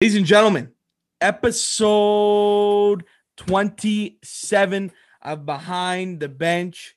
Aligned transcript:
Ladies 0.00 0.14
and 0.14 0.26
gentlemen, 0.26 0.70
episode 1.20 3.02
27 3.36 4.92
of 5.22 5.44
Behind 5.44 6.20
the 6.20 6.28
Bench. 6.28 6.94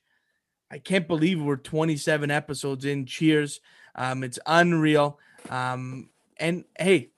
I 0.70 0.78
can't 0.78 1.08
believe 1.08 1.42
we're 1.42 1.56
27 1.56 2.30
episodes 2.30 2.86
in. 2.86 3.08
Cheers. 3.08 3.60
Um, 3.96 4.24
it's 4.24 4.38
unreal. 4.46 5.18
Um, 5.50 6.12
and 6.38 6.64
hey, 6.78 7.10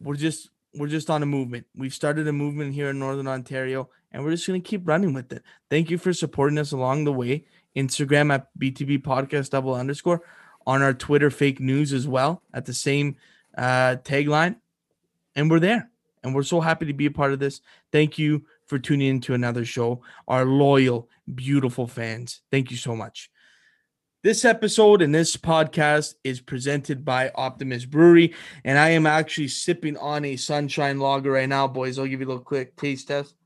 we're 0.00 0.16
just 0.16 0.50
we're 0.74 0.88
just 0.88 1.08
on 1.08 1.22
a 1.22 1.26
movement. 1.26 1.66
We've 1.76 1.94
started 1.94 2.26
a 2.26 2.32
movement 2.32 2.74
here 2.74 2.90
in 2.90 2.98
Northern 2.98 3.28
Ontario, 3.28 3.88
and 4.10 4.24
we're 4.24 4.32
just 4.32 4.48
gonna 4.48 4.58
keep 4.58 4.88
running 4.88 5.12
with 5.12 5.32
it. 5.32 5.44
Thank 5.70 5.88
you 5.88 5.98
for 5.98 6.12
supporting 6.12 6.58
us 6.58 6.72
along 6.72 7.04
the 7.04 7.12
way. 7.12 7.44
Instagram 7.76 8.34
at 8.34 8.48
BTB 8.58 9.02
podcast 9.02 9.50
double 9.50 9.76
underscore 9.76 10.22
on 10.66 10.82
our 10.82 10.94
Twitter 10.94 11.30
fake 11.30 11.60
news 11.60 11.92
as 11.92 12.08
well 12.08 12.42
at 12.52 12.66
the 12.66 12.74
same 12.74 13.14
uh, 13.56 13.94
tagline 14.02 14.56
and 15.36 15.50
we're 15.50 15.60
there. 15.60 15.90
And 16.24 16.34
we're 16.34 16.42
so 16.42 16.60
happy 16.60 16.86
to 16.86 16.92
be 16.92 17.06
a 17.06 17.10
part 17.10 17.32
of 17.32 17.38
this. 17.38 17.60
Thank 17.92 18.18
you 18.18 18.44
for 18.66 18.80
tuning 18.80 19.08
in 19.08 19.20
to 19.20 19.34
another 19.34 19.64
show. 19.64 20.02
Our 20.26 20.44
loyal, 20.44 21.08
beautiful 21.32 21.86
fans. 21.86 22.40
Thank 22.50 22.72
you 22.72 22.76
so 22.76 22.96
much. 22.96 23.30
This 24.24 24.44
episode 24.44 25.02
and 25.02 25.14
this 25.14 25.36
podcast 25.36 26.14
is 26.24 26.40
presented 26.40 27.04
by 27.04 27.30
Optimist 27.36 27.90
Brewery, 27.90 28.34
and 28.64 28.76
I 28.76 28.88
am 28.88 29.06
actually 29.06 29.46
sipping 29.46 29.96
on 29.98 30.24
a 30.24 30.34
sunshine 30.34 30.98
lager 30.98 31.30
right 31.30 31.48
now, 31.48 31.68
boys. 31.68 31.96
I'll 31.96 32.06
give 32.06 32.18
you 32.18 32.26
a 32.26 32.30
little 32.30 32.42
quick 32.42 32.74
taste 32.74 33.06
test. 33.06 33.36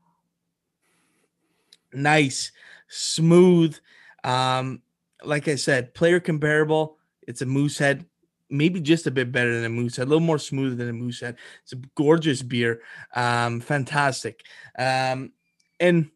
Nice, 1.93 2.51
smooth. 2.87 3.77
Um, 4.23 4.81
like 5.23 5.47
I 5.47 5.53
said, 5.53 5.93
player 5.93 6.19
comparable. 6.19 6.97
It's 7.27 7.43
a 7.43 7.45
Moosehead 7.45 8.07
maybe 8.51 8.81
just 8.81 9.07
a 9.07 9.11
bit 9.11 9.31
better 9.31 9.55
than 9.55 9.65
a 9.65 9.69
Moosehead, 9.69 10.05
a 10.05 10.09
little 10.09 10.19
more 10.19 10.37
smooth 10.37 10.77
than 10.77 10.89
a 10.89 10.93
Moosehead. 10.93 11.37
It's 11.63 11.73
a 11.73 11.77
gorgeous 11.95 12.41
beer, 12.41 12.81
um, 13.15 13.61
fantastic. 13.61 14.43
Um, 14.77 15.31
and 15.79 16.11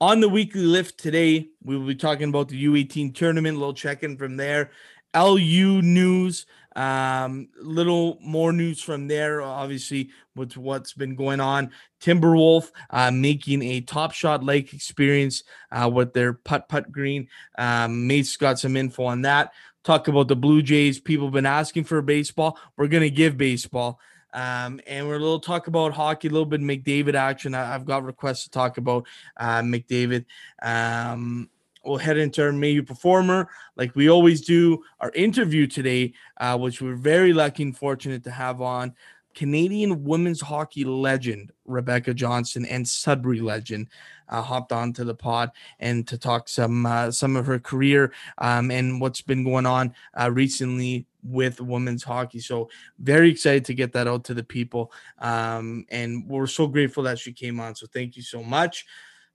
On 0.00 0.20
the 0.20 0.28
weekly 0.28 0.62
lift 0.62 0.98
today, 0.98 1.48
we 1.62 1.76
will 1.76 1.86
be 1.86 1.94
talking 1.94 2.28
about 2.28 2.48
the 2.48 2.64
U18 2.64 3.14
tournament, 3.14 3.56
a 3.56 3.60
little 3.60 3.74
check 3.74 4.02
in 4.02 4.16
from 4.16 4.36
there. 4.36 4.70
LU 5.14 5.82
news, 5.82 6.46
um, 6.74 7.48
little 7.60 8.18
more 8.20 8.52
news 8.52 8.80
from 8.80 9.06
there, 9.06 9.42
obviously, 9.42 10.10
with 10.34 10.56
what's 10.56 10.92
been 10.94 11.14
going 11.14 11.38
on. 11.38 11.70
Timberwolf 12.00 12.70
uh, 12.90 13.10
making 13.10 13.62
a 13.62 13.80
top 13.82 14.12
shot 14.12 14.42
lake 14.42 14.72
experience 14.72 15.44
uh, 15.70 15.88
with 15.92 16.14
their 16.14 16.32
putt 16.32 16.68
putt 16.68 16.90
green. 16.90 17.28
Um, 17.58 18.06
Mace 18.06 18.36
got 18.36 18.58
some 18.58 18.76
info 18.76 19.04
on 19.04 19.22
that. 19.22 19.52
Talk 19.84 20.08
about 20.08 20.28
the 20.28 20.36
Blue 20.36 20.62
Jays. 20.62 21.00
People 21.00 21.26
have 21.26 21.34
been 21.34 21.46
asking 21.46 21.84
for 21.84 22.00
baseball. 22.02 22.58
We're 22.76 22.88
going 22.88 23.02
to 23.02 23.10
give 23.10 23.36
baseball. 23.36 24.00
Um, 24.32 24.80
and 24.86 25.06
we're 25.06 25.16
a 25.16 25.20
little 25.20 25.40
talk 25.40 25.66
about 25.66 25.92
hockey, 25.92 26.28
a 26.28 26.30
little 26.30 26.46
bit 26.46 26.60
McDavid 26.60 27.14
action. 27.14 27.54
I, 27.54 27.66
have 27.66 27.84
got 27.84 28.04
requests 28.04 28.44
to 28.44 28.50
talk 28.50 28.78
about 28.78 29.06
uh, 29.36 29.60
McDavid. 29.60 30.24
Um, 30.62 31.50
we'll 31.84 31.98
head 31.98 32.16
into 32.16 32.42
our 32.42 32.52
Mayhew 32.52 32.82
performer 32.82 33.48
like 33.76 33.94
we 33.94 34.08
always 34.08 34.40
do. 34.40 34.82
Our 35.00 35.10
interview 35.10 35.66
today, 35.66 36.14
uh, 36.38 36.58
which 36.58 36.80
we're 36.80 36.96
very 36.96 37.32
lucky 37.32 37.62
and 37.62 37.76
fortunate 37.76 38.24
to 38.24 38.30
have 38.30 38.60
on. 38.60 38.94
Canadian 39.34 40.04
women's 40.04 40.42
hockey 40.42 40.84
legend 40.84 41.52
Rebecca 41.64 42.12
Johnston 42.12 42.66
and 42.66 42.86
Sudbury 42.86 43.40
legend 43.40 43.88
uh, 44.28 44.42
hopped 44.42 44.72
onto 44.72 45.04
the 45.04 45.14
pod 45.14 45.50
and 45.80 46.06
to 46.08 46.18
talk 46.18 46.48
some 46.48 46.86
uh, 46.86 47.10
some 47.10 47.36
of 47.36 47.46
her 47.46 47.58
career 47.58 48.12
um, 48.38 48.70
and 48.70 49.00
what's 49.00 49.22
been 49.22 49.44
going 49.44 49.66
on 49.66 49.94
uh, 50.18 50.30
recently 50.30 51.06
with 51.22 51.60
women's 51.60 52.02
hockey. 52.02 52.40
So 52.40 52.68
very 52.98 53.30
excited 53.30 53.64
to 53.66 53.74
get 53.74 53.92
that 53.92 54.08
out 54.08 54.24
to 54.24 54.34
the 54.34 54.42
people. 54.42 54.92
Um, 55.18 55.86
and 55.90 56.26
we're 56.28 56.46
so 56.46 56.66
grateful 56.66 57.02
that 57.04 57.18
she 57.18 57.32
came 57.32 57.60
on. 57.60 57.74
So 57.74 57.86
thank 57.86 58.16
you 58.16 58.22
so 58.22 58.42
much. 58.42 58.84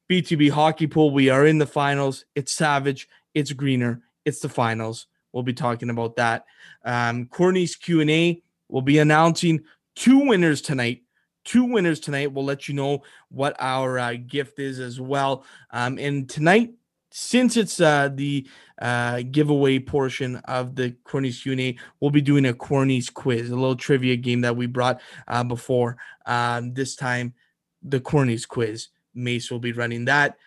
BTB 0.10 0.52
hockey 0.52 0.88
pool. 0.88 1.12
We 1.12 1.30
are 1.30 1.46
in 1.46 1.58
the 1.58 1.66
finals. 1.66 2.26
It's 2.36 2.52
savage. 2.52 3.08
It's 3.34 3.52
greener. 3.52 4.02
It's 4.26 4.40
the 4.40 4.50
finals. 4.50 5.08
We'll 5.32 5.44
be 5.44 5.54
talking 5.54 5.90
about 5.90 6.16
that. 6.16 6.46
Um, 6.84 7.26
Querney's 7.26 7.76
Q 7.76 8.02
and 8.02 8.10
A. 8.10 8.42
We'll 8.70 8.82
be 8.82 9.00
announcing 9.00 9.64
two 9.96 10.20
winners 10.20 10.62
tonight. 10.62 11.04
Two 11.46 11.66
winners 11.66 12.00
tonight. 12.00 12.32
We'll 12.32 12.46
let 12.46 12.68
you 12.68 12.74
know 12.74 13.04
what 13.30 13.56
our 13.60 14.00
uh, 14.00 14.16
gift 14.16 14.60
is 14.60 14.80
as 14.80 15.00
well. 15.00 15.46
Um, 15.72 15.98
and 15.98 16.30
tonight, 16.30 16.72
since 17.18 17.58
it's 17.58 17.82
uh, 17.82 18.10
the 18.14 18.48
uh, 18.80 19.24
giveaway 19.32 19.80
portion 19.80 20.36
of 20.46 20.76
the 20.76 20.92
Querney's 21.04 21.42
Q&A, 21.42 21.76
we'll 22.00 22.12
be 22.12 22.22
doing 22.22 22.46
a 22.46 22.54
Querney's 22.54 23.10
quiz, 23.10 23.50
a 23.50 23.56
little 23.56 23.76
trivia 23.76 24.16
game 24.16 24.42
that 24.42 24.56
we 24.56 24.68
brought 24.68 25.02
uh, 25.28 25.44
before. 25.44 25.98
Um, 26.28 26.76
this 26.76 26.96
time, 26.96 27.34
the 27.82 28.00
Querney's 28.00 28.46
quiz. 28.46 28.90
Mace 29.16 29.50
will 29.50 29.60
be 29.60 29.72
running 29.72 30.06
that. 30.06 30.38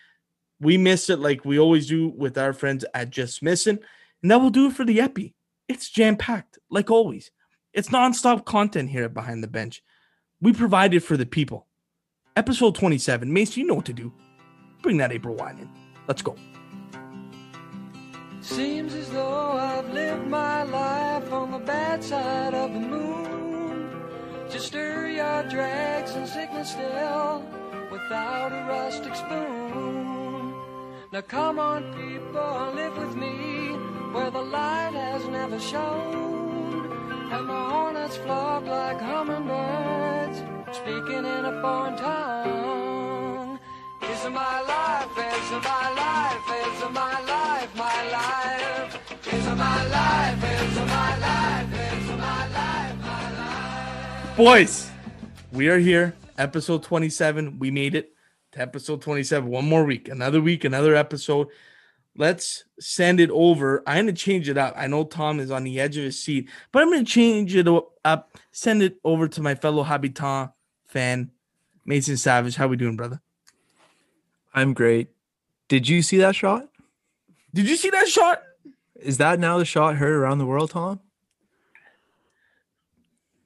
We 0.61 0.77
miss 0.77 1.09
it 1.09 1.19
like 1.19 1.43
we 1.43 1.59
always 1.59 1.87
do 1.87 2.07
with 2.07 2.37
our 2.37 2.53
friends 2.53 2.85
at 2.93 3.09
Just 3.09 3.43
Missing, 3.43 3.79
and 4.21 4.31
that 4.31 4.37
will 4.37 4.49
do 4.49 4.67
it 4.67 4.73
for 4.73 4.85
the 4.85 5.01
Epi. 5.01 5.35
It's 5.67 5.89
jam 5.89 6.15
packed, 6.15 6.57
like 6.69 6.89
always. 6.89 7.31
It's 7.73 7.89
nonstop 7.89 8.45
content 8.45 8.89
here 8.89 9.03
at 9.03 9.13
Behind 9.13 9.43
the 9.43 9.49
Bench. 9.49 9.83
We 10.39 10.53
provide 10.53 10.93
it 10.93 11.01
for 11.01 11.17
the 11.17 11.25
people. 11.25 11.67
Episode 12.37 12.75
27. 12.75 13.31
Mace, 13.31 13.57
you 13.57 13.65
know 13.65 13.73
what 13.73 13.85
to 13.85 13.93
do. 13.93 14.13
Bring 14.81 14.97
that 14.97 15.11
April 15.11 15.35
wine 15.35 15.59
in. 15.59 15.69
Let's 16.07 16.21
go. 16.21 16.37
Seems 18.41 18.95
as 18.95 19.07
though 19.11 19.51
I've 19.51 19.93
lived 19.93 20.27
my 20.27 20.63
life 20.63 21.31
on 21.31 21.51
the 21.51 21.59
bad 21.59 22.03
side 22.03 22.55
of 22.55 22.73
the 22.73 22.79
moon. 22.79 23.91
Just 24.49 24.67
stir 24.67 25.09
your 25.09 25.43
drags 25.43 26.11
and 26.15 26.27
sickness 26.27 26.71
still 26.71 27.45
without 27.91 28.51
a 28.51 28.65
rustic 28.67 29.15
spoon. 29.15 30.55
Now 31.11 31.21
come 31.21 31.59
on, 31.59 31.93
people, 31.93 32.71
live 32.73 32.97
with 32.97 33.15
me 33.15 33.75
where 34.11 34.31
the 34.31 34.41
light 34.41 34.93
has 34.93 35.23
never 35.27 35.59
shone. 35.59 36.91
And 37.31 37.47
the 37.47 37.53
hornets 37.53 38.17
flock 38.17 38.65
like 38.65 38.99
hummingbirds, 38.99 40.39
speaking 40.75 41.25
in 41.25 41.45
a 41.45 41.61
foreign 41.61 41.95
tongue. 41.95 42.90
My 44.23 44.61
life, 44.61 45.17
my 45.17 45.31
life, 45.49 46.45
my 46.93 47.21
life, 47.25 47.75
my 47.75 48.09
life. 48.11 48.91
My 49.33 49.87
life, 49.87 50.37
my 50.37 51.17
life, 51.17 51.71
my 52.07 52.47
life, 52.47 52.97
my 53.01 53.25
life. 53.37 54.37
Boys, 54.37 54.91
we 55.51 55.69
are 55.69 55.79
here, 55.79 56.13
episode 56.37 56.83
27. 56.83 57.57
We 57.57 57.71
made 57.71 57.95
it. 57.95 58.13
to 58.51 58.61
episode 58.61 59.01
27. 59.01 59.49
One 59.49 59.65
more 59.65 59.85
week, 59.85 60.07
another 60.07 60.39
week, 60.39 60.65
another 60.65 60.95
episode. 60.95 61.47
Let's 62.15 62.65
send 62.79 63.19
it 63.19 63.31
over. 63.31 63.81
I'm 63.87 64.05
going 64.05 64.07
to 64.07 64.21
change 64.21 64.49
it 64.49 64.57
up. 64.57 64.75
I 64.77 64.85
know 64.85 65.03
Tom 65.03 65.39
is 65.39 65.49
on 65.49 65.63
the 65.63 65.79
edge 65.79 65.97
of 65.97 66.03
his 66.03 66.23
seat, 66.23 66.47
but 66.71 66.83
I'm 66.83 66.91
going 66.91 67.03
to 67.03 67.11
change 67.11 67.55
it 67.55 67.67
up, 68.05 68.37
send 68.51 68.83
it 68.83 68.97
over 69.03 69.27
to 69.29 69.41
my 69.41 69.55
fellow 69.55 69.81
Habitant 69.81 70.51
fan, 70.85 71.31
Mason 71.85 72.17
Savage. 72.17 72.55
How 72.55 72.67
we 72.67 72.77
doing, 72.77 72.95
brother? 72.97 73.19
I'm 74.53 74.73
great. 74.73 75.09
Did 75.67 75.87
you 75.87 76.01
see 76.01 76.17
that 76.17 76.35
shot? 76.35 76.67
Did 77.53 77.69
you 77.69 77.75
see 77.75 77.89
that 77.89 78.07
shot? 78.07 78.41
Is 78.99 79.17
that 79.17 79.39
now 79.39 79.57
the 79.57 79.65
shot 79.65 79.95
heard 79.95 80.13
around 80.13 80.37
the 80.37 80.45
world, 80.45 80.71
Tom? 80.71 80.99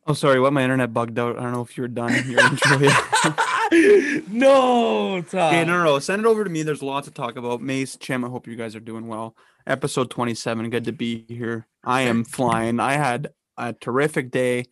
Oh, 0.07 0.13
sorry. 0.13 0.39
What 0.39 0.53
my 0.53 0.61
internet 0.63 0.93
bugged 0.93 1.17
out. 1.17 1.37
I 1.37 1.43
don't 1.43 1.53
know 1.53 1.61
if 1.61 1.77
you're 1.77 1.87
done 1.87 2.13
your 2.29 2.39
intro 2.45 2.77
yet. 2.77 4.23
no, 4.29 5.21
Tom. 5.23 5.39
Okay, 5.39 5.65
no, 5.65 5.77
no, 5.77 5.83
no. 5.83 5.99
Send 5.99 6.21
it 6.21 6.27
over 6.27 6.43
to 6.43 6.49
me. 6.49 6.61
There's 6.63 6.81
a 6.83 6.85
lot 6.85 7.05
to 7.05 7.11
talk 7.11 7.35
about. 7.37 7.61
Mace, 7.61 7.97
Chim, 7.97 8.23
I 8.23 8.29
hope 8.29 8.47
you 8.47 8.55
guys 8.55 8.75
are 8.75 8.79
doing 8.81 9.07
well. 9.07 9.35
Episode 9.65 10.11
27. 10.11 10.69
Good 10.69 10.85
to 10.85 10.91
be 10.91 11.25
here. 11.27 11.67
I 11.83 12.01
am 12.01 12.23
flying. 12.23 12.79
I 12.79 12.93
had 12.93 13.29
a 13.57 13.73
terrific 13.73 14.29
day. 14.29 14.65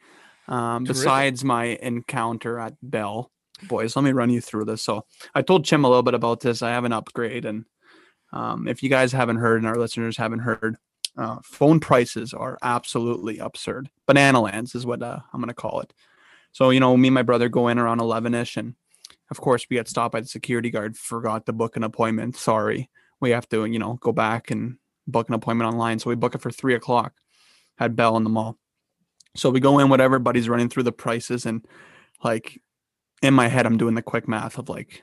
Um, 0.48 0.86
Terrific. 0.86 1.02
besides 1.04 1.44
my 1.44 1.66
encounter 1.82 2.60
at 2.60 2.76
Bell, 2.82 3.32
boys, 3.68 3.96
let 3.96 4.04
me 4.04 4.12
run 4.12 4.30
you 4.30 4.42
through 4.42 4.66
this. 4.66 4.82
So 4.82 5.06
I 5.34 5.42
told 5.42 5.66
Chim 5.66 5.86
a 5.86 5.90
little 5.90 6.04
bit 6.04 6.14
about 6.14 6.42
this. 6.42 6.62
I 6.62 6.70
have 6.72 6.86
an 6.86 6.94
upgrade, 6.94 7.46
and 7.46 7.66
um, 8.32 8.68
if 8.68 8.84
you 8.84 8.90
guys 8.90 9.12
haven't 9.12 9.38
heard 9.38 9.58
and 9.58 9.68
our 9.68 9.78
listeners 9.78 10.18
haven't 10.18 10.40
heard, 10.40 10.78
uh, 11.18 11.38
phone 11.44 11.80
prices 11.80 12.34
are 12.34 12.58
absolutely 12.64 13.38
absurd. 13.38 13.90
Banana 14.08 14.42
lands 14.42 14.76
is 14.76 14.86
what 14.86 15.04
uh, 15.04 15.20
I'm 15.32 15.40
going 15.40 15.50
to 15.50 15.54
call 15.54 15.82
it. 15.82 15.94
So 16.52 16.70
you 16.70 16.80
know, 16.80 16.96
me 16.98 17.10
and 17.10 17.16
my 17.16 17.24
brother 17.24 17.50
go 17.50 17.68
in 17.68 17.80
around 17.80 18.00
11ish, 18.00 18.58
and 18.58 18.76
of 19.32 19.40
course 19.40 19.66
we 19.70 19.76
get 19.76 19.88
stopped 19.88 20.14
by 20.14 20.22
the 20.22 20.28
security 20.28 20.70
guard. 20.70 20.98
Forgot 20.98 21.46
to 21.46 21.54
book 21.54 21.76
an 21.76 21.84
appointment. 21.84 22.36
Sorry, 22.36 22.90
we 23.20 23.32
have 23.32 23.48
to 23.50 23.66
you 23.66 23.80
know 23.80 23.96
go 24.02 24.12
back 24.12 24.52
and 24.52 24.78
book 25.08 25.28
an 25.30 25.36
appointment 25.36 25.72
online. 25.72 26.00
So 26.00 26.10
we 26.10 26.16
book 26.16 26.36
it 26.36 26.42
for 26.42 26.52
three 26.52 26.76
o'clock 26.76 27.14
at 27.80 27.96
Bell 27.96 28.18
in 28.18 28.24
the 28.24 28.30
mall. 28.30 28.58
So 29.36 29.50
we 29.50 29.60
go 29.60 29.80
in, 29.80 29.90
whatever. 29.90 30.20
Buddy's 30.20 30.50
running 30.50 30.70
through 30.70 30.84
the 30.84 30.92
prices, 30.92 31.46
and 31.46 31.66
like 32.24 32.62
in 33.24 33.34
my 33.34 33.48
head, 33.48 33.66
I'm 33.66 33.78
doing 33.78 33.96
the 33.96 34.02
quick 34.04 34.28
math 34.28 34.60
of 34.60 34.70
like, 34.70 35.02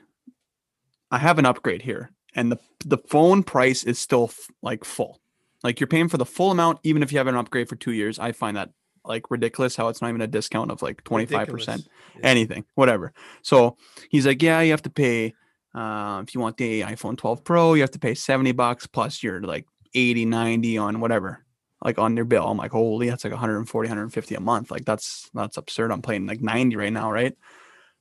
I 1.09 1.17
have 1.17 1.39
an 1.39 1.45
upgrade 1.45 1.81
here, 1.81 2.11
and 2.35 2.51
the 2.51 2.59
the 2.85 2.97
phone 2.97 3.43
price 3.43 3.83
is 3.83 3.99
still 3.99 4.25
f- 4.25 4.47
like 4.61 4.85
full. 4.85 5.19
Like 5.63 5.79
you're 5.79 5.87
paying 5.87 6.07
for 6.07 6.17
the 6.17 6.25
full 6.25 6.51
amount, 6.51 6.79
even 6.83 7.03
if 7.03 7.11
you 7.11 7.17
have 7.17 7.27
an 7.27 7.35
upgrade 7.35 7.67
for 7.67 7.75
two 7.75 7.91
years. 7.91 8.17
I 8.19 8.31
find 8.31 8.55
that 8.57 8.69
like 9.03 9.29
ridiculous 9.29 9.75
how 9.75 9.89
it's 9.89 10.01
not 10.01 10.09
even 10.09 10.21
a 10.21 10.27
discount 10.27 10.71
of 10.71 10.81
like 10.81 11.03
25 11.03 11.47
percent 11.49 11.87
Yeah. 12.15 12.21
anything, 12.27 12.65
whatever. 12.75 13.13
So 13.41 13.75
he's 14.09 14.25
like, 14.25 14.41
yeah, 14.41 14.61
you 14.61 14.71
have 14.71 14.83
to 14.83 14.89
pay. 14.89 15.33
Uh, 15.73 16.21
if 16.27 16.35
you 16.35 16.41
want 16.41 16.57
the 16.57 16.81
iPhone 16.81 17.17
12 17.17 17.43
Pro, 17.43 17.73
you 17.75 17.81
have 17.81 17.91
to 17.91 17.99
pay 17.99 18.13
70 18.13 18.51
bucks 18.51 18.87
plus 18.87 19.23
your 19.23 19.41
like 19.41 19.65
80, 19.93 20.25
90 20.25 20.77
on 20.77 20.99
whatever, 20.99 21.45
like 21.83 21.97
on 21.97 22.15
your 22.15 22.25
bill. 22.25 22.47
I'm 22.47 22.57
like, 22.57 22.71
holy, 22.71 23.09
that's 23.09 23.23
like 23.23 23.31
140, 23.31 23.87
150 23.87 24.35
a 24.35 24.39
month. 24.39 24.69
Like 24.71 24.85
that's 24.85 25.29
that's 25.33 25.57
absurd. 25.57 25.91
I'm 25.91 26.01
paying 26.01 26.27
like 26.27 26.41
90 26.41 26.75
right 26.75 26.91
now, 26.93 27.11
right? 27.11 27.35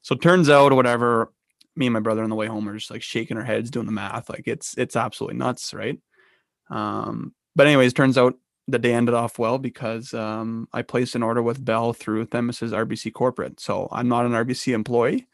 So 0.03 0.15
it 0.15 0.23
turns 0.23 0.49
out, 0.49 0.73
whatever. 0.73 1.33
Me 1.77 1.87
and 1.87 1.95
my 1.95 2.01
brother 2.01 2.23
on 2.23 2.31
the 2.31 2.37
way 2.37 2.47
home 2.47 2.69
are 2.69 2.75
just 2.75 2.91
like 2.91 3.03
shaking 3.03 3.37
our 3.37 3.45
heads 3.45 3.71
doing 3.71 3.87
the 3.87 3.93
math. 3.93 4.29
Like 4.29 4.47
it's 4.47 4.77
it's 4.77 4.97
absolutely 4.97 5.39
nuts, 5.39 5.73
right? 5.73 5.99
Um, 6.69 7.35
but 7.55 7.67
anyways, 7.67 7.93
turns 7.93 8.19
out 8.19 8.35
the 8.69 8.79
day 8.79 8.93
ended 8.95 9.15
off 9.15 9.39
well 9.39 9.59
because 9.59 10.15
um, 10.15 10.69
I 10.73 10.83
placed 10.83 11.15
an 11.15 11.23
order 11.23 11.43
with 11.43 11.65
Bell 11.65 11.93
through 11.93 12.27
Themis's 12.27 12.73
RBC 12.73 13.13
corporate. 13.13 13.61
So 13.61 13.89
I'm 13.91 14.09
not 14.09 14.27
an 14.27 14.33
RBC 14.33 14.73
employee, 14.73 15.27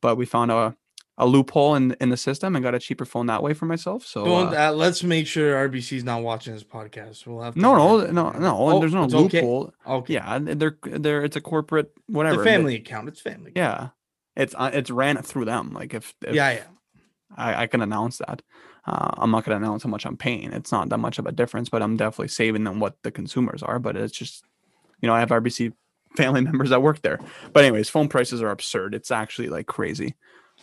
but 0.00 0.16
we 0.16 0.26
found 0.26 0.50
a, 0.50 0.76
a 1.18 1.26
loophole 1.26 1.74
in 1.76 1.96
in 2.00 2.10
the 2.10 2.16
system 2.16 2.56
and 2.56 2.62
got 2.62 2.74
a 2.74 2.78
cheaper 2.78 3.04
phone 3.04 3.26
that 3.26 3.42
way 3.42 3.54
for 3.54 3.66
myself. 3.66 4.06
So 4.06 4.24
uh, 4.26 4.68
uh, 4.68 4.72
let's 4.72 5.02
make 5.02 5.26
sure 5.26 5.68
RBC's 5.68 6.04
not 6.04 6.22
watching 6.22 6.54
this 6.54 6.64
podcast. 6.64 7.26
We'll 7.26 7.42
have 7.42 7.54
to 7.54 7.60
no, 7.60 7.76
no, 7.76 8.06
no, 8.10 8.30
no. 8.30 8.56
Oh, 8.58 8.80
there's 8.80 8.94
no 8.94 9.04
it's 9.04 9.14
okay? 9.14 9.40
loophole. 9.40 9.72
Okay, 9.86 10.14
Yeah, 10.14 10.38
they're 10.40 10.78
they're 10.82 11.24
it's 11.24 11.36
a 11.36 11.40
corporate 11.40 11.92
whatever. 12.06 12.38
the 12.38 12.44
family 12.44 12.76
account. 12.76 13.08
It's 13.08 13.20
family. 13.20 13.52
Yeah, 13.54 13.88
it's 14.36 14.54
uh, 14.56 14.70
it's 14.72 14.90
ran 14.90 15.20
through 15.22 15.44
them. 15.46 15.72
Like 15.72 15.94
if, 15.94 16.14
if 16.22 16.34
yeah, 16.34 16.50
yeah. 16.52 16.64
I, 17.36 17.62
I 17.62 17.66
can 17.66 17.80
announce 17.82 18.18
that. 18.18 18.42
Uh, 18.86 19.12
I'm 19.16 19.30
not 19.30 19.44
going 19.44 19.58
to 19.58 19.64
announce 19.64 19.82
how 19.82 19.88
much 19.88 20.04
I'm 20.04 20.16
paying. 20.16 20.52
It's 20.52 20.70
not 20.70 20.90
that 20.90 20.98
much 20.98 21.18
of 21.18 21.26
a 21.26 21.32
difference, 21.32 21.68
but 21.70 21.82
I'm 21.82 21.96
definitely 21.96 22.28
saving 22.28 22.64
them 22.64 22.80
what 22.80 22.96
the 23.02 23.10
consumers 23.10 23.62
are. 23.62 23.78
But 23.78 23.96
it's 23.96 24.12
just, 24.16 24.44
you 25.00 25.06
know, 25.06 25.14
I 25.14 25.20
have 25.20 25.30
RBC 25.30 25.72
family 26.16 26.40
members 26.48 26.70
that 26.70 26.82
work 26.82 27.00
there. 27.02 27.18
But 27.52 27.64
anyways, 27.64 27.88
phone 27.88 28.08
prices 28.08 28.42
are 28.42 28.50
absurd. 28.50 28.94
It's 28.94 29.10
actually 29.10 29.48
like 29.48 29.66
crazy. 29.66 30.16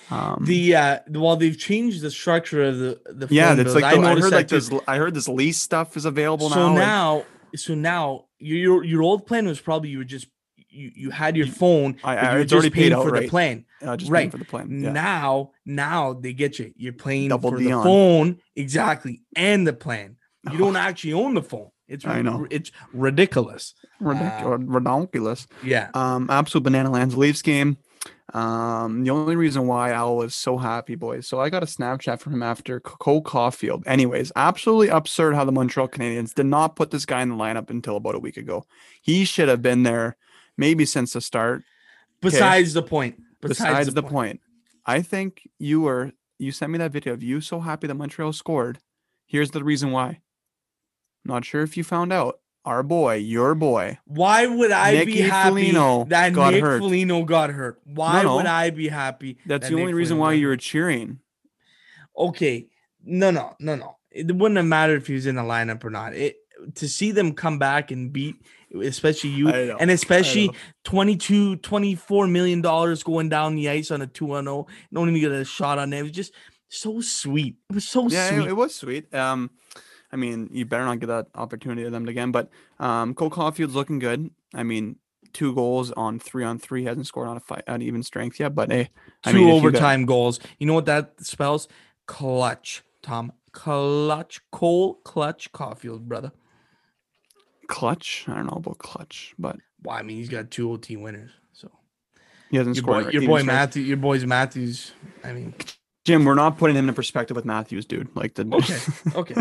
Um, 0.09 0.43
The 0.45 0.75
uh, 0.75 0.99
while 1.09 1.35
they've 1.35 1.57
changed 1.57 2.01
the 2.01 2.11
structure 2.11 2.63
of 2.63 2.77
the 2.77 3.01
the 3.07 3.27
yeah, 3.29 3.55
bills, 3.55 3.75
like 3.75 3.83
I 3.83 3.95
the- 3.95 4.01
I, 4.01 4.19
heard 4.19 4.31
like 4.31 4.47
this. 4.47 4.71
I 4.87 4.97
heard 4.97 5.13
this 5.13 5.27
lease 5.27 5.59
stuff 5.59 5.97
is 5.97 6.05
available 6.05 6.49
so 6.49 6.69
now. 6.69 6.75
now, 6.75 7.15
like- 7.15 7.25
so 7.55 7.75
now 7.75 8.25
your 8.39 8.57
your 8.57 8.83
your 8.83 9.01
old 9.03 9.25
plan 9.25 9.47
was 9.47 9.59
probably 9.59 9.89
you 9.89 9.99
were 9.99 10.03
just 10.03 10.27
you, 10.71 10.91
you 10.95 11.09
had 11.11 11.35
your 11.37 11.47
phone 11.47 11.97
I, 12.03 12.15
I 12.17 12.31
you 12.31 12.35
were 12.37 12.41
it's 12.41 12.53
already 12.53 12.69
just 12.69 12.75
paying 12.75 12.93
paid 12.93 13.03
for 13.03 13.19
the 13.19 13.27
plan 13.27 13.65
Uh, 13.81 13.97
right. 14.07 14.31
for 14.31 14.37
the 14.37 14.45
plan. 14.45 14.81
Yeah. 14.83 14.91
now 14.91 15.51
now 15.65 16.13
they 16.13 16.33
get 16.33 16.57
you 16.59 16.73
you're 16.77 16.93
paying 16.93 17.29
Double 17.29 17.51
for 17.51 17.57
the 17.57 17.71
on. 17.73 17.83
phone 17.83 18.39
exactly 18.55 19.21
and 19.35 19.67
the 19.67 19.73
plan 19.73 20.15
you 20.51 20.57
don't 20.57 20.75
actually 20.87 21.13
own 21.13 21.33
the 21.33 21.43
phone 21.43 21.69
it's 21.87 22.05
I 22.05 22.21
know. 22.21 22.47
it's 22.49 22.71
ridiculous 22.93 23.73
Ridic- 24.01 24.43
Uh, 24.43 24.57
ridiculous. 24.57 25.45
yeah 25.63 25.89
Um, 25.93 26.29
absolute 26.29 26.63
banana 26.63 26.89
lands 26.89 27.15
Leafs 27.17 27.41
game. 27.41 27.77
Um, 28.33 29.03
the 29.03 29.09
only 29.09 29.35
reason 29.35 29.67
why 29.67 29.91
Al 29.91 30.15
was 30.15 30.33
so 30.33 30.57
happy, 30.57 30.95
boys. 30.95 31.27
So 31.27 31.41
I 31.41 31.49
got 31.49 31.63
a 31.63 31.65
Snapchat 31.65 32.19
from 32.21 32.33
him 32.33 32.43
after 32.43 32.79
Cole 32.79 33.21
Caufield. 33.21 33.83
Anyways, 33.85 34.31
absolutely 34.37 34.87
absurd 34.87 35.35
how 35.35 35.43
the 35.43 35.51
Montreal 35.51 35.89
Canadiens 35.89 36.33
did 36.33 36.45
not 36.45 36.77
put 36.77 36.91
this 36.91 37.05
guy 37.05 37.21
in 37.21 37.29
the 37.29 37.35
lineup 37.35 37.69
until 37.69 37.97
about 37.97 38.15
a 38.15 38.19
week 38.19 38.37
ago. 38.37 38.63
He 39.01 39.25
should 39.25 39.49
have 39.49 39.61
been 39.61 39.83
there 39.83 40.15
maybe 40.61 40.85
since 40.85 41.13
the 41.13 41.21
start. 41.21 41.63
besides 42.21 42.73
the 42.73 42.83
point 42.83 43.15
Besides, 43.41 43.91
the, 43.93 44.03
point. 44.03 44.39
I 44.85 45.01
think 45.01 45.49
you 45.57 45.81
were 45.81 46.11
you 46.37 46.51
sent 46.51 46.71
me 46.71 46.77
that 46.77 46.91
video 46.91 47.13
of 47.13 47.23
you 47.23 47.41
so 47.41 47.59
happy 47.59 47.87
that 47.87 47.95
Montreal 47.95 48.33
scored. 48.33 48.77
Here's 49.25 49.49
the 49.49 49.63
reason 49.63 49.91
why. 49.91 50.21
Not 51.25 51.43
sure 51.43 51.63
if 51.63 51.75
you 51.75 51.83
found 51.83 52.13
out. 52.13 52.39
Our 52.63 52.83
boy, 52.83 53.15
your 53.15 53.55
boy, 53.55 53.97
Why 54.05 54.45
would 54.45 54.69
I 54.69 55.03
be 55.03 55.17
happy 55.21 55.71
Foligno 55.71 56.05
that 56.09 56.31
got 56.31 56.53
Nick 56.53 56.61
hurt. 56.63 56.79
Foligno 56.79 57.23
got 57.23 57.49
hurt? 57.49 57.81
Why 57.85 58.21
no. 58.21 58.35
would 58.35 58.45
I 58.45 58.69
be 58.69 58.87
happy? 58.87 59.39
that's 59.47 59.67
that 59.67 59.73
the 59.75 59.81
only 59.81 59.95
reason 59.95 60.17
Foligno 60.17 60.29
why 60.29 60.33
you 60.33 60.47
were 60.47 60.57
cheering. 60.57 61.21
okay. 62.15 62.67
No, 63.03 63.31
no, 63.31 63.55
no, 63.59 63.73
no. 63.73 63.97
It 64.11 64.35
wouldn't 64.35 64.57
have 64.57 64.67
mattered 64.67 65.01
if 65.01 65.07
he 65.07 65.15
was 65.15 65.25
in 65.25 65.37
the 65.37 65.41
lineup 65.41 65.83
or 65.83 65.89
not. 65.89 66.13
It 66.13 66.35
to 66.75 66.87
see 66.87 67.11
them 67.11 67.33
come 67.33 67.57
back 67.57 67.89
and 67.89 68.13
beat, 68.13 68.35
especially 68.79 69.31
you, 69.31 69.45
know, 69.45 69.77
and 69.79 69.91
especially 69.91 70.47
know. 70.47 70.53
22, 70.85 71.57
24 71.57 72.27
million 72.27 72.61
dollars 72.61 73.03
going 73.03 73.29
down 73.29 73.55
the 73.55 73.69
ice 73.69 73.91
on 73.91 74.01
a 74.01 74.07
2 74.07 74.27
0. 74.27 74.67
Don't 74.93 75.09
even 75.09 75.19
get 75.21 75.31
a 75.31 75.43
shot 75.45 75.79
on 75.79 75.91
it. 75.93 75.99
It 75.99 76.03
was 76.03 76.11
just 76.11 76.33
so 76.69 77.01
sweet. 77.01 77.55
It 77.69 77.75
was 77.75 77.87
so 77.87 78.07
Yeah, 78.07 78.27
it, 78.29 78.35
sweet. 78.35 78.47
it 78.49 78.53
was 78.53 78.75
sweet. 78.75 79.13
Um, 79.13 79.49
I 80.11 80.15
mean, 80.17 80.49
you 80.51 80.65
better 80.65 80.85
not 80.85 80.99
get 80.99 81.07
that 81.07 81.27
opportunity 81.35 81.83
to 81.83 81.89
them 81.89 82.07
again. 82.07 82.31
But 82.31 82.49
um, 82.79 83.13
Cole 83.13 83.29
Caufield's 83.29 83.75
looking 83.75 83.99
good. 83.99 84.29
I 84.53 84.63
mean, 84.63 84.97
two 85.33 85.53
goals 85.55 85.91
on 85.93 86.19
three 86.19 86.43
on 86.43 86.59
three. 86.59 86.83
Hasn't 86.83 87.07
scored 87.07 87.29
on 87.29 87.37
a 87.37 87.41
fight 87.41 87.63
on 87.67 87.81
even 87.81 88.03
strength 88.03 88.39
yet. 88.39 88.53
But 88.55 88.71
hey, 88.71 88.89
I 89.23 89.31
Two 89.31 89.37
mean, 89.37 89.47
you 89.47 89.53
got- 89.53 89.57
overtime 89.57 90.05
goals. 90.05 90.39
You 90.59 90.67
know 90.67 90.73
what 90.73 90.85
that 90.87 91.13
spells? 91.25 91.67
Clutch, 92.07 92.83
Tom. 93.01 93.31
Clutch, 93.53 94.39
Cole, 94.51 94.95
clutch, 95.03 95.51
Caufield, 95.51 96.01
brother. 96.01 96.31
Clutch. 97.71 98.25
I 98.27 98.35
don't 98.35 98.45
know 98.47 98.57
about 98.57 98.77
clutch, 98.79 99.33
but 99.39 99.57
Well, 99.83 99.95
I 99.97 100.03
mean, 100.03 100.17
he's 100.17 100.29
got 100.29 100.51
two 100.51 100.71
OT 100.71 100.97
winners. 100.97 101.31
So 101.53 101.69
he 102.49 102.57
hasn't 102.57 102.75
your 102.75 102.83
scored. 102.83 103.05
boy, 103.05 103.11
your 103.11 103.25
boy. 103.27 103.43
Matthew, 103.43 103.83
your 103.83 103.97
boys 103.97 104.25
Matthews. 104.25 104.91
I 105.23 105.33
mean, 105.33 105.53
Jim, 106.05 106.25
we're 106.25 106.35
not 106.35 106.57
putting 106.57 106.75
him 106.75 106.89
in 106.89 106.95
perspective 106.95 107.35
with 107.35 107.45
Matthews, 107.45 107.85
dude. 107.85 108.09
Like 108.15 108.35
the 108.35 108.47
Okay, 108.51 108.77
okay. 109.19 109.35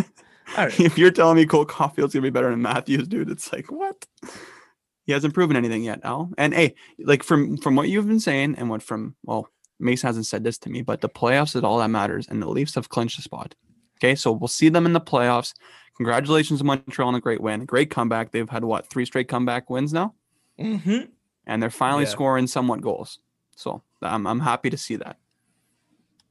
all 0.57 0.65
right. 0.67 0.81
if 0.81 0.97
you're 0.99 1.11
telling 1.11 1.37
me 1.37 1.47
Cole 1.47 1.65
Caufield's 1.67 2.15
gonna 2.15 2.23
be 2.23 2.31
better 2.31 2.51
than 2.51 2.63
Matthews, 2.63 3.09
dude, 3.09 3.31
it's 3.31 3.53
like 3.53 3.71
what? 3.71 4.07
He 5.05 5.13
hasn't 5.13 5.35
proven 5.35 5.57
anything 5.57 5.83
yet, 5.83 6.01
Al. 6.05 6.31
And 6.39 6.55
hey, 6.55 6.75
like 6.99 7.23
from 7.23 7.57
from 7.57 7.75
what 7.75 7.89
you've 7.89 8.07
been 8.07 8.21
saying, 8.21 8.55
and 8.59 8.71
what 8.71 8.83
from 8.83 9.17
well, 9.25 9.49
Mace 9.81 10.03
hasn't 10.03 10.27
said 10.27 10.45
this 10.45 10.59
to 10.59 10.71
me, 10.71 10.83
but 10.83 11.01
the 11.01 11.09
playoffs 11.09 11.57
is 11.57 11.65
all 11.65 11.79
that 11.79 11.89
matters, 11.89 12.29
and 12.29 12.41
the 12.41 12.49
Leafs 12.49 12.75
have 12.77 12.89
clinched 12.91 13.17
the 13.17 13.23
spot. 13.23 13.55
Okay, 14.03 14.15
so 14.15 14.33
we'll 14.33 14.49
see 14.49 14.69
them 14.71 14.87
in 14.87 14.93
the 14.95 15.01
playoffs. 15.01 15.53
Congratulations 15.97 16.61
to 16.61 16.65
Montreal 16.65 17.09
on 17.09 17.15
a 17.15 17.21
great 17.21 17.41
win, 17.43 17.67
great 17.67 17.91
comeback. 17.91 18.31
They've 18.33 18.49
had 18.49 18.65
what 18.65 18.87
three 18.89 19.05
straight 19.05 19.29
comeback 19.29 19.69
wins 19.69 19.93
now, 19.93 20.15
Mm-hmm. 20.59 21.01
and 21.47 21.63
they're 21.63 21.69
finally 21.71 22.05
Yeah. 22.05 22.11
scoring 22.11 22.47
somewhat 22.47 22.81
goals. 22.81 23.19
So 23.57 23.83
I'm 24.01 24.27
I'm 24.27 24.41
happy 24.41 24.71
to 24.71 24.79
see 24.79 24.97
that. 24.97 25.19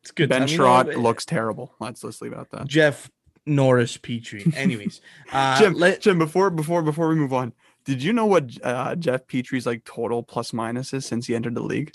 It's 0.01 0.11
good. 0.11 0.29
ben 0.29 0.41
time. 0.41 0.49
You 0.49 0.57
know, 0.57 0.65
uh, 0.65 0.83
looks 0.95 1.25
terrible. 1.25 1.75
Let's 1.79 2.03
let's 2.03 2.21
leave 2.21 2.33
at 2.33 2.49
that. 2.51 2.65
Jeff 2.67 3.11
Norris 3.45 3.97
Petry. 3.97 4.51
Anyways, 4.55 5.01
uh, 5.31 5.59
Jim, 5.59 5.73
let, 5.73 6.01
Jim, 6.01 6.17
before 6.17 6.49
before 6.49 6.81
before 6.81 7.09
we 7.09 7.15
move 7.15 7.33
on, 7.33 7.53
did 7.85 8.01
you 8.01 8.13
know 8.13 8.25
what 8.25 8.49
uh, 8.63 8.95
Jeff 8.95 9.27
Petry's 9.27 9.67
like 9.67 9.83
total 9.85 10.23
plus 10.23 10.53
minus 10.53 10.93
is 10.93 11.05
since 11.05 11.27
he 11.27 11.35
entered 11.35 11.53
the 11.55 11.61
league? 11.63 11.91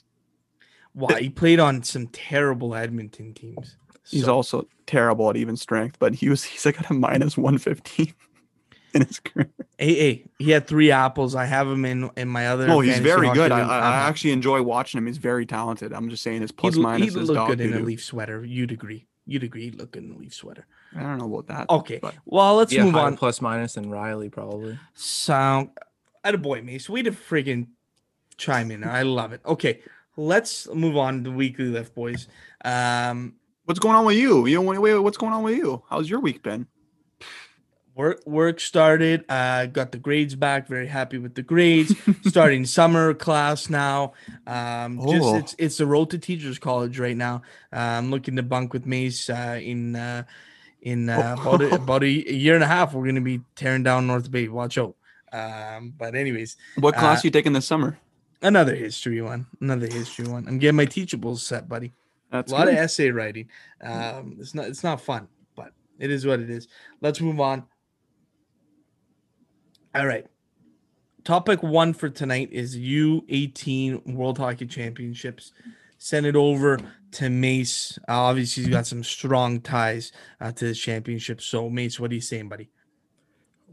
Wow, 0.94 1.16
he 1.16 1.28
played 1.28 1.58
on 1.58 1.82
some 1.82 2.06
terrible 2.08 2.74
Edmonton 2.76 3.34
teams. 3.34 3.76
He's 4.08 4.24
So- 4.24 4.34
also 4.34 4.68
terrible 4.86 5.30
at 5.30 5.36
even 5.36 5.56
strength, 5.56 5.98
but 5.98 6.14
he 6.14 6.28
was 6.28 6.44
he's 6.50 6.64
like 6.66 6.78
at 6.80 6.90
a 6.90 6.94
minus 6.94 7.36
one 7.38 7.58
fifteen 7.58 8.12
in 8.94 9.02
his 9.02 9.18
career. 9.20 9.50
Hey, 9.78 9.94
hey, 9.94 10.24
he 10.38 10.50
had 10.52 10.66
three 10.66 10.90
apples. 10.90 11.34
I 11.34 11.46
have 11.46 11.66
him 11.66 11.84
in 11.84 12.10
in 12.16 12.28
my 12.28 12.48
other. 12.48 12.68
Oh, 12.70 12.80
he's 12.80 12.98
very 12.98 13.30
good. 13.32 13.50
I. 13.50 13.60
I 13.60 13.94
actually 14.08 14.32
enjoy 14.32 14.62
watching 14.62 14.98
him. 14.98 15.06
He's 15.06 15.18
very 15.18 15.46
talented. 15.46 15.92
I'm 15.92 16.08
just 16.10 16.22
saying 16.22 16.42
his 16.42 16.52
plus 16.52 16.76
l- 16.76 16.82
minus 16.82 17.14
he'd 17.14 17.20
is 17.20 17.28
look 17.28 17.34
dog 17.36 17.48
good 17.48 17.60
in 17.60 17.74
a 17.74 17.80
leaf 17.80 18.02
sweater. 18.04 18.44
You'd 18.44 18.72
agree. 18.72 19.06
You'd 19.26 19.42
agree. 19.42 19.62
He'd 19.64 19.76
look 19.76 19.92
good 19.92 20.04
in 20.04 20.12
a 20.12 20.16
leaf 20.16 20.34
sweater. 20.34 20.66
I 20.94 21.00
don't 21.00 21.18
know 21.18 21.24
about 21.34 21.46
that. 21.48 21.70
Okay. 21.74 21.98
but 22.00 22.14
Well, 22.26 22.56
let's 22.56 22.72
yeah, 22.72 22.84
move 22.84 22.94
on. 22.94 23.16
plus 23.16 23.40
and 23.40 23.90
Riley 23.90 24.28
probably. 24.28 24.78
Sound. 24.92 25.70
At 26.22 26.34
a 26.34 26.38
boy, 26.38 26.62
Mace. 26.62 26.88
Way 26.88 27.02
to 27.02 27.10
friggin' 27.10 27.68
chime 28.36 28.70
in. 28.70 28.84
I 28.84 29.02
love 29.02 29.32
it. 29.32 29.40
Okay, 29.44 29.80
let's 30.16 30.68
move 30.72 30.96
on 30.96 31.24
to 31.24 31.30
weekly 31.30 31.66
lift, 31.66 31.94
boys. 31.94 32.28
Um, 32.64 33.34
what's 33.64 33.80
going 33.80 33.96
on 33.96 34.04
with 34.04 34.16
you? 34.16 34.46
You 34.46 34.56
know, 34.56 34.62
wait, 34.62 34.78
wait, 34.78 34.94
what's 34.98 35.16
going 35.16 35.32
on 35.32 35.42
with 35.42 35.56
you? 35.56 35.82
How's 35.88 36.08
your 36.08 36.20
week 36.20 36.42
been? 36.42 36.66
work 37.96 38.26
work 38.26 38.58
started. 38.58 39.24
Uh 39.28 39.66
got 39.66 39.92
the 39.92 39.98
grades 39.98 40.34
back. 40.34 40.66
Very 40.66 40.88
happy 40.88 41.16
with 41.18 41.34
the 41.36 41.42
grades. 41.42 41.94
Starting 42.26 42.64
summer 42.66 43.14
class 43.14 43.70
now. 43.70 44.14
Um 44.48 44.98
just 45.08 45.22
Oh. 45.24 45.36
it's 45.36 45.54
it's 45.58 45.76
the 45.78 45.86
road 45.86 46.10
to 46.10 46.18
teachers 46.18 46.58
college 46.58 46.98
right 46.98 47.16
now. 47.16 47.42
Uh, 47.72 47.98
i'm 48.02 48.10
looking 48.10 48.34
to 48.34 48.42
bunk 48.42 48.72
with 48.72 48.84
mace 48.84 49.30
uh 49.30 49.60
in 49.62 49.94
uh 49.94 50.24
in 50.82 51.08
uh, 51.08 51.36
about, 51.40 51.62
a, 51.62 51.74
about 51.82 52.02
a 52.02 52.08
year 52.10 52.56
and 52.56 52.64
a 52.64 52.66
half 52.66 52.92
we're 52.94 53.06
gonna 53.06 53.20
be 53.20 53.40
tearing 53.54 53.84
down 53.84 54.08
north 54.08 54.28
bay. 54.28 54.48
Watch 54.48 54.76
out. 54.76 54.96
Um 55.32 55.94
but 55.96 56.16
anyways 56.16 56.56
What 56.80 56.96
class 56.96 57.18
Uh, 57.20 57.26
you 57.26 57.30
taking 57.30 57.52
this 57.52 57.66
summer? 57.66 57.96
another 58.42 58.74
history 58.74 59.22
one. 59.22 59.46
Another 59.60 59.86
history 59.86 60.26
one. 60.26 60.48
I'm 60.48 60.58
getting 60.58 60.76
my 60.76 60.86
teachables 60.86 61.38
set 61.38 61.68
buddy 61.68 61.92
That's 62.34 62.50
a 62.50 62.54
lot 62.56 62.64
good. 62.64 62.74
of 62.74 62.80
essay 62.80 63.10
writing. 63.10 63.48
Um, 63.80 64.38
it's 64.40 64.56
not 64.56 64.66
it's 64.66 64.82
not 64.82 65.00
fun, 65.00 65.28
but 65.54 65.72
it 66.00 66.10
is 66.10 66.26
what 66.26 66.40
it 66.40 66.50
is. 66.50 66.66
Let's 67.00 67.20
move 67.20 67.38
on. 67.38 67.62
All 69.94 70.04
right. 70.04 70.26
Topic 71.22 71.62
one 71.62 71.94
for 71.94 72.08
tonight 72.08 72.48
is 72.50 72.76
U18 72.76 74.14
World 74.14 74.38
Hockey 74.38 74.66
Championships. 74.66 75.52
Send 75.98 76.26
it 76.26 76.34
over 76.34 76.80
to 77.12 77.30
Mace. 77.30 78.00
Uh, 78.08 78.22
obviously, 78.22 78.64
he's 78.64 78.72
got 78.72 78.88
some 78.88 79.04
strong 79.04 79.60
ties 79.60 80.10
uh, 80.40 80.50
to 80.50 80.66
the 80.66 80.74
championship. 80.74 81.40
So, 81.40 81.70
Mace, 81.70 82.00
what 82.00 82.10
are 82.10 82.14
you 82.14 82.20
saying, 82.20 82.48
buddy? 82.48 82.68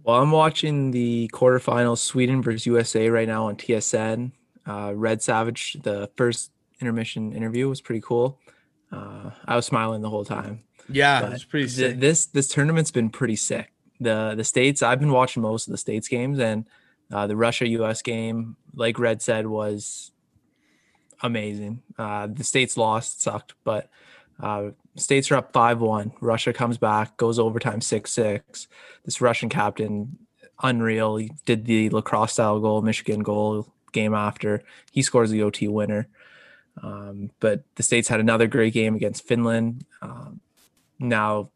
Well, 0.03 0.21
I'm 0.21 0.29
watching 0.29 0.91
the 0.91 1.31
quarterfinals, 1.33 1.97
Sweden 1.97 2.43
versus 2.43 2.67
USA 2.67 3.09
right 3.09 3.27
now 3.27 3.47
on 3.47 3.55
TSN. 3.55 4.31
Uh, 4.67 4.93
Red 4.95 5.23
Savage, 5.23 5.77
the 5.81 6.11
first 6.15 6.51
intermission 6.81 7.33
interview 7.33 7.69
was 7.69 7.81
pretty 7.81 8.01
cool. 8.01 8.39
Uh, 8.91 9.31
I 9.45 9.55
was 9.55 9.65
smiling 9.65 10.01
the 10.01 10.09
whole 10.09 10.25
time. 10.25 10.63
Yeah, 10.89 11.21
But 11.21 11.33
it's 11.33 11.43
pretty 11.45 11.67
th- 11.67 11.91
sick. 11.91 11.99
this 11.99 12.25
this 12.25 12.47
tournament's 12.49 12.91
been 12.91 13.09
pretty 13.09 13.35
sick. 13.37 13.71
The 13.99 14.33
the 14.35 14.43
states 14.43 14.81
I've 14.83 14.99
been 14.99 15.11
watching 15.11 15.41
most 15.43 15.67
of 15.67 15.71
the 15.71 15.77
states 15.77 16.07
games 16.07 16.39
and 16.39 16.65
uh, 17.13 17.27
the 17.27 17.35
Russia 17.35 17.67
US 17.67 18.01
game, 18.01 18.57
like 18.73 18.97
Red 18.99 19.21
said, 19.21 19.47
was 19.47 20.11
amazing. 21.21 21.81
Uh, 21.97 22.27
the 22.27 22.43
states 22.43 22.77
lost, 22.77 23.21
sucked, 23.21 23.53
but 23.63 23.89
uh, 24.41 24.71
states 24.95 25.31
are 25.31 25.35
up 25.35 25.53
five 25.53 25.79
one. 25.81 26.11
Russia 26.19 26.51
comes 26.51 26.77
back, 26.77 27.17
goes 27.17 27.39
overtime 27.39 27.81
six 27.81 28.11
six. 28.11 28.67
This 29.05 29.21
Russian 29.21 29.49
captain, 29.49 30.17
unreal. 30.61 31.17
He 31.17 31.31
did 31.45 31.65
the 31.65 31.89
lacrosse 31.91 32.33
style 32.33 32.59
goal, 32.59 32.81
Michigan 32.81 33.21
goal 33.21 33.71
game 33.91 34.13
after. 34.13 34.63
He 34.91 35.01
scores 35.01 35.29
the 35.31 35.43
OT 35.43 35.67
winner. 35.67 36.07
Um, 36.81 37.31
but 37.39 37.63
the 37.75 37.83
states 37.83 38.07
had 38.07 38.19
another 38.19 38.47
great 38.47 38.73
game 38.73 38.95
against 38.95 39.27
Finland. 39.27 39.85
Um, 40.01 40.39
now 40.99 41.49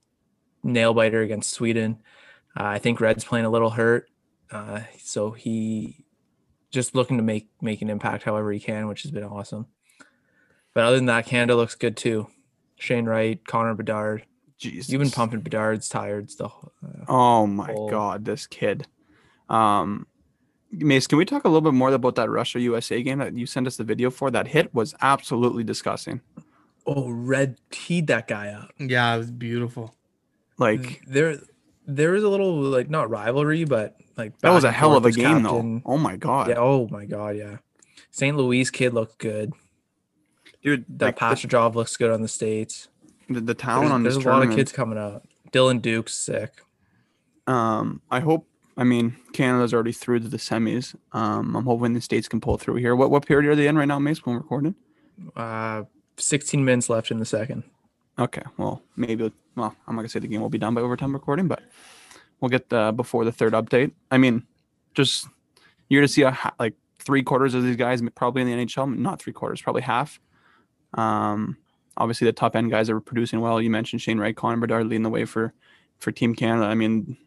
nail 0.64 0.94
biter 0.94 1.22
against 1.22 1.52
Sweden. 1.54 2.00
Uh, 2.58 2.64
I 2.64 2.80
think 2.80 3.00
Red's 3.02 3.24
playing 3.26 3.46
a 3.46 3.50
little 3.50 3.70
hurt, 3.72 4.10
uh, 4.52 4.82
so 5.00 5.32
he 5.32 6.06
just 6.72 6.96
looking 6.96 7.18
to 7.18 7.24
make 7.24 7.50
make 7.62 7.82
an 7.82 7.90
impact 7.90 8.24
however 8.24 8.52
he 8.52 8.60
can, 8.60 8.88
which 8.88 9.04
has 9.04 9.12
been 9.12 9.24
awesome. 9.24 9.68
But 10.74 10.84
other 10.86 10.96
than 10.98 11.06
that, 11.08 11.26
Canada 11.26 11.56
looks 11.56 11.76
good 11.76 11.96
too. 11.98 12.28
Shane 12.78 13.06
Wright, 13.06 13.40
Connor 13.48 13.74
Bedard. 13.76 14.26
Jesus. 14.58 14.90
You've 14.90 15.02
been 15.02 15.12
pumping 15.12 15.42
Bedard's 15.42 15.90
tired 15.90 16.30
still. 16.32 16.72
Uh, 16.84 17.06
Oh 17.08 17.48
my 17.48 17.74
Oh. 17.74 17.90
god, 17.90 18.26
this 18.26 18.48
kid. 18.48 18.88
Um 19.50 20.08
Mace, 20.80 21.08
can 21.08 21.18
we 21.18 21.26
talk 21.26 21.44
a 21.46 21.48
little 21.48 21.62
bit 21.62 21.74
more 21.74 21.92
about 21.92 22.16
that 22.16 22.30
Russia 22.30 22.60
USA 22.60 23.02
game 23.02 23.20
that 23.20 23.34
you 23.34 23.46
sent 23.46 23.68
us 23.68 23.78
the 23.78 23.84
video 23.84 24.10
for? 24.10 24.32
That 24.32 24.48
hit 24.48 24.74
was 24.74 24.94
absolutely 25.02 25.64
disgusting. 25.64 26.22
oh, 26.86 27.10
Red 27.10 27.58
teed 27.72 28.08
that 28.08 28.28
guy 28.28 28.50
up. 28.50 28.72
yeah, 28.80 29.14
it 29.16 29.18
was 29.18 29.32
beautiful. 29.32 29.96
Like 30.58 31.02
there, 31.08 31.38
there 31.86 32.12
was 32.12 32.24
a 32.24 32.30
little 32.30 32.56
like 32.62 32.90
not 32.90 33.10
rivalry, 33.10 33.66
but 33.66 33.96
like 34.18 34.38
that 34.40 34.52
was 34.52 34.64
a 34.64 34.72
hell 34.72 34.96
of 34.96 35.06
a 35.06 35.12
game 35.12 35.44
captain. 35.44 35.76
though. 35.76 35.82
Oh 35.86 35.98
my 35.98 36.16
god. 36.16 36.50
Yeah. 36.50 36.56
Oh 36.58 36.88
my 36.90 37.06
god. 37.06 37.36
Yeah. 37.36 37.58
St. 38.12 38.36
Louis 38.38 38.70
kid 38.70 38.94
looked 38.94 39.18
good. 39.18 39.52
Dude, 40.64 40.86
That 40.88 41.06
like, 41.08 41.16
the, 41.42 41.48
Pastujov 41.48 41.76
looks 41.76 41.96
good 41.98 42.10
on 42.12 42.22
the 42.22 42.28
states. 42.28 42.88
the, 43.30 43.42
the 43.42 43.54
talent 43.54 43.84
There's, 43.84 43.92
on 43.92 44.04
there's 44.04 44.16
this 44.16 44.26
a 44.26 44.30
lot 44.30 44.44
of 44.48 44.56
kids 44.56 44.72
coming 44.72 44.98
out. 44.98 45.24
Dylan 45.52 45.82
Duke's 45.82 46.16
sick. 46.16 46.62
Um, 47.46 48.02
I 48.10 48.20
hope. 48.22 48.48
I 48.78 48.84
mean, 48.84 49.16
Canada's 49.34 49.74
already 49.74 49.94
through 49.94 50.20
to 50.20 50.28
the 50.28 50.38
semis. 50.38 50.96
Um, 51.14 51.56
I'm 51.56 51.64
hoping 51.64 51.94
the 51.94 52.02
states 52.02 52.28
can 52.28 52.42
pull 52.42 52.58
through 52.58 52.76
here. 52.76 52.96
What 52.96 53.10
what 53.10 53.26
period 53.26 53.50
are 53.50 53.56
they 53.56 53.68
in 53.68 53.78
right 53.78 53.88
now, 53.88 54.00
Mace? 54.00 54.26
When 54.26 54.36
we're 54.36 54.42
recording? 54.42 54.76
Uh, 55.36 55.84
16 56.18 56.64
minutes 56.64 56.90
left 56.90 57.12
in 57.12 57.20
the 57.20 57.26
second. 57.26 57.64
Okay, 58.20 58.44
well, 58.58 58.82
maybe. 58.96 59.32
Well, 59.56 59.76
I'm 59.88 59.96
not 59.96 60.02
gonna 60.02 60.10
say 60.10 60.20
the 60.20 60.28
game 60.28 60.42
will 60.42 60.50
be 60.50 60.58
done 60.58 60.74
by 60.74 60.82
overtime 60.82 61.14
recording, 61.14 61.48
but 61.48 61.64
we'll 62.40 62.50
get 62.50 62.70
the 62.70 62.92
before 62.96 63.24
the 63.24 63.32
third 63.32 63.54
update. 63.54 63.92
I 64.12 64.18
mean, 64.18 64.46
just 64.94 65.28
you're 65.90 66.02
going 66.02 66.08
to 66.08 66.14
see 66.14 66.24
a 66.24 66.38
like 66.60 66.74
three 67.00 67.24
quarters 67.24 67.54
of 67.54 67.64
these 67.64 67.76
guys 67.76 68.02
probably 68.16 68.42
in 68.42 68.48
the 68.48 68.66
NHL, 68.66 68.98
not 68.98 69.22
three 69.22 69.34
quarters, 69.34 69.62
probably 69.62 69.84
half. 69.84 70.20
Um, 70.96 71.58
obviously 71.98 72.26
the 72.26 72.34
top 72.34 72.56
end 72.56 72.72
guys 72.72 72.90
are 72.90 73.00
producing 73.00 73.42
well. 73.42 73.62
You 73.62 73.70
mentioned 73.70 74.02
Shane 74.02 74.20
Wright, 74.20 74.36
Connor 74.36 74.58
Bedard 74.58 74.88
leading 74.88 75.04
the 75.04 75.10
way 75.10 75.26
for 75.26 75.54
for 76.00 76.12
Team 76.12 76.36
Canada. 76.36 76.66
I 76.66 76.76
mean, 76.76 77.18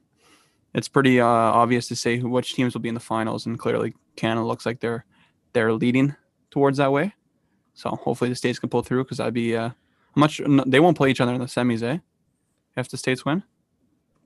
it's 0.79 0.89
pretty 0.89 1.21
uh, 1.21 1.27
obvious 1.27 1.89
to 1.89 1.97
say 1.97 2.17
who 2.19 2.29
which 2.29 2.55
teams 2.55 2.73
will 2.75 2.81
be 2.81 2.89
in 2.89 2.95
the 2.95 3.01
finals, 3.01 3.45
and 3.47 3.59
clearly 3.59 3.95
Canada 4.17 4.47
looks 4.47 4.65
like 4.65 4.81
they're 4.81 5.05
they're 5.53 5.73
leading 5.73 6.15
towards 6.51 6.79
that 6.79 6.93
way. 6.93 7.15
So 7.75 7.91
hopefully 7.91 8.31
the 8.31 8.37
states 8.37 8.59
can 8.59 8.69
pull 8.71 8.83
through 8.83 9.05
because 9.05 9.21
I'd 9.21 9.35
be 9.35 9.55
uh, 9.57 9.67
I'm 10.15 10.21
not 10.21 10.31
sure 10.31 10.49
no, 10.49 10.65
they 10.67 10.81
won't 10.81 10.97
play 10.97 11.11
each 11.11 11.21
other 11.21 11.33
in 11.35 11.41
the 11.41 11.47
semis, 11.47 11.83
eh? 11.83 11.99
If 12.77 12.89
the 12.89 12.97
states 12.97 13.25
win, 13.25 13.43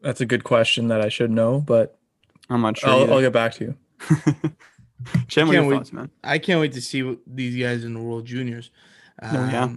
That's 0.03 0.21
a 0.21 0.27
good 0.27 0.45
question 0.45 0.89
that 0.89 1.01
I 1.01 1.09
should 1.09 1.31
know, 1.31 1.61
but 1.61 1.99
I'm 2.51 2.61
not 2.61 2.79
sure. 2.79 2.91
I'll. 2.91 3.15
I'll 3.15 3.21
get 3.21 3.33
back 3.33 3.55
to 3.55 3.65
you. 3.65 3.77
Chem, 4.09 4.29
what 4.29 4.53
are 5.25 5.27
Can't 5.29 5.53
your 5.53 5.65
wait. 5.67 5.77
thoughts, 5.77 5.93
man? 5.93 6.11
I 6.23 6.39
can't 6.39 6.61
wait 6.61 6.73
to 6.75 6.81
see 6.81 7.03
what 7.03 7.19
these 7.27 7.61
guys 7.61 7.83
in 7.85 7.95
the 7.95 8.01
World 8.01 8.25
Juniors. 8.27 8.71
Um, 9.21 9.37
Oh, 9.37 9.47
yeah. 9.51 9.75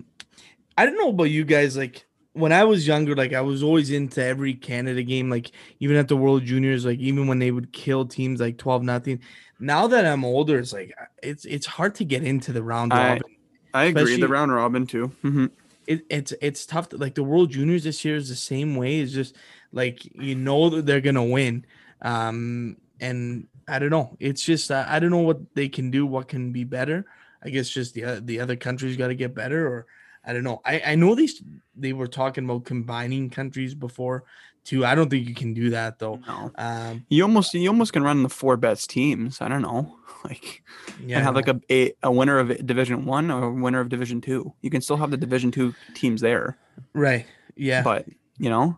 I 0.77 0.85
don't 0.85 0.97
know 0.97 1.09
about 1.09 1.25
you 1.25 1.45
guys. 1.45 1.75
Like 1.77 2.05
when 2.35 2.51
I 2.51 2.65
was 2.65 2.85
younger, 2.85 3.15
like 3.15 3.33
I 3.33 3.41
was 3.41 3.63
always 3.63 3.89
into 3.89 4.23
every 4.23 4.53
Canada 4.53 5.01
game. 5.03 5.29
Like 5.29 5.51
even 5.79 5.95
at 5.95 6.07
the 6.07 6.17
World 6.17 6.43
Juniors, 6.43 6.85
like 6.85 6.99
even 6.99 7.27
when 7.27 7.39
they 7.39 7.51
would 7.51 7.71
kill 7.71 8.05
teams 8.05 8.39
like 8.41 8.57
twelve 8.57 8.83
nothing. 8.83 9.21
Now 9.59 9.87
that 9.87 10.05
I'm 10.05 10.25
older, 10.25 10.59
it's 10.59 10.73
like 10.73 10.93
it's 11.23 11.45
it's 11.45 11.65
hard 11.65 11.95
to 11.95 12.05
get 12.05 12.23
into 12.23 12.51
the 12.51 12.61
round 12.61 12.93
I- 12.93 13.09
robin. 13.13 13.31
I 13.73 13.85
agree. 13.85 14.17
The 14.17 14.27
round 14.29 14.53
robin 14.53 14.85
too. 14.87 15.07
hmm 15.21 15.47
it, 15.87 16.05
it's 16.09 16.33
it's 16.41 16.65
tough. 16.65 16.89
To, 16.89 16.97
like 16.97 17.15
the 17.15 17.23
World 17.23 17.51
Juniors 17.51 17.83
this 17.83 18.03
year 18.03 18.15
is 18.15 18.29
the 18.29 18.35
same 18.35 18.75
way. 18.75 18.99
It's 18.99 19.11
just 19.13 19.35
like 19.71 20.05
you 20.15 20.35
know 20.35 20.69
that 20.69 20.85
they're 20.85 21.01
gonna 21.01 21.23
win, 21.23 21.65
um, 22.01 22.77
and 22.99 23.47
I 23.67 23.79
don't 23.79 23.91
know. 23.91 24.15
It's 24.19 24.41
just 24.41 24.71
uh, 24.71 24.85
I 24.87 24.99
don't 24.99 25.11
know 25.11 25.19
what 25.19 25.55
they 25.55 25.69
can 25.69 25.91
do. 25.91 26.05
What 26.05 26.27
can 26.27 26.51
be 26.51 26.63
better? 26.63 27.05
I 27.43 27.49
guess 27.49 27.69
just 27.69 27.93
the 27.93 28.05
o- 28.05 28.19
the 28.19 28.39
other 28.39 28.55
countries 28.55 28.97
got 28.97 29.07
to 29.07 29.15
get 29.15 29.35
better, 29.35 29.67
or 29.67 29.85
I 30.25 30.33
don't 30.33 30.43
know. 30.43 30.61
I 30.65 30.81
I 30.85 30.95
know 30.95 31.15
these 31.15 31.41
they 31.75 31.93
were 31.93 32.07
talking 32.07 32.45
about 32.45 32.65
combining 32.65 33.29
countries 33.29 33.73
before 33.73 34.23
too. 34.63 34.83
I 34.85 34.95
don't 34.95 35.09
think 35.09 35.27
you 35.27 35.35
can 35.35 35.53
do 35.53 35.69
that 35.71 35.99
though. 35.99 36.19
No, 36.27 36.51
Um, 36.55 37.05
you 37.09 37.23
almost 37.23 37.53
you 37.53 37.69
almost 37.69 37.93
can 37.93 38.03
run 38.03 38.23
the 38.23 38.29
four 38.29 38.57
best 38.57 38.89
teams. 38.89 39.39
I 39.41 39.47
don't 39.47 39.61
know, 39.61 39.97
like 40.23 40.63
yeah, 41.05 41.17
and 41.17 41.25
have 41.25 41.35
like 41.35 41.47
a, 41.47 41.59
a 41.71 41.93
a 42.03 42.11
winner 42.11 42.39
of 42.39 42.65
Division 42.65 43.05
One 43.05 43.29
or 43.29 43.43
a 43.45 43.51
winner 43.53 43.79
of 43.79 43.89
Division 43.89 44.21
Two. 44.21 44.53
You 44.61 44.69
can 44.69 44.81
still 44.81 44.97
have 44.97 45.11
the 45.11 45.17
Division 45.17 45.51
Two 45.51 45.73
teams 45.93 46.21
there, 46.21 46.57
right. 46.93 47.25
Yeah, 47.55 47.83
but 47.83 48.07
you 48.37 48.49
know, 48.49 48.77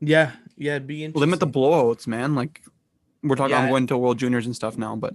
yeah, 0.00 0.32
yeah. 0.56 0.72
It'd 0.76 0.86
be 0.86 1.04
interesting. 1.04 1.20
limit 1.20 1.40
the 1.40 1.46
blowouts, 1.46 2.06
man. 2.06 2.34
Like 2.34 2.62
we're 3.22 3.36
talking, 3.36 3.56
I'm 3.56 3.68
going 3.70 3.86
to 3.86 3.96
World 3.96 4.18
Juniors 4.18 4.46
and 4.46 4.54
stuff 4.54 4.76
now, 4.76 4.96
but 4.96 5.14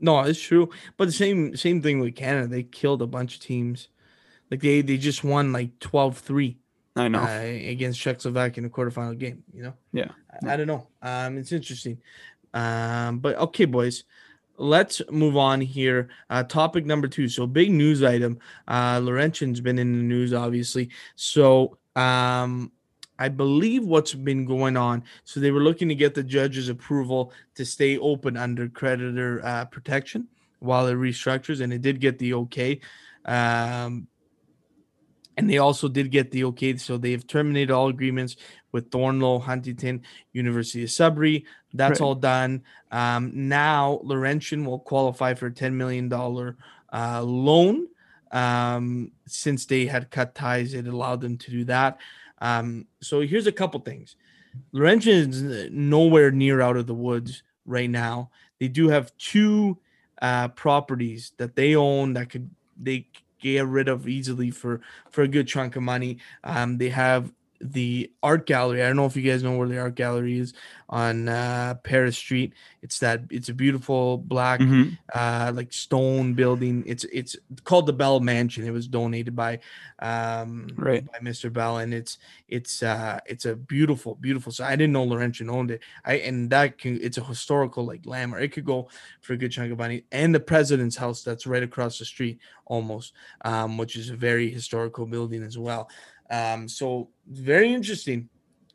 No, 0.00 0.20
it's 0.20 0.40
true. 0.40 0.68
But 0.96 1.06
the 1.06 1.12
same 1.12 1.56
same 1.56 1.80
thing 1.80 2.00
with 2.00 2.14
Canada. 2.16 2.48
They 2.48 2.64
killed 2.64 3.02
a 3.02 3.06
bunch 3.06 3.36
of 3.36 3.40
teams. 3.40 3.88
Like 4.52 4.60
they 4.60 4.82
they 4.84 4.98
just 4.98 5.24
won 5.24 5.50
like 5.56 5.80
12-3 5.80 6.56
I 6.94 7.08
know. 7.08 7.24
uh, 7.24 7.40
against 7.72 7.98
Czechoslovakia 7.98 8.60
in 8.60 8.64
the 8.64 8.68
quarterfinal 8.68 9.16
game, 9.16 9.42
you 9.56 9.62
know? 9.64 9.72
Yeah, 9.96 10.12
I, 10.28 10.52
I 10.52 10.56
don't 10.60 10.68
know. 10.68 10.86
Um 11.00 11.38
it's 11.40 11.52
interesting. 11.52 11.96
Um 12.52 13.18
but 13.24 13.34
okay 13.48 13.64
boys. 13.64 14.04
let's 14.58 15.00
move 15.10 15.36
on 15.36 15.60
here. 15.60 16.08
Uh, 16.30 16.42
topic 16.44 16.84
number 16.86 17.08
two. 17.08 17.28
So 17.28 17.46
big 17.46 17.70
news 17.70 18.02
item. 18.02 18.38
Uh, 18.68 19.00
Laurentian's 19.02 19.60
been 19.60 19.78
in 19.78 19.96
the 19.96 20.02
news, 20.02 20.32
obviously. 20.32 20.90
So 21.16 21.78
um, 21.96 22.70
I 23.18 23.28
believe 23.28 23.84
what's 23.84 24.14
been 24.14 24.44
going 24.44 24.76
on. 24.76 25.04
So 25.24 25.40
they 25.40 25.50
were 25.50 25.62
looking 25.62 25.88
to 25.88 25.94
get 25.94 26.14
the 26.14 26.22
judge's 26.22 26.68
approval 26.68 27.32
to 27.54 27.64
stay 27.64 27.98
open 27.98 28.36
under 28.36 28.68
creditor 28.68 29.40
uh, 29.44 29.64
protection 29.64 30.28
while 30.60 30.86
it 30.86 30.94
restructures, 30.94 31.60
and 31.60 31.72
it 31.72 31.82
did 31.82 32.00
get 32.00 32.18
the 32.18 32.34
okay. 32.34 32.80
Um, 33.24 34.06
and 35.36 35.48
they 35.48 35.58
also 35.58 35.88
did 35.88 36.10
get 36.10 36.30
the 36.30 36.44
okay, 36.44 36.76
so 36.76 36.96
they 36.96 37.12
have 37.12 37.26
terminated 37.26 37.72
all 37.72 37.88
agreements 37.88 38.36
with 38.72 38.90
Thorneloe, 38.90 39.42
Huntington, 39.42 40.02
University 40.32 40.84
of 40.84 40.90
Sudbury. 40.90 41.44
That's 41.74 42.00
Right. 42.00 42.06
all 42.06 42.14
done. 42.14 42.62
Um, 42.90 43.30
now 43.48 44.00
Laurentian 44.02 44.64
will 44.64 44.78
qualify 44.78 45.34
for 45.34 45.46
a 45.46 45.52
ten 45.52 45.76
million 45.76 46.08
dollar 46.08 46.56
uh, 46.92 47.22
loan. 47.22 47.88
Um, 48.30 49.12
since 49.26 49.66
they 49.66 49.86
had 49.86 50.10
cut 50.10 50.34
ties, 50.34 50.74
it 50.74 50.86
allowed 50.86 51.20
them 51.20 51.36
to 51.38 51.50
do 51.50 51.64
that. 51.64 51.98
Um, 52.40 52.86
so 53.00 53.20
here's 53.20 53.46
a 53.46 53.52
couple 53.52 53.80
things. 53.80 54.16
Laurentian 54.72 55.30
is 55.30 55.70
nowhere 55.70 56.30
near 56.30 56.60
out 56.60 56.76
of 56.76 56.86
the 56.86 56.94
woods 56.94 57.42
right 57.64 57.88
now. 57.88 58.30
They 58.58 58.68
do 58.68 58.88
have 58.88 59.16
two 59.16 59.78
uh, 60.20 60.48
properties 60.48 61.32
that 61.38 61.56
they 61.56 61.74
own 61.74 62.14
that 62.14 62.30
could 62.30 62.50
they 62.80 63.08
get 63.42 63.66
rid 63.66 63.88
of 63.88 64.08
easily 64.08 64.50
for 64.50 64.80
for 65.10 65.22
a 65.22 65.28
good 65.28 65.48
chunk 65.48 65.76
of 65.76 65.82
money. 65.82 66.18
Um, 66.44 66.78
they 66.78 66.88
have 66.90 67.32
the 67.62 68.10
art 68.22 68.46
gallery. 68.46 68.82
I 68.82 68.86
don't 68.88 68.96
know 68.96 69.06
if 69.06 69.16
you 69.16 69.22
guys 69.22 69.42
know 69.42 69.56
where 69.56 69.68
the 69.68 69.78
art 69.78 69.94
gallery 69.94 70.38
is 70.38 70.52
on 70.88 71.28
uh, 71.28 71.74
Paris 71.84 72.16
Street. 72.18 72.52
It's 72.82 72.98
that 72.98 73.22
it's 73.30 73.48
a 73.48 73.54
beautiful 73.54 74.18
black 74.18 74.60
Mhm. 74.60 74.98
uh 75.14 75.52
like 75.54 75.72
stone 75.72 76.34
building. 76.34 76.82
It's 76.86 77.04
it's 77.04 77.36
called 77.64 77.86
the 77.86 77.92
Bell 77.92 78.18
Mansion. 78.20 78.66
It 78.66 78.72
was 78.72 78.88
donated 78.88 79.36
by 79.36 79.60
um 80.00 80.68
Right. 80.76 81.04
by 81.06 81.18
Mr. 81.20 81.52
Bell 81.52 81.78
and 81.78 81.94
it's 81.94 82.18
it's 82.48 82.82
uh 82.82 83.20
it's 83.26 83.44
a 83.44 83.54
beautiful 83.56 84.16
beautiful 84.16 84.52
so 84.52 84.64
I 84.64 84.74
didn't 84.76 84.92
know 84.92 85.04
Laurentian 85.04 85.48
owned 85.48 85.70
it. 85.70 85.82
I 86.04 86.14
and 86.14 86.50
that 86.50 86.78
can 86.78 86.98
it's 87.00 87.18
a 87.18 87.24
historical 87.24 87.84
like 87.86 88.04
landmark. 88.04 88.42
It 88.42 88.52
could 88.52 88.64
go 88.64 88.88
for 89.20 89.34
a 89.34 89.36
good 89.36 89.52
chunk 89.52 89.70
of 89.72 89.78
money. 89.78 90.04
And 90.12 90.34
the 90.34 90.40
president's 90.40 90.96
house 90.96 91.22
that's 91.22 91.46
right 91.46 91.62
across 91.62 91.98
the 91.98 92.04
street 92.04 92.38
almost 92.66 93.12
um 93.44 93.78
which 93.78 93.96
is 93.96 94.10
a 94.10 94.16
very 94.16 94.50
historical 94.50 95.06
building 95.06 95.42
as 95.42 95.56
well. 95.56 95.88
Um 96.32 96.68
so 96.68 97.10
very 97.28 97.72
interesting. 97.72 98.28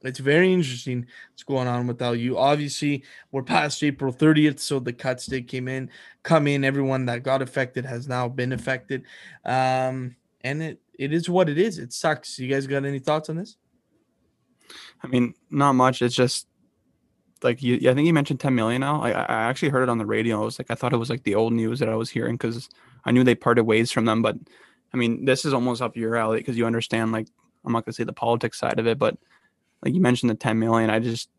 It's 0.03 0.19
very 0.19 0.53
interesting 0.53 1.07
what's 1.31 1.43
going 1.43 1.67
on 1.67 1.87
without 1.87 2.19
you. 2.19 2.37
Obviously, 2.37 3.03
we're 3.31 3.41
past 3.41 3.83
April 3.83 4.13
30th, 4.13 4.59
so 4.59 4.79
the 4.79 4.93
cuts 4.93 5.25
did 5.25 5.47
came 5.47 5.67
in, 5.67 5.89
come 6.21 6.47
in. 6.47 6.63
Everyone 6.63 7.05
that 7.07 7.23
got 7.23 7.41
affected 7.41 7.83
has 7.85 8.07
now 8.07 8.29
been 8.29 8.53
affected. 8.53 9.03
Um, 9.43 10.15
and 10.41 10.61
it 10.61 10.79
it 10.97 11.13
is 11.13 11.29
what 11.29 11.49
it 11.49 11.57
is. 11.57 11.79
It 11.79 11.93
sucks. 11.93 12.39
You 12.39 12.47
guys 12.47 12.67
got 12.67 12.85
any 12.85 12.99
thoughts 12.99 13.29
on 13.29 13.37
this? 13.37 13.57
I 15.03 15.07
mean, 15.07 15.33
not 15.49 15.73
much. 15.73 16.01
It's 16.01 16.15
just 16.15 16.47
like 17.43 17.61
you. 17.61 17.89
I 17.89 17.93
think 17.93 18.07
you 18.07 18.13
mentioned 18.13 18.39
10 18.39 18.55
million 18.55 18.81
now. 18.81 19.01
I, 19.01 19.11
I 19.11 19.43
actually 19.43 19.69
heard 19.69 19.83
it 19.83 19.89
on 19.89 19.97
the 19.97 20.05
radio. 20.05 20.41
I 20.41 20.45
was 20.45 20.59
like, 20.59 20.71
I 20.71 20.75
thought 20.75 20.93
it 20.93 20.97
was 20.97 21.09
like 21.09 21.23
the 21.23 21.35
old 21.35 21.53
news 21.53 21.79
that 21.79 21.89
I 21.89 21.95
was 21.95 22.09
hearing 22.09 22.35
because 22.35 22.69
I 23.05 23.11
knew 23.11 23.23
they 23.23 23.35
parted 23.35 23.63
ways 23.63 23.91
from 23.91 24.05
them. 24.05 24.21
But 24.21 24.37
I 24.93 24.97
mean, 24.97 25.25
this 25.25 25.45
is 25.45 25.53
almost 25.53 25.81
up 25.81 25.95
your 25.95 26.15
alley 26.15 26.39
because 26.39 26.57
you 26.57 26.65
understand. 26.65 27.11
Like, 27.11 27.27
I'm 27.67 27.73
not 27.73 27.85
gonna 27.85 27.93
say 27.93 28.05
the 28.05 28.13
politics 28.13 28.57
side 28.57 28.79
of 28.79 28.87
it, 28.87 28.97
but 28.97 29.17
like 29.83 29.93
you 29.93 30.01
mentioned 30.01 30.29
the 30.31 30.35
10 30.35 30.57
million. 30.57 30.89
I 30.89 30.99
just, 30.99 31.29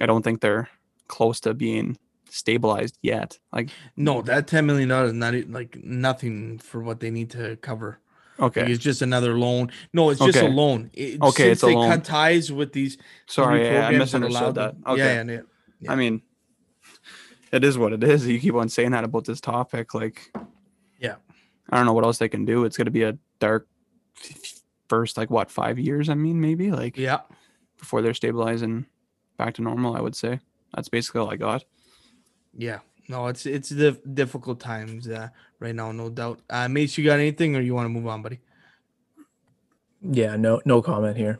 I 0.00 0.06
don't 0.06 0.22
think 0.22 0.40
they're 0.40 0.68
close 1.08 1.40
to 1.40 1.52
being 1.52 1.98
stabilized 2.30 2.96
yet. 3.02 3.38
Like, 3.52 3.68
No, 3.96 4.22
that 4.22 4.46
10 4.46 4.64
million 4.64 4.88
dollars 4.88 5.08
is 5.10 5.14
not 5.14 5.34
like 5.50 5.82
nothing 5.84 6.58
for 6.58 6.80
what 6.80 7.00
they 7.00 7.10
need 7.10 7.30
to 7.30 7.56
cover. 7.56 7.98
Like, 8.38 8.56
okay, 8.56 8.72
it's 8.72 8.82
just 8.82 9.02
another 9.02 9.36
loan. 9.38 9.70
No, 9.92 10.10
it's 10.10 10.20
just 10.20 10.36
a 10.38 10.44
Okay. 10.44 10.52
loan. 10.52 10.90
It, 10.94 11.20
Okay, 11.22 11.50
it's 11.50 11.62
a 11.62 11.66
they 11.66 11.74
loan. 11.74 11.90
cut 11.90 12.04
ties 12.04 12.50
with 12.50 12.72
these 12.72 12.96
sorry, 13.26 13.62
yeah, 13.62 13.86
I 13.86 13.90
programs 13.90 14.12
that 14.12 14.18
allow 14.22 14.28
misunderstood 14.50 14.54
that. 14.84 14.90
Okay. 14.92 15.14
Yeah, 15.14 15.22
yeah, 15.34 15.40
yeah. 15.80 15.92
I 15.92 15.96
mean, 15.96 16.22
it 17.52 17.62
is 17.64 17.76
what 17.78 17.92
it 17.92 18.02
is. 18.02 18.26
You 18.26 18.40
keep 18.40 18.54
on 18.54 18.68
saying 18.68 18.92
that 18.92 19.04
about 19.04 19.24
this 19.26 19.40
topic. 19.40 19.94
Like, 19.94 20.32
Yeah. 20.98 21.16
I 21.70 21.76
don't 21.76 21.86
know 21.86 21.92
what 21.92 22.04
else 22.04 22.18
they 22.18 22.28
can 22.28 22.44
do. 22.44 22.64
It's 22.64 22.76
going 22.76 22.86
to 22.86 22.90
be 22.90 23.02
a 23.04 23.16
dark 23.38 23.68
first, 24.94 25.16
like, 25.16 25.30
what, 25.30 25.50
five 25.50 25.78
years? 25.78 26.08
I 26.08 26.14
mean, 26.14 26.40
maybe 26.40 26.70
like 26.70 26.96
yeah. 26.96 27.20
before 27.78 28.00
they're 28.02 28.14
stabilizing 28.14 28.86
back 29.36 29.54
to 29.54 29.62
normal, 29.62 29.96
I 29.96 30.00
would 30.00 30.14
say. 30.14 30.40
That's 30.74 30.88
basically 30.88 31.20
all 31.20 31.30
I 31.30 31.36
got. 31.36 31.64
Yeah. 32.56 32.78
No, 33.08 33.26
it's 33.26 33.44
it's 33.44 33.68
the 33.68 33.92
difficult 34.14 34.60
times 34.60 35.08
uh, 35.08 35.28
right 35.58 35.74
now, 35.74 35.92
no 35.92 36.08
doubt. 36.08 36.40
Uh, 36.48 36.68
Mace, 36.68 36.96
you 36.96 37.04
got 37.04 37.18
anything, 37.18 37.54
or 37.54 37.60
you 37.60 37.74
want 37.74 37.84
to 37.84 37.90
move 37.90 38.06
on, 38.06 38.22
buddy? 38.22 38.40
Yeah, 40.00 40.36
no, 40.36 40.62
no 40.64 40.80
comment 40.80 41.16
here. 41.16 41.38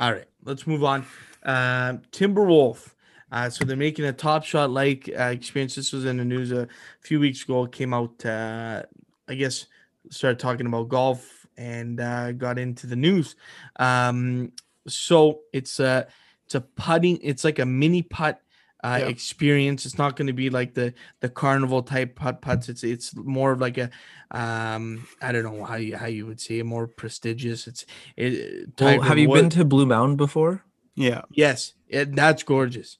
All 0.00 0.12
right, 0.12 0.26
let's 0.44 0.66
move 0.66 0.82
on. 0.82 1.06
Um, 1.44 2.02
Timberwolf. 2.10 2.94
Uh, 3.30 3.48
so 3.48 3.64
they're 3.64 3.76
making 3.76 4.06
a 4.06 4.12
top 4.12 4.44
shot 4.44 4.70
like 4.70 5.08
uh, 5.16 5.24
experience. 5.38 5.76
This 5.76 5.92
was 5.92 6.04
in 6.04 6.16
the 6.16 6.24
news 6.24 6.50
a 6.50 6.66
few 7.00 7.20
weeks 7.20 7.44
ago. 7.44 7.64
It 7.64 7.72
came 7.72 7.94
out, 7.94 8.24
uh, 8.24 8.82
I 9.28 9.34
guess, 9.34 9.66
started 10.10 10.40
talking 10.40 10.66
about 10.66 10.88
golf 10.88 11.43
and 11.56 12.00
uh, 12.00 12.32
got 12.32 12.58
into 12.58 12.86
the 12.86 12.96
news. 12.96 13.36
Um, 13.76 14.52
so 14.86 15.40
it's 15.52 15.80
a 15.80 16.06
it's 16.46 16.54
a 16.54 16.60
putting. 16.60 17.18
It's 17.22 17.44
like 17.44 17.58
a 17.58 17.64
mini 17.66 18.02
putt 18.02 18.40
uh, 18.82 18.98
Yeah. 19.00 19.06
experience. 19.08 19.86
It's 19.86 19.96
not 19.96 20.14
going 20.16 20.26
to 20.26 20.32
be 20.34 20.50
like 20.50 20.74
the 20.74 20.92
the 21.20 21.28
carnival 21.28 21.82
type 21.82 22.16
putt 22.16 22.42
putts. 22.42 22.68
It's 22.68 22.84
it's 22.84 23.16
more 23.16 23.52
of 23.52 23.60
like 23.60 23.78
a 23.78 23.90
um 24.30 25.06
I 25.22 25.32
don't 25.32 25.44
know 25.44 25.64
how 25.64 25.76
you 25.76 25.96
how 25.96 26.06
you 26.06 26.26
would 26.26 26.40
say 26.40 26.58
it, 26.58 26.64
more 26.66 26.86
prestigious. 26.86 27.66
It's 27.66 27.86
it. 28.16 28.70
Well, 28.80 29.00
have 29.00 29.18
you 29.18 29.28
been 29.28 29.50
to 29.50 29.64
Blue 29.64 29.86
Mountain 29.86 30.16
before? 30.16 30.64
Yeah. 30.96 31.22
Yes, 31.30 31.74
it, 31.88 32.14
that's 32.14 32.42
gorgeous. 32.42 32.98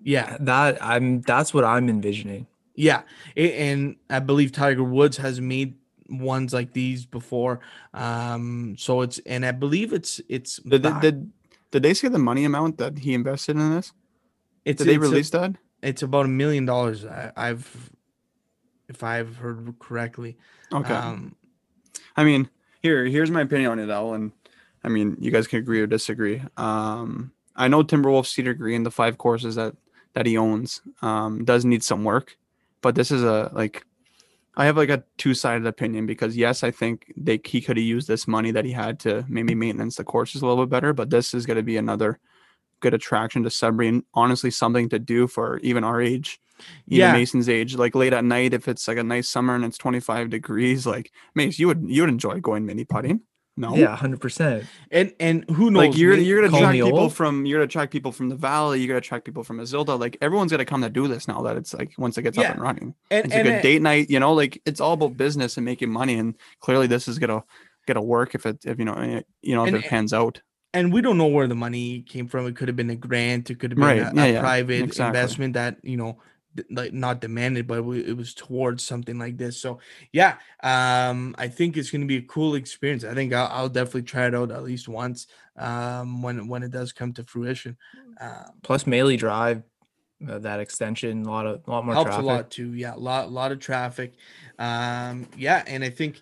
Yeah, 0.00 0.36
That 0.40 0.82
I'm 0.82 1.20
that's 1.22 1.52
what 1.52 1.64
I'm 1.64 1.88
envisioning. 1.88 2.46
yeah, 2.76 3.02
A- 3.36 3.52
and 3.58 3.96
I 4.08 4.20
believe 4.20 4.52
Tiger 4.52 4.84
Woods 4.84 5.16
has 5.16 5.40
made 5.40 5.74
ones 6.08 6.52
like 6.52 6.72
these 6.72 7.06
before. 7.06 7.60
Um, 7.94 8.76
so 8.78 9.02
it's 9.02 9.18
and 9.20 9.44
I 9.44 9.52
believe 9.52 9.92
it's 9.92 10.20
it's 10.28 10.56
Did, 10.56 10.82
did, 11.00 11.32
did, 11.70 11.82
they 11.82 11.94
say 11.94 12.08
the 12.08 12.18
money 12.18 12.44
amount 12.44 12.78
that 12.78 12.98
he 12.98 13.14
invested 13.14 13.56
in 13.56 13.74
this? 13.74 13.92
it's 14.64 14.82
Did 14.82 14.88
they 14.88 14.98
release 14.98 15.30
that? 15.30 15.56
it's 15.82 16.02
about 16.02 16.26
a 16.26 16.28
million 16.28 16.64
dollars. 16.64 17.04
I've 17.04 17.90
if 18.88 19.02
I've 19.02 19.36
heard 19.36 19.74
correctly. 19.78 20.36
Okay. 20.72 20.94
Um, 20.94 21.36
I 22.16 22.24
mean, 22.24 22.48
here 22.82 23.04
here's 23.04 23.30
my 23.30 23.42
opinion 23.42 23.70
on 23.70 23.78
it, 23.78 23.90
Al, 23.90 24.14
and 24.14 24.32
I 24.82 24.88
mean, 24.88 25.16
you 25.20 25.30
guys 25.30 25.46
can 25.46 25.58
agree 25.58 25.80
or 25.80 25.86
disagree. 25.86 26.42
Um, 26.56 27.32
I 27.56 27.68
know 27.68 27.82
Timberwolf 27.82 28.26
Cedar 28.26 28.54
Green, 28.54 28.82
the 28.82 28.90
five 28.90 29.18
courses 29.18 29.56
that 29.56 29.74
that 30.14 30.26
he 30.26 30.36
owns, 30.36 30.80
um, 31.02 31.44
does 31.44 31.64
need 31.64 31.84
some 31.84 32.04
work, 32.04 32.36
but 32.80 32.94
this 32.94 33.10
is 33.10 33.22
a 33.22 33.50
like, 33.52 33.84
I 34.58 34.66
have 34.66 34.76
like 34.76 34.90
a 34.90 35.04
two 35.16 35.34
sided 35.34 35.66
opinion 35.66 36.04
because 36.04 36.36
yes, 36.36 36.64
I 36.64 36.72
think 36.72 37.12
they 37.16 37.40
he 37.44 37.60
could 37.60 37.76
have 37.76 37.86
used 37.86 38.08
this 38.08 38.26
money 38.26 38.50
that 38.50 38.64
he 38.64 38.72
had 38.72 38.98
to 39.00 39.24
maybe 39.28 39.54
maintenance 39.54 39.96
the 39.96 40.04
courses 40.04 40.42
a 40.42 40.46
little 40.46 40.66
bit 40.66 40.70
better, 40.70 40.92
but 40.92 41.10
this 41.10 41.32
is 41.32 41.46
going 41.46 41.58
to 41.58 41.62
be 41.62 41.76
another 41.76 42.18
good 42.80 42.92
attraction 42.92 43.44
to 43.44 43.50
Sudbury 43.50 43.88
and 43.88 44.02
honestly 44.14 44.50
something 44.50 44.88
to 44.88 44.98
do 44.98 45.28
for 45.28 45.58
even 45.58 45.84
our 45.84 46.02
age. 46.02 46.40
Even 46.88 46.98
Yeah. 46.98 47.12
Mason's 47.12 47.48
age, 47.48 47.76
like 47.76 47.94
late 47.94 48.12
at 48.12 48.24
night, 48.24 48.52
if 48.52 48.66
it's 48.66 48.88
like 48.88 48.98
a 48.98 49.04
nice 49.04 49.28
summer 49.28 49.54
and 49.54 49.64
it's 49.64 49.78
25 49.78 50.28
degrees, 50.28 50.86
like 50.86 51.12
Mace, 51.36 51.60
you 51.60 51.68
would 51.68 51.84
you 51.86 52.02
would 52.02 52.10
enjoy 52.10 52.40
going 52.40 52.66
mini 52.66 52.84
putting. 52.84 53.20
No, 53.58 53.74
Yeah, 53.74 53.94
hundred 53.96 54.20
percent. 54.20 54.64
and 54.90 55.12
and 55.18 55.44
who 55.50 55.70
knows? 55.70 55.88
like 55.88 55.96
you're 55.98 56.14
you're 56.16 56.40
gonna 56.42 56.56
attract 56.56 56.74
people 56.74 56.98
old? 56.98 57.14
from 57.14 57.44
you're 57.44 57.58
gonna 57.58 57.64
attract 57.64 57.92
people 57.92 58.12
from 58.12 58.28
the 58.28 58.36
valley. 58.36 58.78
You're 58.80 58.88
gonna 58.88 58.98
attract 58.98 59.24
people 59.24 59.42
from 59.44 59.58
Azilda. 59.58 59.98
Like 59.98 60.16
everyone's 60.20 60.50
gonna 60.52 60.64
come 60.64 60.82
to 60.82 60.88
do 60.90 61.08
this 61.08 61.26
now 61.28 61.42
that 61.42 61.56
it's 61.56 61.74
like 61.74 61.92
once 61.98 62.16
it 62.18 62.22
gets 62.22 62.38
Yeah. 62.38 62.48
up 62.48 62.54
and 62.54 62.62
running. 62.62 62.94
and, 63.10 63.24
It's 63.26 63.34
a 63.34 63.38
and 63.38 63.46
good 63.48 63.54
it- 63.56 63.62
date 63.62 63.82
night. 63.82 64.08
You 64.10 64.20
know, 64.20 64.32
like 64.32 64.62
it's 64.64 64.80
all 64.80 64.92
about 64.92 65.16
business 65.16 65.56
and 65.56 65.64
making 65.64 65.90
money. 65.90 66.14
And 66.14 66.34
clearly, 66.60 66.86
this 66.86 67.08
is 67.08 67.18
gonna 67.18 67.42
gonna 67.86 68.02
work 68.02 68.34
if 68.34 68.46
it 68.46 68.64
if 68.64 68.78
you 68.78 68.84
know 68.84 68.94
eh, 68.94 69.22
you 69.42 69.54
know 69.56 69.64
if 69.64 69.74
And- 69.74 69.84
it 69.84 69.88
pans 69.88 70.12
out. 70.12 70.40
and 70.74 70.92
we 70.92 71.00
don't 71.00 71.16
know 71.18 71.26
where 71.26 71.48
the 71.48 71.54
money 71.56 72.02
came 72.02 72.28
from. 72.28 72.46
It 72.46 72.54
could 72.54 72.68
have 72.68 72.76
been 72.76 72.90
a 72.90 72.96
grant. 72.96 73.50
It 73.50 73.58
could 73.58 73.72
have 73.72 73.76
been 73.78 73.86
Right, 73.86 73.98
a, 74.02 74.12
yeah, 74.14 74.24
a 74.24 74.32
yeah, 74.34 74.40
private 74.40 74.82
exactly. 74.84 75.06
investment 75.18 75.54
that 75.54 75.78
you 75.82 75.96
know, 75.96 76.18
like 76.70 76.92
not 76.92 77.20
demanded, 77.20 77.66
but 77.66 77.78
it 77.78 78.16
was 78.16 78.34
towards 78.34 78.84
something 78.84 79.18
like 79.18 79.36
this. 79.36 79.60
So 79.60 79.80
yeah, 80.12 80.36
um, 80.62 81.34
I 81.38 81.48
think 81.48 81.76
it's 81.76 81.90
going 81.90 82.02
to 82.02 82.06
be 82.06 82.16
a 82.18 82.22
cool 82.22 82.54
experience. 82.54 83.04
I 83.04 83.14
think 83.14 83.32
I'll, 83.32 83.48
I'll 83.52 83.68
definitely 83.68 84.02
try 84.02 84.26
it 84.26 84.34
out 84.34 84.50
at 84.50 84.62
least 84.62 84.88
once 84.88 85.26
um, 85.56 86.22
when 86.22 86.48
when 86.48 86.62
it 86.62 86.70
does 86.70 86.92
come 86.92 87.12
to 87.14 87.24
fruition. 87.24 87.76
Um, 88.20 88.52
Plus 88.62 88.84
Maley 88.84 89.18
Drive, 89.18 89.62
uh, 90.28 90.38
that 90.40 90.60
extension, 90.60 91.24
a 91.24 91.30
lot 91.30 91.46
of 91.46 91.62
a 91.66 91.70
lot 91.70 91.84
more 91.84 91.94
helps 91.94 92.08
traffic. 92.08 92.24
a 92.24 92.26
lot 92.26 92.50
too. 92.50 92.74
Yeah, 92.74 92.94
a 92.94 92.98
lot 92.98 93.30
lot 93.30 93.52
of 93.52 93.60
traffic. 93.60 94.14
Um, 94.58 95.28
yeah, 95.36 95.62
and 95.66 95.84
I 95.84 95.90
think 95.90 96.20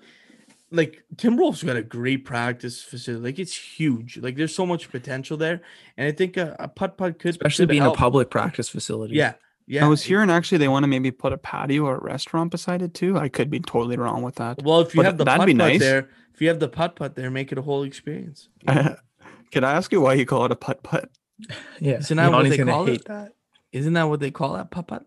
like 0.70 1.04
Timberwolves 1.14 1.64
got 1.64 1.76
a 1.76 1.82
great 1.82 2.24
practice 2.24 2.82
facility. 2.82 3.22
Like 3.22 3.38
it's 3.38 3.56
huge. 3.56 4.18
Like 4.18 4.36
there's 4.36 4.54
so 4.54 4.66
much 4.66 4.90
potential 4.90 5.36
there, 5.36 5.62
and 5.96 6.06
I 6.08 6.12
think 6.12 6.36
a, 6.36 6.56
a 6.58 6.68
putt 6.68 6.98
putt 6.98 7.18
could 7.18 7.30
Especially 7.30 7.62
could 7.62 7.70
being 7.70 7.82
help. 7.82 7.96
a 7.96 7.98
public 7.98 8.30
practice 8.30 8.68
facility. 8.68 9.14
Yeah, 9.14 9.34
Yeah, 9.66 9.84
I 9.84 9.88
was 9.88 10.02
it- 10.04 10.08
hearing 10.08 10.30
actually 10.30 10.58
they 10.58 10.68
want 10.68 10.84
to 10.84 10.88
maybe 10.88 11.10
put 11.10 11.32
a 11.32 11.38
patio 11.38 11.84
or 11.86 11.96
a 11.96 12.00
restaurant 12.00 12.50
beside 12.50 12.82
it 12.82 12.94
too. 12.94 13.18
I 13.18 13.28
could 13.28 13.50
be 13.50 13.60
totally 13.60 13.96
wrong 13.96 14.22
with 14.22 14.36
that. 14.36 14.62
Well, 14.62 14.80
if 14.80 14.94
you 14.94 14.98
But 14.98 15.06
have 15.06 15.18
the 15.18 15.24
that'd 15.24 15.40
putt 15.40 15.46
be 15.46 15.52
putt 15.54 15.58
nice. 15.58 15.80
there, 15.80 16.08
if 16.34 16.40
you 16.40 16.48
have 16.48 16.60
the 16.60 16.68
putt 16.68 16.96
putt 16.96 17.16
there, 17.16 17.30
make 17.30 17.50
it 17.52 17.58
a 17.58 17.62
whole 17.62 17.82
experience. 17.82 18.48
you? 18.68 18.74
Can 19.52 19.64
I 19.64 19.72
ask 19.72 19.90
you 19.92 20.00
why 20.00 20.14
you 20.14 20.26
call 20.26 20.44
it 20.44 20.52
a 20.52 20.56
putt 20.56 20.82
putt? 20.82 21.10
Yeah, 21.80 21.98
Isn't 21.98 22.16
that 22.16 22.32
what 22.32 22.48
they 22.48 22.56
gonna 22.56 22.72
call 22.72 22.88
it? 22.88 23.04
That? 23.06 23.32
Isn't 23.72 23.92
that 23.94 24.04
what 24.04 24.20
they 24.20 24.30
call 24.30 24.54
that 24.54 24.70
putt 24.70 24.86
putt? 24.88 25.04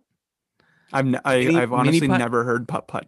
I've 0.94 1.06
n- 1.08 1.20
I, 1.26 1.38
Mini- 1.40 1.56
I've 1.58 1.74
honestly 1.74 2.08
putt? 2.08 2.20
never 2.20 2.44
heard 2.44 2.68
putt 2.68 2.88
putt. 2.88 3.08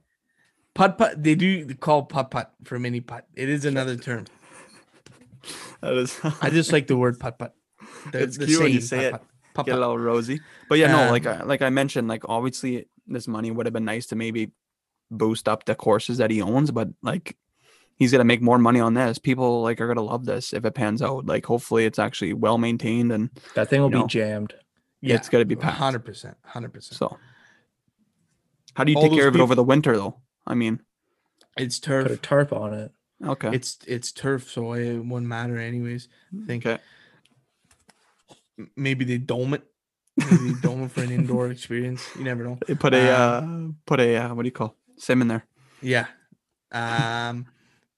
Putt 0.73 0.97
putt. 0.97 1.21
They 1.21 1.35
do 1.35 1.65
call 1.75 2.03
putt 2.03 2.31
putt 2.31 2.51
for 2.63 2.79
mini 2.79 2.99
putt. 3.01 3.27
It 3.35 3.49
is 3.49 3.65
another 3.65 3.95
term. 3.97 4.25
That 5.81 5.93
is 5.95 6.19
I 6.41 6.49
just 6.51 6.71
like 6.71 6.85
the 6.87 6.95
word 6.95 7.19
putt 7.19 7.39
putt. 7.39 7.55
The, 8.11 8.21
It's 8.21 8.37
the 8.37 8.45
cute 8.45 8.61
when 8.61 8.71
you 8.71 8.81
saying, 8.81 9.13
say 9.13 9.15
it. 9.17 9.21
Putt-putt, 9.53 9.65
putt-putt. 9.65 9.65
get 9.67 9.75
a 9.77 9.79
little 9.79 9.97
rosy. 9.97 10.39
But 10.69 10.79
yeah, 10.79 10.91
no, 10.91 11.11
like 11.11 11.25
I, 11.25 11.43
like 11.43 11.61
I 11.61 11.69
mentioned, 11.69 12.07
like 12.07 12.23
obviously 12.29 12.87
this 13.07 13.27
money 13.27 13.51
would 13.51 13.65
have 13.65 13.73
been 13.73 13.85
nice 13.85 14.07
to 14.07 14.15
maybe 14.15 14.51
boost 15.09 15.47
up 15.47 15.65
the 15.65 15.75
courses 15.75 16.17
that 16.19 16.31
he 16.31 16.41
owns, 16.41 16.71
but 16.71 16.89
like 17.01 17.37
he's 17.97 18.11
gonna 18.11 18.23
make 18.23 18.41
more 18.41 18.57
money 18.57 18.79
on 18.79 18.93
this. 18.93 19.17
People 19.19 19.61
like 19.61 19.79
are 19.81 19.87
gonna 19.87 20.01
love 20.01 20.25
this 20.25 20.53
if 20.53 20.63
it 20.65 20.73
pans 20.73 21.01
out. 21.01 21.25
Like 21.25 21.45
hopefully 21.45 21.85
it's 21.85 21.99
actually 21.99 22.33
well 22.33 22.57
maintained 22.57 23.11
and 23.11 23.29
That 23.55 23.69
thing 23.69 23.81
will 23.81 23.89
You 23.89 23.95
be 23.97 23.99
know. 24.01 24.07
jammed. 24.07 24.53
Yeah, 25.01 25.15
it's 25.15 25.29
gonna 25.29 25.45
be 25.45 25.55
packed. 25.55 25.77
hundred 25.77 26.05
percent, 26.05 26.37
hundred 26.45 26.73
percent. 26.73 26.97
so. 26.97 27.17
How 28.75 28.83
do 28.85 28.91
you 28.91 28.97
All 28.97 29.03
take 29.03 29.11
care 29.13 29.23
those 29.23 29.35
of 29.35 29.35
it 29.35 29.41
over 29.43 29.55
the 29.55 29.63
winter 29.63 29.95
though? 29.97 30.21
I 30.47 30.53
mean, 30.55 30.79
It's 31.57 31.79
turf. 31.79 32.03
Put 32.03 32.11
a 32.13 32.15
turf. 32.17 32.49
tarp 32.49 32.53
on 32.53 32.73
it. 32.73 32.91
okay, 33.25 33.49
It's 33.53 33.77
it's 33.85 34.11
turf, 34.11 34.49
so 34.49 34.73
it 34.73 34.97
wouldn't 34.99 35.27
matter 35.27 35.57
anyways. 35.57 36.07
I 36.41 36.45
think 36.45 36.65
okay. 36.65 36.81
Maybe 38.75 39.05
they 39.05 39.17
dome 39.17 39.53
it. 39.53 39.63
Maybe 40.17 40.51
they 40.53 40.59
dome 40.61 40.83
it 40.83 40.91
for 40.91 41.01
an 41.01 41.11
indoor 41.11 41.49
experience. 41.55 42.03
You 42.17 42.23
never 42.23 42.43
know. 42.43 42.57
They 42.67 42.75
put 42.75 42.93
a 42.93 43.09
uh, 43.09 43.41
Um, 43.41 43.77
put 43.85 43.99
a 43.99 44.17
uh, 44.17 44.33
what 44.33 44.43
do 44.43 44.47
you 44.47 44.51
call 44.51 44.75
sim 44.97 45.21
in 45.21 45.27
there? 45.27 45.45
Yeah. 45.81 46.07
Um 46.71 47.47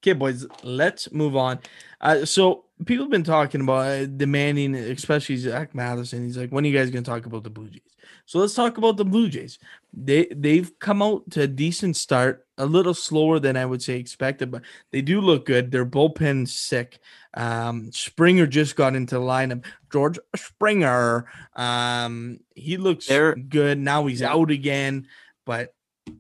okay, 0.02 0.14
boys, 0.14 0.46
let's 0.64 1.12
move 1.12 1.36
on. 1.36 1.60
Uh 2.02 2.26
so 2.26 2.66
people 2.86 3.06
have 3.06 3.12
been 3.12 3.24
talking 3.24 3.62
about 3.62 3.88
uh, 3.88 4.06
demanding, 4.06 4.76
especially 4.76 5.38
Zach 5.38 5.74
Madison. 5.76 6.24
He's 6.24 6.38
like, 6.38 6.50
when 6.52 6.64
are 6.66 6.68
you 6.68 6.78
guys 6.78 6.90
gonna 6.90 7.04
talk 7.04 7.26
about 7.26 7.44
the 7.44 7.50
Blue 7.50 7.70
Jays? 7.70 7.82
So 8.26 8.40
let's 8.40 8.54
talk 8.54 8.78
about 8.78 8.98
the 8.98 9.06
Blue 9.06 9.30
Jays. 9.30 9.60
They 9.94 10.28
they've 10.36 10.72
come 10.80 11.02
out 11.02 11.30
to 11.32 11.42
a 11.42 11.48
decent 11.48 11.96
start, 11.96 12.43
a 12.58 12.66
little 12.66 12.94
slower 12.94 13.40
than 13.40 13.58
I 13.58 13.66
would 13.66 13.82
say 13.82 13.98
expected, 13.98 14.52
but 14.52 14.62
they 14.92 15.02
do 15.02 15.22
look 15.22 15.46
good. 15.46 15.72
Their 15.72 15.86
bullpen's 15.86 16.54
sick. 16.54 17.00
Um, 17.34 17.92
Springer 17.92 18.46
just 18.46 18.76
got 18.76 18.96
into 18.96 19.16
the 19.16 19.22
lineup. 19.22 19.66
George 19.92 20.20
Springer, 20.36 21.26
um, 21.56 22.40
he 22.56 22.78
looks 22.78 23.08
They're- 23.08 23.36
good. 23.36 23.80
Now 23.80 24.06
he's 24.06 24.22
Yeah. 24.22 24.34
out 24.34 24.52
again, 24.52 25.08
but 25.46 25.74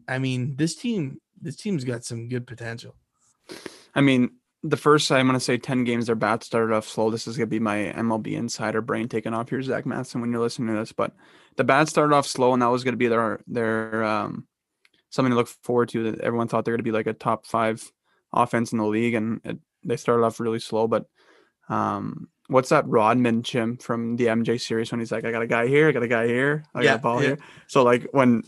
I 0.08 0.18
mean, 0.20 0.56
this 0.56 0.76
team, 0.76 1.20
this 1.42 1.56
team's 1.56 1.84
got 1.84 2.04
some 2.04 2.30
good 2.30 2.48
potential. 2.48 2.96
I 3.94 4.02
mean, 4.02 4.32
the 4.64 4.78
first 4.78 5.12
I'm 5.12 5.26
gonna 5.28 5.40
say 5.40 5.58
ten 5.58 5.84
games 5.84 6.08
their 6.08 6.16
bat 6.16 6.44
started 6.44 6.74
off 6.74 6.88
slow. 6.88 7.12
This 7.12 7.28
is 7.28 7.36
gonna 7.38 7.48
be 7.48 7.60
my 7.60 7.92
MLB 7.96 8.36
insider 8.36 8.82
brain 8.82 9.08
taking 9.10 9.34
off 9.34 9.50
here, 9.50 9.62
Zach 9.62 9.86
Matson, 9.86 10.22
when 10.22 10.32
you're 10.32 10.42
listening 10.42 10.74
to 10.74 10.80
this. 10.80 10.94
But 10.94 11.14
the 11.58 11.64
bat 11.66 11.90
started 11.90 12.16
off 12.16 12.26
slow, 12.26 12.54
and 12.54 12.62
that 12.62 12.68
was 12.72 12.84
gonna 12.84 12.98
be 12.98 13.08
their 13.10 13.42
their 13.46 14.04
um 14.06 14.48
something 15.14 15.30
to 15.30 15.38
look 15.38 15.48
forward 15.48 15.90
to. 15.90 16.12
That 16.12 16.22
everyone 16.22 16.48
thought 16.48 16.66
they're 16.66 16.74
gonna 16.74 16.84
be 16.84 16.92
like 16.92 17.08
a 17.08 17.14
top 17.14 17.46
five 17.46 17.92
offense 18.34 18.72
in 18.72 18.80
the 18.80 18.86
league, 18.86 19.14
and 19.14 19.40
it, 19.44 19.60
they 19.84 19.96
started 19.96 20.26
off 20.26 20.40
really 20.40 20.60
slow. 20.60 20.88
But 20.88 21.06
um, 21.70 22.30
what's 22.48 22.70
that 22.70 22.88
Rodman 22.88 23.44
Chim 23.44 23.78
from 23.78 24.16
the 24.16 24.26
MJ 24.26 24.60
series 24.60 24.92
when 24.92 25.00
he's 25.00 25.12
like, 25.12 25.24
I 25.24 25.32
got 25.32 25.42
a 25.42 25.48
guy 25.48 25.68
here, 25.68 25.88
I 25.88 25.92
got 25.92 26.04
a 26.04 26.08
guy 26.08 26.28
here, 26.28 26.64
I 26.74 26.84
got 26.84 26.96
a 26.96 27.02
ball 27.02 27.22
yeah. 27.22 27.28
here. 27.30 27.38
So 27.68 27.84
like 27.84 28.08
when 28.12 28.44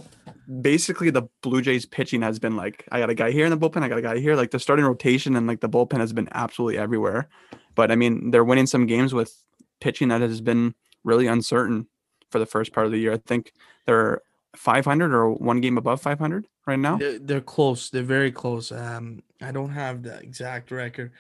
basically 0.62 1.12
the 1.12 1.24
Blue 1.42 1.62
Jays 1.62 1.86
pitching 1.86 2.22
has 2.22 2.40
been 2.40 2.56
like, 2.56 2.86
I 2.92 3.00
got 3.00 3.10
a 3.10 3.16
guy 3.16 3.32
here 3.32 3.46
in 3.46 3.52
the 3.52 3.58
bullpen, 3.58 3.84
I 3.84 3.88
got 3.88 3.98
a 3.98 4.02
guy 4.02 4.20
here. 4.20 4.36
Like 4.36 4.52
the 4.52 4.60
starting 4.60 4.86
rotation 4.86 5.36
and 5.36 5.48
like 5.48 5.62
the 5.62 5.70
bullpen 5.70 6.00
has 6.00 6.14
been 6.14 6.30
absolutely 6.32 6.78
everywhere. 6.78 7.30
But 7.76 7.92
I 7.92 7.96
mean, 7.96 8.32
they're 8.32 8.44
winning 8.44 8.68
some 8.68 8.86
games 8.86 9.14
with 9.14 9.34
pitching 9.80 10.10
that 10.10 10.22
has 10.22 10.42
been 10.42 10.76
really 11.04 11.28
uncertain 11.28 11.88
for 12.30 12.40
the 12.40 12.46
first 12.46 12.74
part 12.74 12.86
of 12.86 12.92
the 12.92 12.98
year. 12.98 13.14
I 13.14 13.18
think 13.18 13.54
they're 13.86 14.22
500 14.56 15.14
or 15.14 15.32
one 15.32 15.62
game 15.62 15.78
above 15.78 16.02
500 16.02 16.48
right 16.66 16.80
now. 16.80 16.98
They're, 16.98 17.20
they're 17.20 17.42
close. 17.42 17.90
They're 17.90 18.04
very 18.04 18.32
close. 18.32 18.72
Um, 18.72 19.24
I 19.42 19.52
don't 19.52 19.72
have 19.72 20.04
the 20.04 20.18
exact 20.20 20.72
record. 20.72 21.12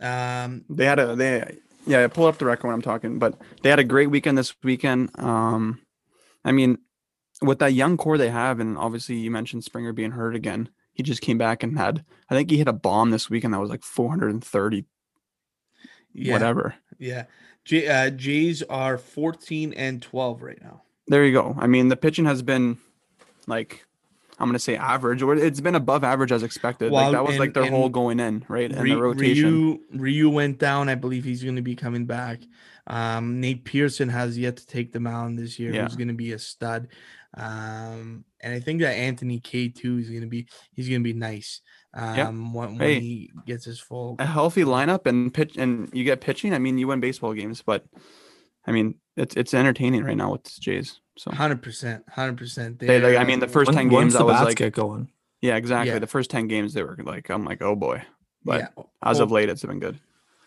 Um, 0.00 0.64
They 0.68 0.86
had 0.86 0.98
a 0.98 1.14
they 1.14 1.58
yeah, 1.86 2.06
pull 2.08 2.26
up 2.26 2.38
the 2.38 2.44
record 2.44 2.66
when 2.66 2.74
I'm 2.74 2.82
talking, 2.82 3.18
but 3.18 3.40
they 3.62 3.70
had 3.70 3.78
a 3.78 3.84
great 3.84 4.10
weekend 4.10 4.36
this 4.36 4.54
weekend. 4.62 5.10
Um, 5.18 5.80
I 6.44 6.52
mean, 6.52 6.78
with 7.42 7.58
that 7.60 7.72
young 7.72 7.96
core 7.96 8.18
they 8.18 8.30
have, 8.30 8.60
and 8.60 8.76
obviously 8.76 9.16
you 9.16 9.30
mentioned 9.30 9.64
Springer 9.64 9.92
being 9.92 10.10
hurt 10.12 10.34
again. 10.34 10.68
He 10.92 11.02
just 11.02 11.22
came 11.22 11.38
back 11.38 11.62
and 11.62 11.78
had, 11.78 12.04
I 12.28 12.34
think 12.34 12.50
he 12.50 12.58
hit 12.58 12.68
a 12.68 12.72
bomb 12.72 13.10
this 13.10 13.30
weekend 13.30 13.54
that 13.54 13.60
was 13.60 13.70
like 13.70 13.82
430 13.82 14.84
yeah, 16.12 16.32
whatever. 16.32 16.74
Yeah. 16.98 17.24
J- 17.64 17.88
uh, 17.88 18.10
Jays 18.10 18.62
are 18.64 18.98
14 18.98 19.72
and 19.74 20.02
12 20.02 20.42
right 20.42 20.60
now. 20.62 20.82
There 21.06 21.24
you 21.24 21.32
go. 21.32 21.56
I 21.58 21.66
mean, 21.66 21.88
the 21.88 21.96
pitching 21.96 22.24
has 22.26 22.42
been 22.42 22.78
like 23.46 23.86
I'm 24.40 24.48
gonna 24.48 24.58
say 24.58 24.76
average, 24.76 25.20
or 25.22 25.34
it's 25.36 25.60
been 25.60 25.74
above 25.74 26.02
average 26.02 26.32
as 26.32 26.42
expected. 26.42 26.90
Well, 26.90 27.04
like 27.04 27.12
that 27.12 27.24
was 27.26 27.38
like 27.38 27.54
their 27.54 27.66
whole 27.70 27.90
going 27.90 28.18
in, 28.18 28.44
right? 28.48 28.70
And 28.72 28.82
Ry- 28.82 28.94
the 28.94 29.00
rotation. 29.00 29.52
Ryu, 29.52 29.80
Ryu 29.92 30.30
went 30.30 30.58
down. 30.58 30.88
I 30.88 30.94
believe 30.94 31.24
he's 31.24 31.42
going 31.42 31.56
to 31.56 31.62
be 31.62 31.76
coming 31.76 32.06
back. 32.06 32.40
Um, 32.86 33.40
Nate 33.40 33.64
Pearson 33.64 34.08
has 34.08 34.38
yet 34.38 34.56
to 34.56 34.66
take 34.66 34.92
the 34.92 34.98
mound 35.00 35.38
this 35.38 35.58
year. 35.58 35.72
Yeah. 35.72 35.84
Who's 35.84 35.94
going 35.96 36.08
to 36.08 36.14
be 36.14 36.32
a 36.32 36.38
stud. 36.38 36.88
Um, 37.36 38.24
and 38.40 38.52
I 38.54 38.60
think 38.60 38.80
that 38.80 38.96
Anthony 38.96 39.38
Kay 39.40 39.68
two 39.68 39.98
is 39.98 40.08
going 40.08 40.22
to 40.22 40.26
be 40.26 40.48
he's 40.72 40.88
going 40.88 41.00
to 41.00 41.04
be 41.04 41.12
nice. 41.12 41.60
Um, 41.92 42.54
when, 42.54 42.70
when 42.70 42.78
Hey. 42.78 43.00
he 43.00 43.30
gets 43.46 43.64
his 43.64 43.80
full. 43.80 44.16
a 44.18 44.26
healthy 44.26 44.64
lineup 44.64 45.06
and 45.06 45.32
pitch 45.34 45.56
and 45.56 45.88
you 45.92 46.04
get 46.04 46.20
pitching, 46.20 46.54
I 46.54 46.58
mean, 46.58 46.78
you 46.78 46.86
win 46.88 47.00
baseball 47.00 47.34
games, 47.34 47.62
but 47.62 47.84
I 48.66 48.72
mean, 48.72 48.96
it's 49.16 49.36
it's 49.36 49.54
entertaining 49.54 50.04
right 50.04 50.16
now 50.16 50.32
with 50.32 50.44
the 50.44 50.52
Jays. 50.60 51.00
So 51.20 51.30
Hundred 51.32 51.60
percent, 51.60 52.02
hundred 52.08 52.38
percent. 52.38 52.78
they, 52.78 52.98
like, 52.98 53.18
I 53.18 53.24
mean, 53.24 53.40
the 53.40 53.46
first 53.46 53.68
When- 53.68 53.76
ten 53.76 53.88
games, 53.90 54.14
the 54.14 54.20
I 54.20 54.22
was 54.22 54.36
bats 54.36 54.44
like, 54.46 54.56
get 54.56 54.72
going. 54.72 55.10
yeah, 55.42 55.56
exactly. 55.56 55.92
Yeah. 55.92 55.98
The 55.98 56.06
first 56.06 56.30
ten 56.30 56.48
games, 56.48 56.72
they 56.72 56.82
were 56.82 56.96
like, 57.04 57.28
I'm 57.28 57.44
like, 57.44 57.60
oh 57.60 57.76
boy. 57.76 58.02
But 58.42 58.60
yeah, 58.60 58.84
as 59.02 59.20
of 59.20 59.30
oh, 59.30 59.34
late, 59.34 59.50
it's 59.50 59.62
been 59.62 59.80
good. 59.80 60.00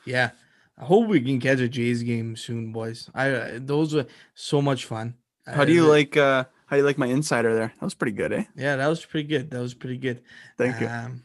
yeah. 0.03 0.31
I 0.75 0.85
hope 0.85 1.07
we 1.07 1.21
can 1.21 1.39
catch 1.39 1.59
a 1.59 1.67
Jays 1.67 2.01
game 2.01 2.35
soon, 2.35 2.71
boys. 2.71 3.07
I 3.13 3.29
uh, 3.29 3.59
those 3.61 3.93
were 3.93 4.07
so 4.33 4.63
much 4.63 4.85
fun. 4.85 5.13
How 5.45 5.63
do 5.63 5.71
you 5.71 5.83
the- 5.83 5.89
like? 5.89 6.17
uh 6.17 6.45
How 6.65 6.75
do 6.75 6.81
you 6.81 6.87
like 6.87 6.97
my 6.97 7.05
insider 7.05 7.53
there? 7.53 7.71
That 7.79 7.85
was 7.85 7.93
pretty 7.93 8.13
good, 8.17 8.33
eh? 8.33 8.45
Yeah, 8.55 8.75
that 8.77 8.87
was 8.87 9.05
pretty 9.05 9.27
good. 9.27 9.51
That 9.51 9.61
was 9.61 9.75
pretty 9.75 9.97
good. 9.97 10.23
Thank 10.57 10.81
you. 10.81 10.87
Um, 10.87 11.21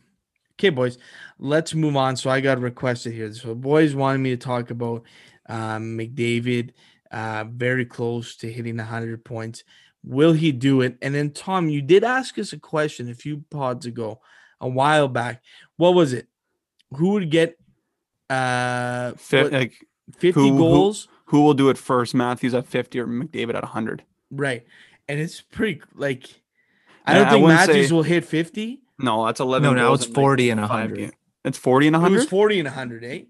okay, 0.56 0.68
boys, 0.68 0.98
let's 1.38 1.72
move 1.74 1.96
on. 1.96 2.16
So 2.16 2.28
I 2.28 2.42
got 2.42 2.60
requested 2.60 3.14
here. 3.14 3.32
So 3.32 3.54
boys 3.54 3.94
wanted 3.94 4.18
me 4.18 4.28
to 4.30 4.36
talk 4.36 4.70
about 4.70 5.04
um, 5.48 5.96
McDavid. 5.96 6.72
Uh, 7.10 7.44
very 7.50 7.84
close 7.86 8.36
to 8.36 8.52
hitting 8.52 8.76
100 8.76 9.24
points. 9.24 9.64
Will 10.04 10.32
he 10.34 10.52
do 10.52 10.82
it? 10.82 10.96
And 11.02 11.14
then 11.14 11.30
Tom, 11.30 11.68
you 11.68 11.80
did 11.82 12.04
ask 12.04 12.38
us 12.38 12.52
a 12.52 12.58
question 12.58 13.08
a 13.08 13.14
few 13.14 13.44
pods 13.50 13.86
ago, 13.86 14.20
a 14.60 14.68
while 14.68 15.08
back. 15.08 15.42
What 15.76 15.94
was 15.94 16.12
it? 16.12 16.26
Who 16.94 17.10
would 17.10 17.30
get 17.30 17.58
uh 18.30 19.12
Fi- 19.16 19.42
what, 19.44 19.52
like, 19.52 19.86
50 20.18 20.40
who- 20.40 20.52
who- 20.52 20.58
goals? 20.58 21.08
who 21.26 21.42
will 21.42 21.54
do 21.54 21.68
it 21.70 21.78
first? 21.78 22.14
Matthews 22.14 22.54
at 22.54 22.66
50 22.66 22.98
or 23.00 23.06
McDavid 23.06 23.54
at 23.54 23.62
100? 23.64 24.02
Right. 24.30 24.64
And 25.08 25.18
it's 25.20 25.40
pretty 25.40 25.80
like 25.94 26.42
I 27.06 27.14
don't 27.14 27.26
I 27.26 27.30
think 27.30 27.42
wouldn't 27.42 27.60
Matthews 27.60 27.88
say- 27.88 27.94
will 27.94 28.02
hit 28.02 28.24
50. 28.24 28.80
No, 28.98 29.24
that's 29.26 29.40
11. 29.40 29.62
No, 29.62 29.72
now 29.74 29.94
it's 29.94 30.06
in, 30.06 30.12
40 30.12 30.50
and 30.50 30.60
100. 30.60 30.96
games. 30.98 31.12
It's 31.44 31.56
40 31.58 31.86
and 31.86 31.96
It 31.96 32.10
was 32.10 32.26
40 32.26 32.58
and 32.58 32.66
100, 32.68 33.04
eh? 33.04 33.22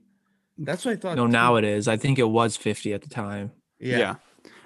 That's 0.57 0.85
what 0.85 0.93
I 0.93 0.97
thought. 0.97 1.17
No, 1.17 1.27
too. 1.27 1.33
now 1.33 1.55
it 1.57 1.64
is. 1.64 1.87
I 1.87 1.97
think 1.97 2.19
it 2.19 2.29
was 2.29 2.57
50 2.57 2.93
at 2.93 3.03
the 3.03 3.09
time. 3.09 3.53
Yeah. 3.81 4.17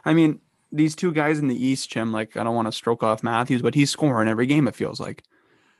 I 0.04 0.14
mean, 0.14 0.40
these 0.70 0.94
two 0.96 1.12
guys 1.12 1.38
in 1.38 1.48
the 1.48 1.64
East, 1.66 1.90
Jim, 1.90 2.12
like, 2.12 2.36
I 2.36 2.42
don't 2.44 2.54
want 2.54 2.66
to 2.68 2.72
stroke 2.72 3.02
off 3.02 3.22
Matthews, 3.22 3.62
but 3.62 3.74
he's 3.74 3.90
scoring 3.90 4.28
every 4.28 4.46
game, 4.46 4.66
it 4.68 4.74
feels 4.74 4.98
like. 5.00 5.22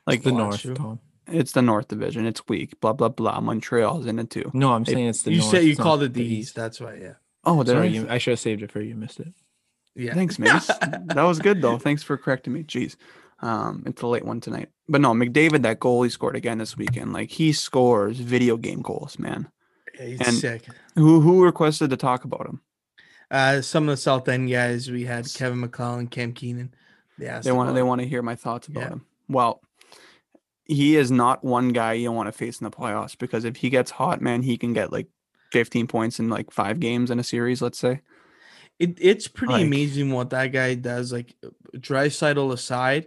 Like, 0.07 0.19
Like 0.19 0.23
the 0.25 0.33
North. 0.33 0.75
Tom. 0.75 0.99
it's 1.29 1.53
the 1.53 1.63
North 1.63 1.89
Division. 1.89 2.27
It's 2.27 2.47
weak. 2.49 2.79
Blah, 2.81 2.93
blah, 2.93 3.09
blah. 3.09 3.41
Montreal's 3.41 4.07
in 4.07 4.19
it 4.19 4.31
too. 4.31 4.51
No, 4.53 4.73
I'm 4.73 4.85
Hey, 4.85 4.95
saying 4.95 5.07
it's 5.09 5.23
the 5.23 5.33
You 5.33 5.39
North. 5.39 5.51
said 5.51 5.65
you 5.65 5.71
it's 5.71 5.79
not 5.79 5.85
called 5.85 6.03
it 6.03 6.13
the 6.15 6.25
East. 6.25 6.55
That's 6.55 6.81
right. 6.81 7.01
yeah. 7.01 7.13
Oh, 7.45 7.63
did 7.63 7.73
Sorry, 7.73 7.87
I? 7.89 7.91
you, 7.91 8.07
I 8.09 8.19
should 8.19 8.33
have 8.33 8.41
saved 8.41 8.63
it 8.63 8.71
for 8.73 8.81
you. 8.81 8.91
You 8.91 8.95
missed 8.97 9.21
it. 9.21 9.33
Yeah. 9.95 10.15
Thanks, 10.15 10.39
Mace. 10.39 10.67
that 10.81 11.23
was 11.23 11.39
good, 11.39 11.63
though. 11.63 11.79
Thanks 11.79 12.03
for 12.03 12.17
correcting 12.17 12.53
me. 12.53 12.63
Jeez. 12.65 12.97
Um, 13.41 13.83
it's 13.87 14.03
a 14.03 14.07
late 14.07 14.25
one 14.25 14.41
tonight. 14.41 14.69
But 14.89 15.01
no, 15.01 15.13
McDavid, 15.13 15.63
that 15.63 15.81
goal 15.81 16.03
he 16.05 16.11
scored 16.11 16.37
again 16.37 16.59
this 16.59 16.77
weekend, 16.77 17.13
like, 17.13 17.31
he 17.31 17.53
scores 17.53 18.19
video 18.21 18.57
game 18.57 18.83
goals, 18.83 19.19
man. 19.19 19.49
Yeah, 19.99 20.07
he's 20.07 20.21
And- 20.21 20.37
sick. 20.37 20.67
Who 20.95 21.21
who 21.21 21.45
requested 21.45 21.91
to 21.91 21.97
talk 21.97 22.25
about 22.25 22.47
him? 22.47 22.61
Uh, 23.33 23.63
some 23.63 23.89
of 23.89 23.95
the 23.95 23.97
South 23.97 24.29
End 24.29 24.51
guys, 24.51 24.91
we 24.91 25.05
had 25.05 25.27
Kevin 25.33 25.61
McClellan, 25.61 26.07
Cam 26.07 26.33
Keenan. 26.35 26.75
They 27.19 27.41
they 27.43 27.51
want 27.53 27.75
they 27.75 27.83
want 27.83 28.01
to 28.03 28.07
hear 28.07 28.21
my 28.23 28.35
thoughts 28.37 28.69
about 28.69 28.81
Yeah. 28.83 28.89
him. 28.91 29.07
Well, 29.29 29.63
he 30.65 30.97
is 30.97 31.11
not 31.11 31.43
one 31.43 31.71
guy 31.71 31.95
you 31.95 32.13
want 32.13 32.27
to 32.29 32.33
face 32.33 32.61
in 32.61 32.65
the 32.65 32.71
playoffs 32.71 33.17
because 33.19 33.45
if 33.45 33.57
he 33.57 33.71
gets 33.71 33.91
hot, 33.91 34.21
man, 34.21 34.43
he 34.43 34.57
can 34.59 34.73
get 34.75 34.93
like 34.93 35.09
15 35.53 35.87
points 35.87 36.21
in 36.21 36.29
like 36.29 36.51
five 36.51 36.79
games 36.79 37.11
in 37.11 37.19
a 37.19 37.25
series. 37.25 37.63
Let's 37.63 37.79
say. 37.79 38.01
It 38.79 38.99
it's 39.01 39.29
pretty 39.29 39.55
Like- 39.55 39.67
amazing 39.67 40.11
what 40.11 40.31
that 40.31 40.49
guy 40.49 40.75
does. 40.75 41.13
Like 41.13 41.35
Draisaitl 41.77 42.53
aside, 42.53 43.07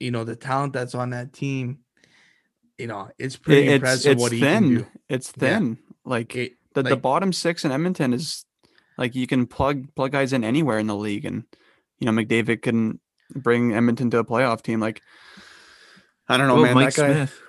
you 0.00 0.10
know 0.10 0.24
the 0.24 0.36
talent 0.36 0.72
that's 0.72 0.94
on 0.94 1.10
that 1.10 1.32
team. 1.34 1.80
You 2.78 2.86
know, 2.86 3.10
it's 3.18 3.36
pretty 3.36 3.66
it's 3.68 3.74
impressive 3.74 4.12
it's 4.12 4.22
what 4.22 4.32
he 4.32 4.40
thin. 4.40 4.62
can 4.62 4.74
do. 4.76 4.86
It's 5.08 5.32
Yeah. 5.36 5.58
thin. 5.58 5.78
Like 6.04 6.34
It- 6.34 6.56
the, 6.74 6.82
the 6.82 6.96
bottom 6.96 7.32
six 7.34 7.64
in 7.66 7.72
Edmonton 7.72 8.12
is 8.14 8.44
like 9.02 9.14
you 9.16 9.26
can 9.26 9.46
plug 9.46 9.92
plug 9.96 10.12
guys 10.12 10.32
in 10.32 10.44
anywhere 10.44 10.78
in 10.78 10.86
the 10.86 10.94
league, 10.96 11.24
and 11.24 11.42
you 11.98 12.06
know 12.06 12.12
McDavid 12.12 12.62
can 12.62 13.00
bring 13.34 13.74
Edmonton 13.74 14.10
to 14.10 14.18
a 14.18 14.24
playoff 14.24 14.62
team. 14.62 14.78
Like 14.78 15.02
I 16.28 16.36
don't 16.36 16.46
know, 16.48 16.58
Oh, 16.58 16.62
man. 16.62 16.74
Mike 16.74 16.94
that 16.94 17.02
guy, 17.08 17.12
Smith. 17.14 17.40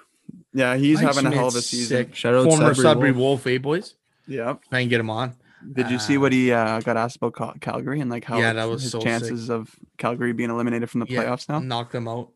yeah, 0.53 0.75
he's 0.75 0.97
Mike 1.01 1.13
having 1.13 1.31
a 1.31 1.35
hell 1.35 1.47
of 1.47 1.55
a 1.55 1.61
season. 1.61 2.05
sick. 2.07 2.15
Shout 2.15 2.33
out 2.33 2.45
Former 2.45 2.73
Sudbury 2.73 2.83
Sudbury 2.83 3.11
Wolf. 3.11 3.45
Wolf, 3.45 3.47
eh, 3.47 3.57
boys? 3.59 3.95
Yeah. 4.27 4.55
I 4.71 4.79
can 4.81 4.89
get 4.89 4.99
him 4.99 5.09
on. 5.09 5.35
Did 5.73 5.89
you 5.91 5.99
see 5.99 6.17
what 6.17 6.31
Uh, 6.33 6.35
he 6.35 6.51
uh, 6.51 6.79
got 6.81 6.97
asked 6.97 7.17
about 7.17 7.35
Cal- 7.35 7.55
Calgary 7.61 8.01
and 8.01 8.09
like 8.09 8.25
how 8.25 8.37
Yeah, 8.39 8.51
that 8.53 8.65
was 8.65 8.81
his 8.83 8.91
so 8.91 8.99
sick. 8.99 9.07
chances 9.07 9.49
of 9.49 9.73
Calgary 9.97 10.33
being 10.33 10.49
eliminated 10.49 10.89
from 10.89 10.99
the 11.01 11.05
Yeah, 11.07 11.23
playoffs 11.23 11.47
now? 11.47 11.59
Knocked 11.59 11.95
him 11.95 12.07
out. 12.07 12.31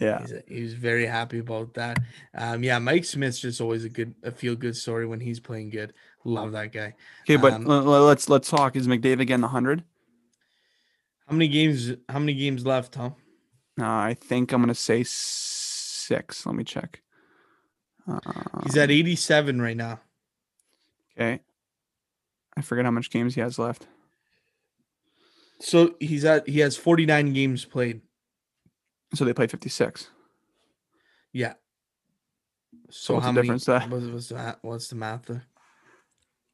Yeah. 0.00 0.20
He's, 0.20 0.32
he 0.46 0.62
was 0.62 0.74
very 0.74 1.06
happy 1.06 1.38
about 1.40 1.74
that. 1.74 1.98
Um, 2.36 2.62
yeah, 2.62 2.78
Mike 2.78 3.04
Smith's 3.04 3.40
just 3.40 3.60
always 3.60 3.84
a 3.84 3.88
good, 3.88 4.14
a 4.22 4.30
feel 4.30 4.54
good 4.54 4.76
story 4.76 5.06
when 5.06 5.18
he's 5.18 5.40
playing 5.40 5.70
good. 5.70 5.92
Love 6.24 6.52
that 6.52 6.72
guy. 6.72 6.94
Okay, 7.22 7.36
but 7.36 7.54
Um, 7.54 7.64
let's 7.64 8.28
let's 8.28 8.48
talk. 8.50 8.76
Is 8.76 8.86
McDavid 8.86 9.26
getting 9.26 9.42
hundred? 9.42 9.84
How 11.26 11.32
many 11.34 11.48
games? 11.48 11.92
How 12.08 12.18
many 12.18 12.34
games 12.34 12.66
left, 12.66 12.92
Tom? 12.92 13.14
Uh, 13.80 13.86
I 13.86 14.14
think 14.14 14.52
I'm 14.52 14.60
gonna 14.60 14.74
say 14.74 15.04
six. 15.04 16.44
Let 16.46 16.54
me 16.54 16.64
check. 16.64 17.02
Uh, 18.06 18.18
He's 18.64 18.76
at 18.78 18.90
87 18.90 19.60
right 19.60 19.76
now. 19.76 20.00
okay. 21.14 21.40
I 22.56 22.62
forget 22.62 22.86
how 22.86 22.90
much 22.90 23.10
games 23.10 23.34
he 23.34 23.40
has 23.42 23.58
left. 23.58 23.86
So 25.60 25.94
he's 26.00 26.24
at 26.24 26.48
he 26.48 26.60
has 26.60 26.76
49 26.76 27.32
games 27.32 27.64
played. 27.64 28.00
So 29.14 29.24
they 29.24 29.32
play 29.34 29.46
56. 29.46 30.08
Yeah. 31.32 31.54
So 32.90 33.20
how 33.20 33.28
the 33.28 33.32
many? 33.34 33.42
difference 33.46 33.64
there? 33.66 33.80
What's, 33.80 34.06
what's 34.06 34.28
the? 34.28 34.58
What's 34.62 34.88
the 34.88 34.96
math 34.96 35.26
there? 35.26 35.44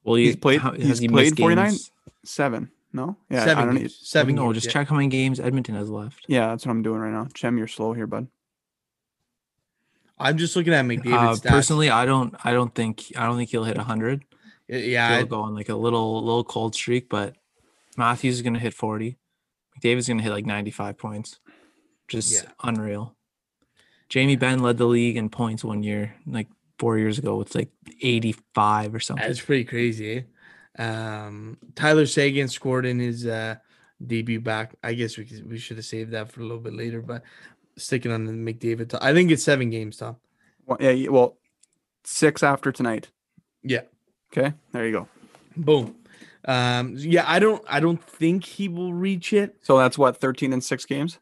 Well, 0.04 0.16
He's 0.16 0.34
he- 0.34 0.36
played- 0.36 0.60
how- 0.60 0.72
he's 0.72 0.86
has 0.88 0.98
he 0.98 1.08
played 1.08 1.36
49? 1.36 1.72
Seven. 2.24 2.70
No. 2.92 3.16
Yeah. 3.28 3.42
I 3.42 3.44
seven 3.46 3.66
don't 3.66 3.74
need- 3.74 3.90
Seven. 3.90 4.34
No, 4.36 4.42
games, 4.44 4.54
just 4.54 4.66
yeah. 4.66 4.72
check 4.72 4.88
how 4.88 4.96
many 4.96 5.08
games 5.08 5.40
Edmonton 5.40 5.74
has 5.74 5.90
left. 5.90 6.24
Yeah, 6.28 6.48
that's 6.48 6.64
what 6.64 6.72
I'm 6.72 6.82
doing 6.82 7.00
right 7.00 7.10
now. 7.12 7.26
Chem, 7.34 7.58
you're 7.58 7.66
slow 7.66 7.92
here, 7.92 8.06
bud. 8.06 8.28
I'm 10.18 10.38
just 10.38 10.54
looking 10.54 10.72
at 10.72 10.84
Uh, 10.84 10.88
stats. 10.88 11.44
personally, 11.48 11.90
I 11.90 12.04
don't. 12.04 12.34
I 12.44 12.52
don't 12.52 12.72
think. 12.74 13.04
I 13.16 13.26
don't 13.26 13.36
think 13.36 13.50
he'll 13.50 13.64
hit 13.64 13.76
hundred. 13.76 14.24
Yeah, 14.68 15.16
He'll 15.16 15.18
I- 15.26 15.28
go 15.28 15.40
on 15.40 15.54
like 15.54 15.68
a 15.68 15.74
little, 15.74 16.22
little 16.24 16.44
cold 16.44 16.74
streak. 16.74 17.08
But 17.08 17.36
Matthews 17.96 18.36
is 18.36 18.42
gonna 18.42 18.60
hit 18.60 18.74
forty. 18.74 19.18
McDavid's 19.76 20.06
gonna 20.06 20.22
hit 20.22 20.30
like 20.30 20.46
ninety-five 20.46 20.96
points. 20.98 21.40
Just 22.06 22.32
Yeah. 22.32 22.50
unreal. 22.62 23.16
Jamie 24.08 24.36
Benn 24.36 24.60
led 24.60 24.78
the 24.78 24.86
league 24.86 25.16
in 25.16 25.30
points 25.30 25.64
one 25.64 25.82
year, 25.82 26.14
like 26.26 26.46
four 26.78 26.98
years 26.98 27.18
ago, 27.18 27.36
with 27.36 27.54
like 27.54 27.70
eighty-five 28.02 28.94
or 28.94 29.00
something. 29.00 29.26
That's 29.26 29.40
pretty 29.40 29.64
crazy. 29.64 30.26
Eh? 30.78 30.82
Um, 30.82 31.58
Tyler 31.74 32.06
Seguin 32.06 32.48
scored 32.48 32.84
in 32.86 32.98
his 32.98 33.26
uh, 33.26 33.56
debut 34.04 34.40
back. 34.40 34.74
I 34.82 34.94
guess 34.94 35.16
we 35.16 35.24
could, 35.24 35.48
we 35.48 35.58
should 35.58 35.76
have 35.76 35.86
saved 35.86 36.10
that 36.12 36.32
for 36.32 36.40
a 36.40 36.44
little 36.44 36.58
bit 36.58 36.74
later, 36.74 37.00
but 37.00 37.22
sticking 37.76 38.12
on 38.12 38.24
the 38.24 38.32
McDavid. 38.32 38.88
to- 38.90 39.04
I 39.04 39.12
think 39.12 39.30
it's 39.30 39.42
seven 39.42 39.70
games, 39.70 39.98
Tom. 39.98 40.16
Well, 40.66 40.78
yeah. 40.80 41.08
Well, 41.10 41.36
six 42.04 42.42
after 42.42 42.72
tonight. 42.72 43.08
Yeah. 43.62 43.82
Okay. 44.32 44.52
There 44.72 44.86
you 44.86 44.92
go. 44.92 45.08
Boom. 45.56 45.94
Um, 46.46 46.94
yeah, 46.98 47.24
I 47.26 47.38
don't 47.38 47.64
I 47.68 47.80
don't 47.80 48.02
think 48.02 48.44
he 48.44 48.68
will 48.68 48.92
reach 48.92 49.32
it. 49.32 49.56
So 49.62 49.78
that's 49.78 49.96
what 49.96 50.20
13 50.20 50.52
and 50.52 50.62
six 50.62 50.84
games. 50.84 51.18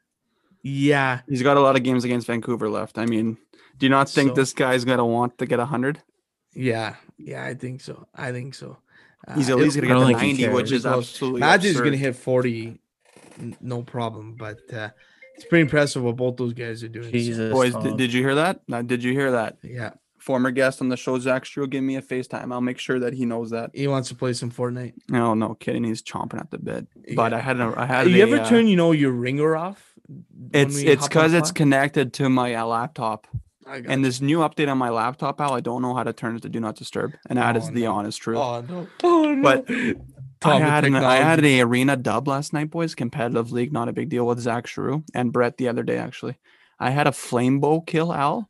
Yeah. 0.62 1.21
He's 1.29 1.43
got 1.43 1.57
a 1.57 1.61
lot 1.61 1.77
of 1.77 1.83
games 1.83 2.05
against 2.05 2.27
Vancouver 2.27 2.69
left. 2.69 2.99
I 2.99 3.07
mean, 3.07 3.37
do 3.83 3.87
you 3.87 3.90
not 3.90 4.09
think 4.09 4.29
So- 4.31 4.35
this 4.37 4.53
guy's 4.53 4.85
gonna 4.85 5.05
want 5.05 5.38
to 5.38 5.45
get 5.47 5.59
hundred? 5.59 5.99
Yeah. 6.55 6.95
Yeah, 7.18 7.45
I 7.45 7.55
think 7.55 7.81
so. 7.81 8.07
I 8.14 8.31
think 8.31 8.55
so. 8.55 8.77
He's 9.35 9.51
Uh, 9.51 9.55
at 9.55 9.59
least 9.59 9.75
gonna 9.81 9.88
I 9.88 10.12
get 10.12 10.18
to 10.21 10.27
90, 10.27 10.49
which 10.51 10.71
is 10.71 10.83
Because 10.85 10.99
absolutely 11.09 11.40
Matthew's 11.40 11.71
absurd. 11.73 11.85
gonna 11.85 11.97
hit 11.97 12.14
40, 12.14 12.81
n- 13.40 13.57
no 13.61 13.83
problem. 13.83 14.37
But 14.38 14.59
uh, 14.73 14.90
it's 15.35 15.45
pretty 15.47 15.62
impressive 15.62 16.01
what 16.05 16.14
both 16.16 16.37
those 16.37 16.53
guys 16.53 16.85
are 16.85 16.88
doing. 16.88 17.07
so, 17.07 17.11
Jesus, 17.11 17.53
Boys, 17.53 17.75
did, 17.75 17.97
did 17.97 18.12
you 18.12 18.23
hear 18.23 18.37
that? 18.37 18.61
Uh, 18.71 18.83
did 18.83 19.03
you 19.03 19.12
hear 19.12 19.33
that? 19.33 19.57
yeah. 19.64 19.90
Former 20.18 20.53
guest 20.53 20.81
on 20.81 20.88
the 20.88 20.97
show, 20.97 21.18
Zach 21.18 21.45
Strew, 21.45 21.66
give 21.66 21.83
me 21.83 21.97
a 21.97 22.03
FaceTime. 22.03 22.53
I'll 22.53 22.61
make 22.61 22.79
sure 22.79 23.01
that 23.01 23.12
he 23.12 23.25
knows 23.27 23.51
that. 23.51 23.71
He 23.75 23.88
wants 23.88 24.09
to 24.11 24.14
play 24.14 24.33
some 24.35 24.53
Fortnite. 24.53 24.92
No, 25.09 25.35
no 25.35 25.55
kidding. 25.55 25.83
He's 25.83 26.01
chomping 26.01 26.38
at 26.38 26.53
the 26.53 26.59
bit. 26.59 26.87
But 27.16 27.33
Yeah. 27.33 27.38
I 27.38 27.40
had 27.40 27.59
a, 27.61 27.75
I 27.77 27.87
had 27.87 28.09
you 28.09 28.18
a, 28.18 28.29
ever 28.29 28.38
uh, 28.38 28.49
turn, 28.49 28.68
you 28.68 28.77
know, 28.77 28.92
your 28.92 29.11
ringer 29.11 29.57
off? 29.57 29.95
It's 30.53 30.79
it's 30.79 31.09
because 31.09 31.33
it's 31.33 31.51
connected 31.51 32.12
to 32.14 32.29
my 32.29 32.55
uh, 32.55 32.66
laptop. 32.66 33.27
I 33.66 33.81
got 33.81 33.92
And 33.92 34.05
this 34.05 34.20
new 34.20 34.38
update 34.38 34.70
on 34.70 34.79
my 34.79 34.90
laptop, 34.90 35.40
Al, 35.40 35.55
I 35.55 35.61
don't 35.61 35.83
know 35.83 35.94
how 35.94 36.03
to 36.03 36.12
turn 36.12 36.37
it 36.37 36.42
to 36.42 36.48
do 36.48 36.61
not 36.61 36.77
disturb. 36.77 37.12
And 37.29 37.38
that 37.38 37.57
is 37.57 37.68
Oh, 37.68 37.72
the 37.72 37.83
no. 37.83 37.92
honest 37.92 38.20
truth. 38.20 38.38
Oh 38.38 38.61
no! 38.68 38.87
Oh 39.05 39.35
no! 39.35 39.42
But 39.42 39.70
I 40.44 40.59
had, 40.59 40.85
an, 40.85 40.96
I 40.96 41.16
had 41.16 41.37
technology. 41.37 41.61
a 41.61 41.64
arena 41.66 41.96
dub 41.96 42.27
last 42.27 42.53
night, 42.53 42.70
boys. 42.70 42.96
Competitive 42.96 43.53
league, 43.53 43.72
not 43.72 43.88
a 43.88 43.92
big 43.92 44.09
deal 44.09 44.27
with 44.27 44.40
Zach 44.40 44.66
Shrew 44.66 45.05
and 45.14 45.33
Brett 45.33 45.57
the 45.57 45.68
other 45.68 45.85
day. 45.85 45.98
Actually, 45.98 46.37
I 46.81 46.90
had 46.90 47.07
a 47.07 47.12
flame 47.12 47.61
bow 47.61 47.81
kill 47.83 48.12
Al, 48.12 48.48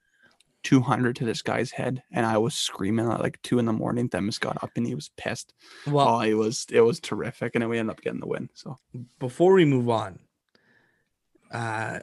two 0.62 0.80
hundred 0.80 1.16
to 1.16 1.26
this 1.26 1.42
guy's 1.42 1.72
head, 1.72 2.02
and 2.10 2.24
I 2.24 2.38
was 2.38 2.54
screaming 2.54 3.10
at 3.10 3.20
like 3.20 3.42
two 3.42 3.58
in 3.58 3.66
the 3.66 3.74
morning. 3.74 4.08
Themis 4.08 4.38
got 4.38 4.62
up 4.64 4.70
and 4.76 4.86
he 4.86 4.94
was 4.94 5.10
pissed. 5.18 5.52
Well, 5.86 6.08
oh, 6.08 6.20
it 6.20 6.32
was 6.32 6.64
it 6.70 6.80
was 6.80 6.98
terrific, 6.98 7.54
and 7.54 7.60
then 7.60 7.68
we 7.68 7.78
ended 7.78 7.90
up 7.94 8.00
getting 8.00 8.20
the 8.20 8.26
win. 8.26 8.48
So 8.54 8.78
before 9.18 9.52
we 9.52 9.66
move 9.66 9.90
on, 9.90 10.18
uh, 11.50 11.98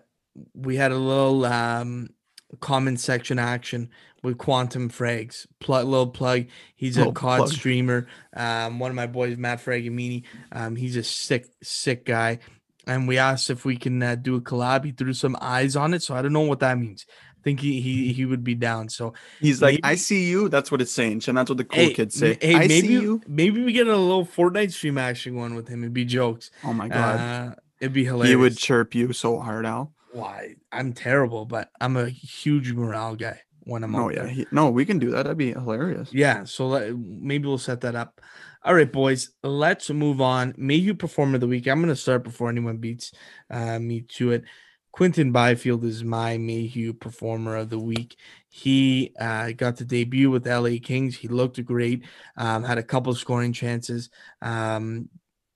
we 0.54 0.76
had 0.76 0.91
a 0.91 0.98
little 1.00 1.45
um, 1.45 2.10
comment 2.58 3.00
section 3.00 3.40
action 3.40 3.90
with 4.24 4.38
Quantum 4.38 4.90
Frags. 4.90 5.48
Plug, 5.60 5.86
little 5.86 6.08
plug. 6.08 6.46
He's 6.76 6.98
a 6.98 7.02
Little 7.02 7.14
COD 7.14 7.38
plug. 7.38 7.50
streamer. 7.54 8.08
Um, 8.36 8.80
one 8.80 8.92
of 8.92 8.96
my 8.96 9.08
boys, 9.08 9.38
Matt 9.38 9.64
Fragamini. 9.64 10.24
Um, 10.52 10.76
he's 10.76 10.96
a 10.98 11.04
sick, 11.04 11.48
sick 11.64 12.06
guy. 12.06 12.40
And 12.88 13.08
we 13.08 13.18
asked 13.18 13.50
if 13.50 13.66
we 13.66 13.78
can 13.78 14.02
uh, 14.02 14.16
do 14.16 14.36
a 14.36 14.42
collab. 14.42 14.84
He 14.84 14.92
threw 14.92 15.14
some 15.14 15.38
eyes 15.40 15.76
on 15.76 15.94
it, 15.94 16.02
so 16.02 16.16
I 16.16 16.22
don't 16.22 16.34
know 16.34 16.42
what 16.42 16.60
that 16.62 16.78
means. 16.78 17.06
I 17.10 17.42
think 17.44 17.60
he 17.62 17.80
he, 17.82 18.12
he 18.12 18.26
would 18.26 18.44
be 18.44 18.56
down. 18.56 18.90
So 18.90 19.14
he's 19.40 19.62
like, 19.62 19.80
"I 19.84 19.96
see 19.96 20.28
you." 20.28 20.50
That's 20.50 20.72
what 20.72 20.82
it's 20.82 20.92
saying, 20.92 21.22
and 21.28 21.38
that's 21.38 21.50
what 21.50 21.58
the 21.58 21.64
cool 21.64 21.80
hey, 21.80 21.94
kids 21.94 22.16
say. 22.16 22.38
Hey, 22.42 22.56
I 22.56 22.68
maybe 22.68 22.88
see 22.88 22.94
you. 22.94 23.22
maybe 23.28 23.64
we 23.64 23.72
get 23.74 23.88
a 23.88 23.96
little 23.96 24.26
Fortnite 24.26 24.74
stream 24.74 24.98
action 24.98 25.36
one 25.36 25.56
with 25.56 25.68
him. 25.70 25.84
It'd 25.84 25.94
be 25.94 26.04
jokes. 26.04 26.52
Oh 26.66 26.74
my 26.74 26.88
god, 26.90 27.20
Uh, 27.20 27.56
it'd 27.80 27.94
be 27.94 28.04
hilarious. 28.04 28.30
he 28.32 28.36
would 28.36 28.58
chirp 28.58 28.94
you 28.96 29.14
so 29.14 29.40
hard, 29.40 29.66
Al. 29.66 29.94
Why? 30.12 30.56
I'm 30.72 30.93
terrible, 30.93 31.45
but 31.45 31.69
I'm 31.80 31.98
a 31.98 32.10
huge 32.10 32.74
morale 32.74 33.15
guy 33.15 33.41
when 33.62 33.84
I'm 33.84 33.95
Oh 33.95 34.10
yeah, 34.10 34.28
he, 34.28 34.45
no, 34.52 34.69
we 34.69 34.86
can 34.86 35.00
do 35.00 35.12
that. 35.12 35.24
That'd 35.24 35.38
be 35.38 35.52
hilarious. 35.52 36.12
Yeah, 36.12 36.43
so 36.45 36.67
let, 36.67 36.98
maybe 36.98 37.48
we'll 37.48 37.58
set 37.58 37.82
that 37.82 37.95
up. 37.95 38.22
All 38.63 38.74
right, 38.74 38.91
boys, 38.91 39.32
let's 39.43 39.89
move 39.89 40.19
on. 40.19 40.54
Mayhew 40.58 40.93
performer 40.93 41.36
of 41.36 41.41
the 41.41 41.48
week. 41.48 41.67
I'm 41.67 41.80
going 41.80 41.89
to 41.89 41.95
start 41.95 42.24
before 42.24 42.50
anyone 42.50 42.78
beats 42.78 43.13
uh, 43.50 43.80
me 43.80 44.02
to 44.02 44.32
it. 44.32 44.43
Quinton 44.91 45.32
Byfield 45.32 45.84
is 45.86 46.04
my 46.04 46.38
Mayhew 46.38 46.93
performer 46.93 47.56
of 47.56 47.69
the 47.69 47.80
week. 47.80 48.17
He 48.50 49.13
uh, 49.19 49.52
got 49.52 49.78
to 49.78 49.86
debut 49.86 50.30
with 50.30 50.48
LA 50.48 50.78
Kings. 50.82 51.15
He 51.15 51.28
looked 51.28 51.63
great, 51.63 52.06
um, 52.36 52.63
had 52.63 52.80
a 52.80 52.84
couple 52.84 53.13
scoring 53.13 53.54
chances. 53.54 54.10
Um, 54.41 55.10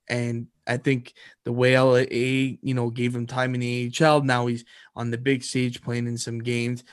and 0.08 0.48
I 0.66 0.78
think 0.78 1.14
the 1.44 1.52
way 1.52 1.78
LA, 1.78 2.06
you 2.62 2.74
know, 2.74 2.90
gave 2.90 3.16
him 3.16 3.28
time 3.28 3.54
in 3.54 3.62
the 3.62 3.92
AHL, 4.02 4.22
now 4.22 4.48
he's 4.48 4.66
on 4.96 5.12
the 5.12 5.18
big 5.18 5.44
stage 5.44 5.82
playing 5.82 6.08
in 6.08 6.18
some 6.18 6.40
games. 6.40 6.84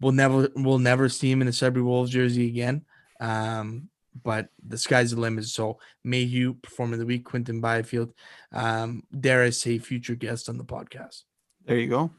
We'll 0.00 0.12
never, 0.12 0.48
we'll 0.56 0.78
never 0.78 1.08
see 1.08 1.30
him 1.30 1.42
in 1.42 1.48
a 1.48 1.52
Sudbury 1.52 1.84
Wolves 1.84 2.10
jersey 2.10 2.46
again. 2.46 2.84
Um, 3.20 3.90
but 4.22 4.48
the 4.66 4.78
sky's 4.78 5.12
the 5.12 5.20
limit. 5.20 5.44
So 5.46 5.78
Mayhew, 6.04 6.54
performer 6.54 6.94
of 6.94 7.00
the 7.00 7.06
week, 7.06 7.24
Quinton 7.24 7.60
Byfield, 7.60 8.12
um, 8.52 9.04
dare 9.18 9.42
I 9.42 9.50
say, 9.50 9.78
future 9.78 10.14
guest 10.14 10.48
on 10.48 10.58
the 10.58 10.64
podcast. 10.64 11.22
There 11.66 11.78
you 11.78 11.88
go. 11.88 12.10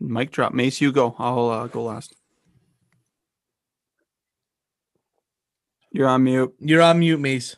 Mic 0.00 0.30
drop. 0.30 0.54
Mace, 0.54 0.80
you 0.80 0.92
go. 0.92 1.14
I'll 1.18 1.50
uh, 1.50 1.66
go 1.66 1.84
last. 1.84 2.14
You're 5.92 6.08
on 6.08 6.24
mute. 6.24 6.54
You're 6.58 6.82
on 6.82 7.00
mute, 7.00 7.20
Mace. 7.20 7.56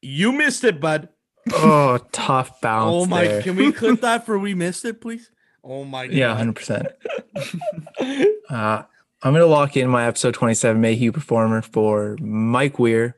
You 0.00 0.32
missed 0.32 0.64
it, 0.64 0.80
bud. 0.80 1.08
Oh, 1.54 1.98
tough 2.12 2.60
bounce. 2.60 2.90
oh 2.92 3.06
my! 3.06 3.24
there. 3.24 3.42
Can 3.42 3.56
we 3.56 3.72
clip 3.72 4.00
that 4.00 4.26
for 4.26 4.38
we 4.38 4.54
missed 4.54 4.84
it, 4.84 5.00
please? 5.00 5.30
Oh 5.62 5.84
my! 5.84 6.06
God. 6.06 6.16
Yeah, 6.16 6.34
hundred 6.36 6.56
percent. 6.56 6.88
Uh, 8.48 8.82
I'm 9.22 9.34
gonna 9.34 9.44
lock 9.44 9.76
in 9.76 9.90
my 9.90 10.06
episode 10.06 10.32
27 10.32 10.80
Mayhew 10.80 11.12
performer 11.12 11.60
for 11.60 12.16
Mike 12.18 12.78
Weir. 12.78 13.16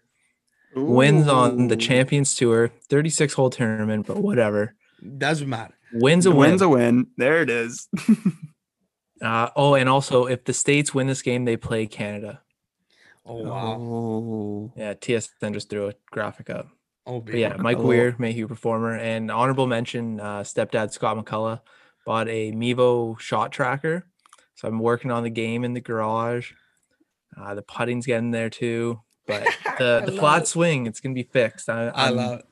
Wins 0.74 1.28
on 1.28 1.68
the 1.68 1.76
Champions 1.76 2.34
Tour, 2.34 2.72
36 2.88 3.34
hole 3.34 3.48
tournament, 3.48 4.08
but 4.08 4.16
whatever. 4.16 4.74
Doesn't 5.18 5.48
matter. 5.48 5.74
Wins 5.92 6.26
a 6.26 6.30
win. 6.30 6.38
Wins 6.38 6.62
a 6.62 6.68
win. 6.68 7.06
There 7.16 7.42
it 7.42 7.50
is. 7.50 7.88
Uh, 9.22 9.50
oh, 9.54 9.74
and 9.74 9.86
also, 9.86 10.24
if 10.26 10.44
the 10.44 10.52
states 10.54 10.94
win 10.94 11.06
this 11.06 11.20
game, 11.20 11.44
they 11.44 11.56
play 11.56 11.86
Canada. 11.86 12.40
Oh 13.26 13.42
wow! 13.42 13.76
Oh. 13.78 14.72
Yeah, 14.76 14.94
TSN 14.94 15.52
just 15.52 15.68
threw 15.68 15.88
a 15.88 15.94
graphic 16.10 16.48
up. 16.48 16.68
Oh, 17.10 17.20
baby. 17.20 17.40
yeah, 17.40 17.56
Mike. 17.58 17.78
Weir, 17.78 18.14
Mayhew 18.18 18.46
performer, 18.46 18.96
and 18.96 19.30
honorable 19.30 19.66
mention, 19.66 20.20
uh, 20.20 20.40
stepdad 20.40 20.92
Scott 20.92 21.16
McCullough 21.16 21.60
bought 22.06 22.28
a 22.28 22.52
Mevo 22.52 23.18
shot 23.18 23.50
tracker. 23.50 24.06
So 24.54 24.68
I'm 24.68 24.78
working 24.78 25.10
on 25.10 25.24
the 25.24 25.30
game 25.30 25.64
in 25.64 25.72
the 25.72 25.80
garage. 25.80 26.52
Uh, 27.36 27.54
the 27.54 27.62
putting's 27.62 28.06
getting 28.06 28.30
there 28.30 28.50
too, 28.50 29.00
but 29.26 29.44
the, 29.78 30.02
the 30.06 30.12
flat 30.12 30.42
it. 30.42 30.46
swing, 30.46 30.86
it's 30.86 31.00
gonna 31.00 31.14
be 31.14 31.24
fixed. 31.24 31.68
I, 31.68 31.88
I 31.88 32.10
love 32.10 32.40
it. 32.40 32.46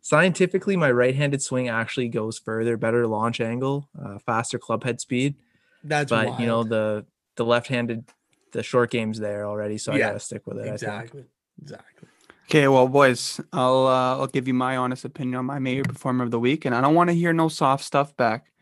Scientifically, 0.00 0.76
my 0.76 0.90
right-handed 0.90 1.40
swing 1.40 1.68
actually 1.68 2.08
goes 2.08 2.38
further, 2.38 2.76
better 2.76 3.06
launch 3.06 3.40
angle, 3.40 3.88
uh, 4.02 4.18
faster 4.18 4.58
club 4.58 4.82
head 4.84 5.00
speed. 5.00 5.36
That's 5.84 6.10
but 6.10 6.38
you 6.40 6.46
know 6.46 6.64
the 6.64 7.06
the 7.36 7.44
left-handed, 7.44 8.04
the 8.52 8.62
short 8.62 8.90
game's 8.90 9.18
there 9.18 9.46
already, 9.46 9.78
so 9.78 9.92
Yeah, 9.94 10.06
I 10.06 10.08
gotta 10.08 10.20
stick 10.20 10.46
with 10.46 10.58
it. 10.58 10.62
I 10.62 10.64
think. 10.64 10.74
exactly, 10.74 11.24
exactly. 11.60 12.08
Okay, 12.44 12.68
well, 12.68 12.88
boys, 12.88 13.40
I'll 13.52 13.86
uh, 13.86 14.18
I'll 14.18 14.26
give 14.26 14.46
you 14.46 14.54
my 14.54 14.76
honest 14.76 15.04
opinion 15.04 15.36
on 15.36 15.46
my 15.46 15.58
Mayhew 15.58 15.84
performer 15.84 16.24
of 16.24 16.30
the 16.30 16.40
week, 16.40 16.64
and 16.64 16.74
I 16.74 16.80
don't 16.80 16.94
want 16.94 17.08
to 17.08 17.14
hear 17.14 17.32
no 17.32 17.48
soft 17.48 17.84
stuff 17.84 18.16
back, 18.16 18.52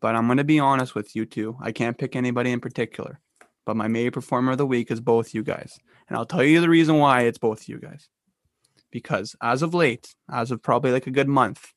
but 0.00 0.14
I'm 0.14 0.28
gonna 0.28 0.44
be 0.44 0.60
honest 0.60 0.94
with 0.94 1.16
you 1.16 1.26
two. 1.26 1.56
I 1.60 1.72
can't 1.72 1.98
pick 1.98 2.14
anybody 2.14 2.52
in 2.52 2.60
particular, 2.60 3.18
but 3.66 3.76
my 3.76 3.88
Mayhew 3.88 4.10
performer 4.12 4.52
of 4.52 4.58
the 4.58 4.66
week 4.66 4.90
is 4.90 5.00
both 5.00 5.34
you 5.34 5.42
guys, 5.42 5.78
and 6.08 6.16
I'll 6.16 6.26
tell 6.26 6.44
you 6.44 6.60
the 6.60 6.68
reason 6.68 6.98
why 6.98 7.22
it's 7.22 7.38
both 7.38 7.68
you 7.68 7.78
guys. 7.78 8.08
Because 8.92 9.34
as 9.42 9.62
of 9.62 9.74
late, 9.74 10.14
as 10.30 10.50
of 10.50 10.62
probably 10.62 10.92
like 10.92 11.06
a 11.06 11.12
good 11.12 11.28
month, 11.28 11.72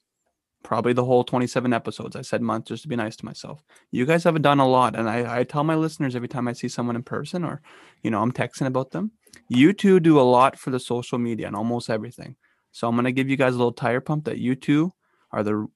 probably 0.63 0.93
the 0.93 1.05
whole 1.05 1.23
27 1.23 1.73
episodes, 1.73 2.15
I 2.15 2.21
said 2.21 2.41
month 2.41 2.65
just 2.65 2.83
to 2.83 2.89
be 2.89 2.95
nice 2.95 3.15
to 3.17 3.25
myself. 3.25 3.63
You 3.91 4.05
guys 4.05 4.23
have 4.25 4.41
done 4.41 4.59
a 4.59 4.67
lot, 4.67 4.95
and 4.95 5.09
I, 5.09 5.39
I 5.39 5.43
tell 5.43 5.63
my 5.63 5.75
listeners 5.75 6.15
every 6.15 6.27
time 6.27 6.47
I 6.47 6.53
see 6.53 6.67
someone 6.67 6.95
in 6.95 7.03
person 7.03 7.43
or, 7.43 7.61
you 8.01 8.11
know, 8.11 8.21
I'm 8.21 8.31
texting 8.31 8.67
about 8.67 8.91
them 8.91 9.11
you 9.47 9.73
two 9.73 9.99
do 9.99 10.19
a 10.19 10.21
lot 10.21 10.57
for 10.57 10.69
the 10.69 10.79
social 10.79 11.17
media 11.17 11.47
and 11.47 11.55
almost 11.55 11.89
everything. 11.89 12.35
So 12.71 12.87
I'm 12.87 12.95
gonna 12.95 13.11
give 13.11 13.29
you 13.29 13.37
guys 13.37 13.53
a 13.53 13.57
little 13.57 13.71
tire 13.71 14.01
pump 14.01 14.25
that 14.25 14.39
you 14.39 14.55
two 14.55 14.93
are 15.31 15.43
the 15.43 15.67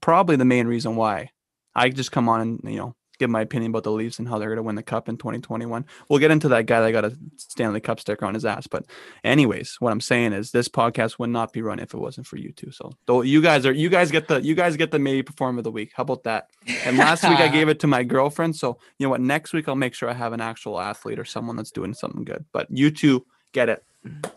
probably 0.00 0.36
the 0.36 0.44
main 0.44 0.66
reason 0.66 0.96
why 0.96 1.30
I 1.74 1.88
just 1.88 2.12
come 2.12 2.28
on 2.28 2.40
and 2.40 2.60
you 2.64 2.78
know 2.78 2.96
give 3.22 3.30
my 3.30 3.40
opinion 3.40 3.70
about 3.70 3.84
the 3.84 3.92
Leafs 3.92 4.18
and 4.18 4.28
how 4.28 4.38
they're 4.38 4.48
gonna 4.48 4.62
win 4.62 4.74
the 4.74 4.82
cup 4.82 5.08
in 5.08 5.16
2021. 5.16 5.84
We'll 6.08 6.18
get 6.18 6.30
into 6.30 6.48
that 6.48 6.66
guy 6.66 6.80
that 6.80 6.92
got 6.92 7.04
a 7.04 7.16
Stanley 7.36 7.80
Cup 7.80 8.00
sticker 8.00 8.24
on 8.26 8.34
his 8.34 8.44
ass. 8.44 8.66
But 8.66 8.84
anyways, 9.24 9.76
what 9.78 9.92
I'm 9.92 10.00
saying 10.00 10.32
is 10.32 10.50
this 10.50 10.68
podcast 10.68 11.18
would 11.18 11.30
not 11.30 11.52
be 11.52 11.62
run 11.62 11.78
if 11.78 11.94
it 11.94 11.98
wasn't 11.98 12.26
for 12.26 12.36
you 12.36 12.52
two. 12.52 12.70
So 12.72 12.92
though 13.06 13.22
you 13.22 13.40
guys 13.40 13.64
are 13.64 13.72
you 13.72 13.88
guys 13.88 14.10
get 14.10 14.28
the 14.28 14.42
you 14.42 14.54
guys 14.54 14.76
get 14.76 14.90
the 14.90 14.98
Mayhew 14.98 15.22
performer 15.22 15.58
of 15.58 15.64
the 15.64 15.70
week. 15.70 15.92
How 15.94 16.02
about 16.02 16.24
that? 16.24 16.48
And 16.84 16.98
last 16.98 17.22
week 17.22 17.38
I 17.38 17.48
gave 17.48 17.68
it 17.68 17.78
to 17.80 17.86
my 17.86 18.02
girlfriend. 18.02 18.56
So 18.56 18.78
you 18.98 19.06
know 19.06 19.10
what? 19.10 19.20
Next 19.20 19.52
week 19.52 19.68
I'll 19.68 19.76
make 19.76 19.94
sure 19.94 20.08
I 20.08 20.14
have 20.14 20.32
an 20.32 20.40
actual 20.40 20.80
athlete 20.80 21.18
or 21.18 21.24
someone 21.24 21.56
that's 21.56 21.70
doing 21.70 21.94
something 21.94 22.24
good. 22.24 22.44
But 22.52 22.66
you 22.70 22.90
two 22.90 23.24
get 23.52 23.68
it 23.68 23.84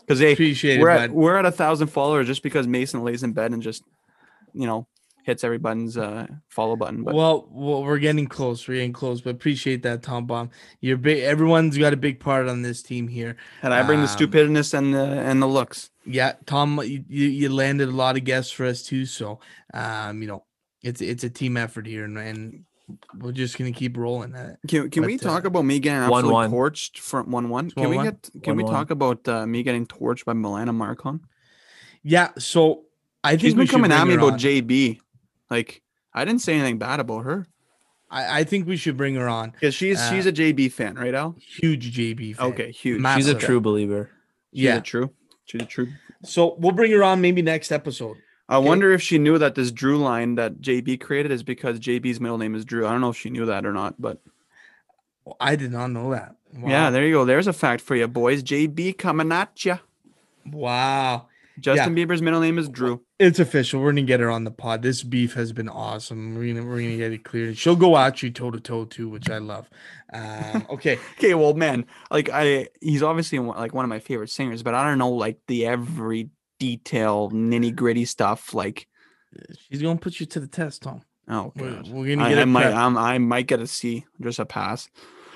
because 0.00 0.18
they 0.20 0.32
Appreciate 0.32 0.80
we're 0.80 0.90
it, 0.90 1.00
at 1.00 1.10
bud. 1.10 1.16
we're 1.16 1.36
at 1.36 1.46
a 1.46 1.50
thousand 1.50 1.88
followers 1.88 2.26
just 2.26 2.42
because 2.42 2.66
Mason 2.66 3.02
lays 3.02 3.22
in 3.22 3.32
bed 3.32 3.52
and 3.52 3.62
just 3.62 3.82
you 4.54 4.66
know 4.66 4.86
hits 5.26 5.42
every 5.42 5.58
button's 5.58 5.98
uh 5.98 6.24
follow 6.48 6.76
button. 6.76 7.02
But 7.02 7.14
well, 7.14 7.48
well, 7.50 7.82
we're 7.82 7.98
getting 7.98 8.28
close. 8.28 8.66
We're 8.66 8.74
getting 8.74 8.92
close, 8.92 9.20
but 9.20 9.30
appreciate 9.30 9.82
that, 9.82 10.02
Tom 10.04 10.24
Bomb. 10.24 10.50
You're 10.80 10.96
big. 10.96 11.24
Everyone's 11.24 11.76
got 11.76 11.92
a 11.92 11.96
big 11.96 12.20
part 12.20 12.48
on 12.48 12.62
this 12.62 12.80
team 12.80 13.08
here. 13.08 13.36
and 13.62 13.74
I 13.74 13.82
bring 13.82 13.98
the 13.98 14.08
um, 14.08 14.16
stupidness 14.16 14.72
and 14.72 14.94
the 14.94 15.04
and 15.04 15.42
the 15.42 15.48
looks. 15.48 15.90
Yeah, 16.04 16.34
Tom, 16.46 16.80
you, 16.84 17.04
you 17.08 17.26
you 17.26 17.48
landed 17.52 17.88
a 17.88 17.92
lot 17.92 18.16
of 18.16 18.22
guests 18.22 18.52
for 18.52 18.66
us 18.66 18.84
too. 18.84 19.04
So, 19.04 19.40
um, 19.74 20.22
you 20.22 20.28
know, 20.28 20.44
it's 20.82 21.00
it's 21.00 21.24
a 21.24 21.30
team 21.30 21.56
effort 21.56 21.88
here, 21.88 22.04
and, 22.04 22.16
and 22.16 22.64
we're 23.18 23.32
just 23.32 23.58
gonna 23.58 23.72
keep 23.72 23.96
rolling 23.96 24.32
at 24.36 24.50
it. 24.50 24.58
Can, 24.68 24.90
can 24.90 25.04
we 25.04 25.16
but, 25.16 25.26
uh, 25.26 25.30
talk 25.30 25.44
about 25.44 25.64
me 25.64 25.80
getting 25.80 26.02
absolutely 26.02 26.34
1-1. 26.34 26.50
torched 26.52 26.98
from 26.98 27.32
one 27.32 27.48
one? 27.48 27.72
Can 27.72 27.90
we 27.90 27.96
1-1? 27.96 28.04
get 28.04 28.30
can 28.44 28.54
we 28.54 28.62
1-1. 28.62 28.70
talk 28.70 28.90
about 28.90 29.26
uh, 29.28 29.44
me 29.44 29.64
getting 29.64 29.86
torched 29.86 30.24
by 30.24 30.34
Milana 30.34 30.70
Marcon? 30.70 31.18
Yeah. 32.04 32.30
So 32.38 32.84
I 33.24 33.30
think 33.30 33.40
She's 33.40 33.54
we 33.56 33.64
been 33.64 33.68
coming 33.68 33.90
at 33.90 34.06
me 34.06 34.12
her 34.12 34.20
about 34.20 34.34
on. 34.34 34.38
JB. 34.38 35.00
Like 35.50 35.82
I 36.14 36.24
didn't 36.24 36.40
say 36.42 36.54
anything 36.54 36.78
bad 36.78 37.00
about 37.00 37.20
her 37.24 37.46
I, 38.10 38.40
I 38.40 38.44
think 38.44 38.66
we 38.68 38.76
should 38.76 38.96
bring 38.96 39.16
her 39.16 39.28
on. 39.28 39.50
because 39.50 39.74
she's 39.74 39.98
Uh, 40.00 40.10
she's 40.10 40.26
a 40.26 40.32
JB 40.32 40.70
fan, 40.72 40.94
right, 40.94 41.12
Al? 41.14 41.34
Huge 41.40 41.92
JB. 41.96 42.36
Fan. 42.36 42.46
Okay, 42.52 42.70
huge. 42.70 43.00
Ma- 43.00 43.16
She's 43.16 43.26
a 43.28 43.34
Massive. 43.34 43.46
true 43.46 43.60
believer. 43.60 44.10
She's 44.54 44.62
Yeah. 44.62 44.76
a 44.76 44.80
true. 44.80 45.10
She's 45.44 45.62
a 45.62 45.66
true. 45.66 45.88
So 46.24 46.54
we'll 46.58 46.72
bring 46.72 46.92
her 46.92 47.02
on 47.02 47.20
maybe 47.20 47.42
next 47.42 47.72
episode. 47.72 48.16
I 48.48 48.56
Okay. 48.58 48.66
wonder 48.68 48.92
if 48.92 49.02
she 49.02 49.18
knew 49.18 49.38
that 49.38 49.56
this 49.56 49.72
Drew 49.72 49.98
line 49.98 50.36
that 50.36 50.60
JB 50.60 50.96
created 50.98 51.32
is 51.32 51.42
because 51.42 51.80
JB's 51.80 52.20
middle 52.20 52.38
name 52.38 52.54
is 52.54 52.64
Drew. 52.64 52.86
I 52.86 52.92
don't 52.92 53.00
know 53.00 53.10
if 53.10 53.16
she 53.16 53.28
knew 53.28 53.44
that 53.46 53.66
or 53.66 53.72
not, 53.72 54.00
but 54.00 54.22
Well, 55.24 55.36
I 55.40 55.56
did 55.56 55.72
not 55.72 55.88
know 55.90 56.10
that. 56.12 56.36
yeah, 56.64 56.90
there 56.90 57.04
you 57.04 57.12
go. 57.12 57.24
There's 57.24 57.48
a 57.48 57.52
fact 57.52 57.80
for 57.82 57.96
you, 57.96 58.06
boys. 58.06 58.44
JB 58.44 58.92
coming 58.96 59.32
at 59.32 59.64
ya. 59.64 59.78
Wow. 60.48 61.26
Justin 61.58 61.94
Bieber's 61.94 62.22
middle 62.22 62.40
name 62.40 62.58
is 62.58 62.68
Drew. 62.68 63.02
It's 63.18 63.38
official. 63.38 63.80
We're 63.80 63.92
gonna 63.92 64.02
get 64.02 64.20
her 64.20 64.30
on 64.30 64.44
the 64.44 64.50
pod. 64.50 64.82
This 64.82 65.02
beef 65.02 65.34
has 65.34 65.52
been 65.52 65.68
awesome. 65.68 66.34
We're 66.34 66.54
gonna 66.54 66.66
we're 66.66 66.82
gonna 66.82 66.96
get 66.96 67.12
it 67.12 67.24
cleared. 67.24 67.56
She'll 67.56 67.76
go 67.76 67.96
at 67.96 68.22
you 68.22 68.30
toe 68.30 68.50
to 68.50 68.60
toe 68.60 68.84
too, 68.84 69.08
which 69.08 69.30
I 69.30 69.38
love. 69.38 69.68
Um, 70.12 70.66
okay. 70.70 70.98
Okay, 71.18 71.34
well, 71.34 71.54
man, 71.54 71.86
like 72.10 72.28
I, 72.30 72.68
he's 72.80 73.02
obviously 73.02 73.38
like 73.38 73.74
one 73.74 73.84
of 73.84 73.88
my 73.88 74.00
favorite 74.00 74.30
singers, 74.30 74.62
but 74.62 74.74
I 74.74 74.86
don't 74.86 74.98
know 74.98 75.10
like 75.10 75.38
the 75.46 75.66
every 75.66 76.30
detail, 76.58 77.30
nitty 77.30 77.74
gritty 77.74 78.04
stuff. 78.04 78.54
Like, 78.54 78.86
She's 79.70 79.82
gonna 79.82 79.98
put 79.98 80.20
you 80.20 80.26
to 80.26 80.40
the 80.40 80.46
test, 80.46 80.82
Tom. 80.82 81.02
oh 81.28 81.52
We're, 81.56 81.82
we're 81.88 82.16
gonna 82.16 82.28
get 82.28 82.38
I 82.38 82.42
it 82.42 82.46
might. 82.46 82.66
I'm, 82.66 82.96
I 82.96 83.18
might 83.18 83.46
get 83.46 83.60
a 83.60 83.66
C, 83.66 84.04
just 84.20 84.38
a 84.38 84.46
pass. 84.46 84.88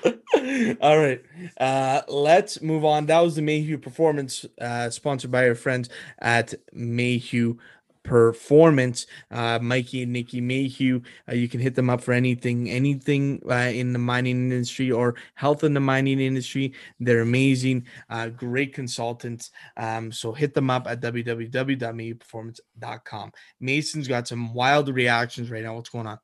All 0.81 0.97
right. 0.97 1.21
Uh, 1.59 2.01
let's 2.07 2.61
move 2.61 2.85
on. 2.85 3.07
That 3.07 3.19
was 3.19 3.35
the 3.35 3.41
Mayhew 3.41 3.77
performance, 3.77 4.45
uh, 4.59 4.89
sponsored 4.89 5.31
by 5.31 5.47
our 5.47 5.55
friends 5.55 5.89
at 6.19 6.53
Mayhew 6.73 7.57
Performance. 8.03 9.05
Uh, 9.29 9.59
Mikey 9.61 10.01
and 10.03 10.11
Nikki 10.11 10.41
Mayhew. 10.41 11.01
Uh, 11.29 11.35
you 11.35 11.47
can 11.47 11.59
hit 11.59 11.75
them 11.75 11.87
up 11.89 12.01
for 12.01 12.13
anything, 12.13 12.67
anything 12.69 13.41
uh, 13.47 13.71
in 13.71 13.93
the 13.93 13.99
mining 13.99 14.51
industry 14.51 14.91
or 14.91 15.13
health 15.35 15.63
in 15.63 15.75
the 15.75 15.79
mining 15.79 16.19
industry. 16.19 16.73
They're 16.99 17.21
amazing, 17.21 17.85
uh, 18.09 18.29
great 18.29 18.73
consultants. 18.73 19.51
Um, 19.77 20.11
so 20.11 20.31
hit 20.31 20.55
them 20.55 20.71
up 20.71 20.87
at 20.87 21.01
www.mayhewperformance.com. 21.01 23.31
Mason's 23.59 24.07
got 24.07 24.27
some 24.27 24.55
wild 24.55 24.89
reactions 24.89 25.51
right 25.51 25.63
now. 25.63 25.75
What's 25.75 25.89
going 25.89 26.07
on? 26.07 26.17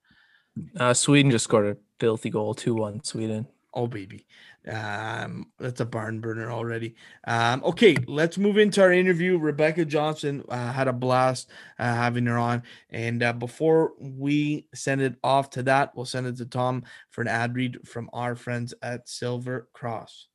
Uh, 0.80 0.96
Sweden 0.96 1.30
just 1.30 1.44
scored 1.44 1.68
a 1.68 1.78
filthy 2.00 2.32
goal, 2.32 2.56
two 2.56 2.74
one 2.74 3.04
Sweden. 3.04 3.46
Oh 3.74 3.86
baby, 3.86 4.26
um, 4.72 5.52
that's 5.60 5.82
a 5.82 5.86
barn 5.86 6.20
burner 6.20 6.52
already. 6.52 6.96
Um, 7.28 7.64
okay, 7.64 7.96
let's 8.08 8.38
move 8.38 8.58
into 8.58 8.82
our 8.82 8.92
interview. 8.92 9.38
Rebecca 9.38 9.86
Johnston 9.86 10.44
uh, 10.50 10.72
had 10.72 10.88
a 10.88 10.94
blast 10.94 11.50
uh, 11.78 11.84
having 11.84 12.26
her 12.26 12.38
on, 12.38 12.64
and 12.90 13.22
uh, 13.22 13.34
before 13.34 13.94
we 14.00 14.66
send 14.74 15.02
it 15.02 15.16
off 15.24 15.52
to 15.52 15.64
that, 15.64 15.96
we'll 15.96 16.06
send 16.06 16.28
it 16.28 16.38
to 16.38 16.46
Tom 16.46 16.84
for 17.12 17.22
an 17.22 17.28
ad 17.28 17.56
read 17.56 17.78
from 17.88 18.10
our 18.14 18.36
friends 18.36 18.74
at 18.82 19.08
Silver 19.08 19.68
Cross. 19.74 20.28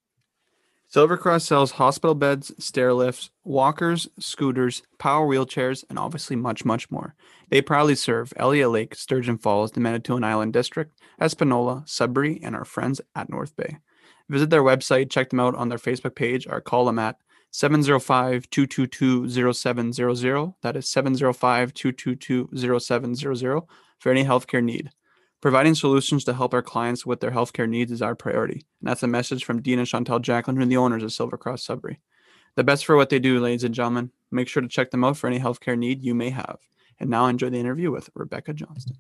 Silver 0.93 1.17
Cross 1.17 1.45
sells 1.45 1.71
hospital 1.71 2.15
beds, 2.15 2.53
stair 2.63 2.93
lifts, 2.93 3.31
walkers, 3.45 4.09
scooters, 4.19 4.83
power 4.99 5.27
wheelchairs, 5.27 5.85
and 5.89 5.99
obviously 5.99 6.37
much, 6.37 6.67
much 6.67 6.91
more. 6.91 7.15
They 7.49 7.63
proudly 7.63 7.95
serve 7.95 8.35
Elliott 8.37 8.69
Lake, 8.69 8.95
Sturgeon 8.95 9.39
Falls, 9.39 9.73
the 9.73 9.81
Manitoulin 9.81 10.23
Island 10.23 10.53
District, 10.53 10.93
Espanola, 11.19 11.83
Sudbury, 11.87 12.41
and 12.43 12.55
our 12.55 12.67
friends 12.67 13.01
at 13.15 13.31
North 13.31 13.57
Bay. 13.57 13.79
Visit 14.29 14.51
their 14.51 14.63
website, 14.63 15.09
check 15.09 15.31
them 15.31 15.41
out 15.41 15.55
on 15.55 15.71
their 15.71 15.79
Facebook 15.79 16.15
page, 16.15 16.47
or 16.47 16.61
call 16.61 16.85
them 16.85 16.99
at 16.99 17.17
705 17.53 18.51
222 18.51 19.55
0700. 19.55 20.53
That 20.61 20.77
is 20.77 20.91
705 20.91 21.73
222 21.73 22.79
0700 22.79 23.63
for 23.99 24.11
any 24.11 24.25
healthcare 24.25 24.63
need. 24.63 24.91
Providing 25.43 25.75
solutions 25.75 26.23
to 26.25 26.35
help 26.35 26.55
our 26.55 26.63
clients 26.63 27.05
with 27.05 27.19
their 27.19 27.33
healthcare 27.33 27.69
needs 27.69 27.91
is 27.91 28.01
our 28.01 28.15
priority. 28.15 28.65
And 28.81 28.89
that's 28.89 29.03
a 29.03 29.09
message 29.09 29.45
from 29.45 29.61
Dean 29.61 29.81
and 29.81 29.89
Chantel 29.89 30.23
Jacqueline, 30.23 30.57
who 30.57 30.63
are 30.63 30.67
the 30.67 30.77
owners 30.77 31.03
of 31.03 31.13
Silver 31.13 31.37
Cross 31.37 31.65
Sudbury. 31.65 31.99
The 32.55 32.63
best 32.63 32.87
for 32.87 32.97
what 32.97 33.11
they 33.11 33.19
do, 33.19 33.41
ladies 33.41 33.65
and 33.65 33.75
gentlemen. 33.75 34.13
Make 34.31 34.47
sure 34.47 34.63
to 34.63 34.69
check 34.69 34.93
them 34.93 35.03
out 35.03 35.17
for 35.17 35.27
any 35.27 35.41
healthcare 35.41 35.77
need 35.77 36.01
you 36.01 36.15
may 36.15 36.31
have. 36.31 36.61
And 37.01 37.11
now 37.11 37.27
enjoy 37.27 37.51
the 37.51 37.59
interview 37.59 37.91
with 37.91 38.09
Rebecca 38.15 38.55
Johnston. 38.55 38.99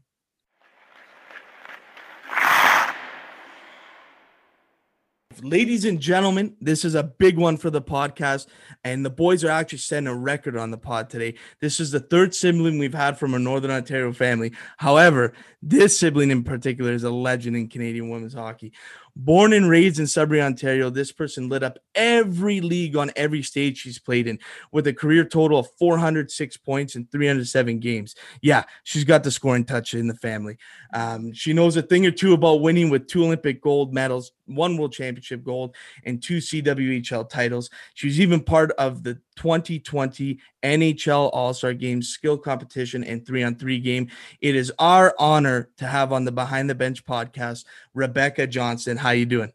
Ladies 5.40 5.84
and 5.84 6.00
gentlemen, 6.00 6.56
this 6.60 6.84
is 6.84 6.94
a 6.94 7.02
big 7.02 7.38
one 7.38 7.56
for 7.56 7.70
the 7.70 7.80
podcast, 7.80 8.46
and 8.84 9.04
the 9.04 9.10
boys 9.10 9.44
are 9.44 9.50
actually 9.50 9.78
setting 9.78 10.08
a 10.08 10.14
record 10.14 10.56
on 10.56 10.70
the 10.70 10.76
pod 10.76 11.08
today. 11.08 11.34
This 11.60 11.80
is 11.80 11.90
the 11.90 12.00
third 12.00 12.34
sibling 12.34 12.78
we've 12.78 12.92
had 12.92 13.18
from 13.18 13.34
a 13.34 13.38
Northern 13.38 13.70
Ontario 13.70 14.12
family. 14.12 14.52
However, 14.76 15.32
this 15.62 15.98
sibling 15.98 16.30
in 16.30 16.44
particular 16.44 16.92
is 16.92 17.04
a 17.04 17.10
legend 17.10 17.56
in 17.56 17.68
Canadian 17.68 18.10
women's 18.10 18.34
hockey. 18.34 18.72
Born 19.14 19.52
and 19.52 19.68
raised 19.68 19.98
in 19.98 20.06
Sudbury, 20.06 20.40
Ontario, 20.40 20.88
this 20.88 21.12
person 21.12 21.50
lit 21.50 21.62
up 21.62 21.78
every 21.94 22.62
league 22.62 22.96
on 22.96 23.10
every 23.14 23.42
stage 23.42 23.76
she's 23.76 23.98
played 23.98 24.26
in 24.26 24.38
with 24.72 24.86
a 24.86 24.94
career 24.94 25.22
total 25.22 25.58
of 25.58 25.68
406 25.78 26.56
points 26.56 26.96
in 26.96 27.06
307 27.12 27.78
games. 27.78 28.14
Yeah, 28.40 28.64
she's 28.84 29.04
got 29.04 29.22
the 29.22 29.30
scoring 29.30 29.66
touch 29.66 29.92
in 29.92 30.06
the 30.06 30.14
family. 30.14 30.56
Um, 30.94 31.34
she 31.34 31.52
knows 31.52 31.76
a 31.76 31.82
thing 31.82 32.06
or 32.06 32.10
two 32.10 32.32
about 32.32 32.62
winning 32.62 32.88
with 32.88 33.06
two 33.06 33.24
Olympic 33.24 33.60
gold 33.60 33.92
medals, 33.92 34.32
one 34.46 34.78
World 34.78 34.94
Championship 34.94 35.44
gold, 35.44 35.76
and 36.04 36.22
two 36.22 36.38
CWHL 36.38 37.28
titles. 37.28 37.68
She 37.92 38.06
was 38.06 38.18
even 38.18 38.40
part 38.40 38.70
of 38.72 39.02
the 39.02 39.18
2020 39.36 40.38
NHL 40.62 41.30
All 41.32 41.54
Star 41.54 41.74
Game, 41.74 42.02
skill 42.02 42.38
competition, 42.38 43.04
and 43.04 43.26
three 43.26 43.42
on 43.42 43.56
three 43.56 43.78
game. 43.78 44.08
It 44.40 44.56
is 44.56 44.72
our 44.78 45.14
honor 45.18 45.70
to 45.78 45.86
have 45.86 46.12
on 46.12 46.24
the 46.24 46.32
Behind 46.32 46.68
the 46.68 46.74
Bench 46.74 47.04
podcast 47.04 47.64
Rebecca 47.94 48.46
Johnston. 48.46 48.96
How 48.96 49.08
are 49.08 49.14
you 49.14 49.26
doing? 49.26 49.52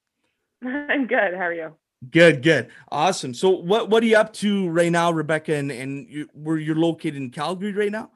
I'm 0.64 1.06
good. 1.06 1.34
How 1.34 1.42
are 1.42 1.52
you? 1.52 1.74
Good, 2.10 2.42
good, 2.42 2.68
awesome. 2.92 3.34
So, 3.34 3.50
what 3.50 3.90
what 3.90 4.02
are 4.02 4.06
you 4.06 4.16
up 4.16 4.32
to 4.34 4.68
right 4.68 4.92
now, 4.92 5.10
Rebecca? 5.10 5.54
And 5.54 5.72
and 5.72 6.08
you, 6.08 6.28
where 6.32 6.56
you're 6.56 6.76
located 6.76 7.16
in 7.16 7.30
Calgary 7.30 7.72
right 7.72 7.90
now? 7.90 8.10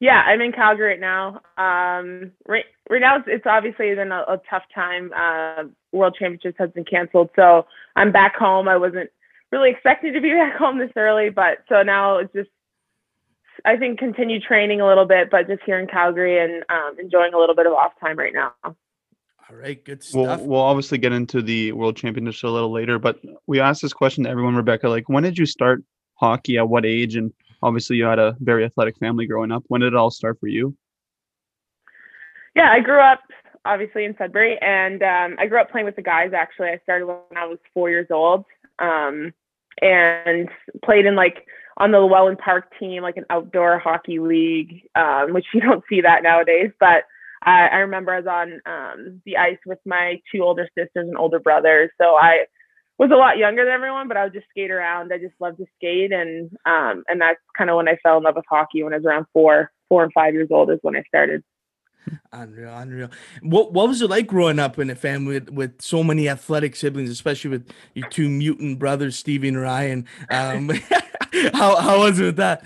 Yeah, 0.00 0.22
I'm 0.22 0.40
in 0.40 0.52
Calgary 0.52 0.92
right 0.92 1.00
now. 1.00 1.42
Um, 1.58 2.32
right, 2.48 2.64
right 2.88 3.02
now 3.02 3.16
it's, 3.18 3.26
it's 3.28 3.46
obviously 3.46 3.94
been 3.94 4.12
a, 4.12 4.20
a 4.20 4.40
tough 4.48 4.62
time. 4.74 5.12
Uh, 5.14 5.64
World 5.92 6.16
Championships 6.18 6.56
has 6.58 6.70
been 6.70 6.86
canceled, 6.86 7.28
so 7.36 7.66
I'm 7.96 8.10
back 8.10 8.34
home. 8.34 8.66
I 8.66 8.78
wasn't 8.78 9.10
really 9.52 9.70
expected 9.70 10.14
to 10.14 10.20
be 10.20 10.30
back 10.34 10.56
home 10.56 10.78
this 10.78 10.90
early, 10.96 11.30
but 11.30 11.58
so 11.68 11.82
now 11.82 12.18
it's 12.18 12.32
just 12.32 12.50
I 13.64 13.76
think 13.76 13.98
continue 13.98 14.40
training 14.40 14.80
a 14.80 14.86
little 14.86 15.04
bit, 15.04 15.30
but 15.30 15.46
just 15.46 15.62
here 15.66 15.78
in 15.78 15.86
Calgary 15.86 16.42
and 16.42 16.64
um, 16.70 16.98
enjoying 16.98 17.34
a 17.34 17.38
little 17.38 17.54
bit 17.54 17.66
of 17.66 17.72
off 17.72 17.92
time 18.00 18.18
right 18.18 18.32
now. 18.32 18.52
All 18.64 19.56
right, 19.56 19.84
good 19.84 20.02
We'll, 20.14 20.44
we'll 20.44 20.60
obviously 20.60 20.96
get 20.96 21.12
into 21.12 21.42
the 21.42 21.72
World 21.72 21.96
Championship 21.96 22.44
a 22.44 22.48
little 22.48 22.72
later, 22.72 22.98
but 22.98 23.18
we 23.46 23.60
asked 23.60 23.82
this 23.82 23.92
question 23.92 24.24
to 24.24 24.30
everyone, 24.30 24.54
Rebecca. 24.54 24.88
Like, 24.88 25.08
when 25.08 25.24
did 25.24 25.36
you 25.36 25.44
start 25.44 25.82
hockey? 26.14 26.56
At 26.56 26.68
what 26.68 26.86
age? 26.86 27.16
And 27.16 27.32
obviously, 27.62 27.96
you 27.96 28.04
had 28.04 28.20
a 28.20 28.36
very 28.40 28.64
athletic 28.64 28.96
family 28.98 29.26
growing 29.26 29.50
up. 29.50 29.64
When 29.66 29.80
did 29.80 29.88
it 29.92 29.96
all 29.96 30.10
start 30.10 30.38
for 30.38 30.46
you? 30.46 30.76
Yeah, 32.54 32.70
I 32.70 32.80
grew 32.80 33.00
up 33.00 33.20
obviously 33.64 34.04
in 34.04 34.14
Sudbury, 34.16 34.58
and 34.60 35.02
um, 35.02 35.36
I 35.38 35.46
grew 35.46 35.60
up 35.60 35.70
playing 35.70 35.84
with 35.84 35.96
the 35.96 36.02
guys. 36.02 36.32
Actually, 36.34 36.68
I 36.68 36.78
started 36.82 37.06
when 37.06 37.16
I 37.36 37.46
was 37.46 37.58
four 37.74 37.90
years 37.90 38.06
old, 38.10 38.44
um, 38.78 39.32
and 39.80 40.48
played 40.84 41.06
in 41.06 41.14
like 41.16 41.46
on 41.76 41.92
the 41.92 41.98
Llewellyn 41.98 42.36
Park 42.36 42.72
team, 42.78 43.02
like 43.02 43.16
an 43.16 43.24
outdoor 43.30 43.78
hockey 43.78 44.18
league, 44.18 44.82
um, 44.94 45.32
which 45.32 45.46
you 45.54 45.60
don't 45.60 45.84
see 45.88 46.00
that 46.02 46.22
nowadays. 46.22 46.70
But 46.78 47.04
I, 47.42 47.68
I 47.68 47.76
remember 47.78 48.12
I 48.12 48.20
was 48.20 48.26
on 48.26 48.60
um, 48.66 49.22
the 49.24 49.36
ice 49.38 49.58
with 49.64 49.78
my 49.86 50.20
two 50.32 50.42
older 50.42 50.68
sisters 50.76 51.08
and 51.08 51.16
older 51.16 51.38
brothers, 51.38 51.90
so 51.98 52.16
I 52.16 52.44
was 52.98 53.10
a 53.10 53.16
lot 53.16 53.38
younger 53.38 53.64
than 53.64 53.72
everyone, 53.72 54.08
but 54.08 54.18
I 54.18 54.24
would 54.24 54.34
just 54.34 54.48
skate 54.50 54.70
around. 54.70 55.10
I 55.10 55.16
just 55.16 55.32
loved 55.40 55.56
to 55.56 55.64
skate, 55.76 56.12
and 56.12 56.50
um, 56.66 57.02
and 57.08 57.18
that's 57.18 57.40
kind 57.56 57.70
of 57.70 57.76
when 57.76 57.88
I 57.88 57.96
fell 58.02 58.18
in 58.18 58.24
love 58.24 58.36
with 58.36 58.44
hockey. 58.48 58.82
When 58.82 58.92
I 58.92 58.98
was 58.98 59.06
around 59.06 59.24
four, 59.32 59.72
four 59.88 60.04
and 60.04 60.12
five 60.12 60.34
years 60.34 60.48
old 60.50 60.70
is 60.70 60.78
when 60.82 60.96
I 60.96 61.02
started. 61.08 61.42
Unreal, 62.32 62.76
unreal. 62.76 63.10
What 63.42 63.72
what 63.72 63.88
was 63.88 64.02
it 64.02 64.10
like 64.10 64.26
growing 64.26 64.58
up 64.58 64.78
in 64.78 64.90
a 64.90 64.94
family 64.94 65.34
with, 65.34 65.50
with 65.50 65.82
so 65.82 66.02
many 66.02 66.28
athletic 66.28 66.76
siblings, 66.76 67.10
especially 67.10 67.50
with 67.50 67.70
your 67.94 68.08
two 68.08 68.28
mutant 68.28 68.78
brothers, 68.78 69.16
Stevie 69.16 69.48
and 69.48 69.60
Ryan? 69.60 70.06
Um, 70.30 70.68
how 71.52 71.76
how 71.76 72.00
was 72.00 72.18
it 72.18 72.24
with 72.24 72.36
that? 72.36 72.64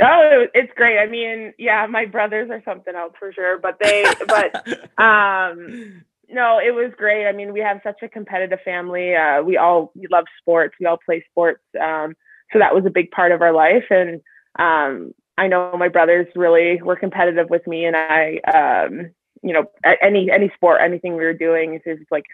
Oh, 0.00 0.46
it's 0.54 0.72
great. 0.74 0.98
I 0.98 1.06
mean, 1.06 1.52
yeah, 1.58 1.86
my 1.86 2.06
brothers 2.06 2.50
are 2.50 2.62
something 2.64 2.94
else 2.94 3.12
for 3.18 3.32
sure, 3.32 3.58
but 3.58 3.78
they, 3.80 4.04
but 4.26 4.54
um, 5.02 6.02
no, 6.28 6.58
it 6.58 6.74
was 6.74 6.92
great. 6.96 7.26
I 7.26 7.32
mean, 7.32 7.52
we 7.52 7.60
have 7.60 7.80
such 7.84 8.02
a 8.02 8.08
competitive 8.08 8.58
family. 8.64 9.14
Uh, 9.14 9.42
we 9.42 9.56
all 9.56 9.92
we 9.94 10.06
love 10.10 10.24
sports. 10.40 10.74
We 10.80 10.86
all 10.86 10.98
play 11.04 11.24
sports. 11.30 11.62
Um, 11.80 12.14
so 12.52 12.58
that 12.58 12.74
was 12.74 12.84
a 12.86 12.90
big 12.90 13.10
part 13.10 13.32
of 13.32 13.42
our 13.42 13.52
life. 13.52 13.84
And 13.90 14.20
um, 14.58 15.12
I 15.38 15.48
know 15.48 15.74
my 15.78 15.88
brothers 15.88 16.26
really 16.36 16.80
were 16.82 16.96
competitive 16.96 17.48
with 17.50 17.66
me, 17.66 17.84
and 17.86 17.96
I, 17.96 18.38
um, 18.52 19.10
you 19.42 19.52
know, 19.52 19.64
any 20.02 20.30
any 20.30 20.50
sport, 20.54 20.80
anything 20.82 21.16
we 21.16 21.24
were 21.24 21.32
doing, 21.34 21.74
if 21.74 21.82
it's 21.86 22.10
like 22.10 22.24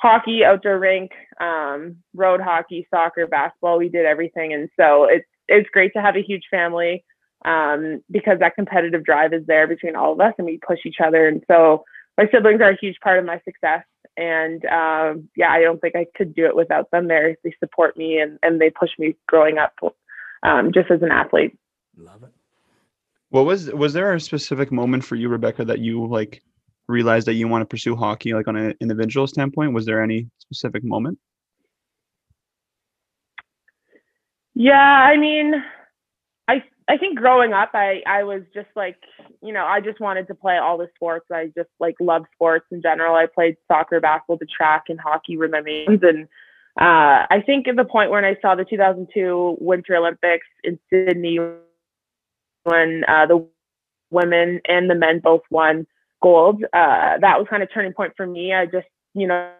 hockey, 0.00 0.44
outdoor 0.44 0.78
rink, 0.78 1.10
um, 1.40 1.96
road 2.14 2.40
hockey, 2.40 2.86
soccer, 2.92 3.26
basketball, 3.26 3.78
we 3.78 3.88
did 3.88 4.06
everything. 4.06 4.52
And 4.52 4.68
so 4.78 5.04
it's 5.04 5.26
it's 5.48 5.68
great 5.70 5.92
to 5.94 6.02
have 6.02 6.16
a 6.16 6.22
huge 6.22 6.44
family 6.50 7.04
um, 7.44 8.02
because 8.10 8.38
that 8.40 8.54
competitive 8.54 9.04
drive 9.04 9.32
is 9.32 9.44
there 9.46 9.66
between 9.66 9.96
all 9.96 10.12
of 10.12 10.20
us, 10.20 10.34
and 10.38 10.46
we 10.46 10.58
push 10.66 10.80
each 10.84 11.00
other. 11.04 11.26
And 11.26 11.42
so 11.48 11.84
my 12.16 12.28
siblings 12.32 12.60
are 12.60 12.70
a 12.70 12.78
huge 12.80 12.98
part 13.02 13.18
of 13.18 13.24
my 13.24 13.40
success. 13.44 13.84
And 14.16 14.64
um, 14.66 15.28
yeah, 15.36 15.50
I 15.50 15.60
don't 15.60 15.80
think 15.80 15.94
I 15.94 16.06
could 16.16 16.34
do 16.34 16.46
it 16.46 16.56
without 16.56 16.90
them. 16.90 17.08
They 17.08 17.36
they 17.44 17.54
support 17.58 17.96
me 17.96 18.18
and 18.18 18.38
and 18.42 18.60
they 18.60 18.70
push 18.70 18.90
me 18.98 19.16
growing 19.26 19.58
up, 19.58 19.74
um, 20.42 20.72
just 20.72 20.90
as 20.90 21.02
an 21.02 21.10
athlete. 21.10 21.58
Love 21.96 22.22
it. 22.22 22.35
What 23.30 23.44
was 23.44 23.72
was 23.72 23.92
there 23.92 24.14
a 24.14 24.20
specific 24.20 24.70
moment 24.70 25.04
for 25.04 25.16
you, 25.16 25.28
Rebecca, 25.28 25.64
that 25.64 25.80
you 25.80 26.06
like 26.06 26.42
realized 26.88 27.26
that 27.26 27.34
you 27.34 27.48
want 27.48 27.62
to 27.62 27.66
pursue 27.66 27.96
hockey, 27.96 28.34
like 28.34 28.48
on 28.48 28.56
an 28.56 28.74
individual 28.80 29.26
standpoint? 29.26 29.72
Was 29.72 29.86
there 29.86 30.02
any 30.02 30.28
specific 30.38 30.84
moment? 30.84 31.18
Yeah, 34.54 34.80
I 34.80 35.16
mean, 35.16 35.54
I 36.48 36.62
I 36.88 36.96
think 36.96 37.18
growing 37.18 37.52
up, 37.52 37.70
I 37.74 38.02
I 38.06 38.22
was 38.22 38.42
just 38.54 38.68
like, 38.76 38.96
you 39.42 39.52
know, 39.52 39.64
I 39.66 39.80
just 39.80 40.00
wanted 40.00 40.28
to 40.28 40.34
play 40.34 40.58
all 40.58 40.78
the 40.78 40.88
sports. 40.94 41.26
I 41.32 41.52
just 41.56 41.68
like 41.80 41.96
love 42.00 42.22
sports 42.32 42.66
in 42.70 42.80
general. 42.80 43.16
I 43.16 43.26
played 43.26 43.56
soccer, 43.68 44.00
basketball, 44.00 44.38
the 44.38 44.46
track, 44.46 44.84
and 44.88 45.00
hockey 45.00 45.36
were 45.36 45.48
my 45.48 45.60
mains. 45.60 46.00
And 46.02 46.24
uh, 46.80 47.26
I 47.28 47.42
think 47.44 47.66
at 47.66 47.76
the 47.76 47.84
point 47.84 48.10
when 48.10 48.24
I 48.24 48.36
saw 48.40 48.54
the 48.54 48.64
2002 48.64 49.58
Winter 49.60 49.96
Olympics 49.96 50.46
in 50.62 50.78
Sydney, 50.90 51.38
when 52.66 53.04
uh, 53.08 53.26
the 53.26 53.46
women 54.10 54.60
and 54.66 54.90
the 54.90 54.94
men 54.94 55.20
both 55.20 55.42
won 55.50 55.86
gold, 56.22 56.62
uh, 56.64 57.18
that 57.20 57.38
was 57.38 57.46
kind 57.48 57.62
of 57.62 57.68
turning 57.72 57.92
point 57.92 58.12
for 58.16 58.26
me. 58.26 58.52
I 58.52 58.66
just, 58.66 58.86
you 59.14 59.26
know, 59.26 59.50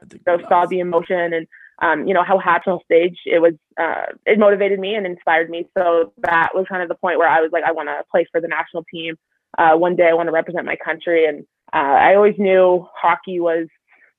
saw 0.48 0.66
the 0.66 0.80
emotion 0.80 1.32
and 1.32 1.46
um, 1.82 2.06
you 2.06 2.14
know 2.14 2.24
how 2.24 2.38
on 2.38 2.80
stage 2.84 3.18
it 3.26 3.40
was 3.40 3.52
uh, 3.78 4.06
it 4.24 4.38
motivated 4.38 4.78
me 4.80 4.94
and 4.94 5.06
inspired 5.06 5.50
me. 5.50 5.68
So 5.76 6.12
that 6.18 6.50
was 6.54 6.66
kind 6.68 6.82
of 6.82 6.88
the 6.88 6.94
point 6.94 7.18
where 7.18 7.28
i 7.28 7.40
was 7.40 7.50
like 7.52 7.64
i 7.64 7.72
want 7.72 7.88
to 7.88 8.02
play 8.10 8.26
for 8.32 8.40
the 8.40 8.48
national 8.48 8.84
team 8.92 9.16
uh, 9.58 9.74
one 9.76 9.94
day 9.94 10.08
i 10.08 10.14
want 10.14 10.28
to 10.28 10.32
represent 10.32 10.64
my 10.64 10.76
country. 10.76 11.26
And 11.26 11.46
uh, 11.74 11.76
i 11.76 12.14
always 12.14 12.36
knew 12.38 12.86
hockey 12.94 13.40
was 13.40 13.68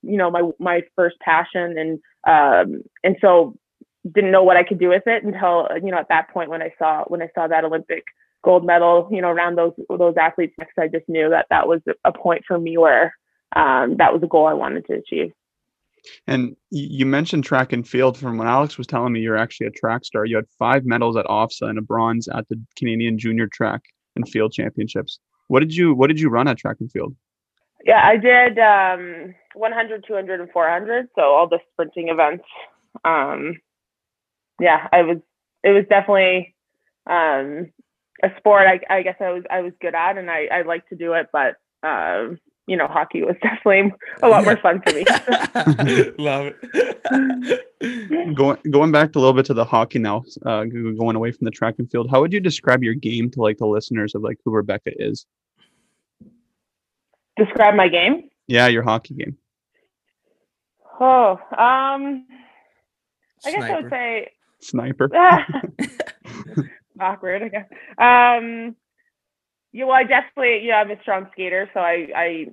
you 0.02 0.16
know 0.16 0.30
my 0.30 0.42
my 0.58 0.82
first 0.94 1.18
passion 1.20 1.76
and 1.78 1.98
um, 2.26 2.82
and 3.02 3.16
so 3.20 3.56
didn't 4.14 4.30
know 4.30 4.44
what 4.44 4.56
i 4.56 4.62
could 4.62 4.78
do 4.78 4.88
with 4.88 5.02
it 5.06 5.24
until 5.24 5.68
you 5.82 5.90
know 5.90 5.98
at 5.98 6.08
that 6.08 6.30
point 6.30 6.50
when 6.50 6.62
i 6.62 6.72
saw 6.78 7.04
when 7.08 7.20
i 7.20 7.28
saw 7.34 7.46
that 7.48 7.64
olympic 7.64 8.04
gold 8.44 8.64
medal 8.64 9.08
you 9.10 9.20
know 9.20 9.28
around 9.28 9.56
those 9.56 9.72
those 9.88 10.14
athletes 10.16 10.54
next 10.58 10.78
i 10.78 10.86
just 10.86 11.08
knew 11.08 11.28
that 11.28 11.46
that 11.50 11.66
was 11.66 11.80
a 12.04 12.12
point 12.12 12.42
for 12.46 12.58
me 12.58 12.78
where 12.78 13.14
um, 13.56 13.96
that 13.96 14.12
was 14.12 14.22
a 14.22 14.26
goal 14.26 14.46
i 14.46 14.52
wanted 14.52 14.86
to 14.86 14.94
achieve 14.94 15.32
And 16.26 16.56
you 16.70 17.06
mentioned 17.06 17.44
track 17.44 17.72
and 17.72 17.86
field. 17.86 18.16
From 18.16 18.38
when 18.38 18.46
Alex 18.46 18.78
was 18.78 18.86
telling 18.86 19.12
me, 19.12 19.20
you're 19.20 19.36
actually 19.36 19.66
a 19.66 19.70
track 19.70 20.04
star. 20.04 20.24
You 20.24 20.36
had 20.36 20.48
five 20.58 20.84
medals 20.84 21.16
at 21.16 21.26
OFSAA 21.26 21.70
and 21.70 21.78
a 21.78 21.82
bronze 21.82 22.28
at 22.28 22.48
the 22.48 22.60
Canadian 22.76 23.18
Junior 23.18 23.48
Track 23.48 23.82
and 24.14 24.28
Field 24.28 24.52
Championships. 24.52 25.18
What 25.48 25.60
did 25.60 25.74
you 25.74 25.94
What 25.94 26.08
did 26.08 26.20
you 26.20 26.28
run 26.28 26.48
at 26.48 26.58
track 26.58 26.76
and 26.80 26.90
field? 26.90 27.16
Yeah, 27.84 28.02
I 28.04 28.16
did 28.16 28.58
um, 28.58 29.34
100, 29.54 30.04
200, 30.06 30.40
and 30.40 30.50
400. 30.50 31.08
So 31.14 31.22
all 31.22 31.48
the 31.48 31.58
sprinting 31.72 32.08
events. 32.08 32.44
Um, 33.04 33.60
yeah, 34.60 34.88
I 34.92 35.02
was. 35.02 35.18
It 35.64 35.70
was 35.70 35.84
definitely 35.88 36.54
um, 37.08 37.72
a 38.22 38.28
sport. 38.38 38.66
I, 38.66 38.80
I 38.94 39.02
guess 39.02 39.16
I 39.20 39.30
was. 39.30 39.44
I 39.50 39.60
was 39.60 39.72
good 39.80 39.94
at, 39.94 40.18
and 40.18 40.30
I, 40.30 40.46
I 40.52 40.62
like 40.62 40.88
to 40.88 40.96
do 40.96 41.14
it. 41.14 41.28
But 41.32 41.56
um, 41.82 42.38
you 42.68 42.76
know, 42.76 42.86
hockey 42.86 43.22
was 43.22 43.34
definitely 43.42 43.92
a 44.22 44.28
lot 44.28 44.44
more 44.44 44.56
fun 44.58 44.80
for 44.86 44.92
me. 44.92 45.04
Love 46.18 46.52
it. 46.62 47.64
Going 48.36 48.58
Going 48.70 48.92
back 48.92 49.14
a 49.14 49.18
little 49.18 49.32
bit 49.32 49.46
to 49.46 49.54
the 49.54 49.64
hockey 49.64 49.98
now, 49.98 50.24
uh, 50.44 50.64
going 50.64 51.16
away 51.16 51.32
from 51.32 51.44
the 51.44 51.50
track 51.50 51.76
and 51.78 51.90
field. 51.90 52.10
How 52.10 52.20
would 52.20 52.32
you 52.32 52.40
describe 52.40 52.82
your 52.82 52.94
game 52.94 53.30
to 53.30 53.40
like 53.40 53.58
the 53.58 53.66
listeners 53.66 54.14
of 54.14 54.22
like 54.22 54.38
who 54.44 54.52
Rebecca 54.52 54.90
is? 54.96 55.26
Describe 57.36 57.74
my 57.74 57.88
game. 57.88 58.28
Yeah, 58.48 58.66
your 58.66 58.82
hockey 58.82 59.14
game. 59.14 59.38
Oh, 61.00 61.38
um, 61.52 62.26
I 63.44 63.52
guess 63.52 63.62
I 63.62 63.80
would 63.80 63.90
say 63.90 64.28
Sniper. 64.60 65.08
Awkward, 67.00 67.42
I 67.42 67.48
guess. 67.48 67.66
Um, 67.98 68.76
yeah, 69.72 69.84
well, 69.84 69.94
I 69.96 70.04
definitely, 70.04 70.66
yeah, 70.66 70.76
I'm 70.76 70.90
a 70.90 71.00
strong 71.02 71.28
skater, 71.32 71.68
so 71.74 71.80
I, 71.80 72.08
I, 72.16 72.46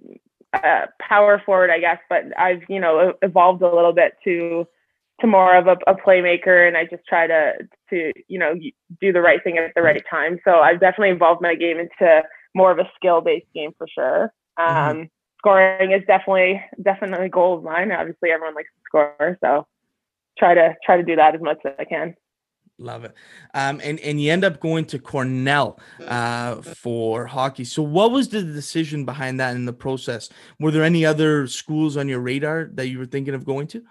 uh, 0.54 0.86
power 1.02 1.41
forward, 1.46 1.70
I 1.70 1.80
guess, 1.80 2.00
but 2.10 2.24
I've, 2.38 2.62
you 2.70 2.80
know, 2.80 3.14
evolved 3.22 3.62
a 3.62 3.74
little 3.74 3.93
bit 3.93 4.14
to, 4.26 4.68
to 5.22 5.28
more 5.28 5.56
of 5.56 5.68
a, 5.68 5.78
a 5.88 5.96
playmaker, 5.96 6.68
and 6.68 6.76
I 6.78 6.86
just 6.86 7.06
try 7.08 7.28
to, 7.28 7.54
to, 7.89 8.12
you 8.28 8.39
know, 8.39 8.54
do 9.02 9.14
the 9.14 9.22
right 9.22 9.43
thing 9.43 9.58
at 9.58 9.72
the 9.76 9.82
right 9.82 10.04
time. 10.10 10.39
So 10.46 10.60
I've 10.60 10.80
definitely 10.80 11.12
evolved 11.16 11.41
my 11.41 11.56
game 11.56 11.80
into 11.80 12.24
more 12.54 12.72
of 12.72 12.80
a 12.80 12.89
skill-based 12.96 13.48
game 13.54 13.72
for 13.78 13.88
sure. 13.88 14.34
Um, 14.58 14.68
Mhm. 14.68 15.10
Scoring 15.39 15.91
is 15.91 16.02
definitely, 16.08 16.64
definitely 16.82 17.28
a 17.28 17.30
goal 17.30 17.56
of 17.58 17.64
mine. 17.64 17.91
Obviously, 17.91 18.32
everyone 18.32 18.56
likes 18.56 18.70
to 18.74 18.82
score, 18.86 19.38
so 19.41 19.68
try 20.39 20.56
to 20.56 20.76
try 20.84 20.98
to 20.98 21.04
do 21.04 21.16
that 21.18 21.36
as 21.36 21.41
much 21.41 21.60
as 21.66 21.74
I 21.78 21.86
can. 21.86 22.16
Love 22.78 23.05
it. 23.05 23.13
Um, 23.53 23.80
and, 23.82 23.99
and 24.01 24.21
you 24.21 24.32
end 24.32 24.43
up 24.43 24.59
going 24.59 24.86
to 24.86 24.99
Cornell 24.99 25.80
uh, 26.05 26.61
for 26.61 27.26
hockey. 27.26 27.63
So, 27.63 27.82
what 27.82 28.11
was 28.11 28.30
the 28.30 28.41
decision 28.41 29.05
behind 29.05 29.39
that 29.39 29.55
in 29.55 29.63
the 29.65 29.73
process? 29.73 30.30
Were 30.59 30.71
there 30.71 30.84
any 30.84 31.05
other 31.05 31.47
schools 31.47 31.95
on 31.95 32.09
your 32.09 32.19
radar 32.19 32.69
that 32.73 32.88
you 32.88 32.99
were 32.99 33.05
thinking 33.05 33.34
of 33.34 33.45
going 33.45 33.67
to? 33.67 33.84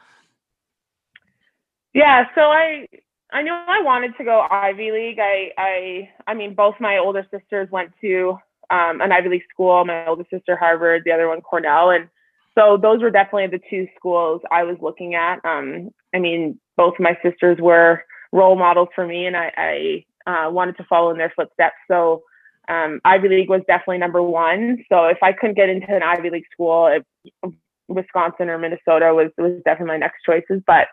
Yeah, 1.94 2.24
so 2.34 2.42
I 2.42 2.86
I 3.32 3.42
knew 3.42 3.52
I 3.52 3.80
wanted 3.82 4.16
to 4.18 4.24
go 4.24 4.46
Ivy 4.50 4.90
League. 4.90 5.18
I 5.18 5.50
I 5.56 6.10
I 6.26 6.34
mean 6.34 6.54
both 6.54 6.74
my 6.78 6.98
older 6.98 7.26
sisters 7.30 7.70
went 7.70 7.92
to 8.02 8.36
um, 8.70 9.00
an 9.00 9.12
Ivy 9.12 9.30
League 9.30 9.44
school. 9.50 9.82
My 9.86 10.06
older 10.06 10.26
sister 10.30 10.56
Harvard, 10.56 11.02
the 11.06 11.12
other 11.12 11.28
one 11.28 11.40
Cornell, 11.40 11.90
and 11.90 12.08
so 12.54 12.76
those 12.76 13.00
were 13.00 13.10
definitely 13.10 13.46
the 13.46 13.64
two 13.70 13.88
schools 13.96 14.42
I 14.50 14.64
was 14.64 14.76
looking 14.80 15.14
at. 15.14 15.36
Um, 15.44 15.90
I 16.14 16.18
mean, 16.18 16.60
both 16.76 16.94
my 16.98 17.16
sisters 17.22 17.58
were 17.60 18.04
role 18.34 18.56
models 18.56 18.88
for 18.94 19.06
me, 19.06 19.26
and 19.26 19.36
I, 19.36 20.04
I 20.26 20.46
uh, 20.46 20.50
wanted 20.50 20.76
to 20.78 20.84
follow 20.84 21.10
in 21.10 21.18
their 21.18 21.32
footsteps. 21.34 21.76
So 21.88 22.22
um, 22.68 23.00
Ivy 23.04 23.28
League 23.28 23.48
was 23.48 23.62
definitely 23.68 23.98
number 23.98 24.22
one. 24.22 24.84
So 24.90 25.06
if 25.06 25.18
I 25.22 25.32
couldn't 25.32 25.56
get 25.56 25.68
into 25.68 25.94
an 25.94 26.02
Ivy 26.02 26.30
League 26.30 26.46
school, 26.52 26.86
it, 26.88 27.54
Wisconsin 27.88 28.48
or 28.48 28.58
Minnesota 28.58 29.14
was 29.14 29.30
was 29.38 29.62
definitely 29.64 29.94
my 29.94 29.98
next 29.98 30.24
choices. 30.26 30.62
But 30.66 30.88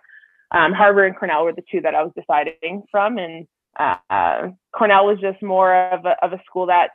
um, 0.52 0.72
Harvard 0.74 1.08
and 1.08 1.18
Cornell 1.18 1.46
were 1.46 1.54
the 1.54 1.64
two 1.72 1.82
that 1.82 1.96
I 1.96 2.04
was 2.04 2.12
deciding 2.16 2.84
from, 2.92 3.18
and 3.18 3.48
uh, 3.80 3.96
uh, 4.10 4.50
Cornell 4.74 5.08
was 5.08 5.18
just 5.20 5.42
more 5.42 5.74
of 5.92 6.06
a, 6.06 6.16
of 6.24 6.34
a 6.34 6.42
school 6.46 6.68
that 6.68 6.90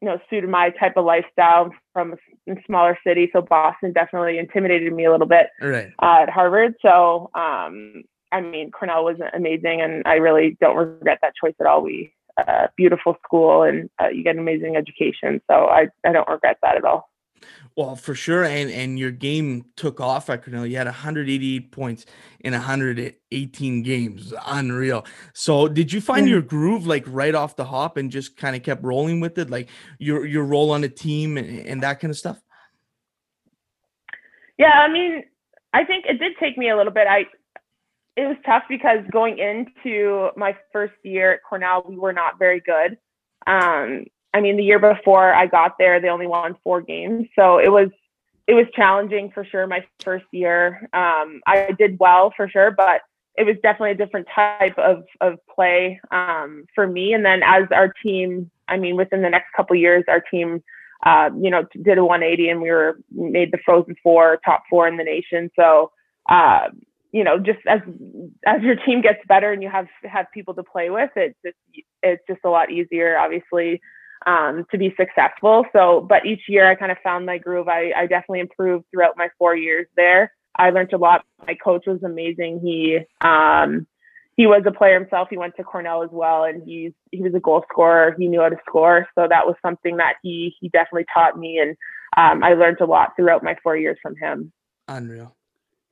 you 0.00 0.08
know 0.08 0.18
suited 0.30 0.48
my 0.48 0.70
type 0.70 0.96
of 0.96 1.04
lifestyle 1.04 1.70
from 1.92 2.14
a 2.48 2.54
smaller 2.66 2.96
city. 3.06 3.28
So 3.32 3.42
Boston 3.42 3.92
definitely 3.92 4.38
intimidated 4.38 4.92
me 4.92 5.04
a 5.04 5.10
little 5.10 5.26
bit 5.26 5.48
right. 5.60 5.90
uh, 6.00 6.22
at 6.22 6.30
Harvard. 6.30 6.74
So 6.80 7.30
um, 7.34 8.04
I 8.32 8.40
mean, 8.40 8.70
Cornell 8.70 9.04
was 9.04 9.16
amazing, 9.34 9.80
and 9.80 10.02
I 10.06 10.14
really 10.14 10.56
don't 10.60 10.76
regret 10.76 11.18
that 11.22 11.34
choice 11.42 11.54
at 11.60 11.66
all. 11.66 11.82
We 11.82 12.12
uh, 12.36 12.68
beautiful 12.76 13.16
school, 13.24 13.62
and 13.62 13.90
uh, 14.00 14.08
you 14.08 14.22
get 14.22 14.34
an 14.34 14.40
amazing 14.40 14.76
education. 14.76 15.40
So 15.50 15.66
I 15.66 15.88
I 16.04 16.12
don't 16.12 16.28
regret 16.28 16.58
that 16.62 16.76
at 16.76 16.84
all. 16.84 17.10
Well, 17.76 17.96
for 17.96 18.14
sure, 18.14 18.44
and 18.44 18.70
and 18.70 18.98
your 18.98 19.10
game 19.10 19.64
took 19.76 20.00
off 20.00 20.28
at 20.28 20.44
Cornell. 20.44 20.66
You 20.66 20.76
had 20.76 20.86
188 20.86 21.72
points 21.72 22.04
in 22.40 22.52
118 22.52 23.82
games, 23.82 24.34
unreal. 24.46 25.06
So, 25.34 25.68
did 25.68 25.92
you 25.92 26.00
find 26.00 26.28
your 26.28 26.42
groove 26.42 26.86
like 26.86 27.04
right 27.06 27.34
off 27.34 27.56
the 27.56 27.64
hop 27.64 27.96
and 27.96 28.10
just 28.10 28.36
kind 28.36 28.56
of 28.56 28.62
kept 28.62 28.84
rolling 28.84 29.20
with 29.20 29.38
it, 29.38 29.50
like 29.50 29.68
your 29.98 30.26
your 30.26 30.44
role 30.44 30.70
on 30.72 30.80
the 30.82 30.88
team 30.88 31.38
and, 31.38 31.66
and 31.66 31.82
that 31.82 32.00
kind 32.00 32.10
of 32.10 32.18
stuff? 32.18 32.40
Yeah, 34.58 34.72
I 34.72 34.92
mean, 34.92 35.22
I 35.72 35.84
think 35.84 36.04
it 36.06 36.18
did 36.18 36.32
take 36.38 36.58
me 36.58 36.68
a 36.68 36.76
little 36.76 36.92
bit. 36.92 37.06
I 37.08 37.24
it 38.20 38.26
was 38.26 38.36
tough 38.44 38.64
because 38.68 38.98
going 39.10 39.38
into 39.38 40.28
my 40.36 40.54
first 40.72 40.92
year 41.02 41.32
at 41.32 41.40
Cornell, 41.42 41.84
we 41.88 41.96
were 41.96 42.12
not 42.12 42.38
very 42.38 42.60
good. 42.60 42.98
Um, 43.46 44.04
I 44.34 44.42
mean, 44.42 44.58
the 44.58 44.62
year 44.62 44.78
before 44.78 45.32
I 45.32 45.46
got 45.46 45.78
there, 45.78 46.00
they 46.00 46.08
only 46.08 46.26
won 46.26 46.54
four 46.62 46.82
games, 46.82 47.28
so 47.34 47.58
it 47.58 47.70
was 47.70 47.88
it 48.46 48.52
was 48.52 48.66
challenging 48.74 49.30
for 49.30 49.44
sure. 49.44 49.66
My 49.66 49.86
first 50.04 50.26
year, 50.32 50.86
um, 50.92 51.40
I 51.46 51.70
did 51.78 51.98
well 51.98 52.32
for 52.36 52.46
sure, 52.46 52.70
but 52.70 53.00
it 53.38 53.44
was 53.44 53.56
definitely 53.62 53.92
a 53.92 53.94
different 54.06 54.28
type 54.34 54.78
of 54.78 55.04
of 55.22 55.38
play 55.52 55.98
um, 56.10 56.66
for 56.74 56.86
me. 56.86 57.14
And 57.14 57.24
then 57.24 57.42
as 57.42 57.64
our 57.72 57.90
team, 58.04 58.50
I 58.68 58.76
mean, 58.76 58.96
within 58.96 59.22
the 59.22 59.30
next 59.30 59.48
couple 59.56 59.76
years, 59.76 60.04
our 60.08 60.20
team, 60.20 60.62
uh, 61.06 61.30
you 61.40 61.50
know, 61.50 61.64
did 61.82 61.96
a 61.96 62.04
180, 62.04 62.50
and 62.50 62.60
we 62.60 62.70
were 62.70 62.98
made 63.10 63.50
the 63.50 63.58
Frozen 63.64 63.96
Four, 64.02 64.40
top 64.44 64.64
four 64.68 64.86
in 64.86 64.98
the 64.98 65.04
nation. 65.04 65.50
So. 65.56 65.92
Uh, 66.28 66.68
you 67.12 67.24
know, 67.24 67.38
just 67.38 67.58
as 67.66 67.80
as 68.46 68.62
your 68.62 68.76
team 68.76 69.00
gets 69.00 69.18
better 69.26 69.52
and 69.52 69.62
you 69.62 69.68
have 69.68 69.86
have 70.04 70.26
people 70.32 70.54
to 70.54 70.62
play 70.62 70.90
with, 70.90 71.10
it's 71.16 71.36
just 71.44 71.56
it's 72.02 72.22
just 72.28 72.40
a 72.44 72.48
lot 72.48 72.70
easier, 72.70 73.18
obviously, 73.18 73.80
um, 74.26 74.64
to 74.70 74.78
be 74.78 74.94
successful. 74.96 75.64
So, 75.72 76.06
but 76.08 76.24
each 76.24 76.42
year 76.48 76.70
I 76.70 76.74
kind 76.74 76.92
of 76.92 76.98
found 77.02 77.26
my 77.26 77.38
groove. 77.38 77.68
I, 77.68 77.92
I 77.96 78.06
definitely 78.06 78.40
improved 78.40 78.84
throughout 78.90 79.16
my 79.16 79.28
four 79.38 79.56
years 79.56 79.86
there. 79.96 80.32
I 80.56 80.70
learned 80.70 80.92
a 80.92 80.98
lot. 80.98 81.24
My 81.46 81.54
coach 81.54 81.84
was 81.86 82.02
amazing. 82.02 82.60
He 82.62 82.98
um, 83.26 83.86
he 84.36 84.46
was 84.46 84.62
a 84.66 84.72
player 84.72 84.98
himself. 84.98 85.28
He 85.30 85.36
went 85.36 85.54
to 85.56 85.64
Cornell 85.64 86.02
as 86.02 86.10
well, 86.12 86.44
and 86.44 86.62
he's 86.64 86.92
he 87.10 87.22
was 87.22 87.34
a 87.34 87.40
goal 87.40 87.64
scorer. 87.70 88.14
He 88.18 88.28
knew 88.28 88.40
how 88.40 88.48
to 88.50 88.56
score, 88.66 89.06
so 89.14 89.26
that 89.28 89.46
was 89.46 89.56
something 89.62 89.96
that 89.96 90.14
he 90.22 90.54
he 90.60 90.68
definitely 90.68 91.06
taught 91.12 91.38
me, 91.38 91.58
and 91.58 91.76
um, 92.16 92.44
I 92.44 92.54
learned 92.54 92.80
a 92.80 92.86
lot 92.86 93.14
throughout 93.16 93.42
my 93.42 93.56
four 93.62 93.76
years 93.76 93.98
from 94.02 94.16
him. 94.16 94.52
Unreal. 94.88 95.36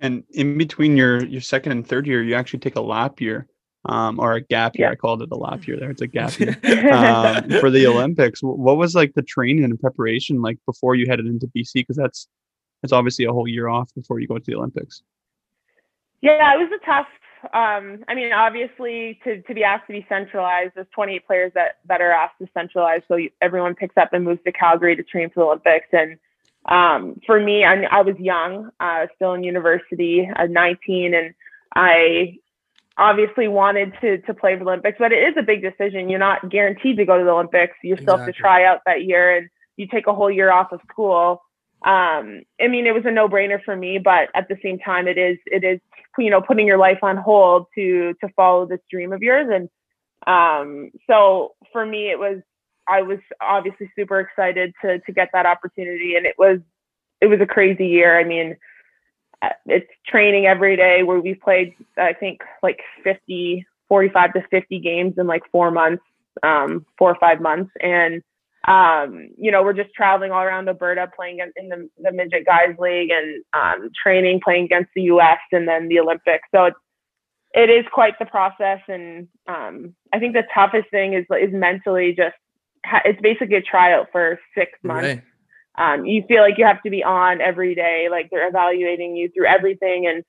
And 0.01 0.25
in 0.31 0.59
between 0.59 0.97
your 0.97 1.25
your 1.25 1.41
second 1.41 1.73
and 1.73 1.87
third 1.87 2.07
year, 2.07 2.23
you 2.23 2.35
actually 2.35 2.61
take 2.61 2.77
a 2.77 2.81
lap 2.81 3.21
year 3.21 3.49
um, 3.85 4.21
or 4.21 4.35
a 4.35 4.41
gap 4.41 4.77
year. 4.77 4.89
Yeah. 4.89 4.93
I 4.93 4.97
called 4.97 5.23
it 5.23 5.29
a 5.33 5.37
lap 5.37 5.67
year 5.67 5.79
there. 5.79 5.91
It's 5.91 6.03
a 6.03 6.07
gap 6.07 6.39
year 6.39 6.57
um, 6.93 7.51
for 7.61 7.71
the 7.71 7.87
Olympics. 7.87 8.41
What 8.43 8.77
was 8.77 8.95
like 8.95 9.15
the 9.15 9.23
training 9.23 9.65
and 9.65 9.79
preparation 9.79 10.41
like 10.41 10.59
before 10.67 10.95
you 10.95 11.07
headed 11.09 11.27
into 11.27 11.49
BC? 11.49 11.75
Because 11.75 11.97
that's 11.97 12.29
that's 12.83 12.93
obviously 12.93 13.25
a 13.25 13.33
whole 13.33 13.49
year 13.49 13.69
off 13.69 13.93
before 13.95 14.21
you 14.21 14.29
go 14.29 14.39
to 14.39 14.45
the 14.45 14.55
Olympics. 14.55 15.03
Yeah, 16.21 16.55
it 16.55 16.59
was 16.59 16.71
a 16.81 16.85
tough. 16.85 17.07
Um, 17.55 18.05
I 18.09 18.15
mean, 18.15 18.33
obviously, 18.33 19.19
to, 19.25 19.41
to 19.43 19.55
be 19.55 19.63
asked 19.63 19.87
to 19.87 19.93
be 19.93 20.05
centralized, 20.09 20.73
there's 20.75 20.89
28 20.93 21.27
players 21.27 21.53
that, 21.55 21.79
that 21.87 22.01
are 22.01 22.11
asked 22.11 22.39
to 22.41 22.49
centralize. 22.53 23.03
So 23.07 23.19
everyone 23.41 23.77
picks 23.77 23.97
up 23.97 24.13
and 24.13 24.25
moves 24.25 24.41
to 24.45 24.53
Calgary 24.53 24.97
to 24.97 25.05
train 25.05 25.31
for 25.31 25.41
the 25.41 25.47
Olympics. 25.47 25.87
And 25.93 26.19
um, 26.67 27.21
for 27.27 27.41
me, 27.41 27.65
I, 27.65 27.83
I 27.85 28.03
was 28.03 28.17
young, 28.19 28.71
uh, 28.81 29.07
still 29.17 29.35
in 29.35 29.43
university, 29.43 30.29
at 30.35 30.51
19, 30.51 31.15
and 31.15 31.35
I 31.75 32.39
obviously 32.99 33.47
wanted 33.47 33.95
to 34.01 34.19
to 34.19 34.35
play 34.35 34.59
for 34.59 34.65
the 34.65 34.71
Olympics, 34.71 34.97
but 34.99 35.13
it 35.13 35.29
is 35.29 35.35
a 35.39 35.43
big 35.43 35.63
decision. 35.63 36.09
You're 36.09 36.19
not 36.19 36.51
guaranteed 36.51 36.97
to 36.97 37.05
go 37.05 37.17
to 37.17 37.25
the 37.25 37.31
Olympics. 37.31 37.77
You 37.83 37.95
still 37.95 38.15
exactly. 38.15 38.27
have 38.27 38.35
to 38.35 38.41
try 38.41 38.65
out 38.65 38.81
that 38.87 39.05
year, 39.05 39.37
and 39.37 39.49
you 39.77 39.87
take 39.87 40.07
a 40.07 40.15
whole 40.15 40.31
year 40.31 40.53
off 40.53 40.73
of 40.73 40.81
school. 40.91 41.43
Um, 41.87 42.43
I 42.61 42.67
mean, 42.69 42.87
it 42.87 42.93
was 42.93 43.05
a 43.07 43.11
no 43.11 43.29
brainer 43.29 43.63
for 43.63 43.77
me, 43.77 43.99
but 43.99 44.29
at 44.35 44.49
the 44.49 44.57
same 44.63 44.79
time, 44.81 45.07
it 45.07 45.17
is 45.17 45.39
it 45.47 45.65
is 45.65 45.81
you 46.19 46.31
know 46.31 46.41
putting 46.41 46.67
your 46.67 46.79
life 46.79 46.99
on 47.03 47.17
hold 47.17 47.67
to 47.77 48.15
to 48.21 48.29
follow 48.35 48.67
this 48.67 48.81
dream 48.91 49.13
of 49.13 49.23
yours, 49.23 49.47
and 49.51 49.69
um, 50.27 50.91
so 51.07 51.55
for 51.73 51.87
me, 51.87 52.11
it 52.11 52.19
was 52.19 52.43
I 52.89 53.03
was 53.03 53.19
obviously 53.41 53.91
super 53.97 54.21
excited 54.21 54.73
to 54.83 54.99
to 55.01 55.13
get 55.13 55.31
that 55.33 55.47
opportunity, 55.47 56.17
and 56.17 56.27
it 56.27 56.37
was 56.39 56.59
it 57.21 57.27
was 57.27 57.41
a 57.41 57.47
crazy 57.47 57.87
year. 57.87 58.19
I 58.19 58.25
mean, 58.25 58.57
uh, 59.43 59.51
it's 59.67 59.91
training 60.07 60.47
every 60.47 60.77
day 60.77 61.03
where 61.03 61.21
we 61.21 61.35
played 61.35 61.75
I 61.97 62.13
think 62.13 62.41
like 62.63 62.81
50, 63.05 63.67
45 63.89 64.33
to 64.35 64.43
50 64.51 64.81
games 64.81 65.15
in 65.19 65.27
like 65.27 65.43
four 65.51 65.71
months, 65.71 66.03
um, 66.43 66.87
four 66.97 67.11
or 67.11 67.19
five 67.21 67.41
months, 67.41 67.71
and 67.81 68.23
um, 68.67 69.31
you 69.37 69.51
know 69.51 69.63
we're 69.63 69.73
just 69.73 69.95
traveling 69.95 70.33
all 70.33 70.43
around 70.43 70.69
Alberta, 70.69 71.11
playing 71.15 71.41
in 71.57 71.69
the, 71.69 71.89
the 72.03 72.13
midget 72.13 72.47
guys 72.47 72.75
league 72.79 73.11
and 73.11 73.45
um, 73.53 73.91
training, 74.03 74.41
playing 74.43 74.65
against 74.65 74.91
the 74.95 75.03
U.S. 75.03 75.39
and 75.53 75.69
then 75.69 75.89
the 75.89 76.01
Olympics. 76.01 76.49
So 76.55 76.67
it's 76.67 76.77
it 77.55 77.71
is 77.71 77.85
quite 77.93 78.19
the 78.19 78.27
process, 78.27 78.81
and 78.89 79.27
um, 79.47 79.95
I 80.13 80.19
think 80.19 80.35
the 80.35 80.45
toughest 80.55 80.91
thing 80.91 81.15
is 81.15 81.25
is 81.31 81.53
mentally 81.53 82.15
just 82.17 82.37
it's 83.05 83.21
basically 83.21 83.57
a 83.57 83.63
tryout 83.63 84.09
for 84.13 84.39
six 84.57 84.73
months. 84.83 85.07
Right. 85.07 85.23
Um, 85.79 86.05
you 86.05 86.25
feel 86.27 86.43
like 86.43 86.59
you 86.59 86.67
have 86.67 86.83
to 86.83 86.91
be 86.91 87.05
on 87.05 87.41
every 87.41 87.75
day, 87.75 88.09
like 88.11 88.31
they're 88.31 88.49
evaluating 88.49 89.15
you 89.15 89.31
through 89.31 89.47
everything, 89.47 90.07
and 90.09 90.25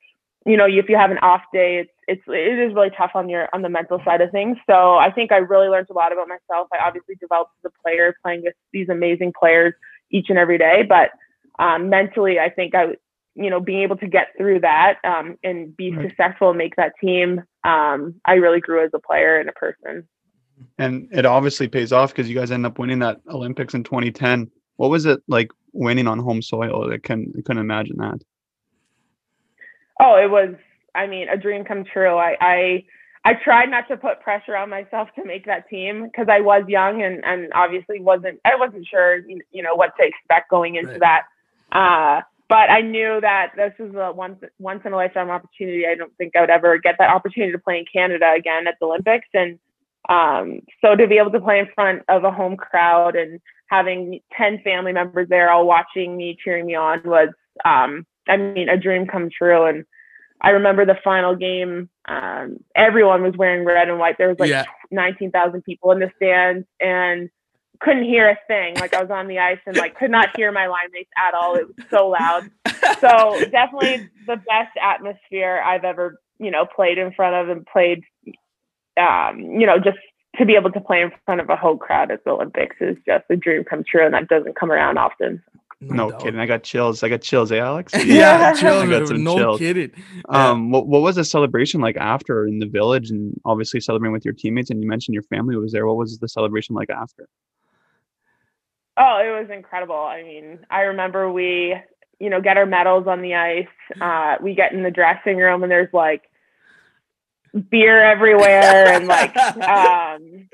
you 0.46 0.56
know 0.56 0.66
if 0.66 0.88
you 0.88 0.96
have 0.96 1.10
an 1.10 1.18
off 1.20 1.42
day, 1.52 1.80
it's 1.80 1.92
it's 2.08 2.22
it 2.28 2.60
is 2.60 2.76
really 2.76 2.92
tough 2.96 3.12
on 3.16 3.30
your 3.30 3.50
on 3.52 3.64
the 3.64 3.70
mental 3.70 4.00
side 4.06 4.22
of 4.22 4.30
things. 4.32 4.58
So 4.70 4.98
I 4.98 5.12
think 5.12 5.32
I 5.32 5.38
really 5.38 5.68
learned 5.68 5.88
a 5.90 5.94
lot 5.94 6.14
about 6.14 6.28
myself. 6.28 6.68
I 6.72 6.86
obviously 6.86 7.16
developed 7.16 7.52
as 7.64 7.72
a 7.72 7.82
player, 7.82 8.14
playing 8.24 8.44
with 8.44 8.54
these 8.72 8.90
amazing 8.90 9.34
players 9.38 9.74
each 10.12 10.28
and 10.30 10.38
every 10.38 10.60
day, 10.60 10.84
but 10.88 11.10
um, 11.58 11.90
mentally, 11.90 12.40
I 12.40 12.50
think 12.50 12.76
I 12.76 12.96
you 13.34 13.50
know 13.50 13.60
being 13.60 13.82
able 13.82 13.98
to 13.98 14.08
get 14.08 14.28
through 14.38 14.60
that 14.60 15.00
um, 15.04 15.36
and 15.44 15.76
be 15.76 15.92
right. 15.92 16.08
successful 16.08 16.50
and 16.50 16.60
make 16.60 16.76
that 16.76 16.94
team, 17.02 17.42
um, 17.64 18.22
I 18.24 18.34
really 18.34 18.60
grew 18.60 18.86
as 18.86 18.92
a 18.94 19.00
player 19.00 19.40
and 19.40 19.50
a 19.50 19.54
person 19.54 20.08
and 20.78 21.08
it 21.12 21.26
obviously 21.26 21.68
pays 21.68 21.92
off 21.92 22.12
because 22.12 22.30
you 22.30 22.36
guys 22.36 22.52
end 22.52 22.66
up 22.66 22.80
winning 22.80 23.00
that 23.00 23.22
Olympics 23.30 23.74
in 23.74 23.84
2010. 23.84 24.50
What 24.78 24.90
was 24.90 25.06
it 25.06 25.22
like 25.28 25.52
winning 25.74 26.08
on 26.08 26.20
home 26.20 26.42
soil? 26.42 26.92
I 26.92 26.98
can 26.98 27.34
I 27.38 27.42
couldn't 27.42 27.62
imagine 27.62 27.98
that. 27.98 28.22
Oh, 30.00 30.16
it 30.16 30.30
was. 30.30 30.56
I 30.96 31.08
mean, 31.08 31.30
a 31.30 31.38
dream 31.38 31.66
come 31.66 31.84
true. 31.84 32.16
I 32.16 32.36
I, 32.40 32.86
I 33.26 33.34
tried 33.34 33.70
not 33.70 33.88
to 33.90 33.98
put 33.98 34.22
pressure 34.22 34.56
on 34.56 34.70
myself 34.70 35.10
to 35.16 35.26
make 35.26 35.46
that 35.46 35.70
team 35.70 36.06
because 36.06 36.28
I 36.30 36.40
was 36.40 36.64
young 36.68 37.02
and 37.02 37.24
and 37.26 37.52
obviously 37.54 38.00
wasn't 38.00 38.40
I 38.46 38.56
wasn't 38.56 38.88
sure 38.88 39.20
you 39.28 39.64
know 39.64 39.76
what 39.76 39.92
to 39.98 40.06
expect 40.06 40.50
going 40.50 40.76
into 40.76 40.98
right. 40.98 41.00
that. 41.02 41.24
Uh, 41.72 42.22
but 42.48 42.72
I 42.72 42.82
knew 42.82 43.20
that 43.22 43.52
this 43.56 43.74
was 43.78 43.94
a 43.96 44.12
once 44.12 44.44
once 44.58 44.82
in 44.86 44.94
a 44.94 44.96
lifetime 44.96 45.30
opportunity. 45.30 45.86
I 45.86 45.96
don't 45.96 46.16
think 46.18 46.36
I 46.36 46.42
would 46.42 46.50
ever 46.50 46.78
get 46.80 46.96
that 46.98 47.10
opportunity 47.10 47.52
to 47.52 47.60
play 47.60 47.78
in 47.78 47.86
Canada 47.92 48.34
again 48.36 48.68
at 48.68 48.76
the 48.80 48.88
Olympics 48.88 49.28
and 49.34 49.60
um, 50.10 50.62
so 50.84 50.96
to 50.96 51.08
be 51.08 51.18
able 51.18 51.32
to 51.32 51.40
play 51.40 51.60
in 51.60 51.68
front 51.74 52.02
of 52.10 52.24
a 52.24 52.32
home 52.32 52.58
crowd 52.58 53.16
and 53.16 53.40
having 53.68 54.20
10 54.36 54.62
family 54.64 54.92
members 54.92 55.30
there 55.30 55.52
all 55.52 55.68
watching 55.68 56.18
me, 56.18 56.36
cheering 56.44 56.66
me 56.66 56.74
on 56.76 57.02
was, 57.06 57.30
um, 57.64 58.06
I 58.28 58.38
mean, 58.38 58.70
a 58.70 58.78
dream 58.78 59.06
come 59.06 59.30
true. 59.30 59.66
And 59.66 59.86
I 60.42 60.50
remember 60.50 60.84
the 60.86 60.98
final 61.04 61.36
game, 61.36 61.90
um, 62.08 62.58
everyone 62.76 63.22
was 63.22 63.36
wearing 63.38 63.66
red 63.66 63.88
and 63.88 64.00
white. 64.00 64.18
There 64.18 64.30
was 64.30 64.40
like 64.40 64.50
yeah. 64.50 64.66
19,000 64.90 65.62
people 65.62 65.92
in 65.92 66.00
the 66.00 66.12
stands 66.16 66.66
and 66.80 67.30
couldn't 67.80 68.04
hear 68.04 68.30
a 68.30 68.38
thing. 68.48 68.76
Like 68.78 68.96
I 68.96 69.02
was 69.02 69.12
on 69.12 69.28
the 69.28 69.38
ice 69.38 69.60
and 69.68 69.78
like 69.78 69.96
could 69.96 70.12
not 70.12 70.36
hear 70.36 70.52
my 70.52 70.66
line 70.66 70.90
mates 70.92 71.12
at 71.24 71.36
all. 71.36 71.56
It 71.56 71.68
was 71.68 71.86
so 71.90 72.10
loud. 72.10 72.50
So 73.02 73.40
definitely 73.52 74.10
the 74.26 74.38
best 74.38 74.76
atmosphere 74.82 75.62
I've 75.64 75.84
ever, 75.84 76.20
you 76.40 76.50
know, 76.50 76.66
played 76.66 76.98
in 76.98 77.14
front 77.14 77.36
of 77.36 77.56
and 77.56 77.66
played 77.66 78.04
um, 79.00 79.40
you 79.40 79.66
know, 79.66 79.80
just 79.80 79.98
to 80.38 80.46
be 80.46 80.56
able 80.56 80.72
to 80.72 80.80
play 80.82 81.02
in 81.02 81.12
front 81.26 81.42
of 81.42 81.50
a 81.50 81.56
whole 81.56 81.78
crowd 81.78 82.12
at 82.12 82.24
the 82.24 82.32
Olympics 82.32 82.76
is 82.80 82.98
just 83.06 83.26
a 83.30 83.36
dream 83.36 83.64
come 83.64 83.84
true, 83.90 84.06
and 84.06 84.14
that 84.14 84.28
doesn't 84.28 84.56
come 84.56 84.72
around 84.72 84.98
often. 84.98 85.42
No 85.82 86.12
doubt. 86.12 86.22
kidding. 86.24 86.40
I 86.42 86.46
got 86.46 86.64
chills. 86.64 87.04
I 87.04 87.10
got 87.10 87.22
chills, 87.22 87.54
eh, 87.54 87.58
Alex? 87.58 87.94
yeah, 87.96 88.04
Yeah. 88.04 88.54
chills. 88.54 88.84
I 88.84 88.88
got 88.88 89.08
some 89.08 89.24
no 89.24 89.38
chills. 89.38 89.60
kidding. 89.60 89.92
Yeah. 90.30 90.50
Um, 90.52 90.72
what, 90.72 90.88
what 90.88 91.02
was 91.02 91.16
the 91.16 91.24
celebration 91.24 91.80
like 91.80 91.96
after 91.96 92.46
in 92.46 92.60
the 92.60 92.66
village 92.66 93.10
and 93.12 93.34
obviously 93.46 93.80
celebrating 93.80 94.12
with 94.12 94.26
your 94.26 94.34
teammates? 94.34 94.70
And 94.70 94.84
you 94.84 94.90
mentioned 94.90 95.14
your 95.14 95.24
family 95.24 95.56
was 95.56 95.72
there. 95.72 95.88
What 95.88 95.96
was 95.96 96.20
the 96.20 96.28
celebration 96.28 96.76
like 96.76 96.90
after? 96.90 97.30
Oh, 98.98 99.22
it 99.24 99.40
was 99.42 99.50
incredible. 99.50 99.96
I 99.96 100.22
mean, 100.24 100.60
I 100.70 100.82
remember 100.82 101.32
we, 101.32 101.76
you 102.20 102.30
know, 102.30 102.42
get 102.42 102.58
our 102.58 102.66
medals 102.66 103.08
on 103.08 103.22
the 103.22 103.36
ice. 103.36 103.68
Uh, 104.02 104.36
we 104.42 104.54
get 104.54 104.74
in 104.74 104.84
the 104.84 104.92
dressing 104.92 105.38
room 105.38 105.64
and 105.64 105.72
there's 105.72 105.94
like 105.94 106.24
beer 107.70 108.04
everywhere 108.04 108.88
and 108.88 109.08
like 109.08 109.36
um 109.68 110.48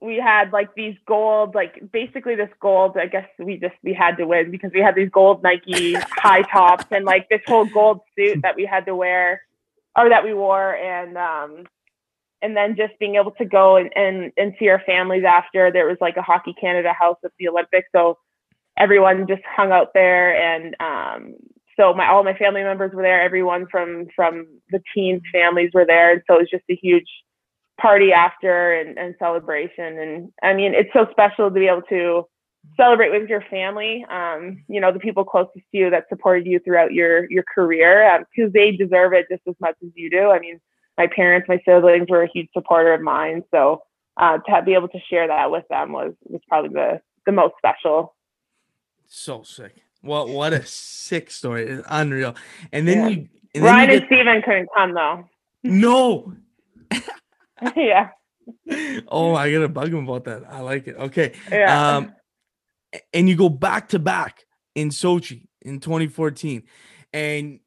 we 0.00 0.16
had 0.16 0.52
like 0.52 0.74
these 0.74 0.96
gold 1.06 1.54
like 1.54 1.80
basically 1.92 2.34
this 2.34 2.50
gold 2.60 2.96
i 2.96 3.06
guess 3.06 3.28
we 3.38 3.56
just 3.56 3.74
we 3.82 3.94
had 3.94 4.16
to 4.16 4.26
win 4.26 4.50
because 4.50 4.70
we 4.74 4.80
had 4.80 4.94
these 4.94 5.10
gold 5.10 5.42
nike 5.42 5.94
high 6.10 6.42
tops 6.42 6.84
and 6.90 7.04
like 7.04 7.28
this 7.28 7.40
whole 7.46 7.66
gold 7.66 8.00
suit 8.16 8.40
that 8.42 8.56
we 8.56 8.66
had 8.66 8.84
to 8.84 8.94
wear 8.94 9.42
or 9.96 10.08
that 10.08 10.24
we 10.24 10.34
wore 10.34 10.76
and 10.76 11.16
um 11.16 11.64
and 12.44 12.54
then 12.54 12.76
just 12.76 12.92
being 12.98 13.14
able 13.14 13.30
to 13.32 13.44
go 13.46 13.76
and, 13.76 13.90
and 13.96 14.30
and 14.36 14.54
see 14.58 14.68
our 14.68 14.82
families 14.84 15.24
after. 15.24 15.72
There 15.72 15.86
was 15.86 15.96
like 16.00 16.18
a 16.18 16.22
hockey 16.22 16.54
canada 16.60 16.92
house 16.92 17.16
at 17.24 17.32
the 17.38 17.48
olympics 17.48 17.88
so 17.94 18.18
everyone 18.78 19.26
just 19.26 19.42
hung 19.44 19.72
out 19.72 19.94
there 19.94 20.36
and 20.36 20.76
um 20.80 21.34
so 21.76 21.94
my 21.94 22.08
all 22.08 22.24
my 22.24 22.36
family 22.36 22.62
members 22.62 22.92
were 22.94 23.02
there. 23.02 23.20
Everyone 23.20 23.66
from 23.70 24.06
from 24.14 24.46
the 24.70 24.80
teens 24.94 25.22
families 25.32 25.70
were 25.74 25.86
there. 25.86 26.12
And 26.12 26.22
so 26.26 26.36
it 26.36 26.42
was 26.42 26.50
just 26.50 26.64
a 26.70 26.76
huge 26.76 27.08
party 27.80 28.12
after 28.12 28.72
and, 28.74 28.98
and 28.98 29.14
celebration. 29.18 29.98
And 29.98 30.32
i 30.42 30.54
mean 30.54 30.74
it's 30.74 30.92
so 30.92 31.06
special 31.10 31.48
to 31.48 31.54
be 31.54 31.66
able 31.66 31.82
to 31.82 32.24
celebrate 32.78 33.10
with 33.10 33.28
your 33.28 33.42
family 33.50 34.06
um, 34.08 34.64
you 34.68 34.80
know 34.80 34.90
the 34.90 34.98
people 34.98 35.22
closest 35.22 35.66
to 35.70 35.76
you 35.76 35.90
that 35.90 36.08
supported 36.08 36.46
you 36.46 36.58
throughout 36.60 36.94
your 36.94 37.30
your 37.30 37.44
career 37.54 38.24
because 38.34 38.52
they 38.52 38.70
deserve 38.72 39.12
it 39.12 39.26
just 39.30 39.42
as 39.46 39.54
much 39.60 39.76
as 39.82 39.90
you 39.94 40.10
do. 40.10 40.30
I 40.30 40.38
mean 40.38 40.60
my 40.96 41.08
parents 41.08 41.48
my 41.48 41.60
siblings 41.66 42.08
were 42.08 42.22
a 42.22 42.30
huge 42.32 42.48
supporter 42.52 42.94
of 42.94 43.00
mine. 43.00 43.42
So 43.50 43.82
uh, 44.16 44.38
to 44.38 44.62
be 44.62 44.74
able 44.74 44.88
to 44.88 45.00
share 45.10 45.26
that 45.26 45.50
with 45.50 45.64
them 45.68 45.92
was 45.92 46.14
was 46.24 46.40
probably 46.48 46.70
the 46.70 47.00
the 47.26 47.32
most 47.32 47.54
special. 47.58 48.14
So 49.06 49.42
sick. 49.42 49.83
What 50.04 50.28
what 50.28 50.52
a 50.52 50.64
sick 50.66 51.30
story. 51.30 51.66
It's 51.66 51.86
unreal. 51.88 52.34
And 52.72 52.86
then 52.86 52.98
Yeah. 52.98 53.08
you 53.08 53.16
and 53.54 53.64
then 53.64 53.74
ryan 53.74 53.90
you 53.90 53.96
and 53.96 54.06
steven 54.06 54.42
couldn't 54.42 54.68
come 54.76 54.94
though 54.94 55.28
no. 55.62 56.34
yeah 57.76 58.10
Oh, 59.08 59.34
I 59.34 59.50
gotta 59.52 59.68
bug 59.68 59.88
him 59.92 60.06
about 60.06 60.24
that. 60.24 60.42
I 60.50 60.60
like 60.60 60.86
it. 60.86 60.96
Okay. 60.96 61.32
yeah 61.50 61.96
Um, 61.96 62.12
and 63.14 63.26
you 63.28 63.36
go 63.36 63.48
back 63.48 63.88
to 63.90 63.98
back 63.98 64.44
in 64.74 64.90
Sochi 64.90 65.46
in 65.62 65.80
2014. 65.80 66.64
And 67.14 67.60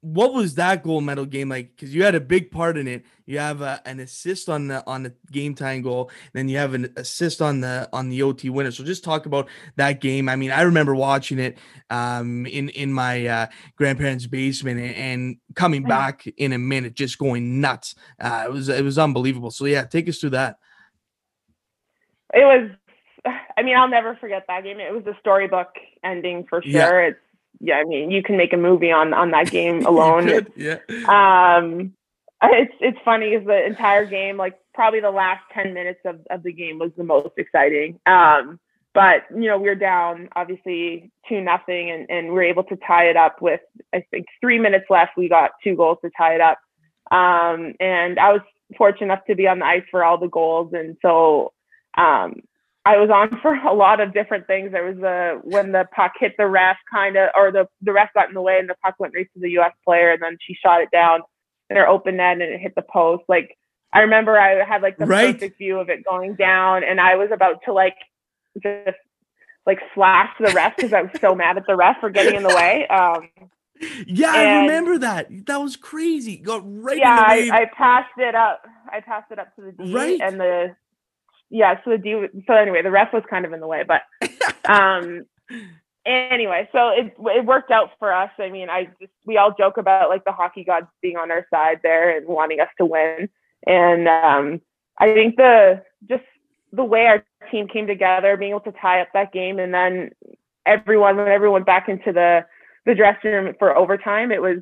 what 0.00 0.34
was 0.34 0.54
that 0.56 0.82
gold 0.82 1.04
medal 1.04 1.24
game 1.24 1.48
like? 1.48 1.74
Because 1.74 1.94
you 1.94 2.04
had 2.04 2.14
a 2.14 2.20
big 2.20 2.50
part 2.50 2.76
in 2.76 2.86
it. 2.86 3.04
You 3.26 3.38
have 3.38 3.60
a, 3.60 3.80
an 3.86 3.98
assist 4.00 4.48
on 4.48 4.68
the 4.68 4.84
on 4.86 5.02
the 5.02 5.14
game 5.32 5.54
time 5.54 5.82
goal, 5.82 6.10
then 6.32 6.48
you 6.48 6.58
have 6.58 6.74
an 6.74 6.92
assist 6.96 7.42
on 7.42 7.60
the 7.60 7.88
on 7.92 8.08
the 8.08 8.22
OT 8.22 8.48
winner. 8.50 8.70
So 8.70 8.84
just 8.84 9.02
talk 9.02 9.26
about 9.26 9.48
that 9.76 10.00
game. 10.00 10.28
I 10.28 10.36
mean, 10.36 10.52
I 10.52 10.62
remember 10.62 10.94
watching 10.94 11.38
it 11.38 11.58
um, 11.90 12.46
in 12.46 12.68
in 12.70 12.92
my 12.92 13.26
uh, 13.26 13.46
grandparents' 13.76 14.26
basement 14.26 14.78
and, 14.80 14.94
and 14.94 15.36
coming 15.54 15.82
back 15.82 16.26
in 16.36 16.52
a 16.52 16.58
minute, 16.58 16.94
just 16.94 17.18
going 17.18 17.60
nuts. 17.60 17.94
Uh, 18.20 18.44
it 18.46 18.52
was 18.52 18.68
it 18.68 18.84
was 18.84 18.98
unbelievable. 18.98 19.50
So 19.50 19.64
yeah, 19.64 19.84
take 19.84 20.08
us 20.08 20.18
through 20.18 20.30
that. 20.30 20.58
it 22.34 22.44
was 22.44 22.70
i 23.56 23.62
mean 23.62 23.76
i'll 23.76 23.88
never 23.88 24.14
forget 24.16 24.44
that 24.46 24.62
game 24.62 24.78
it 24.78 24.92
was 24.92 25.04
a 25.06 25.16
storybook 25.20 25.74
ending 26.04 26.44
for 26.48 26.62
Yeah. 26.64 26.86
sure 26.86 27.02
it's 27.02 27.18
yeah 27.60 27.76
i 27.76 27.84
mean 27.84 28.10
you 28.10 28.22
can 28.22 28.36
make 28.36 28.52
a 28.52 28.56
movie 28.56 28.90
on 28.90 29.14
on 29.14 29.30
that 29.30 29.50
game 29.50 29.84
alone. 29.86 30.26
could, 30.26 30.52
yeah. 30.56 30.78
um 31.08 31.92
it's 32.42 32.74
it's 32.80 32.98
funny 33.04 33.28
is 33.28 33.46
the 33.46 33.64
entire 33.64 34.04
game 34.04 34.36
like 34.36 34.58
probably 34.74 35.00
the 35.00 35.10
last 35.10 35.42
10 35.54 35.72
minutes 35.72 36.00
of, 36.04 36.20
of 36.30 36.42
the 36.42 36.52
game 36.52 36.78
was 36.78 36.90
the 36.96 37.04
most 37.04 37.30
exciting. 37.36 37.98
Um 38.06 38.60
but 38.94 39.24
you 39.34 39.46
know 39.46 39.58
we 39.58 39.68
were 39.68 39.74
down 39.74 40.28
obviously 40.36 41.10
two 41.28 41.40
nothing 41.40 41.90
and, 41.90 42.10
and 42.10 42.28
we 42.28 42.34
were 42.34 42.42
able 42.42 42.64
to 42.64 42.76
tie 42.76 43.08
it 43.08 43.16
up 43.16 43.40
with 43.42 43.60
i 43.94 44.04
think 44.10 44.26
three 44.40 44.58
minutes 44.58 44.86
left. 44.90 45.12
We 45.16 45.28
got 45.28 45.52
two 45.62 45.76
goals 45.76 45.98
to 46.04 46.10
tie 46.16 46.34
it 46.34 46.40
up. 46.40 46.58
Um 47.10 47.74
and 47.80 48.18
i 48.18 48.32
was 48.32 48.42
fortunate 48.76 49.06
enough 49.06 49.24
to 49.26 49.34
be 49.34 49.46
on 49.46 49.60
the 49.60 49.66
ice 49.66 49.84
for 49.90 50.04
all 50.04 50.18
the 50.18 50.28
goals. 50.28 50.72
And 50.74 50.96
so 51.00 51.52
um 51.96 52.42
I 52.86 52.96
was 52.98 53.10
on 53.10 53.40
for 53.42 53.54
a 53.54 53.74
lot 53.74 54.00
of 54.00 54.14
different 54.14 54.46
things. 54.46 54.72
There 54.72 54.84
was 54.86 54.98
a 54.98 55.40
when 55.42 55.72
the 55.72 55.86
puck 55.94 56.12
hit 56.20 56.34
the 56.38 56.46
ref, 56.46 56.76
kind 56.92 57.16
of, 57.16 57.30
or 57.36 57.50
the 57.52 57.66
the 57.82 57.92
ref 57.92 58.14
got 58.14 58.28
in 58.28 58.34
the 58.34 58.40
way 58.42 58.58
and 58.58 58.68
the 58.68 58.76
puck 58.82 58.94
went 58.98 59.14
right 59.14 59.26
to 59.34 59.40
the 59.40 59.50
U.S. 59.50 59.72
player, 59.84 60.12
and 60.12 60.22
then 60.22 60.38
she 60.40 60.54
shot 60.54 60.80
it 60.80 60.90
down 60.92 61.20
in 61.68 61.76
her 61.76 61.88
open 61.88 62.16
net 62.16 62.34
and 62.34 62.42
it 62.42 62.60
hit 62.60 62.74
the 62.76 62.82
post. 62.82 63.24
Like 63.28 63.56
I 63.92 64.00
remember, 64.00 64.38
I 64.38 64.64
had 64.64 64.82
like 64.82 64.98
the 64.98 65.06
Right. 65.06 65.34
perfect 65.34 65.58
view 65.58 65.78
of 65.80 65.88
it 65.90 66.04
going 66.04 66.36
down, 66.36 66.84
and 66.84 67.00
I 67.00 67.16
was 67.16 67.30
about 67.32 67.56
to 67.64 67.72
like 67.72 67.96
just 68.62 68.96
like 69.66 69.80
slash 69.94 70.30
the 70.40 70.52
ref 70.52 70.74
because 70.76 70.92
I 70.92 71.02
was 71.02 71.10
so 71.20 71.34
mad 71.34 71.56
at 71.56 71.66
the 71.66 71.74
ref 71.76 71.96
for 72.00 72.08
getting 72.10 72.36
in 72.36 72.42
the 72.44 72.50
way. 72.50 72.86
Um, 72.86 73.28
Yeah, 74.06 74.32
I 74.32 74.60
remember 74.62 74.98
that. 74.98 75.46
That 75.46 75.56
was 75.60 75.76
crazy. 75.76 76.36
Got 76.38 76.62
right 76.64 76.96
yeah, 76.98 77.24
I, 77.26 77.36
the. 77.44 77.52
I 77.52 77.64
passed 77.76 78.16
it 78.16 78.34
up. 78.34 78.64
I 78.90 79.00
passed 79.00 79.30
it 79.32 79.38
up 79.38 79.54
to 79.56 79.62
the 79.62 79.72
D, 79.72 79.92
Right. 79.92 80.20
and 80.20 80.40
the 80.40 80.76
yeah. 81.50 81.80
So 81.84 81.90
the 81.90 81.98
D. 81.98 82.26
So 82.46 82.54
anyway, 82.54 82.82
the 82.82 82.90
ref 82.90 83.12
was 83.12 83.22
kind 83.28 83.44
of 83.44 83.52
in 83.52 83.60
the 83.60 83.66
way, 83.66 83.84
but 83.86 84.02
um. 84.70 85.24
Anyway, 86.06 86.68
so 86.70 86.90
it 86.90 87.16
it 87.18 87.44
worked 87.44 87.72
out 87.72 87.90
for 87.98 88.12
us. 88.12 88.30
I 88.38 88.48
mean, 88.48 88.70
I 88.70 88.84
just 89.00 89.12
we 89.24 89.38
all 89.38 89.52
joke 89.58 89.76
about 89.76 90.08
like 90.08 90.24
the 90.24 90.30
hockey 90.30 90.62
gods 90.62 90.86
being 91.02 91.16
on 91.16 91.32
our 91.32 91.44
side 91.52 91.80
there 91.82 92.16
and 92.16 92.28
wanting 92.28 92.60
us 92.60 92.68
to 92.78 92.86
win, 92.86 93.28
and 93.66 94.06
um, 94.06 94.60
I 94.98 95.12
think 95.12 95.34
the 95.34 95.82
just 96.08 96.22
the 96.72 96.84
way 96.84 97.06
our 97.06 97.24
team 97.50 97.66
came 97.66 97.88
together, 97.88 98.36
being 98.36 98.52
able 98.52 98.60
to 98.60 98.72
tie 98.80 99.00
up 99.00 99.08
that 99.14 99.32
game, 99.32 99.58
and 99.58 99.74
then 99.74 100.10
everyone 100.64 101.16
when 101.16 101.28
everyone 101.28 101.54
went 101.54 101.66
back 101.66 101.88
into 101.88 102.12
the 102.12 102.44
the 102.84 102.94
dressing 102.94 103.32
room 103.32 103.54
for 103.58 103.76
overtime, 103.76 104.30
it 104.30 104.40
was 104.40 104.58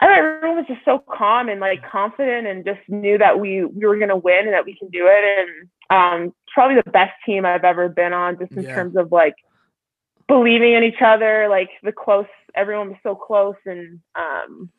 I 0.00 0.06
don't 0.06 0.16
know, 0.16 0.36
everyone 0.36 0.56
was 0.58 0.66
just 0.68 0.84
so 0.84 1.02
calm 1.10 1.48
and 1.48 1.60
like 1.60 1.80
confident 1.90 2.46
and 2.46 2.64
just 2.64 2.80
knew 2.88 3.16
that 3.18 3.40
we 3.40 3.64
we 3.64 3.86
were 3.86 3.98
gonna 3.98 4.16
win 4.16 4.44
and 4.44 4.52
that 4.52 4.66
we 4.66 4.76
can 4.76 4.88
do 4.90 5.06
it. 5.06 5.24
And 5.40 5.68
um 5.90 6.32
probably 6.52 6.76
the 6.76 6.90
best 6.90 7.12
team 7.24 7.44
I've 7.44 7.64
ever 7.64 7.88
been 7.88 8.12
on 8.12 8.38
just 8.38 8.52
in 8.52 8.62
Yeah. 8.64 8.74
terms 8.74 8.96
of 8.96 9.12
like 9.12 9.34
believing 10.28 10.74
in 10.74 10.82
each 10.82 11.02
other, 11.02 11.46
like 11.48 11.70
the 11.82 11.92
close 11.92 12.26
everyone 12.54 12.88
was 12.88 12.98
so 13.02 13.14
close 13.14 13.56
and 13.66 14.00
um 14.14 14.70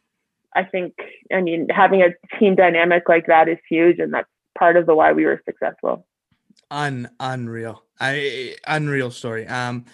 I 0.56 0.64
think 0.64 0.94
I 1.34 1.42
mean 1.42 1.68
having 1.70 2.02
a 2.02 2.10
team 2.40 2.56
dynamic 2.56 3.08
like 3.08 3.28
that 3.28 3.48
is 3.48 3.58
huge 3.70 4.00
and 4.00 4.14
that's 4.14 4.28
part 4.58 4.76
of 4.76 4.86
the 4.86 4.96
why 4.96 5.14
we 5.14 5.26
were 5.26 5.42
successful. 5.46 6.06
Un 6.72 7.10
unreal. 7.20 7.84
I 8.00 8.56
unreal 8.68 9.12
story. 9.12 9.48
Um, 9.48 9.86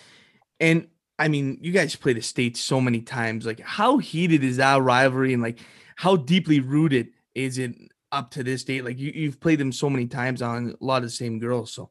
and 0.60 0.88
I 1.20 1.28
mean, 1.28 1.60
you 1.62 1.72
guys 1.72 1.96
play 1.96 2.14
the 2.14 2.22
state 2.22 2.58
so 2.58 2.82
many 2.82 3.02
times. 3.02 3.46
Like, 3.46 3.60
how 3.60 3.98
heated 3.98 4.44
is 4.44 4.58
that 4.58 4.82
rivalry, 4.82 5.34
and 5.34 5.44
like, 5.44 5.60
how 5.98 6.16
deeply 6.16 6.60
rooted 6.60 7.10
is 7.36 7.58
it 7.58 7.76
up 8.14 8.32
to 8.32 8.44
this 8.44 8.64
date? 8.64 8.86
Like, 8.86 9.00
you 9.00 9.12
you've 9.14 9.42
played 9.42 9.60
them 9.60 9.74
so 9.74 9.90
many 9.90 10.08
times 10.08 10.42
on 10.42 10.76
a 10.80 10.86
lot 10.86 10.98
of 10.98 11.04
the 11.04 11.10
same 11.10 11.40
girls. 11.40 11.74
So 11.74 11.90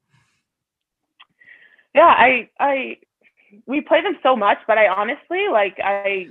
yeah 1.94 2.14
i 2.16 2.48
i 2.60 2.96
we 3.66 3.80
play 3.80 4.00
them 4.02 4.16
so 4.22 4.36
much 4.36 4.58
but 4.66 4.78
i 4.78 4.88
honestly 4.88 5.48
like 5.50 5.78
i 5.84 6.26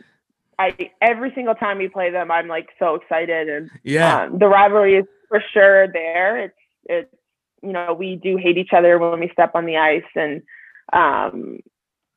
i 0.60 0.90
every 1.02 1.32
single 1.36 1.56
time 1.56 1.78
we 1.78 1.88
play 1.88 2.10
them 2.10 2.32
i'm 2.32 2.48
like 2.48 2.70
so 2.80 2.96
excited 2.96 3.50
and 3.50 3.70
yeah, 3.84 4.24
um, 4.24 4.40
the 4.40 4.48
rivalry 4.48 4.96
is 4.96 5.06
for 5.28 5.44
sure 5.54 5.88
there 5.92 6.40
it's 6.40 6.56
it's 6.86 7.16
you 7.62 7.72
know 7.72 7.94
we 7.94 8.16
do 8.16 8.38
hate 8.38 8.58
each 8.58 8.74
other 8.76 8.98
when 8.98 9.20
we 9.20 9.30
step 9.32 9.52
on 9.56 9.66
the 9.66 9.78
ice 9.78 10.04
and 10.16 10.42
um 10.94 11.60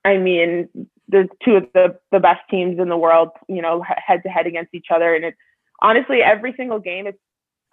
i 0.04 0.16
mean 0.16 0.68
the 1.08 1.28
two 1.44 1.56
of 1.56 1.66
the 1.74 1.98
the 2.12 2.20
best 2.20 2.40
teams 2.50 2.78
in 2.78 2.88
the 2.88 2.96
world 2.96 3.28
you 3.48 3.60
know 3.60 3.82
head 3.82 4.22
to 4.22 4.28
head 4.28 4.46
against 4.46 4.74
each 4.74 4.86
other 4.94 5.14
and 5.14 5.24
it's 5.24 5.36
honestly 5.82 6.22
every 6.22 6.54
single 6.56 6.78
game 6.78 7.06
it's 7.06 7.18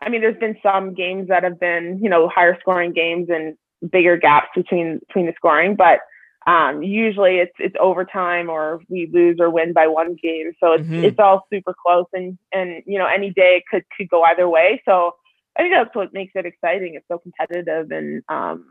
i 0.02 0.10
mean 0.10 0.22
there's 0.22 0.38
been 0.40 0.58
some 0.64 0.94
games 0.94 1.28
that 1.28 1.44
have 1.44 1.60
been 1.60 2.00
you 2.02 2.10
know 2.10 2.28
higher 2.30 2.58
scoring 2.60 2.92
games 2.92 3.28
and 3.30 3.56
bigger 3.92 4.18
gaps 4.18 4.48
between 4.56 5.00
between 5.08 5.26
the 5.26 5.34
scoring 5.36 5.76
but 5.76 6.00
um 6.48 6.82
usually 6.82 7.38
it's 7.38 7.54
it's 7.60 7.76
overtime 7.80 8.50
or 8.50 8.80
we 8.90 9.10
lose 9.12 9.38
or 9.40 9.50
win 9.50 9.74
by 9.74 9.88
one 9.88 10.16
game 10.22 10.52
so 10.60 10.74
it's 10.74 10.88
Mhm. 10.90 11.04
it's 11.04 11.20
all 11.20 11.46
super 11.52 11.74
close 11.74 12.06
and 12.14 12.38
and 12.52 12.84
you 12.86 12.98
know 12.98 13.06
any 13.06 13.30
day 13.32 13.58
it 13.58 13.64
could 13.70 13.84
could 13.96 14.10
go 14.10 14.24
either 14.24 14.50
way 14.50 14.82
so 14.86 15.16
i 15.58 15.62
think 15.62 15.74
that's 15.74 15.96
what 15.96 16.14
makes 16.14 16.32
it 16.36 16.46
exciting 16.46 16.96
it's 16.96 17.08
so 17.08 17.18
competitive 17.20 17.92
and 17.92 18.24
um 18.30 18.66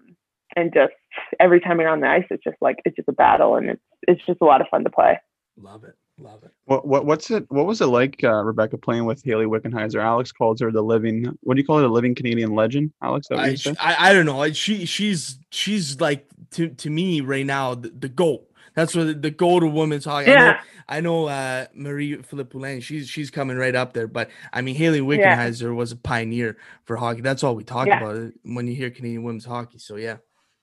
and 0.57 0.73
just 0.75 0.93
every 1.39 1.61
time 1.61 1.79
you're 1.81 1.89
on 1.89 2.01
the 2.01 2.09
ice 2.09 2.25
it's 2.31 2.43
just 2.43 2.57
like 2.61 2.81
it's 2.85 2.97
just 2.97 3.09
a 3.09 3.13
battle 3.13 3.55
and 3.57 3.71
it's 3.71 3.83
it's 4.09 4.27
just 4.27 4.41
a 4.41 4.45
lot 4.45 4.61
of 4.61 4.67
fun 4.69 4.83
to 4.85 4.91
play 4.91 5.19
love 5.57 5.85
it. 5.85 5.95
Love 6.21 6.43
it. 6.45 6.51
What 6.67 6.87
what 6.87 7.07
what's 7.07 7.31
it? 7.31 7.47
What 7.49 7.67
was 7.67 7.81
it 7.81 7.87
like, 7.87 8.23
uh, 8.23 8.43
Rebecca, 8.45 8.77
playing 8.77 9.07
with 9.07 9.25
Hayley 9.25 9.47
Wickenheiser? 9.47 10.03
Alex 10.03 10.33
calls 10.33 10.61
her 10.61 10.71
the 10.71 10.83
living. 10.83 11.25
What 11.41 11.55
do 11.55 11.61
you 11.61 11.67
call 11.67 11.79
it? 11.79 11.85
A 11.85 11.89
living 11.89 12.15
Canadian 12.15 12.55
legend, 12.55 12.93
Alex. 13.03 13.29
Is 13.31 13.67
I. 13.67 13.75
I 13.81 14.11
I 14.11 14.13
don't 14.13 14.27
know. 14.27 14.53
She 14.53 14.85
she's 14.85 15.39
she's 15.51 16.01
like 16.01 16.27
to 16.53 16.69
to 16.69 16.91
me 16.91 17.23
right 17.23 17.47
now 17.47 17.75
the, 17.75 17.89
the 17.89 18.09
goat. 18.09 18.47
That's 18.75 18.95
what 18.95 19.07
the, 19.07 19.15
the 19.15 19.31
goat 19.31 19.65
of 19.65 19.73
women's 19.73 20.05
hockey. 20.05 20.31
I 20.31 20.35
know, 20.35 20.45
Yeah. 20.45 20.61
I 20.89 21.01
know 21.01 21.27
uh, 21.27 21.67
Marie-Philip 21.75 22.51
Poulin. 22.51 22.81
She's 22.81 23.09
she's 23.09 23.31
coming 23.31 23.57
right 23.57 23.75
up 23.75 23.95
there. 23.95 24.07
But 24.07 24.31
I 24.53 24.61
mean, 24.61 24.75
Hayley 24.77 24.99
Yeah. 24.99 25.37
Wickenheiser 25.37 25.75
was 25.75 25.93
a 25.93 25.97
pioneer 25.97 26.57
for 26.85 26.97
hockey. 26.97 27.21
That's 27.21 27.43
all 27.43 27.57
we 27.57 27.65
talk 27.65 27.89
Yeah. 27.89 28.01
about 28.03 28.33
when 28.45 28.67
you 28.69 28.75
hear 28.75 28.91
Canadian 28.91 29.23
women's 29.23 29.45
hockey. 29.45 29.79
So 29.79 29.97
yeah, 29.97 30.19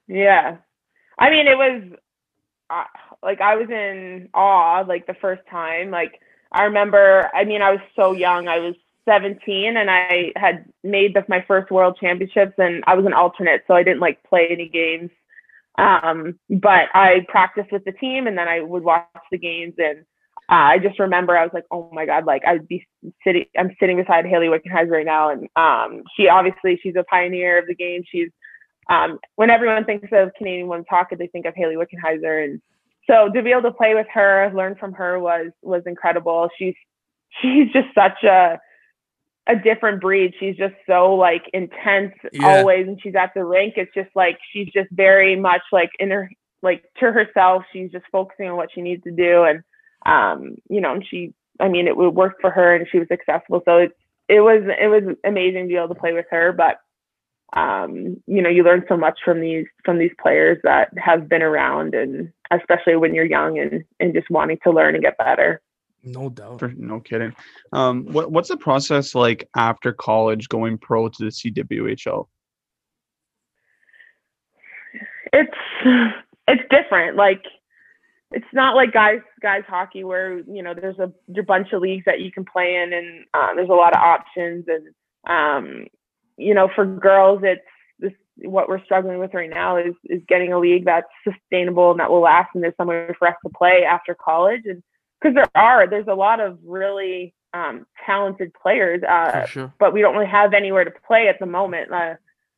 Yeah. 0.07 0.57
I 1.19 1.29
mean, 1.31 1.47
it 1.47 1.57
was 1.57 1.97
uh, 2.69 2.83
like 3.23 3.41
I 3.41 3.55
was 3.55 3.69
in 3.69 4.29
awe 4.33 4.83
like 4.87 5.07
the 5.07 5.15
first 5.15 5.41
time. 5.49 5.91
Like 5.91 6.19
I 6.51 6.63
remember, 6.63 7.29
I 7.33 7.43
mean, 7.43 7.61
I 7.61 7.71
was 7.71 7.81
so 7.95 8.13
young. 8.13 8.47
I 8.47 8.59
was 8.59 8.75
17 9.07 9.77
and 9.77 9.89
I 9.89 10.31
had 10.35 10.65
made 10.83 11.13
the, 11.13 11.23
my 11.27 11.43
first 11.47 11.71
world 11.71 11.97
championships 11.99 12.53
and 12.57 12.83
I 12.87 12.95
was 12.95 13.05
an 13.05 13.13
alternate, 13.13 13.63
so 13.67 13.73
I 13.73 13.83
didn't 13.83 14.01
like 14.01 14.23
play 14.23 14.47
any 14.49 14.67
games. 14.67 15.11
Um, 15.77 16.39
but 16.49 16.89
I 16.93 17.25
practiced 17.29 17.71
with 17.71 17.85
the 17.85 17.91
team 17.91 18.27
and 18.27 18.37
then 18.37 18.47
I 18.47 18.61
would 18.61 18.83
watch 18.83 19.05
the 19.31 19.37
games 19.37 19.75
and 19.77 19.99
uh, 20.49 20.71
I 20.71 20.77
just 20.79 20.97
remember 20.97 21.37
I 21.37 21.43
was 21.43 21.53
like, 21.53 21.65
oh 21.71 21.89
my 21.91 22.05
god, 22.05 22.25
like 22.25 22.43
I'd 22.45 22.67
be 22.67 22.87
sitting, 23.23 23.45
I'm 23.57 23.75
sitting 23.79 23.97
beside 23.97 24.25
Hayley 24.25 24.47
Wickenheiser 24.47 24.89
right 24.89 25.05
now, 25.05 25.29
and 25.29 25.49
um, 25.57 26.03
she 26.15 26.29
obviously 26.29 26.79
she's 26.81 26.95
a 26.95 27.03
pioneer 27.03 27.59
of 27.59 27.67
the 27.67 27.75
game. 27.75 28.03
She's 28.09 28.29
um, 28.89 29.19
when 29.35 29.49
everyone 29.49 29.85
thinks 29.85 30.09
of 30.11 30.33
Canadian 30.37 30.67
women's 30.67 30.87
hockey, 30.89 31.15
they 31.15 31.27
think 31.27 31.45
of 31.45 31.55
Hayley 31.55 31.75
Wickenheiser, 31.75 32.43
and 32.45 32.61
so 33.07 33.29
to 33.33 33.41
be 33.41 33.51
able 33.51 33.63
to 33.63 33.71
play 33.71 33.95
with 33.95 34.07
her, 34.13 34.51
learn 34.53 34.75
from 34.75 34.93
her 34.93 35.19
was 35.19 35.51
was 35.61 35.83
incredible. 35.85 36.49
She's 36.57 36.75
she's 37.41 37.71
just 37.71 37.87
such 37.95 38.23
a 38.23 38.59
a 39.47 39.55
different 39.55 40.01
breed. 40.01 40.33
She's 40.39 40.57
just 40.57 40.75
so 40.85 41.13
like 41.15 41.43
intense 41.53 42.13
Yeah. 42.31 42.47
always, 42.47 42.87
and 42.87 42.99
she's 43.01 43.15
at 43.15 43.33
the 43.33 43.43
rink. 43.43 43.75
It's 43.77 43.93
just 43.93 44.09
like 44.15 44.37
she's 44.51 44.71
just 44.73 44.89
very 44.91 45.35
much 45.35 45.61
like 45.71 45.89
in 45.99 46.11
her 46.11 46.29
like 46.61 46.83
to 46.99 47.11
herself. 47.11 47.63
She's 47.71 47.91
just 47.91 48.05
focusing 48.11 48.49
on 48.49 48.57
what 48.57 48.69
she 48.73 48.81
needs 48.81 49.03
to 49.03 49.11
do, 49.11 49.43
and 49.43 49.63
um, 50.05 50.55
you 50.69 50.81
know, 50.81 50.93
and 50.93 51.05
she. 51.05 51.33
I 51.59 51.69
mean, 51.69 51.87
it 51.87 51.97
would 51.97 52.13
work 52.13 52.35
for 52.39 52.51
her, 52.51 52.75
and 52.75 52.87
she 52.91 52.99
was 52.99 53.07
successful. 53.07 53.63
So 53.65 53.77
it's 53.77 53.93
it 54.29 54.41
was 54.41 54.61
it 54.79 54.87
was 54.87 55.15
amazing 55.25 55.63
to 55.63 55.67
be 55.67 55.75
able 55.75 55.87
to 55.87 55.95
play 55.95 56.13
with 56.13 56.27
her, 56.29 56.51
but 56.51 56.77
um, 57.53 58.21
you 58.27 58.41
know, 58.41 58.49
you 58.49 58.63
learn 58.63 58.83
so 58.89 58.97
much 58.97 59.19
from 59.23 59.39
these 59.39 59.65
from 59.85 59.97
these 59.97 60.11
players 60.21 60.57
that 60.63 60.89
have 60.97 61.29
been 61.29 61.41
around, 61.41 61.95
and 61.95 62.31
especially 62.51 62.95
when 62.97 63.15
you're 63.15 63.25
young 63.25 63.57
and 63.57 63.83
and 63.99 64.13
just 64.13 64.29
wanting 64.29 64.57
to 64.63 64.71
learn 64.71 64.95
and 64.95 65.03
get 65.03 65.17
better. 65.17 65.61
no 66.03 66.29
doubt. 66.29 66.59
For, 66.59 66.69
no 66.69 66.99
kidding. 66.99 67.33
Um, 67.71 68.05
what 68.07 68.31
what's 68.31 68.49
the 68.49 68.57
process 68.57 69.15
like 69.15 69.47
after 69.55 69.93
college 69.93 70.49
going 70.49 70.77
pro 70.77 71.07
to 71.07 71.17
the 71.23 71.29
CWHL? 71.29 72.27
It's 75.31 75.57
it's 76.47 76.63
different. 76.69 77.15
Like 77.15 77.43
it's 78.31 78.45
not 78.53 78.75
like 78.75 78.91
guys 78.91 79.19
guys 79.41 79.63
hockey 79.67 80.03
where 80.03 80.39
you 80.39 80.61
know 80.61 80.73
there's 80.73 80.99
a, 80.99 81.11
a 81.37 81.43
bunch 81.43 81.71
of 81.71 81.81
leagues 81.81 82.03
that 82.05 82.19
you 82.19 82.31
can 82.31 82.43
play 82.43 82.75
in, 82.75 82.91
and 82.91 83.25
uh, 83.33 83.55
there's 83.55 83.69
a 83.69 83.73
lot 83.73 83.95
of 83.95 84.01
options. 84.01 84.65
And 84.67 84.93
um, 85.29 85.87
you 86.37 86.53
know, 86.53 86.69
for 86.75 86.85
girls, 86.85 87.41
it's 87.43 87.61
this 87.99 88.13
what 88.37 88.69
we're 88.69 88.83
struggling 88.83 89.19
with 89.19 89.33
right 89.33 89.49
now 89.49 89.77
is 89.77 89.93
is 90.05 90.21
getting 90.27 90.53
a 90.53 90.59
league 90.59 90.85
that's 90.85 91.07
sustainable 91.23 91.91
and 91.91 91.99
that 91.99 92.09
will 92.09 92.21
last, 92.21 92.49
and 92.53 92.63
there's 92.63 92.75
somewhere 92.77 93.15
for 93.17 93.27
us 93.27 93.35
to 93.45 93.51
play 93.57 93.83
after 93.83 94.15
college. 94.15 94.61
And 94.65 94.83
because 95.19 95.35
there 95.35 95.49
are, 95.55 95.89
there's 95.89 96.07
a 96.07 96.15
lot 96.15 96.39
of 96.39 96.59
really 96.63 97.33
um, 97.53 97.85
talented 98.05 98.51
players. 98.53 99.01
Uh, 99.03 99.45
sure. 99.45 99.73
but 99.79 99.93
we 99.93 100.01
don't 100.01 100.15
really 100.15 100.29
have 100.29 100.53
anywhere 100.53 100.83
to 100.83 100.91
play 101.05 101.27
at 101.27 101.39
the 101.39 101.45
moment. 101.45 101.91
Uh, 101.91 102.15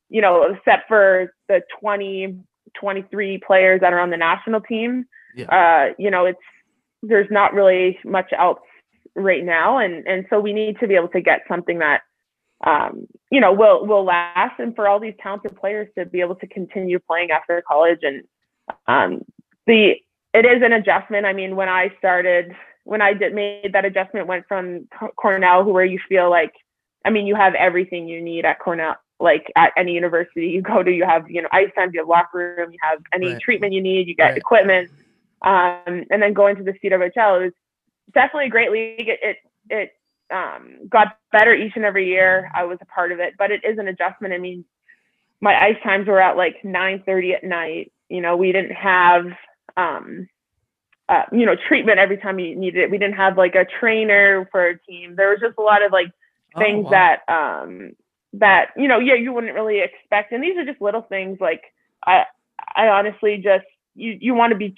you 0.09 0.21
know, 0.21 0.43
except 0.43 0.87
for 0.87 1.33
the 1.47 1.61
20, 1.79 2.35
23 2.79 3.41
players 3.45 3.81
that 3.81 3.93
are 3.93 3.99
on 3.99 4.09
the 4.09 4.17
national 4.17 4.61
team. 4.61 5.05
Yeah. 5.35 5.45
Uh, 5.45 5.93
you 5.97 6.09
know, 6.09 6.25
it's 6.25 6.39
there's 7.01 7.29
not 7.31 7.53
really 7.53 7.97
much 8.03 8.31
else 8.37 8.59
right 9.15 9.45
now, 9.45 9.77
and 9.77 10.05
and 10.07 10.25
so 10.29 10.39
we 10.39 10.53
need 10.53 10.79
to 10.79 10.87
be 10.87 10.95
able 10.95 11.07
to 11.09 11.21
get 11.21 11.41
something 11.47 11.79
that 11.79 12.01
um, 12.65 13.07
you 13.31 13.39
know 13.39 13.53
will 13.53 13.85
will 13.85 14.03
last, 14.03 14.59
and 14.59 14.75
for 14.75 14.87
all 14.87 14.99
these 14.99 15.13
talented 15.21 15.55
players 15.59 15.87
to 15.97 16.05
be 16.05 16.21
able 16.21 16.35
to 16.35 16.47
continue 16.47 16.99
playing 16.99 17.31
after 17.31 17.61
college, 17.67 17.99
and 18.01 18.23
um, 18.87 19.21
the 19.65 19.95
it 20.33 20.45
is 20.45 20.61
an 20.63 20.73
adjustment. 20.73 21.25
I 21.25 21.33
mean, 21.33 21.55
when 21.55 21.69
I 21.69 21.89
started, 21.97 22.51
when 22.83 23.01
I 23.01 23.13
did 23.13 23.33
made 23.33 23.71
that 23.73 23.85
adjustment, 23.85 24.27
went 24.27 24.45
from 24.47 24.87
Cornell, 25.15 25.63
where 25.63 25.85
you 25.85 25.99
feel 26.07 26.29
like, 26.29 26.51
I 27.05 27.09
mean, 27.09 27.25
you 27.25 27.35
have 27.35 27.55
everything 27.55 28.07
you 28.07 28.21
need 28.21 28.45
at 28.45 28.59
Cornell. 28.59 28.95
Like 29.21 29.51
at 29.57 29.73
any 29.75 29.93
university 29.93 30.47
you 30.47 30.61
go 30.61 30.81
to, 30.81 30.91
you 30.91 31.05
have 31.05 31.29
you 31.29 31.41
know 31.41 31.49
ice 31.51 31.69
time, 31.75 31.91
you 31.93 31.99
have 32.01 32.07
locker 32.07 32.55
room, 32.57 32.71
you 32.71 32.79
have 32.81 32.99
any 33.13 33.33
Right. 33.33 33.41
treatment 33.41 33.73
you 33.73 33.81
need, 33.81 34.07
you 34.07 34.15
get 34.15 34.29
Right. 34.29 34.37
equipment. 34.37 34.89
Um, 35.41 36.05
and 36.09 36.21
then 36.21 36.33
going 36.33 36.55
to 36.57 36.63
the 36.63 36.73
CWHL, 36.73 37.41
it 37.41 37.43
was 37.45 37.53
definitely 38.13 38.47
a 38.47 38.49
great 38.49 38.71
league. 38.71 39.07
It 39.07 39.19
it, 39.21 39.37
it 39.69 39.91
um, 40.31 40.87
got 40.89 41.17
better 41.31 41.53
each 41.53 41.73
and 41.75 41.85
every 41.85 42.07
year. 42.07 42.51
I 42.53 42.63
was 42.63 42.77
a 42.81 42.85
part 42.85 43.11
of 43.11 43.19
it, 43.19 43.33
but 43.37 43.51
it 43.51 43.61
is 43.63 43.77
an 43.77 43.87
adjustment. 43.87 44.33
I 44.33 44.37
mean, 44.37 44.65
my 45.41 45.55
ice 45.55 45.77
times 45.83 46.07
were 46.07 46.21
at 46.21 46.37
like 46.37 46.57
9:30 46.63 47.35
at 47.35 47.43
night. 47.43 47.91
You 48.09 48.21
know, 48.21 48.35
we 48.37 48.51
didn't 48.51 48.73
have 48.75 49.25
um, 49.77 50.27
uh, 51.07 51.23
you 51.31 51.45
know 51.45 51.55
treatment 51.67 51.99
every 51.99 52.17
time 52.17 52.39
you 52.39 52.55
needed 52.55 52.83
it. 52.83 52.91
We 52.91 52.97
didn't 52.97 53.17
have 53.17 53.37
like 53.37 53.55
a 53.55 53.65
trainer 53.79 54.47
for 54.51 54.67
a 54.69 54.79
team. 54.79 55.15
There 55.15 55.29
was 55.29 55.39
just 55.39 55.57
a 55.57 55.61
lot 55.61 55.83
of 55.83 55.91
like 55.91 56.11
Oh, 56.55 56.59
things 56.59 56.85
wow. 56.85 56.89
that 56.89 57.19
um 57.31 57.91
that 58.33 58.67
you 58.75 58.87
know 58.87 58.99
yeah 58.99 59.13
you 59.13 59.31
wouldn't 59.33 59.53
really 59.53 59.81
expect 59.81 60.31
and 60.31 60.43
these 60.43 60.57
are 60.57 60.65
just 60.65 60.81
little 60.81 61.01
things 61.03 61.37
like 61.39 61.61
i 62.05 62.23
i 62.75 62.87
honestly 62.87 63.37
just 63.37 63.65
you 63.95 64.17
you 64.19 64.33
want 64.33 64.51
to 64.51 64.57
be 64.57 64.75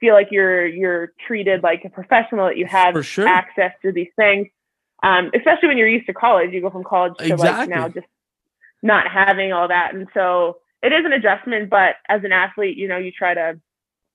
feel 0.00 0.14
like 0.14 0.28
you're 0.30 0.66
you're 0.66 1.12
treated 1.26 1.62
like 1.62 1.82
a 1.84 1.90
professional 1.90 2.46
that 2.46 2.56
you 2.56 2.66
have 2.66 3.04
sure. 3.04 3.26
access 3.26 3.72
to 3.82 3.92
these 3.92 4.08
things 4.16 4.46
um 5.02 5.30
especially 5.34 5.68
when 5.68 5.78
you're 5.78 5.88
used 5.88 6.06
to 6.06 6.14
college 6.14 6.50
you 6.52 6.60
go 6.60 6.70
from 6.70 6.84
college 6.84 7.12
to 7.18 7.36
like 7.36 7.68
now 7.68 7.88
just 7.88 8.06
not 8.82 9.06
having 9.08 9.52
all 9.52 9.68
that 9.68 9.94
and 9.94 10.06
so 10.14 10.58
it 10.82 10.92
is 10.92 11.04
an 11.04 11.12
adjustment 11.12 11.68
but 11.70 11.96
as 12.08 12.22
an 12.24 12.32
athlete 12.32 12.76
you 12.76 12.88
know 12.88 12.98
you 12.98 13.10
try 13.10 13.34
to 13.34 13.58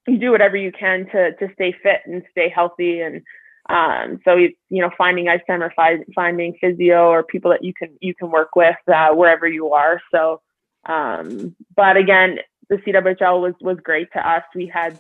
you 0.08 0.18
do 0.18 0.32
whatever 0.32 0.58
you 0.58 0.72
can 0.72 1.06
to 1.12 1.34
to 1.36 1.48
stay 1.54 1.74
fit 1.84 2.02
and 2.06 2.24
stay 2.32 2.50
healthy 2.50 3.02
and 3.02 3.22
um, 3.70 4.20
so 4.26 4.36
you 4.36 4.54
you 4.70 4.82
know 4.82 4.90
finding 4.98 5.30
ice 5.30 5.42
time 5.48 5.62
or 5.62 5.72
fi- 5.76 6.04
finding 6.16 6.58
physio 6.60 7.08
or 7.10 7.24
people 7.24 7.52
that 7.52 7.64
you 7.64 7.74
can 7.74 7.90
you 8.02 8.16
can 8.16 8.32
work 8.32 8.56
with 8.56 8.76
uh, 8.94 9.10
wherever 9.12 9.48
you 9.48 9.72
are. 9.72 10.02
So, 10.12 10.42
um, 10.88 11.56
but 11.76 11.96
again, 11.96 12.38
the 12.70 12.78
CWHL 12.78 13.42
was 13.42 13.54
was 13.62 13.78
great 13.84 14.12
to 14.14 14.30
us. 14.30 14.44
We 14.56 14.68
had 14.68 15.00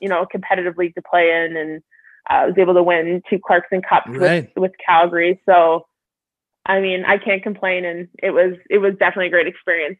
you 0.00 0.08
know 0.08 0.22
a 0.22 0.26
competitive 0.26 0.78
league 0.78 0.94
to 0.94 1.02
play 1.02 1.30
in, 1.30 1.56
and 1.56 1.82
I 2.28 2.46
was 2.46 2.54
able 2.58 2.74
to 2.74 2.82
win 2.82 3.22
two 3.28 3.38
Clarkson 3.44 3.82
Cups 3.82 4.08
Right. 4.10 4.50
with 4.56 4.62
with 4.62 4.72
Calgary. 4.84 5.40
So, 5.46 5.86
I 6.66 6.80
mean, 6.80 7.04
I 7.06 7.18
can't 7.18 7.42
complain, 7.42 7.84
and 7.84 8.08
it 8.22 8.30
was 8.30 8.54
it 8.70 8.78
was 8.78 8.94
definitely 8.98 9.28
a 9.28 9.30
great 9.30 9.46
experience. 9.46 9.98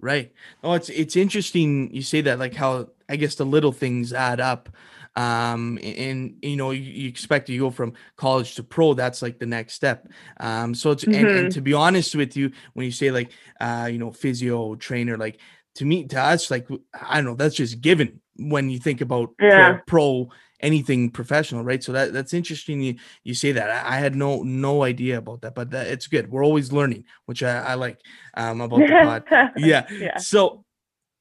Right. 0.00 0.32
No, 0.64 0.72
it's 0.74 0.88
it's 0.88 1.16
interesting 1.16 1.94
you 1.94 2.02
say 2.02 2.22
that 2.22 2.38
like 2.38 2.54
how 2.54 2.88
I 3.08 3.16
guess 3.16 3.36
the 3.36 3.46
little 3.46 3.72
things 3.72 4.12
add 4.12 4.40
up. 4.40 4.68
Um 5.14 5.78
and 5.82 6.38
you 6.42 6.56
know 6.56 6.70
you, 6.70 6.80
you 6.82 7.08
expect 7.08 7.46
to 7.48 7.58
go 7.58 7.70
from 7.70 7.92
college 8.16 8.54
to 8.56 8.62
pro 8.64 8.94
that's 8.94 9.22
like 9.22 9.38
the 9.38 9.46
next 9.46 9.74
step. 9.74 10.08
Um 10.40 10.74
so 10.74 10.90
it's 10.90 11.04
and, 11.04 11.30
and 11.30 11.48
Mhm. 11.48 11.52
to 11.52 11.60
be 11.60 11.74
honest 11.74 12.16
with 12.16 12.36
you 12.36 12.50
when 12.72 12.86
you 12.86 12.90
say 12.92 13.10
like 13.10 13.30
uh 13.60 13.88
you 13.92 13.98
know 13.98 14.10
physio 14.10 14.74
trainer 14.74 15.16
like 15.18 15.38
to 15.76 15.84
me 15.84 16.06
to 16.08 16.20
us 16.20 16.50
like 16.50 16.66
I 17.00 17.16
don't 17.16 17.24
know 17.26 17.34
that's 17.34 17.54
just 17.54 17.80
given 17.80 18.20
when 18.36 18.70
you 18.70 18.78
think 18.78 19.02
about 19.02 19.30
Yeah. 19.38 19.78
pro, 19.86 20.26
pro 20.26 20.30
anything 20.62 21.10
professional 21.10 21.64
right 21.64 21.82
so 21.82 21.92
that 21.92 22.12
that's 22.12 22.32
interesting 22.32 22.80
you 22.80 22.94
you 23.24 23.34
say 23.34 23.52
that 23.52 23.68
I, 23.68 23.96
I 23.96 23.98
had 23.98 24.14
no 24.14 24.42
no 24.42 24.84
idea 24.84 25.18
about 25.18 25.42
that 25.42 25.54
but 25.54 25.70
that, 25.70 25.88
it's 25.88 26.06
good 26.06 26.30
we're 26.30 26.44
always 26.44 26.72
learning 26.72 27.04
which 27.26 27.42
I, 27.42 27.58
I 27.58 27.74
like 27.74 27.98
um 28.34 28.60
about 28.60 28.78
the 28.78 28.94
pod 29.02 29.24
yeah. 29.56 29.86
Yeah. 29.90 30.16
So, 30.18 30.64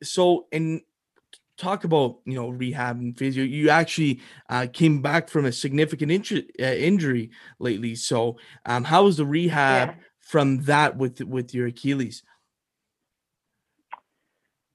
so 0.04 0.48
and 0.52 0.82
talk 1.58 1.84
about 1.84 2.20
you 2.26 2.36
know 2.36 2.50
rehab 2.50 3.00
and 3.00 3.18
physio. 3.18 3.44
You 3.44 3.70
actually 3.70 4.22
uh, 4.50 4.68
came 4.72 5.02
back 5.02 5.30
from 5.30 5.46
a 5.46 5.52
significant 5.52 6.12
inju- 6.12 6.50
uh, 6.60 6.64
injury 6.76 7.32
lately. 7.60 7.96
So, 7.96 8.38
um, 8.66 8.84
how 8.84 9.04
was 9.04 9.18
the 9.18 9.26
rehab 9.26 9.90
Yeah. 9.90 9.96
from 10.20 10.64
that 10.64 10.98
with 10.98 11.22
with 11.22 11.54
your 11.54 11.68
Achilles? 11.68 12.24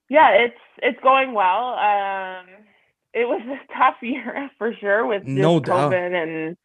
yeah 0.09 0.31
it's 0.31 0.61
it's 0.83 1.01
going 1.03 1.33
well 1.33 1.75
um 1.75 2.47
it 3.17 3.27
was 3.27 3.43
a 3.49 3.73
tough 3.79 3.97
year 4.03 4.51
for 4.59 4.73
sure 4.75 5.07
with 5.07 5.25
No 5.25 5.59
doubt. 5.61 5.93
covid 5.93 6.13
and 6.23 6.57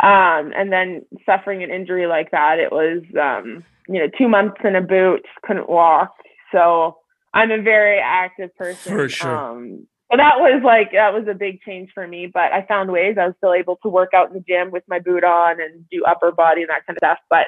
um 0.00 0.52
and 0.56 0.72
then 0.72 1.02
suffering 1.24 1.62
an 1.62 1.70
injury 1.70 2.06
like 2.06 2.30
that 2.32 2.58
it 2.58 2.72
was 2.72 3.02
um 3.20 3.64
you 3.88 4.00
know 4.00 4.08
two 4.18 4.28
months 4.28 4.56
in 4.64 4.74
a 4.76 4.80
boot 4.80 5.24
couldn't 5.44 5.68
walk 5.68 6.14
so 6.50 6.96
i'm 7.34 7.50
a 7.50 7.62
very 7.62 7.98
active 8.00 8.54
person 8.56 8.92
For 8.92 9.08
sure. 9.08 9.36
um 9.36 9.86
so 10.10 10.18
that 10.18 10.38
was 10.40 10.60
like 10.62 10.92
that 10.92 11.14
was 11.14 11.26
a 11.26 11.32
big 11.32 11.62
change 11.62 11.88
for 11.94 12.06
me. 12.06 12.26
But 12.26 12.52
I 12.52 12.66
found 12.66 12.92
ways. 12.92 13.16
I 13.18 13.24
was 13.28 13.34
still 13.38 13.54
able 13.54 13.76
to 13.82 13.88
work 13.88 14.10
out 14.14 14.28
in 14.28 14.34
the 14.34 14.44
gym 14.46 14.70
with 14.70 14.82
my 14.86 14.98
boot 14.98 15.24
on 15.24 15.58
and 15.58 15.88
do 15.90 16.04
upper 16.04 16.30
body 16.30 16.60
and 16.60 16.68
that 16.68 16.84
kind 16.86 16.98
of 16.98 17.00
stuff. 17.00 17.18
But 17.30 17.46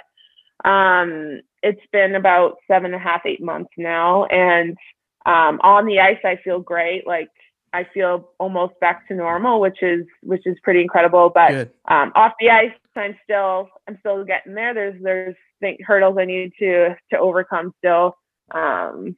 um, 0.67 1.43
it's 1.63 1.87
been 1.93 2.15
about 2.15 2.57
seven 2.67 2.87
and 2.87 2.95
a 2.95 2.99
half, 2.99 3.27
eight 3.27 3.43
months 3.43 3.69
now, 3.77 4.25
and 4.25 4.79
um, 5.27 5.61
on 5.63 5.85
the 5.85 6.01
ice 6.01 6.17
I 6.25 6.37
feel 6.43 6.59
great. 6.59 7.07
Like 7.07 7.29
I 7.75 7.85
feel 7.93 8.31
almost 8.39 8.79
back 8.81 9.09
to 9.09 9.14
normal, 9.14 9.61
which 9.61 9.83
is 9.83 10.07
which 10.22 10.47
is 10.47 10.57
pretty 10.62 10.81
incredible. 10.81 11.31
But 11.35 11.72
um, 11.89 12.12
off 12.14 12.33
the 12.39 12.49
ice, 12.49 12.70
I'm 12.95 13.16
still 13.25 13.68
I'm 13.89 13.99
still 13.99 14.25
getting 14.25 14.55
there. 14.55 14.72
There's 14.72 15.03
there's 15.03 15.37
think, 15.61 15.81
hurdles 15.85 16.16
I 16.18 16.25
need 16.25 16.53
to 16.61 16.95
to 17.11 17.18
overcome 17.18 17.75
still. 17.79 18.16
Um, 18.53 19.16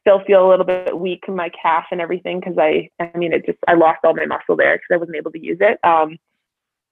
still 0.00 0.22
feel 0.24 0.46
a 0.46 0.48
little 0.48 0.64
bit 0.64 0.96
weak 0.96 1.24
in 1.26 1.34
my 1.34 1.50
calf 1.60 1.86
and 1.90 2.00
everything 2.00 2.38
because 2.38 2.56
I 2.58 2.88
I 3.00 3.10
mean 3.18 3.32
it 3.32 3.44
just 3.44 3.58
I 3.66 3.74
lost 3.74 3.98
all 4.04 4.14
my 4.14 4.26
muscle 4.26 4.56
there 4.56 4.76
because 4.76 4.94
I 4.94 4.98
wasn't 4.98 5.16
able 5.16 5.32
to 5.32 5.44
use 5.44 5.58
it. 5.60 5.78
Um, 5.82 6.16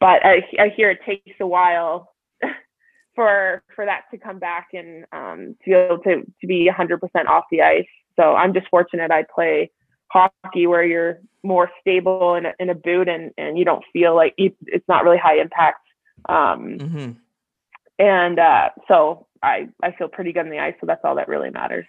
but 0.00 0.24
I 0.26 0.42
I 0.58 0.68
hear 0.76 0.90
it 0.90 0.98
takes 1.06 1.38
a 1.40 1.46
while 1.46 2.12
for 3.14 3.62
for 3.76 3.84
that 3.84 4.02
to 4.10 4.18
come 4.18 4.40
back 4.40 4.68
and 4.72 5.04
um, 5.12 5.56
to 5.64 5.70
be 5.70 5.74
able 5.74 5.98
to 5.98 6.22
to 6.40 6.46
be 6.48 6.68
100% 6.68 6.98
off 7.28 7.44
the 7.52 7.62
ice. 7.62 7.86
So 8.16 8.34
I'm 8.34 8.52
just 8.52 8.68
fortunate 8.68 9.12
I 9.12 9.24
play 9.32 9.70
hockey 10.14 10.66
where 10.66 10.84
you're 10.84 11.18
more 11.42 11.70
stable 11.80 12.36
in 12.36 12.46
a, 12.46 12.52
in 12.58 12.70
a 12.70 12.74
boot 12.74 13.08
and, 13.08 13.32
and 13.36 13.58
you 13.58 13.64
don't 13.64 13.84
feel 13.92 14.14
like 14.14 14.34
it's 14.38 14.88
not 14.88 15.04
really 15.04 15.18
high 15.18 15.38
impact. 15.40 15.80
Um, 16.28 16.78
mm-hmm. 16.78 17.10
And 17.98 18.38
uh, 18.38 18.70
so 18.88 19.26
I, 19.42 19.68
I 19.82 19.92
feel 19.92 20.08
pretty 20.08 20.32
good 20.32 20.46
on 20.46 20.50
the 20.50 20.58
ice. 20.58 20.74
So 20.80 20.86
that's 20.86 21.04
all 21.04 21.16
that 21.16 21.28
really 21.28 21.50
matters. 21.50 21.86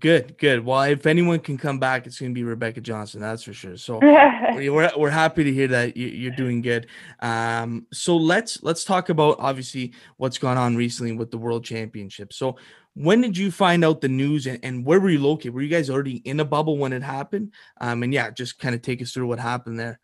Good, 0.00 0.36
good. 0.38 0.64
Well, 0.64 0.82
if 0.82 1.06
anyone 1.06 1.38
can 1.38 1.58
come 1.58 1.78
back, 1.78 2.06
it's 2.06 2.18
going 2.18 2.32
to 2.32 2.34
be 2.34 2.42
Rebecca 2.42 2.80
Johnston. 2.80 3.20
That's 3.20 3.44
for 3.44 3.52
sure. 3.52 3.76
So 3.76 3.98
we're, 4.02 4.90
we're 4.96 5.10
happy 5.10 5.44
to 5.44 5.52
hear 5.52 5.68
that 5.68 5.96
you're 5.96 6.34
doing 6.34 6.60
good. 6.60 6.88
Um, 7.20 7.86
so 7.92 8.16
let's 8.16 8.62
let's 8.64 8.82
talk 8.82 9.10
about 9.10 9.36
obviously 9.38 9.92
what's 10.16 10.38
gone 10.38 10.58
on 10.58 10.74
recently 10.74 11.12
with 11.12 11.30
the 11.30 11.38
World 11.38 11.64
Championship. 11.64 12.32
So 12.32 12.56
when 12.94 13.20
did 13.20 13.38
you 13.38 13.52
find 13.52 13.84
out 13.84 14.00
the 14.00 14.08
news 14.08 14.46
and, 14.46 14.58
and 14.64 14.84
where 14.84 14.98
were 14.98 15.10
you 15.10 15.20
located? 15.20 15.54
Were 15.54 15.62
you 15.62 15.68
guys 15.68 15.88
already 15.88 16.16
in 16.16 16.40
a 16.40 16.44
bubble 16.44 16.78
when 16.78 16.92
it 16.92 17.02
happened? 17.02 17.52
Um, 17.80 18.02
and 18.02 18.12
yeah, 18.12 18.30
just 18.30 18.58
kind 18.58 18.74
of 18.74 18.82
take 18.82 19.00
us 19.00 19.12
through 19.12 19.28
what 19.28 19.38
happened 19.38 19.78
there. 19.78 20.00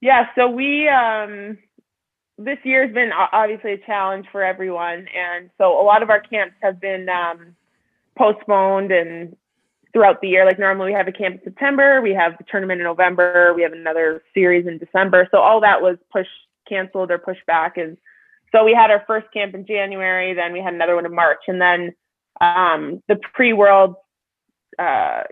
Yeah, 0.00 0.26
so 0.34 0.48
we 0.48 0.88
um, 0.88 1.58
this 2.36 2.58
year 2.64 2.86
has 2.86 2.94
been 2.94 3.10
obviously 3.12 3.72
a 3.72 3.78
challenge 3.78 4.26
for 4.32 4.42
everyone, 4.42 5.06
and 5.14 5.50
so 5.58 5.80
a 5.80 5.84
lot 5.84 6.02
of 6.02 6.10
our 6.10 6.20
camps 6.20 6.54
have 6.62 6.80
been 6.80 7.08
um, 7.08 7.56
postponed 8.18 8.90
and 8.90 9.36
throughout 9.92 10.20
the 10.20 10.28
year. 10.28 10.44
Like 10.44 10.58
normally 10.58 10.90
we 10.90 10.96
have 10.96 11.08
a 11.08 11.12
camp 11.12 11.36
in 11.36 11.44
September, 11.44 12.00
we 12.02 12.12
have 12.12 12.36
the 12.36 12.44
tournament 12.50 12.80
in 12.80 12.84
November, 12.84 13.54
we 13.54 13.62
have 13.62 13.72
another 13.72 14.22
series 14.34 14.66
in 14.66 14.78
December. 14.78 15.28
So 15.30 15.38
all 15.38 15.60
that 15.62 15.80
was 15.80 15.96
pushed, 16.12 16.28
canceled, 16.68 17.10
or 17.10 17.18
pushed 17.18 17.46
back, 17.46 17.78
and 17.78 17.96
so 18.52 18.64
we 18.64 18.74
had 18.74 18.90
our 18.90 19.04
first 19.06 19.26
camp 19.32 19.54
in 19.54 19.66
January, 19.66 20.34
then 20.34 20.52
we 20.52 20.60
had 20.60 20.74
another 20.74 20.94
one 20.94 21.06
in 21.06 21.14
March, 21.14 21.40
and 21.48 21.60
then 21.60 21.94
um, 22.40 23.02
the 23.08 23.16
pre-world, 23.34 23.94
uh, 24.78 25.22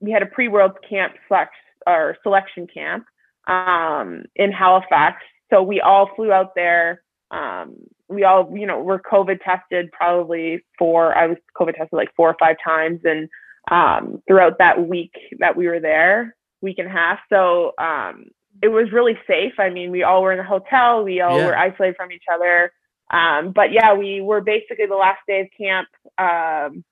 we 0.00 0.10
had 0.10 0.22
a 0.22 0.26
pre-world 0.26 0.72
camp 0.88 1.14
select 1.26 1.54
or 1.86 2.16
selection 2.22 2.66
camp 2.66 3.04
um, 3.46 4.24
in 4.36 4.52
Halifax. 4.52 5.22
So 5.50 5.62
we 5.62 5.80
all 5.80 6.10
flew 6.14 6.32
out 6.32 6.54
there. 6.54 7.02
Um, 7.30 7.76
we 8.08 8.24
all, 8.24 8.50
you 8.56 8.66
know, 8.66 8.80
were 8.80 9.00
COVID 9.00 9.40
tested 9.42 9.90
probably 9.92 10.64
four. 10.78 11.16
I 11.16 11.26
was 11.26 11.36
COVID 11.56 11.74
tested 11.76 11.92
like 11.92 12.14
four 12.16 12.30
or 12.30 12.36
five 12.38 12.56
times, 12.64 13.00
and 13.04 13.28
um, 13.70 14.22
throughout 14.26 14.58
that 14.58 14.88
week 14.88 15.12
that 15.38 15.56
we 15.56 15.66
were 15.66 15.80
there, 15.80 16.34
week 16.62 16.78
and 16.78 16.88
a 16.88 16.90
half. 16.90 17.18
So 17.28 17.72
um, 17.78 18.26
it 18.62 18.68
was 18.68 18.92
really 18.92 19.18
safe. 19.26 19.52
I 19.58 19.70
mean, 19.70 19.90
we 19.90 20.02
all 20.02 20.22
were 20.22 20.32
in 20.32 20.38
a 20.38 20.44
hotel. 20.44 21.04
We 21.04 21.20
all 21.20 21.38
yeah. 21.38 21.46
were 21.46 21.56
isolated 21.56 21.96
from 21.96 22.12
each 22.12 22.24
other. 22.32 22.72
Um, 23.10 23.52
but 23.52 23.72
yeah, 23.72 23.94
we 23.94 24.20
were 24.20 24.40
basically 24.40 24.86
the 24.86 24.94
last 24.94 25.20
day 25.26 25.40
of 25.40 25.48
camp. 25.56 25.88
Um, 26.18 26.84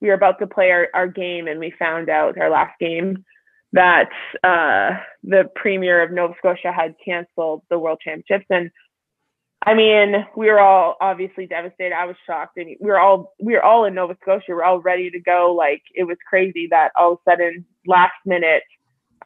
we 0.00 0.08
were 0.08 0.14
about 0.14 0.38
to 0.40 0.46
play 0.46 0.70
our, 0.70 0.88
our 0.94 1.08
game, 1.08 1.46
and 1.48 1.60
we 1.60 1.72
found 1.78 2.08
out 2.08 2.38
our 2.38 2.50
last 2.50 2.78
game 2.78 3.24
that 3.72 4.08
uh, 4.44 4.98
the 5.24 5.50
premier 5.56 6.02
of 6.02 6.12
Nova 6.12 6.34
Scotia 6.38 6.72
had 6.72 6.94
canceled 7.04 7.62
the 7.70 7.78
World 7.78 8.00
Championships. 8.02 8.46
And 8.50 8.70
I 9.66 9.74
mean, 9.74 10.26
we 10.36 10.46
were 10.46 10.60
all 10.60 10.96
obviously 11.00 11.46
devastated. 11.46 11.94
I 11.94 12.04
was 12.04 12.16
shocked. 12.26 12.58
and 12.58 12.76
we 12.80 12.86
were 12.86 12.98
all 12.98 13.34
we 13.40 13.54
were 13.54 13.62
all 13.62 13.86
in 13.86 13.94
Nova 13.94 14.16
Scotia. 14.20 14.44
We 14.48 14.54
we're 14.54 14.64
all 14.64 14.80
ready 14.80 15.10
to 15.10 15.20
go. 15.20 15.54
Like 15.56 15.82
it 15.94 16.04
was 16.04 16.18
crazy 16.28 16.68
that 16.70 16.90
all 16.96 17.12
of 17.12 17.18
a 17.26 17.30
sudden, 17.30 17.64
last 17.86 18.12
minute, 18.26 18.62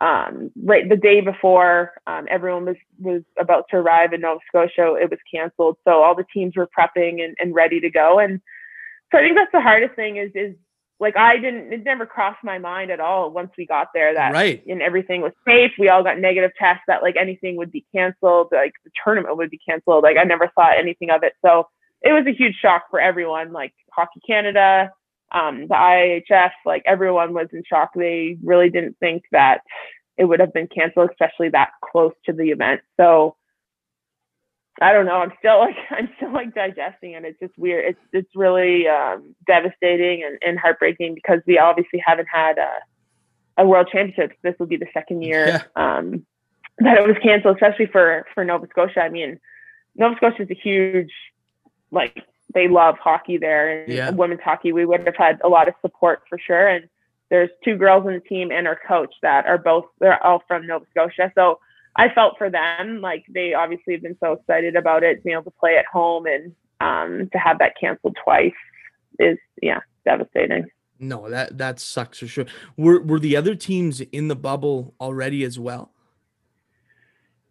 um, 0.00 0.50
right 0.62 0.88
the 0.88 0.96
day 0.96 1.20
before 1.20 1.92
um, 2.06 2.26
everyone 2.30 2.66
was 2.66 2.76
was 3.00 3.22
about 3.38 3.64
to 3.70 3.76
arrive 3.76 4.12
in 4.12 4.20
Nova 4.20 4.38
Scotia, 4.48 4.94
it 4.94 5.10
was 5.10 5.18
canceled. 5.32 5.76
So 5.84 6.02
all 6.02 6.14
the 6.14 6.26
teams 6.32 6.54
were 6.56 6.68
prepping 6.68 7.22
and, 7.24 7.36
and 7.40 7.54
ready 7.54 7.80
to 7.80 7.90
go. 7.90 8.20
And 8.20 8.40
so 9.10 9.18
I 9.18 9.22
think 9.22 9.36
that's 9.36 9.52
the 9.52 9.60
hardest 9.60 9.96
thing 9.96 10.18
is 10.18 10.30
is 10.36 10.54
like 11.00 11.16
I 11.16 11.36
didn't 11.36 11.72
it 11.72 11.84
never 11.84 12.06
crossed 12.06 12.42
my 12.42 12.58
mind 12.58 12.90
at 12.90 13.00
all 13.00 13.30
once 13.30 13.50
we 13.56 13.66
got 13.66 13.88
there 13.94 14.14
that 14.14 14.32
right 14.32 14.62
and 14.66 14.82
everything 14.82 15.22
was 15.22 15.32
safe. 15.46 15.72
We 15.78 15.88
all 15.88 16.02
got 16.02 16.18
negative 16.18 16.50
tests 16.58 16.82
that 16.88 17.02
like 17.02 17.16
anything 17.16 17.56
would 17.56 17.70
be 17.70 17.86
canceled, 17.94 18.48
like 18.52 18.72
the 18.84 18.90
tournament 19.04 19.36
would 19.36 19.50
be 19.50 19.60
canceled. 19.68 20.02
Like 20.02 20.16
I 20.16 20.24
never 20.24 20.50
thought 20.54 20.78
anything 20.78 21.10
of 21.10 21.22
it. 21.22 21.34
So 21.44 21.68
it 22.02 22.12
was 22.12 22.26
a 22.26 22.36
huge 22.36 22.56
shock 22.60 22.84
for 22.90 23.00
everyone, 23.00 23.52
like 23.52 23.74
Hockey 23.92 24.20
Canada, 24.26 24.90
um, 25.32 25.66
the 25.68 25.74
IIHF, 25.74 26.50
like 26.64 26.82
everyone 26.86 27.34
was 27.34 27.48
in 27.52 27.62
shock. 27.68 27.90
They 27.94 28.36
really 28.42 28.70
didn't 28.70 28.96
think 28.98 29.24
that 29.32 29.60
it 30.16 30.24
would 30.24 30.40
have 30.40 30.52
been 30.52 30.68
canceled, 30.68 31.10
especially 31.10 31.48
that 31.50 31.70
close 31.92 32.12
to 32.26 32.32
the 32.32 32.50
event. 32.50 32.80
So 32.98 33.36
I 34.80 34.92
don't 34.92 35.06
know. 35.06 35.16
I'm 35.16 35.32
still 35.38 35.58
like 35.60 35.76
I'm 35.90 36.08
still 36.16 36.32
like 36.32 36.54
digesting 36.54 37.12
it. 37.12 37.24
It's 37.24 37.40
just 37.40 37.56
weird. 37.58 37.84
It's 37.90 38.00
it's 38.12 38.36
really 38.36 38.86
um, 38.88 39.34
devastating 39.46 40.24
and, 40.24 40.38
and 40.42 40.58
heartbreaking 40.58 41.14
because 41.14 41.40
we 41.46 41.58
obviously 41.58 42.02
haven't 42.04 42.28
had 42.32 42.58
a, 42.58 43.62
a 43.62 43.66
world 43.66 43.88
championship. 43.92 44.36
This 44.42 44.54
will 44.58 44.66
be 44.66 44.76
the 44.76 44.88
second 44.92 45.22
year 45.22 45.46
yeah. 45.46 45.62
um, 45.76 46.24
that 46.78 46.98
it 46.98 47.06
was 47.06 47.16
canceled, 47.22 47.56
especially 47.56 47.86
for 47.86 48.26
for 48.34 48.44
Nova 48.44 48.66
Scotia. 48.70 49.00
I 49.00 49.08
mean, 49.08 49.40
Nova 49.96 50.16
Scotia 50.16 50.42
is 50.42 50.50
a 50.50 50.54
huge 50.54 51.10
like 51.90 52.22
they 52.54 52.68
love 52.68 52.96
hockey 52.98 53.36
there 53.36 53.82
and 53.82 53.92
yeah. 53.92 54.10
women's 54.10 54.40
hockey. 54.42 54.72
We 54.72 54.86
would 54.86 55.04
have 55.06 55.16
had 55.16 55.40
a 55.44 55.48
lot 55.48 55.68
of 55.68 55.74
support 55.82 56.22
for 56.28 56.38
sure. 56.38 56.66
And 56.66 56.88
there's 57.30 57.50
two 57.62 57.76
girls 57.76 58.06
in 58.06 58.14
the 58.14 58.20
team 58.20 58.50
and 58.50 58.66
our 58.66 58.78
coach 58.88 59.14
that 59.22 59.46
are 59.46 59.58
both 59.58 59.84
they're 60.00 60.22
all 60.24 60.42
from 60.48 60.66
Nova 60.66 60.86
Scotia. 60.90 61.30
So 61.34 61.60
I 61.98 62.08
felt 62.14 62.38
for 62.38 62.48
them 62.48 63.00
like 63.00 63.24
they 63.28 63.54
obviously 63.54 63.92
have 63.94 64.02
been 64.02 64.16
so 64.20 64.32
excited 64.32 64.76
about 64.76 65.02
it, 65.02 65.22
being 65.24 65.34
able 65.34 65.50
to 65.50 65.58
play 65.58 65.76
at 65.76 65.84
home 65.86 66.26
and 66.26 66.54
um, 66.80 67.28
to 67.32 67.38
have 67.38 67.58
that 67.58 67.74
canceled 67.78 68.16
twice 68.22 68.52
is 69.18 69.36
yeah 69.60 69.80
devastating. 70.04 70.66
No, 71.00 71.28
that 71.28 71.58
that 71.58 71.80
sucks 71.80 72.20
for 72.20 72.28
sure. 72.28 72.46
Were 72.76 73.00
were 73.02 73.18
the 73.18 73.36
other 73.36 73.54
teams 73.54 74.00
in 74.00 74.28
the 74.28 74.36
bubble 74.36 74.94
already 75.00 75.44
as 75.44 75.58
well? 75.58 75.92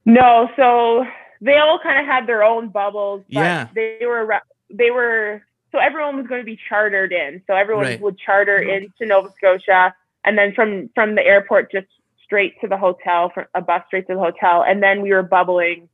No, 0.05 0.49
so 0.55 1.05
they 1.41 1.57
all 1.57 1.79
kind 1.83 1.99
of 1.99 2.05
had 2.05 2.25
their 2.25 2.43
own 2.43 2.69
bubbles. 2.69 3.23
yeah, 3.27 3.67
they 3.75 3.99
were 4.05 4.41
they 4.69 4.91
were 4.91 5.41
so 5.73 5.79
everyone 5.79 6.15
was 6.15 6.27
going 6.27 6.41
to 6.41 6.45
be 6.45 6.57
chartered 6.69 7.11
in. 7.11 7.41
So 7.47 7.55
everyone 7.55 7.85
right. 7.85 8.01
would 8.01 8.17
charter 8.17 8.57
into 8.57 9.05
Nova 9.05 9.29
Scotia, 9.35 9.93
and 10.25 10.37
then 10.37 10.53
from 10.53 10.89
from 10.95 11.15
the 11.15 11.23
airport 11.23 11.69
just 11.69 11.87
straight 12.27 12.53
to 12.61 12.67
the 12.67 12.77
hotel, 12.77 13.31
for 13.33 13.47
a 13.55 13.61
bus 13.61 13.81
straight 13.87 14.05
to 14.07 14.13
the 14.13 14.19
hotel, 14.19 14.63
and 14.67 14.83
then 14.83 15.01
we 15.01 15.11
were 15.11 15.23
bubbling. 15.23 15.89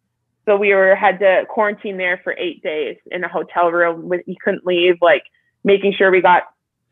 So 0.45 0.57
we 0.57 0.73
were 0.73 0.95
had 0.95 1.19
to 1.19 1.43
quarantine 1.49 1.97
there 1.97 2.19
for 2.23 2.35
eight 2.37 2.61
days 2.61 2.97
in 3.11 3.23
a 3.23 3.29
hotel 3.29 3.71
room. 3.71 4.09
With 4.09 4.21
you 4.25 4.35
couldn't 4.43 4.65
leave, 4.65 4.95
like 5.01 5.23
making 5.63 5.93
sure 5.97 6.11
we 6.11 6.21
got 6.21 6.43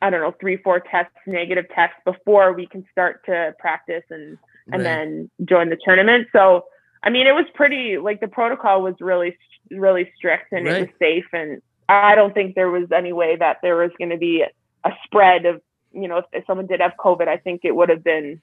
I 0.02 0.10
don't 0.10 0.22
know 0.22 0.34
three 0.40 0.58
four 0.58 0.80
tests, 0.80 1.14
negative 1.28 1.66
tests 1.76 1.98
before 2.06 2.54
we 2.54 2.66
can 2.66 2.86
start 2.92 3.26
to 3.26 3.54
practice 3.60 4.04
and 4.10 4.38
and 4.72 4.84
right. 4.84 4.84
then 4.84 5.30
join 5.46 5.70
the 5.70 5.78
tournament. 5.84 6.28
So 6.32 6.66
I 7.04 7.10
mean, 7.10 7.28
it 7.28 7.34
was 7.34 7.46
pretty 7.56 7.98
like 7.98 8.22
the 8.22 8.28
protocol 8.30 8.82
was 8.82 8.96
really 9.02 9.38
really 9.70 10.10
strict 10.16 10.54
and 10.54 10.66
right. 10.66 10.76
it 10.76 10.80
was 10.82 10.90
safe 11.00 11.26
and 11.34 11.62
I 11.92 12.16
don't 12.16 12.34
think 12.34 12.56
there 12.56 12.72
was 12.72 12.92
any 12.96 13.12
way 13.12 13.36
that 13.36 13.58
there 13.62 13.76
was 13.76 13.92
going 13.98 14.12
to 14.12 14.18
be 14.18 14.44
a 14.86 14.90
spread 15.04 15.46
of, 15.46 15.62
you 15.94 16.08
know, 16.08 16.20
if, 16.20 16.26
if, 16.32 16.46
someone 16.46 16.68
did 16.68 16.80
have 16.80 16.94
COVID, 16.98 17.28
I 17.28 17.38
think 17.38 17.62
it 17.64 17.76
would 17.76 17.90
have 17.90 18.04
been 18.04 18.42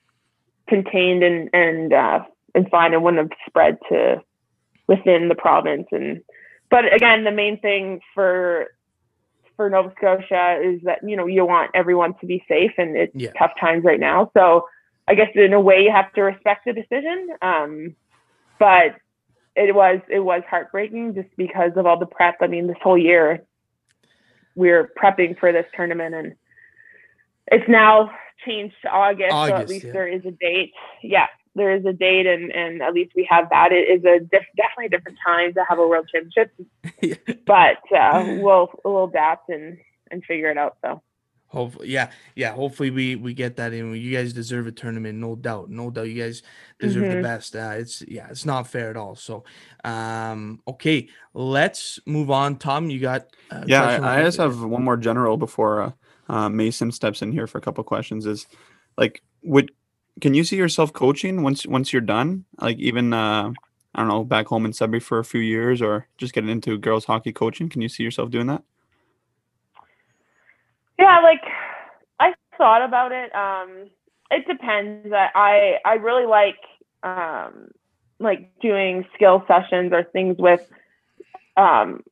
contained 0.68 1.22
and 1.22 1.50
and 1.52 1.92
uh, 1.92 2.20
and 2.54 2.68
fine 2.70 2.94
and 2.94 3.02
wouldn't 3.02 3.30
have 3.30 3.38
spread 3.46 3.78
to 3.88 4.22
within 4.86 5.28
the 5.28 5.34
province. 5.34 5.86
And 5.92 6.22
but 6.70 6.92
again, 6.92 7.24
the 7.24 7.30
main 7.30 7.60
thing 7.60 8.00
for 8.14 8.68
for 9.56 9.68
Nova 9.68 9.92
Scotia 9.96 10.60
is 10.62 10.80
that 10.84 11.00
you 11.02 11.16
know 11.16 11.26
you 11.26 11.44
want 11.44 11.70
everyone 11.74 12.14
to 12.20 12.26
be 12.26 12.44
safe, 12.48 12.72
and 12.78 12.96
it's 12.96 13.14
yeah. 13.14 13.32
tough 13.38 13.52
times 13.60 13.84
right 13.84 14.00
now. 14.00 14.30
So 14.34 14.66
I 15.06 15.14
guess 15.14 15.28
in 15.34 15.52
a 15.52 15.60
way 15.60 15.82
you 15.82 15.90
have 15.92 16.12
to 16.14 16.22
respect 16.22 16.66
the 16.66 16.72
decision. 16.72 17.28
Um, 17.42 17.96
but 18.58 18.96
it 19.56 19.74
was 19.74 20.00
it 20.08 20.20
was 20.20 20.42
heartbreaking 20.48 21.14
just 21.14 21.28
because 21.36 21.72
of 21.76 21.86
all 21.86 21.98
the 21.98 22.06
prep. 22.06 22.36
I 22.40 22.46
mean, 22.46 22.66
this 22.66 22.76
whole 22.82 22.98
year 22.98 23.44
we 24.54 24.70
are 24.70 24.90
prepping 25.00 25.38
for 25.38 25.52
this 25.52 25.66
tournament 25.74 26.14
and 26.14 26.34
it's 27.50 27.68
now 27.68 28.10
changed 28.46 28.74
to 28.82 28.88
August, 28.88 29.30
so 29.30 29.54
at 29.54 29.68
least 29.68 29.86
yeah. 29.86 29.92
there 29.92 30.08
is 30.08 30.24
a 30.24 30.30
date. 30.30 30.72
Yeah, 31.02 31.26
there 31.54 31.74
is 31.74 31.84
a 31.84 31.92
date, 31.92 32.26
and 32.26 32.50
and 32.52 32.82
at 32.82 32.94
least 32.94 33.12
we 33.16 33.26
have 33.30 33.48
that. 33.50 33.72
It 33.72 33.88
is 33.88 34.04
a 34.04 34.20
diff- 34.20 34.54
definitely 34.56 34.86
a 34.86 34.90
different 34.90 35.18
time 35.26 35.54
to 35.54 35.64
have 35.68 35.78
a 35.78 35.86
world 35.86 36.08
championship, 36.12 36.52
but 37.46 37.78
uh, 37.96 38.24
we'll 38.38 38.70
we'll 38.84 39.04
adapt 39.04 39.48
and 39.48 39.78
and 40.10 40.24
figure 40.24 40.50
it 40.50 40.58
out. 40.58 40.76
So 40.84 41.02
Hopefully, 41.50 41.88
yeah, 41.88 42.10
yeah. 42.34 42.52
Hopefully, 42.52 42.90
we 42.90 43.16
we 43.16 43.32
get 43.32 43.56
that 43.56 43.72
in. 43.72 43.94
You 43.94 44.14
guys 44.14 44.34
deserve 44.34 44.66
a 44.66 44.72
tournament, 44.72 45.18
no 45.18 45.34
doubt, 45.34 45.70
no 45.70 45.90
doubt. 45.90 46.08
You 46.08 46.22
guys 46.22 46.42
deserve 46.78 47.08
the 47.08 47.16
Mhm. 47.16 47.22
best. 47.22 47.56
Uh, 47.56 47.72
it's 47.76 48.02
yeah, 48.06 48.28
it's 48.28 48.44
not 48.44 48.66
fair 48.66 48.90
at 48.90 48.98
all. 48.98 49.14
So, 49.14 49.44
um, 49.82 50.60
okay, 50.68 51.08
let's 51.32 52.00
move 52.04 52.30
on. 52.30 52.56
Tom, 52.56 52.90
you 52.90 53.00
got 53.00 53.28
a 53.50 53.64
Yeah, 53.66 53.82
I, 53.82 54.20
I 54.20 54.22
just 54.24 54.36
have 54.36 54.62
one 54.62 54.84
more 54.84 54.98
general 54.98 55.38
before 55.38 55.80
uh, 55.80 55.92
uh, 56.28 56.48
Mason 56.48 56.92
steps 56.92 57.22
in 57.22 57.32
here 57.32 57.46
for 57.46 57.58
a 57.58 57.62
couple 57.62 57.84
questions. 57.84 58.26
Is 58.26 58.46
like, 58.96 59.22
would 59.42 59.70
can 60.20 60.34
you 60.34 60.44
see 60.44 60.56
yourself 60.56 60.92
coaching 60.92 61.42
once 61.42 61.66
once 61.66 61.92
you're 61.92 62.02
done? 62.02 62.44
Like 62.60 62.78
even 62.78 63.12
uh, 63.12 63.52
I 63.94 64.00
don't 64.00 64.08
know, 64.08 64.24
back 64.24 64.46
home 64.46 64.64
in 64.64 64.72
Sudbury 64.72 65.00
for 65.00 65.18
a 65.18 65.24
few 65.24 65.40
years, 65.40 65.80
or 65.82 66.08
just 66.18 66.32
getting 66.32 66.50
into 66.50 66.78
girls 66.78 67.04
hockey 67.04 67.32
coaching. 67.32 67.68
Can 67.68 67.82
you 67.82 67.88
see 67.88 68.02
yourself 68.02 68.30
doing 68.30 68.46
that? 68.46 68.62
yeah, 70.98 71.20
like 71.20 71.42
I 72.20 72.34
thought 72.56 72.84
about 72.84 73.12
it. 73.12 73.34
Um, 73.34 73.88
it 74.30 74.46
depends. 74.46 75.12
I 75.12 75.28
I, 75.34 75.90
I 75.90 75.94
really 75.94 76.26
like 76.26 76.58
um, 77.02 77.68
like 78.18 78.50
doing 78.60 79.04
skill 79.14 79.44
sessions 79.46 79.92
or 79.92 80.04
things 80.04 80.36
with 80.38 80.60
um, 81.56 82.02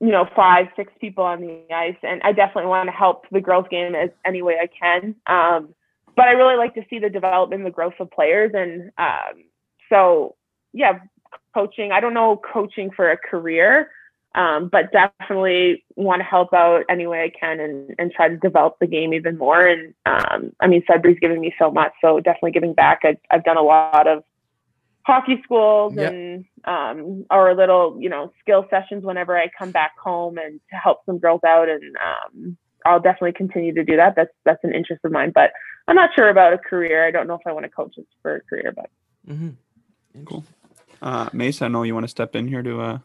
you 0.00 0.08
know 0.10 0.26
five 0.34 0.66
six 0.76 0.92
people 1.00 1.24
on 1.24 1.40
the 1.40 1.62
ice, 1.74 1.96
and 2.02 2.20
I 2.22 2.32
definitely 2.32 2.68
want 2.68 2.88
to 2.88 2.92
help 2.92 3.26
the 3.30 3.40
girls 3.40 3.66
game 3.70 3.94
as 3.94 4.10
any 4.24 4.42
way 4.42 4.56
I 4.60 4.66
can. 4.66 5.14
Um, 5.26 5.74
but 6.16 6.26
I 6.26 6.32
really 6.32 6.56
like 6.56 6.74
to 6.74 6.82
see 6.90 6.98
the 6.98 7.10
development, 7.10 7.64
the 7.64 7.70
growth 7.70 7.94
of 8.00 8.10
players, 8.10 8.52
and 8.54 8.90
um, 8.98 9.44
so 9.88 10.36
yeah, 10.72 10.98
coaching. 11.54 11.92
I 11.92 12.00
don't 12.00 12.14
know 12.14 12.40
coaching 12.52 12.90
for 12.90 13.10
a 13.10 13.16
career 13.16 13.90
um, 14.34 14.68
but 14.70 14.92
definitely 14.92 15.84
want 15.96 16.20
to 16.20 16.24
help 16.24 16.54
out 16.54 16.84
any 16.88 17.06
way 17.06 17.24
I 17.24 17.32
can 17.36 17.58
and, 17.58 17.94
and 17.98 18.12
try 18.12 18.28
to 18.28 18.36
develop 18.36 18.78
the 18.78 18.86
game 18.86 19.12
even 19.12 19.36
more. 19.36 19.66
And 19.66 19.92
um, 20.06 20.52
I 20.60 20.68
mean, 20.68 20.84
Sudbury's 20.86 21.18
given 21.18 21.40
me 21.40 21.52
so 21.58 21.70
much, 21.70 21.92
so 22.00 22.20
definitely 22.20 22.52
giving 22.52 22.74
back. 22.74 23.00
I've, 23.04 23.18
I've 23.30 23.44
done 23.44 23.56
a 23.56 23.62
lot 23.62 24.06
of 24.06 24.22
hockey 25.02 25.40
schools 25.44 25.94
Yep. 25.96 26.12
and 26.12 26.44
um, 26.64 27.24
or 27.30 27.54
little, 27.54 27.96
you 28.00 28.08
know, 28.08 28.32
skill 28.40 28.66
sessions 28.70 29.04
whenever 29.04 29.36
I 29.36 29.48
come 29.58 29.70
back 29.70 29.92
home 30.02 30.38
and 30.38 30.60
to 30.70 30.76
help 30.76 30.98
some 31.06 31.18
girls 31.18 31.40
out. 31.46 31.68
And 31.68 31.96
um, 31.96 32.56
I'll 32.84 33.00
definitely 33.00 33.32
continue 33.32 33.74
to 33.74 33.84
do 33.84 33.96
that. 33.96 34.14
That's 34.16 34.30
that's 34.44 34.62
an 34.64 34.74
interest 34.74 35.04
of 35.04 35.12
mine, 35.12 35.32
but 35.34 35.50
I'm 35.88 35.96
not 35.96 36.10
sure 36.14 36.28
about 36.28 36.52
a 36.52 36.58
career. 36.58 37.06
I 37.06 37.10
don't 37.10 37.26
know 37.26 37.34
if 37.34 37.46
I 37.46 37.52
want 37.52 37.64
to 37.64 37.70
coach 37.70 37.94
it 37.96 38.06
for 38.22 38.36
a 38.36 38.40
career, 38.42 38.72
but 38.74 38.90
Mhm. 39.28 39.54
Cool. 40.24 40.44
Uh, 41.02 41.28
Mason, 41.32 41.64
I 41.64 41.68
know 41.68 41.82
you 41.82 41.94
want 41.94 42.04
to 42.04 42.08
step 42.08 42.34
in 42.36 42.46
here 42.48 42.62
to. 42.62 42.80
Uh, 42.80 42.98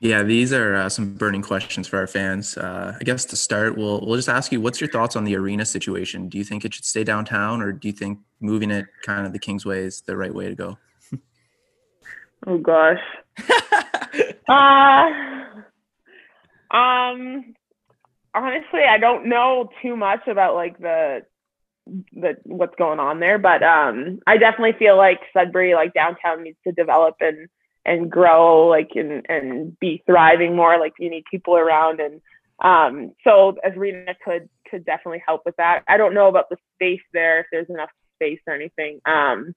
Yeah, 0.00 0.24
these 0.24 0.52
are 0.52 0.74
uh, 0.74 0.88
some 0.88 1.14
burning 1.14 1.42
questions 1.42 1.86
for 1.86 1.96
our 1.98 2.08
fans. 2.08 2.56
Uh, 2.58 2.96
I 3.00 3.04
guess 3.04 3.24
to 3.26 3.36
start, 3.36 3.76
we'll 3.76 4.00
we'll 4.04 4.16
just 4.16 4.28
ask 4.28 4.50
you, 4.50 4.60
what's 4.60 4.80
your 4.80 4.90
thoughts 4.90 5.14
on 5.14 5.22
the 5.24 5.36
arena 5.36 5.64
situation? 5.64 6.28
Do 6.28 6.38
you 6.38 6.44
think 6.44 6.64
it 6.64 6.74
should 6.74 6.84
stay 6.84 7.04
downtown, 7.04 7.62
or 7.62 7.70
do 7.70 7.86
you 7.86 7.92
think 7.92 8.18
moving 8.40 8.70
it 8.72 8.86
kind 9.06 9.26
of 9.26 9.32
the 9.32 9.38
Kingsway 9.38 9.84
is 9.84 10.00
the 10.00 10.16
right 10.16 10.34
way 10.34 10.48
to 10.48 10.54
go? 10.56 10.78
Oh 12.46 12.58
gosh. 12.58 13.00
Uh, 14.48 15.08
um, 16.70 17.54
honestly, 18.34 18.80
I 18.88 18.98
don't 18.98 19.28
know 19.28 19.70
too 19.80 19.96
much 19.96 20.26
about 20.26 20.54
like 20.54 20.78
the 20.78 21.22
the 22.12 22.36
what's 22.44 22.74
going 22.76 23.00
on 23.00 23.20
there, 23.20 23.38
but 23.38 23.62
um, 23.62 24.20
I 24.26 24.36
definitely 24.36 24.78
feel 24.78 24.96
like 24.96 25.20
Sudbury, 25.32 25.74
like 25.74 25.94
downtown, 25.94 26.42
needs 26.42 26.58
to 26.66 26.72
develop 26.72 27.16
and 27.20 27.48
and 27.84 28.10
grow, 28.10 28.68
like 28.68 28.90
and 28.94 29.24
and 29.28 29.78
be 29.78 30.02
thriving 30.06 30.56
more. 30.56 30.78
Like 30.78 30.94
you 30.98 31.10
need 31.10 31.24
people 31.30 31.56
around, 31.56 32.00
and 32.00 32.20
um, 32.62 33.12
so 33.24 33.56
as 33.64 33.76
Rena 33.76 34.14
could 34.24 34.48
could 34.70 34.84
definitely 34.84 35.22
help 35.26 35.42
with 35.44 35.56
that. 35.56 35.82
I 35.88 35.96
don't 35.96 36.14
know 36.14 36.28
about 36.28 36.48
the 36.48 36.56
space 36.74 37.02
there, 37.12 37.40
if 37.40 37.46
there's 37.50 37.68
enough 37.68 37.90
space 38.16 38.40
or 38.46 38.54
anything. 38.54 39.00
Um, 39.04 39.54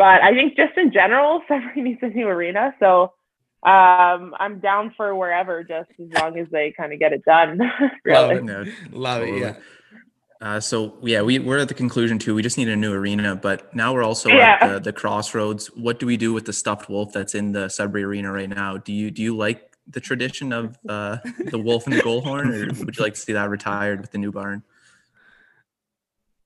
but 0.00 0.22
I 0.22 0.32
think 0.32 0.56
just 0.56 0.78
in 0.78 0.90
general, 0.90 1.42
Sudbury 1.48 1.82
needs 1.82 1.98
a 2.00 2.08
new 2.08 2.26
arena. 2.26 2.74
So 2.80 3.12
um, 3.64 4.34
I'm 4.40 4.58
down 4.58 4.94
for 4.96 5.14
wherever, 5.14 5.62
just 5.62 5.90
as 6.00 6.08
long 6.18 6.38
as 6.38 6.46
they 6.50 6.72
kind 6.74 6.94
of 6.94 6.98
get 6.98 7.12
it 7.12 7.22
done. 7.26 7.58
Love 8.06 8.30
it. 8.30 8.42
No, 8.42 8.64
Love 8.92 9.24
it. 9.24 9.38
Yeah. 9.38 9.56
Uh, 10.40 10.58
so 10.58 10.96
yeah, 11.02 11.20
we 11.20 11.38
we're 11.38 11.58
at 11.58 11.68
the 11.68 11.74
conclusion 11.74 12.18
too. 12.18 12.34
We 12.34 12.40
just 12.40 12.56
need 12.56 12.68
a 12.68 12.76
new 12.76 12.94
arena, 12.94 13.36
but 13.36 13.76
now 13.76 13.92
we're 13.92 14.02
also 14.02 14.30
Yeah. 14.30 14.56
at 14.58 14.72
the, 14.72 14.80
the 14.80 14.92
crossroads. 14.94 15.66
What 15.76 16.00
do 16.00 16.06
we 16.06 16.16
do 16.16 16.32
with 16.32 16.46
the 16.46 16.54
stuffed 16.54 16.88
wolf 16.88 17.12
that's 17.12 17.34
in 17.34 17.52
the 17.52 17.68
Sudbury 17.68 18.04
Arena 18.04 18.32
right 18.32 18.48
now? 18.48 18.78
Do 18.78 18.94
you 18.94 19.10
do 19.10 19.20
you 19.20 19.36
like 19.36 19.76
the 19.86 20.00
tradition 20.00 20.50
of 20.54 20.78
uh, 20.88 21.18
the 21.44 21.58
wolf 21.58 21.86
and 21.86 21.94
the 21.94 22.00
goal 22.00 22.22
horn, 22.22 22.48
or 22.54 22.68
would 22.68 22.96
you 22.96 23.02
like 23.02 23.12
to 23.14 23.20
see 23.20 23.34
that 23.34 23.50
retired 23.50 24.00
with 24.00 24.12
the 24.12 24.18
new 24.18 24.32
barn? 24.32 24.62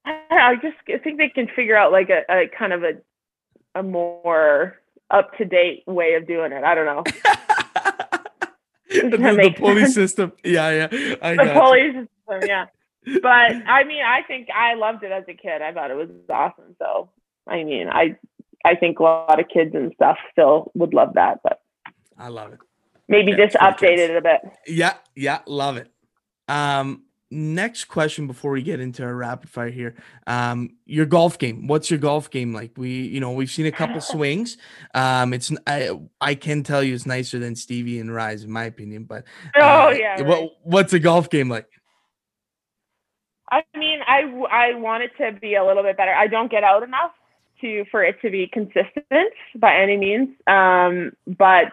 I, 0.05 0.11
don't 0.29 0.39
know, 0.39 0.45
I 0.45 0.55
just 0.57 0.77
I 0.89 0.99
think 0.99 1.19
they 1.19 1.29
can 1.29 1.47
figure 1.55 1.77
out 1.77 1.93
like 1.93 2.11
a, 2.11 2.23
a 2.29 2.49
kind 2.49 2.73
of 2.73 2.83
a 2.83 2.95
a 3.75 3.83
more 3.83 4.77
up 5.11 5.37
to 5.39 5.45
date 5.45 5.85
way 5.87 6.15
of 6.15 6.27
doing 6.27 6.53
it. 6.53 6.65
I 6.65 6.75
don't 6.75 6.87
know. 6.87 7.03
the, 8.89 9.17
the 9.17 9.55
pulley 9.57 9.87
system. 9.87 10.33
Yeah, 10.45 10.71
yeah. 10.71 11.15
I 11.23 11.37
The 11.37 11.77
you. 11.77 11.93
system, 11.93 12.49
yeah. 12.49 12.67
But 13.23 13.53
I 13.67 13.85
mean, 13.85 14.03
I 14.03 14.23
think 14.27 14.49
I 14.55 14.75
loved 14.75 15.03
it 15.05 15.13
as 15.13 15.25
a 15.29 15.35
kid. 15.35 15.61
I 15.63 15.73
thought 15.73 15.91
it 15.91 15.95
was 15.97 16.09
awesome. 16.31 16.75
So 16.79 17.11
I 17.47 17.63
mean, 17.65 17.89
I 17.89 18.17
I 18.65 18.75
think 18.77 18.99
a 18.99 19.03
lot 19.03 19.39
of 19.39 19.49
kids 19.49 19.75
and 19.75 19.93
stuff 19.95 20.17
still 20.33 20.71
would 20.75 20.95
love 20.95 21.15
that, 21.15 21.41
but 21.43 21.61
I 22.19 22.29
love 22.29 22.53
it. 22.55 22.61
maybe 23.09 23.33
Yeah, 23.33 23.37
just 23.37 23.57
it's 23.57 23.57
for 23.57 23.71
the 23.73 23.87
update 23.87 23.97
kids. 23.97 24.11
it 24.11 24.17
a 24.17 24.23
bit. 24.23 24.41
Yeah, 24.67 24.95
yeah, 25.15 25.41
love 25.47 25.77
it. 25.77 25.91
Um, 26.49 27.03
next 27.35 27.87
question 27.87 28.27
before 28.27 28.53
we 28.53 28.63
get 28.63 28.81
into 28.81 29.03
our 29.03 29.15
rapid 29.15 29.51
fire 29.51 29.71
here. 29.71 29.95
Um, 30.27 30.77
your 30.87 31.07
golf 31.07 31.39
game. 31.39 31.67
What's 31.67 31.91
your 31.91 31.99
golf 31.99 32.31
game 32.31 32.53
like? 32.55 32.73
We, 32.77 32.91
you 33.09 33.21
know, 33.21 33.33
we've 33.33 33.51
seen 33.51 33.67
a 33.67 33.73
couple 33.73 34.01
swings. 34.01 34.57
Um, 34.95 35.33
it's 35.33 35.53
I 35.67 36.35
can 36.35 36.63
tell 36.63 36.83
you 36.83 36.95
it's 36.95 37.07
nicer 37.07 37.39
than 37.39 37.57
Stevie 37.57 37.99
and 37.99 38.15
Rise 38.15 38.45
in 38.45 38.51
my 38.51 38.65
opinion. 38.65 39.05
But 39.05 39.25
Oh 39.57 39.89
uh, 39.89 39.91
yeah. 39.91 40.23
what 40.23 40.53
what's 40.63 40.93
a 40.93 40.99
golf 40.99 41.29
game 41.29 41.49
like? 41.49 41.67
I 43.51 43.63
mean, 43.77 44.01
i 44.07 44.23
i 44.51 44.75
want 44.75 45.03
it 45.03 45.11
to 45.19 45.39
be 45.39 45.55
a 45.55 45.65
little 45.65 45.83
bit 45.83 45.97
better. 45.97 46.13
I 46.13 46.27
don't 46.27 46.51
get 46.51 46.65
out 46.65 46.83
enough 46.83 47.13
to 47.61 47.85
for 47.91 48.03
it 48.03 48.21
to 48.23 48.31
be 48.31 48.49
consistent 48.53 49.33
by 49.57 49.77
any 49.77 49.97
means. 49.97 50.31
Um, 50.47 51.13
but 51.27 51.73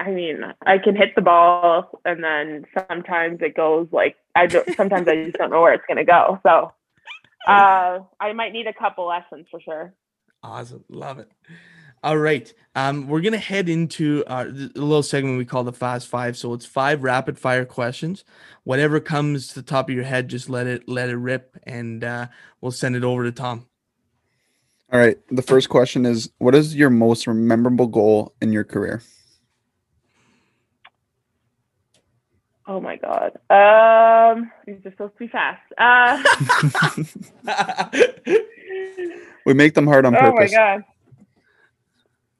I 0.00 0.10
mean, 0.10 0.42
I 0.64 0.78
can 0.78 0.96
hit 0.96 1.14
the 1.14 1.20
ball, 1.20 2.00
and 2.06 2.24
then 2.24 2.64
sometimes 2.88 3.40
it 3.42 3.54
goes 3.54 3.86
like 3.92 4.16
I 4.34 4.46
don't. 4.46 4.74
Sometimes 4.74 5.06
I 5.06 5.24
just 5.24 5.36
don't 5.36 5.50
know 5.50 5.60
where 5.60 5.74
it's 5.74 5.84
gonna 5.86 6.06
go. 6.06 6.40
So 6.42 6.72
uh, 7.46 7.98
I 8.18 8.32
might 8.32 8.52
need 8.52 8.66
a 8.66 8.72
couple 8.72 9.06
lessons 9.06 9.46
for 9.50 9.60
sure. 9.60 9.92
Awesome, 10.42 10.84
love 10.88 11.18
it. 11.18 11.30
All 12.02 12.16
right, 12.16 12.50
um, 12.74 13.08
we're 13.08 13.20
gonna 13.20 13.36
head 13.36 13.68
into 13.68 14.24
our 14.26 14.46
a 14.46 14.50
little 14.50 15.02
segment 15.02 15.36
we 15.36 15.44
call 15.44 15.64
the 15.64 15.72
Fast 15.72 16.08
Five. 16.08 16.34
So 16.38 16.54
it's 16.54 16.64
five 16.64 17.02
rapid 17.02 17.38
fire 17.38 17.66
questions. 17.66 18.24
Whatever 18.64 19.00
comes 19.00 19.48
to 19.48 19.56
the 19.56 19.62
top 19.62 19.90
of 19.90 19.94
your 19.94 20.04
head, 20.04 20.28
just 20.28 20.48
let 20.48 20.66
it 20.66 20.88
let 20.88 21.10
it 21.10 21.16
rip, 21.16 21.58
and 21.64 22.02
uh, 22.02 22.28
we'll 22.62 22.72
send 22.72 22.96
it 22.96 23.04
over 23.04 23.24
to 23.24 23.32
Tom. 23.32 23.66
all 24.90 24.98
right. 24.98 25.18
The 25.30 25.42
first 25.42 25.68
question 25.68 26.06
is, 26.06 26.30
what 26.38 26.54
is 26.54 26.74
your 26.74 26.88
most 26.88 27.28
memorable 27.28 27.86
goal 27.86 28.34
in 28.40 28.50
your 28.50 28.64
career? 28.64 29.02
Oh 32.70 32.80
my 32.80 32.94
god. 32.94 33.32
Um, 33.50 34.52
these 34.64 34.76
are 34.84 34.92
supposed 34.92 35.14
to 35.14 35.18
be 35.18 35.26
fast. 35.26 35.60
Uh, 35.76 36.22
We 39.46 39.54
make 39.54 39.74
them 39.74 39.88
hard 39.88 40.06
on 40.06 40.12
purpose. 40.14 40.52
oh 40.54 40.56
my 40.56 40.76
god. 40.76 40.84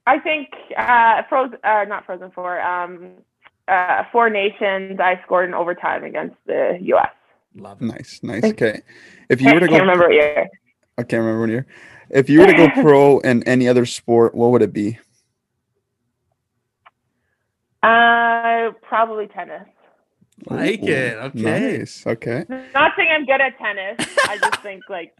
I 0.07 0.21
think 0.21 0.51
uh, 0.77 1.23
Frozen, 1.29 1.59
uh, 1.65 1.85
not 1.89 2.07
Frozen 2.07 2.31
Four. 2.31 2.61
Um, 2.61 3.15
uh, 3.67 4.05
Four 4.13 4.31
Nations. 4.31 5.01
I 5.01 5.21
scored 5.25 5.49
in 5.49 5.55
overtime 5.55 6.05
against 6.05 6.37
the 6.47 6.79
U.S. 6.81 7.11
love 7.57 7.83
it. 7.83 7.87
Nice, 7.87 8.21
nice. 8.23 8.45
Okay. 8.45 8.83
If 9.29 9.41
you 9.41 9.53
were 9.53 9.59
to 9.59 9.67
go, 9.67 9.75
I 9.75 9.79
can't 9.79 9.87
go, 9.87 9.93
remember 9.93 10.05
what 10.05 10.15
year. 10.15 10.49
I 10.97 11.03
can't 11.03 11.21
remember 11.23 11.41
when 11.41 11.51
year. 11.51 11.67
If 12.11 12.31
you 12.31 12.39
were 12.39 12.47
to 12.47 12.53
go 12.55 12.69
pro 12.83 13.19
in 13.19 13.43
any 13.49 13.67
other 13.67 13.85
sport, 13.85 14.37
what 14.37 14.53
would 14.53 14.63
it 14.63 14.73
be? 14.73 14.97
Uh, 17.83 18.71
probably 18.83 19.27
tennis. 19.27 19.67
Like 20.47 20.83
it, 20.83 21.17
okay. 21.17 21.41
Nice. 21.79 22.07
Okay. 22.07 22.45
Not 22.49 22.93
saying 22.97 23.09
I'm 23.13 23.27
good 23.27 23.41
at 23.41 23.59
tennis. 23.59 23.97
I 24.29 24.39
just 24.39 24.57
think 24.63 24.83
like 24.89 25.15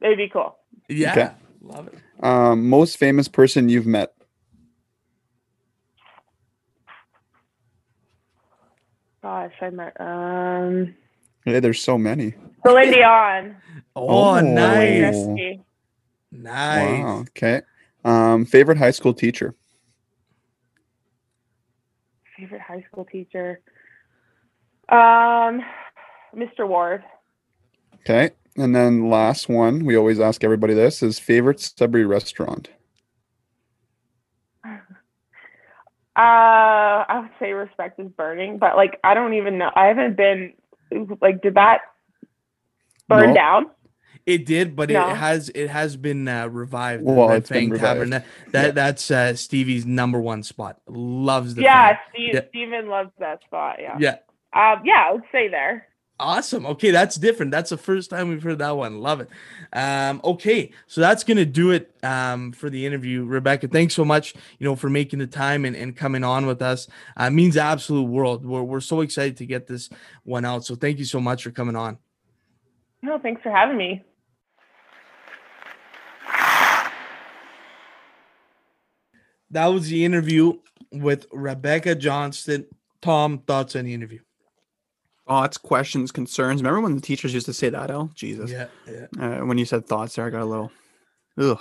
it'd 0.00 0.18
be 0.18 0.28
cool. 0.28 0.56
Yeah, 0.88 1.12
Okay. 1.12 1.30
love 1.62 1.88
it. 1.88 1.98
Um, 2.24 2.68
most 2.68 2.98
famous 2.98 3.28
person 3.28 3.68
you've 3.68 3.86
met. 3.86 4.12
Gosh, 9.22 9.52
I 9.60 9.70
met. 9.70 10.00
Um, 10.00 10.94
Yeah, 11.44 11.60
there's 11.60 11.80
so 11.82 11.98
many. 11.98 12.34
Celine 12.66 12.90
Dion. 12.92 13.56
Oh, 13.94 14.36
Oh. 14.36 14.40
nice. 14.40 15.60
Nice. 16.32 17.02
Wow. 17.04 17.20
Okay. 17.20 17.62
Um, 18.04 18.44
favorite 18.46 18.78
high 18.78 18.90
school 18.92 19.12
teacher. 19.14 19.54
Favorite 22.38 22.62
high 22.62 22.84
school 22.90 23.04
teacher. 23.04 23.60
Um, 24.90 25.60
Mr. 26.36 26.66
Ward. 26.68 27.02
Okay. 28.00 28.30
And 28.56 28.74
then 28.74 29.08
last 29.08 29.48
one, 29.48 29.84
we 29.84 29.96
always 29.96 30.18
ask 30.20 30.42
everybody 30.44 30.74
this 30.74 31.02
is 31.02 31.18
favorite 31.18 31.60
Sudbury 31.60 32.04
restaurant. 32.06 32.70
Uh, 36.16 37.06
I 37.08 37.20
would 37.20 37.30
say 37.38 37.52
respect 37.52 37.98
is 38.00 38.08
burning, 38.08 38.58
but 38.58 38.76
like 38.76 38.98
I 39.04 39.14
don't 39.14 39.32
even 39.34 39.56
know. 39.56 39.70
I 39.74 39.86
haven't 39.86 40.16
been 40.16 40.52
like 41.22 41.40
did 41.40 41.54
that 41.54 41.80
burn 43.08 43.28
No. 43.28 43.34
down? 43.34 43.66
It 44.26 44.44
did, 44.44 44.76
but 44.76 44.90
No. 44.90 45.08
it 45.08 45.16
has 45.16 45.50
it 45.54 45.68
has 45.70 45.96
been 45.96 46.26
uh, 46.28 46.48
revived. 46.48 47.04
Well, 47.04 47.28
Red 47.28 47.38
it's 47.38 47.48
been 47.48 47.70
Fang 47.70 47.78
Tavern. 47.78 48.10
revived. 48.10 48.24
That, 48.46 48.52
that 48.52 48.64
Yeah. 48.66 48.70
that's 48.72 49.10
uh, 49.10 49.34
Stevie's 49.34 49.86
number 49.86 50.20
one 50.20 50.42
spot. 50.42 50.80
Loves 50.88 51.54
the 51.54 51.62
Yeah, 51.62 51.88
Fang. 51.94 51.98
Steve, 52.12 52.30
Yeah. 52.34 52.40
Steven 52.50 52.88
loves 52.88 53.12
that 53.20 53.42
spot. 53.44 53.76
Yeah. 53.80 53.96
Yeah. 53.98 54.16
Um, 54.52 54.82
yeah, 54.84 55.06
I 55.08 55.12
would 55.12 55.22
say 55.30 55.48
there. 55.48 55.86
Awesome. 56.20 56.66
Okay, 56.66 56.90
that's 56.90 57.16
different. 57.16 57.50
That's 57.50 57.70
the 57.70 57.78
first 57.78 58.10
time 58.10 58.28
we've 58.28 58.42
heard 58.42 58.58
that 58.58 58.76
one. 58.76 59.00
Love 59.00 59.20
it. 59.22 59.30
Um, 59.72 60.20
okay, 60.22 60.70
so 60.86 61.00
that's 61.00 61.24
gonna 61.24 61.46
do 61.46 61.70
it 61.70 61.96
um, 62.02 62.52
for 62.52 62.68
the 62.68 62.84
interview, 62.84 63.24
Rebecca. 63.24 63.68
Thanks 63.68 63.94
so 63.94 64.04
much, 64.04 64.34
you 64.58 64.66
know, 64.66 64.76
for 64.76 64.90
making 64.90 65.20
the 65.20 65.26
time 65.26 65.64
and, 65.64 65.74
and 65.74 65.96
coming 65.96 66.22
on 66.22 66.44
with 66.44 66.60
us. 66.60 66.88
Uh, 67.18 67.24
it 67.24 67.30
means 67.30 67.54
the 67.54 67.62
absolute 67.62 68.02
world. 68.02 68.44
We're 68.44 68.62
we're 68.62 68.82
so 68.82 69.00
excited 69.00 69.38
to 69.38 69.46
get 69.46 69.66
this 69.66 69.88
one 70.24 70.44
out. 70.44 70.66
So 70.66 70.74
thank 70.74 70.98
you 70.98 71.06
so 71.06 71.20
much 71.20 71.42
for 71.42 71.52
coming 71.52 71.74
on. 71.74 71.96
No, 73.00 73.18
thanks 73.18 73.42
for 73.42 73.50
having 73.50 73.78
me. 73.78 74.04
That 79.52 79.66
was 79.66 79.88
the 79.88 80.04
interview 80.04 80.58
with 80.92 81.26
Rebecca 81.32 81.94
Johnston. 81.94 82.66
Tom, 83.00 83.38
thoughts 83.38 83.74
on 83.74 83.84
the 83.86 83.94
interview? 83.94 84.20
Thoughts, 85.30 85.58
questions, 85.58 86.10
concerns. 86.10 86.60
Remember 86.60 86.80
when 86.80 86.96
the 86.96 87.00
teachers 87.00 87.32
used 87.32 87.46
to 87.46 87.52
say 87.52 87.68
that, 87.68 87.88
Al? 87.88 88.10
Jesus. 88.16 88.50
Yeah, 88.50 88.66
yeah. 88.90 89.06
Uh, 89.16 89.46
when 89.46 89.58
you 89.58 89.64
said 89.64 89.86
thoughts 89.86 90.16
there, 90.16 90.26
I 90.26 90.30
got 90.30 90.42
a 90.42 90.44
little, 90.44 90.72
ugh. 91.38 91.60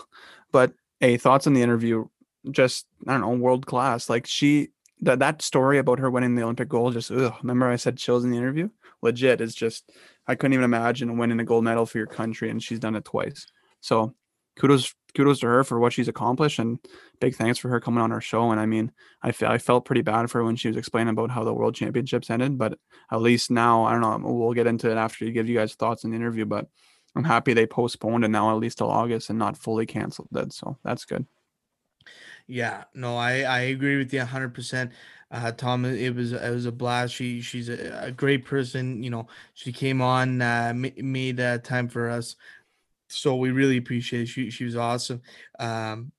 But 0.52 0.74
hey, 1.00 1.18
thoughts 1.18 1.46
on 1.46 1.54
the 1.54 1.62
interview, 1.62 2.08
just 2.50 2.88
I 3.08 3.12
don't 3.12 3.22
know, 3.22 3.30
world 3.30 3.68
class. 3.68 4.10
Like 4.10 4.26
she, 4.26 4.70
that 5.02 5.20
that 5.20 5.44
story 5.44 5.78
about 5.78 6.00
her 6.00 6.10
winning 6.10 6.34
the 6.34 6.42
Olympic 6.42 6.68
gold, 6.68 6.94
just 6.94 7.12
ugh. 7.12 7.36
Remember 7.44 7.68
I 7.68 7.76
said 7.76 8.00
chills 8.00 8.26
in 8.26 8.32
the 8.32 8.38
interview. 8.38 8.70
Legit, 9.04 9.40
it's 9.40 9.54
just 9.54 9.92
I 10.26 10.34
couldn't 10.34 10.54
even 10.54 10.64
imagine 10.64 11.20
winning 11.20 11.40
a 11.40 11.46
gold 11.46 11.64
medal 11.64 11.86
for 11.86 12.00
your 12.00 12.08
country, 12.08 12.50
and 12.50 12.64
she's 12.64 12.80
done 12.80 12.96
it 12.96 13.06
twice. 13.06 13.46
So 13.82 14.16
kudos, 14.58 14.96
kudos 15.16 15.40
to 15.40 15.48
her 15.48 15.64
for 15.64 15.80
what 15.80 15.94
she's 15.94 16.08
accomplished, 16.08 16.60
and 16.60 16.80
big 17.20 17.36
thanks 17.36 17.58
for 17.58 17.70
her 17.70 17.80
coming 17.80 18.02
on 18.02 18.12
our 18.12 18.22
show. 18.22 18.52
And 18.52 18.60
I 18.60 18.66
mean, 18.66 18.92
I 19.24 19.34
I 19.42 19.58
felt 19.58 19.86
pretty 19.86 20.02
bad 20.02 20.30
for 20.30 20.40
her 20.40 20.46
when 20.46 20.56
she 20.56 20.68
was 20.68 20.78
explaining 20.78 21.10
about 21.10 21.32
how 21.32 21.44
the 21.44 21.54
World 21.54 21.76
Championships 21.76 22.30
ended, 22.30 22.58
but 22.58 22.78
at 23.12 23.22
least 23.22 23.52
now 23.52 23.84
I 23.86 23.92
don't 23.94 24.02
know. 24.02 24.34
We'll 24.34 24.54
get 24.54 24.68
into 24.68 24.92
it 24.92 24.98
after 24.98 25.26
you 25.26 25.32
give 25.32 25.50
you 25.50 25.58
guys 25.58 25.76
thoughts 25.76 26.04
in 26.04 26.12
the 26.12 26.18
interview, 26.18 26.46
but 26.46 26.68
I'm 27.16 27.24
happy 27.24 27.54
they 27.54 27.66
postponed 27.66 28.24
it 28.24 28.30
now 28.30 28.52
at 28.52 28.60
least 28.60 28.78
till 28.78 28.90
August 28.90 29.30
and 29.30 29.40
not 29.40 29.58
fully 29.58 29.86
canceled 29.86 30.30
that. 30.32 30.54
So 30.54 30.78
that's 30.84 31.06
good. 31.06 31.26
Yeah, 32.48 32.86
no, 32.96 33.16
I 33.16 33.42
I 33.42 33.60
agree 33.60 33.98
with 33.98 34.14
you 34.14 34.22
hundred 34.22 34.54
percent. 34.54 34.92
Uh, 35.32 35.52
Tom, 35.52 35.86
it 35.86 36.02
it 36.02 36.16
was 36.16 36.34
it 36.34 36.50
was 36.50 36.66
a 36.66 36.72
blast. 36.72 37.14
She 37.14 37.42
she's 37.42 37.70
a, 37.70 38.06
a 38.06 38.12
great 38.12 38.46
person. 38.46 39.04
You 39.04 39.12
know, 39.12 39.28
she 39.54 39.72
came 39.72 40.02
on, 40.02 40.42
uh, 40.42 40.74
ma- 40.76 40.90
made 40.98 41.40
uh, 41.40 41.60
time 41.60 41.88
for 41.88 42.10
us, 42.10 42.36
so 43.10 43.36
we 43.36 43.52
really 43.52 43.78
appreciate. 43.78 44.24
It. 44.24 44.28
She 44.28 44.50
she 44.50 44.66
was 44.66 44.76
awesome. 44.76 45.22
Um, 45.60 46.12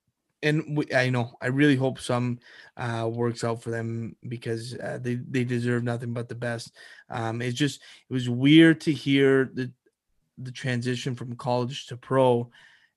and 0.43 0.77
we, 0.77 0.93
I 0.95 1.11
know 1.11 1.35
I 1.41 1.49
really 1.49 1.77
hope 1.77 2.01
some 2.01 2.39
uh, 2.77 3.09
works 3.13 3.45
out 3.45 3.63
for 3.63 3.71
them 3.71 4.17
because 4.29 4.75
uh, 4.75 4.99
they 5.01 5.17
they 5.17 5.45
deserve 5.45 5.85
nothing 5.85 6.13
but 6.13 6.29
the 6.29 6.35
best. 6.35 6.73
Um, 7.09 7.43
it's 7.43 7.59
just 7.59 7.81
it 8.09 8.13
was 8.13 8.29
weird 8.29 8.81
to 8.83 8.93
hear 8.93 9.51
the 9.53 9.73
the 10.39 10.53
transition 10.53 11.15
from 11.15 11.37
college 11.37 11.87
to 11.87 11.97
pro. 11.97 12.51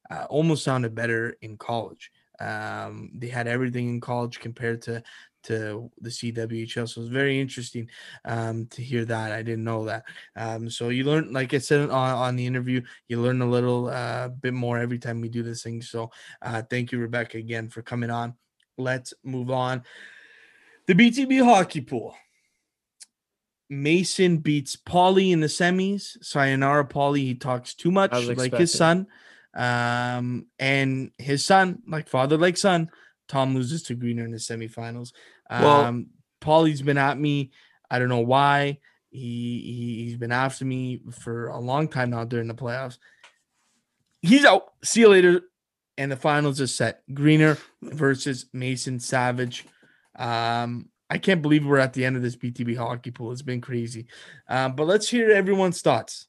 Uh, 0.09 0.25
almost 0.29 0.63
sounded 0.63 0.93
better 0.93 1.35
in 1.41 1.57
college. 1.57 2.11
Um, 2.39 3.11
they 3.15 3.27
had 3.27 3.47
everything 3.47 3.89
in 3.89 4.01
college 4.01 4.39
compared 4.39 4.81
to 4.83 5.03
to 5.43 5.91
the 5.99 6.09
CWHL. 6.09 6.87
So 6.87 7.01
it's 7.01 7.09
very 7.09 7.39
interesting 7.39 7.89
um, 8.25 8.67
to 8.67 8.81
hear 8.81 9.05
that. 9.05 9.31
I 9.31 9.41
didn't 9.41 9.63
know 9.63 9.85
that. 9.85 10.03
Um, 10.35 10.69
so 10.69 10.89
you 10.89 11.03
learn, 11.03 11.31
like 11.31 11.53
I 11.53 11.59
said 11.59 11.89
on, 11.89 11.91
on 11.91 12.35
the 12.35 12.45
interview, 12.45 12.81
you 13.07 13.21
learn 13.21 13.41
a 13.41 13.49
little 13.49 13.89
uh, 13.89 14.29
bit 14.29 14.53
more 14.53 14.79
every 14.79 14.99
time 14.99 15.21
we 15.21 15.29
do 15.29 15.43
this 15.43 15.63
thing. 15.63 15.81
So 15.81 16.11
uh, 16.41 16.61
thank 16.69 16.91
you, 16.91 16.99
Rebecca, 16.99 17.37
again 17.37 17.69
for 17.69 17.81
coming 17.81 18.09
on. 18.09 18.35
Let's 18.77 19.13
move 19.23 19.51
on. 19.51 19.83
The 20.87 20.95
BTB 20.95 21.43
hockey 21.43 21.81
pool. 21.81 22.15
Mason 23.69 24.37
beats 24.37 24.75
Paulie 24.75 25.31
in 25.31 25.39
the 25.39 25.47
semis. 25.47 26.17
Sayonara, 26.21 26.85
Paulie. 26.85 27.19
He 27.19 27.35
talks 27.35 27.73
too 27.73 27.91
much, 27.91 28.11
like 28.11 28.53
his 28.53 28.73
son. 28.73 29.07
Um, 29.55 30.47
and 30.59 31.11
his 31.17 31.45
son, 31.45 31.81
like 31.87 32.09
father, 32.09 32.37
like 32.37 32.57
son. 32.57 32.89
Tom 33.27 33.55
loses 33.55 33.83
to 33.83 33.95
Greener 33.95 34.25
in 34.25 34.31
the 34.31 34.37
semifinals. 34.37 35.13
Well- 35.61 35.85
Um, 35.85 36.07
Paulie's 36.41 36.81
been 36.81 36.97
at 36.97 37.17
me. 37.17 37.51
I 37.89 37.99
don't 37.99 38.09
know 38.09 38.19
why. 38.19 38.79
He, 39.11 39.19
he 39.99 40.03
he's 40.05 40.17
been 40.17 40.31
after 40.31 40.65
me 40.65 41.01
for 41.11 41.47
a 41.47 41.59
long 41.59 41.87
time 41.87 42.09
now 42.09 42.25
during 42.25 42.47
the 42.47 42.55
playoffs. 42.55 42.97
He's 44.21 44.45
out. 44.45 44.73
See 44.83 45.01
you 45.01 45.09
later. 45.09 45.41
And 45.97 46.11
the 46.11 46.15
finals 46.17 46.59
are 46.59 46.67
set. 46.67 47.03
Greener 47.13 47.57
versus 47.81 48.47
Mason 48.51 48.99
Savage. 48.99 49.65
Um, 50.15 50.89
I 51.09 51.19
can't 51.19 51.41
believe 51.43 51.65
we're 51.65 51.77
at 51.77 51.93
the 51.93 52.03
end 52.03 52.15
of 52.15 52.23
this 52.23 52.35
BTB 52.35 52.75
hockey 52.75 53.11
pool. 53.11 53.31
It's 53.31 53.43
been 53.43 53.61
crazy. 53.61 54.07
Um, 54.47 54.75
but 54.75 54.87
let's 54.87 55.07
hear 55.07 55.29
everyone's 55.31 55.81
thoughts. 55.81 56.27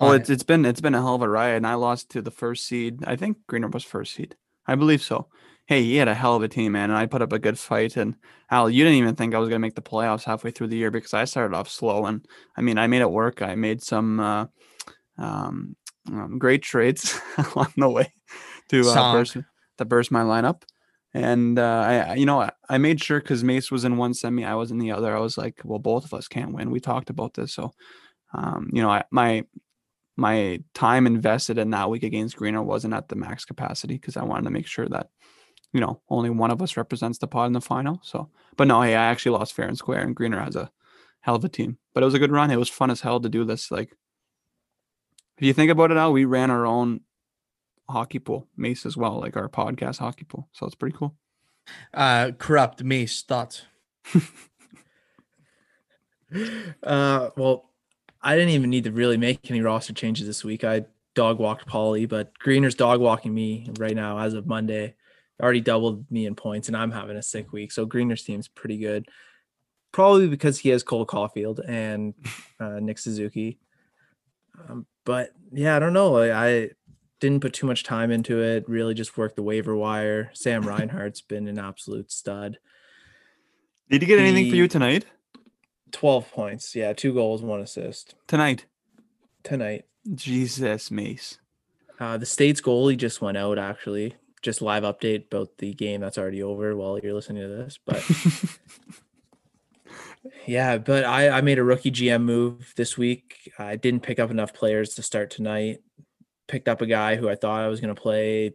Oh, 0.00 0.10
it's 0.12 0.28
it. 0.28 0.32
it's 0.34 0.42
been 0.42 0.64
it's 0.64 0.80
been 0.80 0.94
a 0.96 1.00
hell 1.00 1.14
of 1.14 1.22
a 1.22 1.28
ride, 1.28 1.54
and 1.54 1.66
I 1.66 1.74
lost 1.74 2.10
to 2.10 2.22
the 2.22 2.32
first 2.32 2.66
seed. 2.66 3.04
I 3.06 3.14
think 3.14 3.38
Greener 3.46 3.68
was 3.68 3.84
first 3.84 4.14
seed. 4.14 4.34
I 4.66 4.74
believe 4.74 5.02
so. 5.02 5.28
Hey, 5.72 5.84
he 5.84 5.96
had 5.96 6.06
a 6.06 6.12
hell 6.14 6.36
of 6.36 6.42
a 6.42 6.48
team, 6.48 6.72
man, 6.72 6.90
and 6.90 6.98
I 6.98 7.06
put 7.06 7.22
up 7.22 7.32
a 7.32 7.38
good 7.38 7.58
fight. 7.58 7.96
And 7.96 8.14
Al, 8.50 8.68
you 8.68 8.84
didn't 8.84 8.98
even 8.98 9.14
think 9.16 9.34
I 9.34 9.38
was 9.38 9.48
gonna 9.48 9.58
make 9.58 9.74
the 9.74 9.80
playoffs 9.80 10.22
halfway 10.22 10.50
through 10.50 10.66
the 10.66 10.76
year 10.76 10.90
because 10.90 11.14
I 11.14 11.24
started 11.24 11.56
off 11.56 11.66
slow, 11.66 12.04
and 12.04 12.26
I 12.54 12.60
mean, 12.60 12.76
I 12.76 12.88
made 12.88 13.00
it 13.00 13.10
work. 13.10 13.40
I 13.40 13.54
made 13.54 13.82
some 13.82 14.20
uh, 14.20 14.46
um, 15.16 15.74
um, 16.08 16.38
great 16.38 16.62
trades 16.62 17.18
along 17.54 17.72
the 17.78 17.88
way 17.88 18.12
to 18.68 18.86
uh, 18.90 19.12
burst 19.14 19.38
to 19.78 19.84
burst 19.86 20.10
my 20.10 20.20
lineup. 20.20 20.64
And 21.14 21.58
uh, 21.58 21.62
I, 21.86 21.94
I- 22.00 22.14
you 22.16 22.26
know, 22.26 22.42
I, 22.42 22.50
I 22.68 22.76
made 22.76 23.02
sure 23.02 23.18
because 23.18 23.42
Mace 23.42 23.70
was 23.70 23.86
in 23.86 23.96
one 23.96 24.12
semi, 24.12 24.44
I 24.44 24.56
was 24.56 24.72
in 24.72 24.78
the 24.78 24.92
other. 24.92 25.16
I 25.16 25.20
was 25.20 25.38
like, 25.38 25.62
well, 25.64 25.78
both 25.78 26.04
of 26.04 26.12
us 26.12 26.28
can't 26.28 26.52
win. 26.52 26.70
We 26.70 26.80
talked 26.80 27.08
about 27.08 27.32
this, 27.32 27.54
so 27.54 27.72
um, 28.34 28.68
you 28.74 28.82
know, 28.82 28.90
I, 28.90 29.04
my 29.10 29.46
my 30.18 30.60
time 30.74 31.06
invested 31.06 31.56
in 31.56 31.70
that 31.70 31.88
week 31.88 32.02
against 32.02 32.36
Greener 32.36 32.62
wasn't 32.62 32.92
at 32.92 33.08
the 33.08 33.16
max 33.16 33.46
capacity 33.46 33.94
because 33.94 34.18
I 34.18 34.24
wanted 34.24 34.44
to 34.44 34.50
make 34.50 34.66
sure 34.66 34.86
that 34.90 35.08
you 35.72 35.80
know 35.80 36.00
only 36.08 36.30
one 36.30 36.50
of 36.50 36.62
us 36.62 36.76
represents 36.76 37.18
the 37.18 37.26
pod 37.26 37.46
in 37.46 37.52
the 37.52 37.60
final. 37.60 38.00
So, 38.02 38.30
but 38.56 38.68
no, 38.68 38.82
hey, 38.82 38.94
I 38.94 39.04
actually 39.04 39.36
lost 39.36 39.54
fair 39.54 39.66
and 39.66 39.78
square, 39.78 40.00
and 40.00 40.14
Greener 40.14 40.40
has 40.40 40.56
a 40.56 40.70
hell 41.20 41.36
of 41.36 41.44
a 41.44 41.48
team. 41.48 41.78
But 41.94 42.02
it 42.02 42.06
was 42.06 42.14
a 42.14 42.18
good 42.18 42.32
run. 42.32 42.50
It 42.50 42.58
was 42.58 42.68
fun 42.68 42.90
as 42.90 43.00
hell 43.00 43.20
to 43.20 43.28
do 43.28 43.44
this. 43.44 43.70
Like, 43.70 43.96
if 45.38 45.44
you 45.44 45.52
think 45.52 45.70
about 45.70 45.90
it, 45.90 45.94
now 45.94 46.10
we 46.10 46.24
ran 46.24 46.50
our 46.50 46.66
own 46.66 47.00
hockey 47.88 48.18
pool, 48.18 48.48
Mace 48.56 48.86
as 48.86 48.96
well, 48.96 49.20
like 49.20 49.36
our 49.36 49.48
podcast 49.48 49.98
hockey 49.98 50.24
pool. 50.24 50.48
So 50.52 50.66
it's 50.66 50.74
pretty 50.74 50.96
cool. 50.96 51.14
Uh, 51.94 52.32
corrupt 52.38 52.82
Mace 52.82 53.22
thoughts. 53.22 53.62
Uh, 56.82 57.30
well, 57.36 57.70
I 58.22 58.36
didn't 58.36 58.50
even 58.50 58.70
need 58.70 58.84
to 58.84 58.92
really 58.92 59.16
make 59.16 59.50
any 59.50 59.60
roster 59.60 59.92
changes 59.92 60.26
this 60.26 60.44
week. 60.44 60.64
I 60.64 60.86
dog 61.14 61.38
walked 61.38 61.68
Paulie, 61.68 62.08
but 62.08 62.38
Greener's 62.38 62.74
dog 62.74 63.00
walking 63.00 63.34
me 63.34 63.68
right 63.78 63.94
now 63.94 64.18
as 64.18 64.34
of 64.34 64.46
Monday. 64.46 64.94
Already 65.42 65.60
doubled 65.60 66.10
me 66.10 66.26
in 66.26 66.34
points, 66.34 66.68
and 66.68 66.76
I'm 66.76 66.92
having 66.92 67.16
a 67.16 67.22
sick 67.22 67.52
week. 67.52 67.72
So 67.72 67.84
Greener's 67.84 68.22
team's 68.22 68.48
pretty 68.48 68.78
good. 68.78 69.08
Probably 69.90 70.28
because 70.28 70.58
he 70.58 70.68
has 70.70 70.82
Cole 70.82 71.06
Caufield 71.06 71.60
and 71.66 72.14
uh, 72.60 72.78
Nick 72.80 72.98
Suzuki. 72.98 73.58
Um, 74.68 74.86
but 75.04 75.30
yeah, 75.52 75.76
I 75.76 75.78
don't 75.78 75.92
know. 75.92 76.16
I, 76.16 76.46
I 76.46 76.70
didn't 77.20 77.40
put 77.40 77.52
too 77.52 77.66
much 77.66 77.84
time 77.84 78.10
into 78.10 78.40
it. 78.40 78.68
Really, 78.68 78.94
just 78.94 79.16
worked 79.18 79.36
the 79.36 79.42
waiver 79.42 79.76
wire. 79.76 80.30
Sam 80.32 80.62
Reinhart's 80.66 81.20
been 81.20 81.48
an 81.48 81.58
absolute 81.58 82.12
stud. 82.12 82.58
Did 83.90 84.02
you 84.02 84.08
get 84.08 84.18
anything 84.20 84.48
for 84.48 84.56
you 84.56 84.68
tonight? 84.68 85.04
12 85.92 86.30
points. 86.30 86.74
Yeah, 86.74 86.92
two 86.92 87.12
goals, 87.12 87.42
one 87.42 87.60
assist 87.60 88.14
Tonight, 88.26 88.66
tonight. 89.42 89.84
Jesus, 90.14 90.90
Mace. 90.90 91.38
Uh, 92.00 92.16
the 92.16 92.26
state's 92.26 92.60
goalie 92.60 92.96
just 92.96 93.20
went 93.20 93.36
out, 93.36 93.58
actually. 93.58 94.16
Just 94.42 94.60
live 94.60 94.82
update 94.82 95.26
about 95.26 95.58
the 95.58 95.72
game 95.72 96.00
that's 96.00 96.18
already 96.18 96.42
over 96.42 96.74
while 96.76 96.98
you're 96.98 97.14
listening 97.14 97.42
to 97.42 97.48
this. 97.48 97.78
But 97.84 98.04
Yeah, 100.46 100.78
but 100.78 101.04
I, 101.04 101.30
I 101.30 101.40
made 101.40 101.58
a 101.58 101.64
rookie 101.64 101.90
GM 101.90 102.22
move 102.22 102.72
this 102.76 102.96
week. 102.96 103.50
I 103.58 103.76
didn't 103.76 104.02
pick 104.02 104.18
up 104.18 104.30
enough 104.30 104.52
players 104.54 104.94
to 104.94 105.02
start 105.02 105.30
tonight. 105.30 105.78
Picked 106.48 106.68
up 106.68 106.80
a 106.80 106.86
guy 106.86 107.16
who 107.16 107.28
I 107.28 107.34
thought 107.34 107.62
I 107.62 107.68
was 107.68 107.80
going 107.80 107.94
to 107.94 108.00
play. 108.00 108.54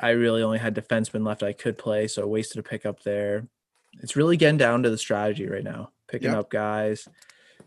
I 0.00 0.10
really 0.10 0.42
only 0.42 0.58
had 0.58 0.74
defensemen 0.74 1.24
left 1.26 1.42
I 1.42 1.52
could 1.52 1.76
play, 1.78 2.08
so 2.08 2.22
I 2.22 2.26
wasted 2.26 2.58
a 2.58 2.62
pickup 2.62 3.02
there. 3.02 3.46
It's 4.02 4.16
really 4.16 4.36
getting 4.36 4.58
down 4.58 4.82
to 4.82 4.90
the 4.90 4.98
strategy 4.98 5.46
right 5.46 5.64
now. 5.64 5.90
Picking 6.08 6.32
Yeah. 6.32 6.40
up 6.40 6.50
guys. 6.50 7.06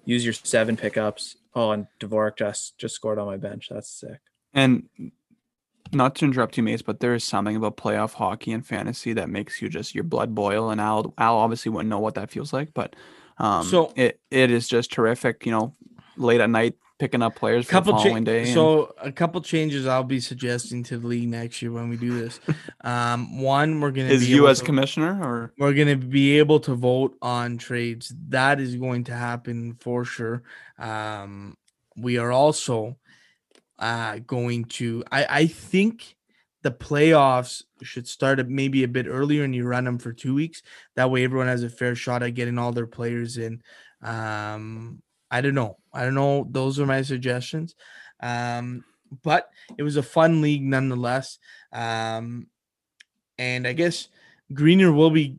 Use 0.06 0.24
your 0.24 0.34
seven 0.34 0.76
pickups. 0.76 1.38
Oh, 1.54 1.72
and 1.72 1.88
Dvorak 2.00 2.38
just 2.38 2.78
just 2.78 2.96
scored 2.96 3.20
on 3.20 3.28
my 3.28 3.38
bench. 3.38 3.68
That's 3.70 3.90
sick. 3.90 4.20
And 4.54 4.90
not 5.94 6.16
to 6.16 6.26
interrupt 6.26 6.58
you, 6.58 6.64
Mace, 6.64 6.82
but 6.82 7.00
there 7.00 7.14
is 7.14 7.24
something 7.24 7.56
about 7.56 7.78
playoff 7.78 8.14
hockey 8.14 8.52
and 8.52 8.66
fantasy 8.66 9.14
that 9.14 9.30
makes 9.30 9.62
you 9.62 9.70
just 9.70 9.94
your 9.96 10.04
blood 10.04 10.34
boil. 10.36 10.70
And 10.70 10.80
Al, 10.82 11.14
Al 11.18 11.38
obviously 11.38 11.72
wouldn't 11.72 11.90
know 11.90 12.00
what 12.00 12.16
that 12.16 12.32
feels 12.32 12.54
like, 12.54 12.74
but 12.74 12.96
um, 13.38 13.66
So- 13.66 13.94
it 13.96 14.20
it 14.32 14.52
is 14.52 14.68
just 14.68 14.92
terrific. 14.92 15.46
You 15.46 15.52
know, 15.52 15.74
late 16.18 16.42
at 16.42 16.50
night 16.50 16.76
picking 17.00 17.24
up 17.24 17.36
players 17.36 17.66
for 17.66 17.72
couple 17.72 17.94
the 17.94 17.98
cha- 18.00 18.04
following 18.06 18.24
day. 18.24 18.44
and- 18.44 18.54
so 18.54 18.94
a 19.02 19.12
couple 19.12 19.42
changes 19.42 19.88
I'll 19.88 20.04
be 20.04 20.20
suggesting 20.20 20.84
to 20.84 20.98
the 21.00 21.08
league 21.08 21.28
next 21.28 21.62
year 21.62 21.72
when 21.72 21.90
we 21.90 21.98
do 21.98 22.18
this. 22.20 22.40
Um, 22.86 23.42
one, 23.42 23.80
we're 23.82 23.92
gonna 23.92 24.10
is 24.10 24.22
be 24.26 24.28
you 24.34 24.48
as 24.48 24.60
to- 24.60 24.66
commissioner 24.66 25.20
or 25.24 25.54
we're 25.58 25.74
going 25.74 25.88
to 25.88 25.96
be 25.96 26.38
able 26.38 26.60
to 26.62 26.76
vote 26.76 27.18
on 27.22 27.58
trades. 27.58 28.14
That 28.30 28.60
is 28.60 28.76
going 28.76 29.06
to 29.06 29.14
happen 29.14 29.76
for 29.80 30.04
sure. 30.06 30.44
Um, 30.78 31.56
we 31.96 32.18
are 32.18 32.32
also 32.32 32.98
uh, 33.80 34.20
going 34.20 34.66
to, 34.66 35.04
I, 35.12 35.26
I 35.30 35.48
think 35.48 36.16
the 36.64 36.72
playoffs 36.72 37.64
should 37.82 38.08
start 38.08 38.48
maybe 38.48 38.84
a 38.84 38.88
bit 38.88 39.08
earlier 39.08 39.44
and 39.44 39.54
you 39.54 39.66
run 39.66 39.84
them 39.84 40.00
for 40.00 40.14
two 40.14 40.34
weeks. 40.34 40.64
That 40.96 41.12
way, 41.12 41.24
everyone 41.24 41.48
has 41.48 41.64
a 41.64 41.70
fair 41.70 41.96
shot 41.96 42.24
at 42.24 42.36
getting 42.36 42.58
all 42.58 42.72
their 42.72 42.88
players 42.88 43.38
in. 43.38 43.62
Um, 44.02 45.02
I 45.30 45.42
don't 45.42 45.56
know. 45.56 45.78
I 45.94 46.04
don't 46.04 46.16
know. 46.16 46.48
Those 46.50 46.80
are 46.80 46.86
my 46.86 47.02
suggestions. 47.02 47.76
Um, 48.22 48.84
but 49.24 49.50
it 49.78 49.84
was 49.84 49.98
a 49.98 50.04
fun 50.04 50.42
league 50.42 50.64
nonetheless. 50.64 51.38
Um, 51.72 52.48
and 53.38 53.68
I 53.68 53.74
guess 53.74 54.08
Greener 54.54 54.92
will 54.92 55.12
be 55.12 55.38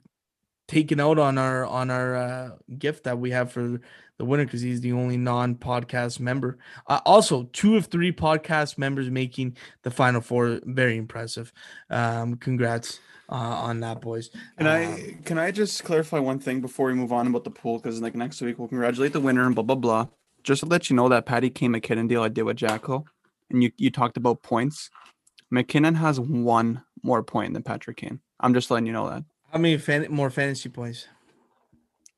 taken 0.69 1.01
out 1.01 1.19
on 1.19 1.39
our 1.39 1.65
on 1.67 1.91
our 1.91 2.17
uh, 2.17 2.51
gift 2.79 3.05
that 3.05 3.19
we 3.19 3.31
have 3.31 3.53
for 3.53 3.81
the 4.19 4.25
winner 4.25 4.45
because 4.45 4.61
he's 4.61 4.81
the 4.81 4.93
only 4.93 5.17
non-podcast 5.17 6.21
member. 6.21 6.59
Uh, 6.87 7.01
also, 7.05 7.45
two 7.53 7.77
of 7.77 7.87
three 7.87 8.13
podcast 8.13 8.79
members 8.79 9.11
making 9.11 9.57
the 9.83 9.91
final 9.91 10.21
four. 10.21 10.61
Very 10.65 10.97
impressive. 10.97 11.53
Um, 11.91 12.37
congrats 12.37 13.01
uh, 13.29 13.35
on 13.35 13.81
that, 13.81 14.01
boys. 14.01 14.31
Can 14.59 14.67
Um, 14.67 14.73
I 14.73 15.17
can 15.25 15.39
I 15.39 15.51
just 15.51 15.85
clarify 15.85 16.19
one 16.19 16.39
thing 16.39 16.61
before 16.61 16.87
we 16.87 16.95
move 16.95 17.13
on 17.13 17.27
about 17.27 17.45
the 17.45 17.51
pool? 17.51 17.79
Because 17.79 18.01
like 18.01 18.15
next 18.15 18.41
week 18.41 18.59
we'll 18.59 18.69
congratulate 18.69 19.13
the 19.13 19.21
winner 19.21 19.47
and 19.47 19.55
blah 19.55 19.65
blah 19.65 19.77
blah. 19.77 20.07
Just 20.43 20.61
to 20.61 20.67
let 20.67 20.91
you 20.91 20.97
know 20.97 21.09
that 21.09 21.27
Patty 21.27 21.51
K 21.51 21.69
MacKinnon 21.69 22.07
deal 22.07 22.23
I 22.23 22.29
did 22.29 22.43
with 22.43 22.57
Jacko, 22.57 23.05
and 23.51 23.63
you 23.63 23.73
you 23.77 23.91
talked 23.91 24.17
about 24.17 24.43
points. 24.43 24.91
MacKinnon 25.51 25.95
has 25.95 26.19
one 26.19 26.83
more 27.03 27.23
point 27.23 27.55
than 27.55 27.63
Patrick 27.63 27.99
Kane. 27.99 28.21
I'm 28.41 28.55
just 28.55 28.71
letting 28.71 28.87
you 28.87 28.93
know 28.93 29.09
that 29.09 29.25
How 29.55 29.61
many 29.61 29.79
fan- 29.79 30.09
more 30.11 30.31
fantasy 30.31 30.69
points? 30.69 31.07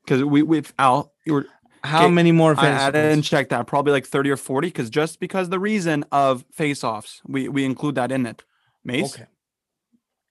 because 0.07 0.25
we 0.25 0.43
with 0.43 0.73
Al, 0.79 1.13
you 1.27 1.35
were 1.35 1.47
How 1.85 2.05
Okay, 2.07 2.15
many 2.15 2.33
more 2.33 2.53
I, 2.53 2.55
fantasy 2.55 2.85
I 2.85 2.91
didn't 2.93 3.17
points? 3.19 3.29
check 3.29 3.49
that. 3.51 3.67
Probably 3.67 3.93
like 3.93 4.07
30 4.07 4.31
or 4.31 4.37
40. 4.39 4.69
Because 4.69 4.89
just 4.89 5.21
because 5.21 5.51
the 5.51 5.59
reason 5.59 6.05
of 6.13 6.47
face-offs, 6.53 7.21
we 7.27 7.49
we 7.51 7.65
include 7.67 7.97
that 7.97 8.11
in 8.11 8.25
it. 8.25 8.43
Mace 8.85 9.15
Okay. 9.15 9.27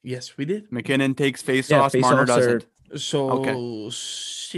Yes, 0.02 0.36
we 0.38 0.45
did. 0.45 0.72
MacKinnon 0.72 1.14
takes 1.14 1.44
face-offs. 1.44 1.94
Marner 1.95 2.26
face-offs 2.26 2.45
doesn't. 2.45 2.65
So, 2.99 3.30
Okay. 3.30 3.53
so, 3.91 4.57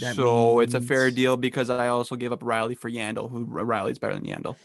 that 0.00 0.14
so 0.14 0.60
it's 0.60 0.74
a 0.74 0.80
fair 0.80 1.10
deal 1.10 1.36
because 1.36 1.68
I 1.70 1.88
also 1.88 2.16
gave 2.16 2.30
up 2.32 2.42
Riley 2.42 2.74
for 2.76 2.90
Yandle, 2.90 3.30
who 3.30 3.44
Riley's 3.44 3.98
better 3.98 4.14
than 4.14 4.24
Yandle, 4.24 4.56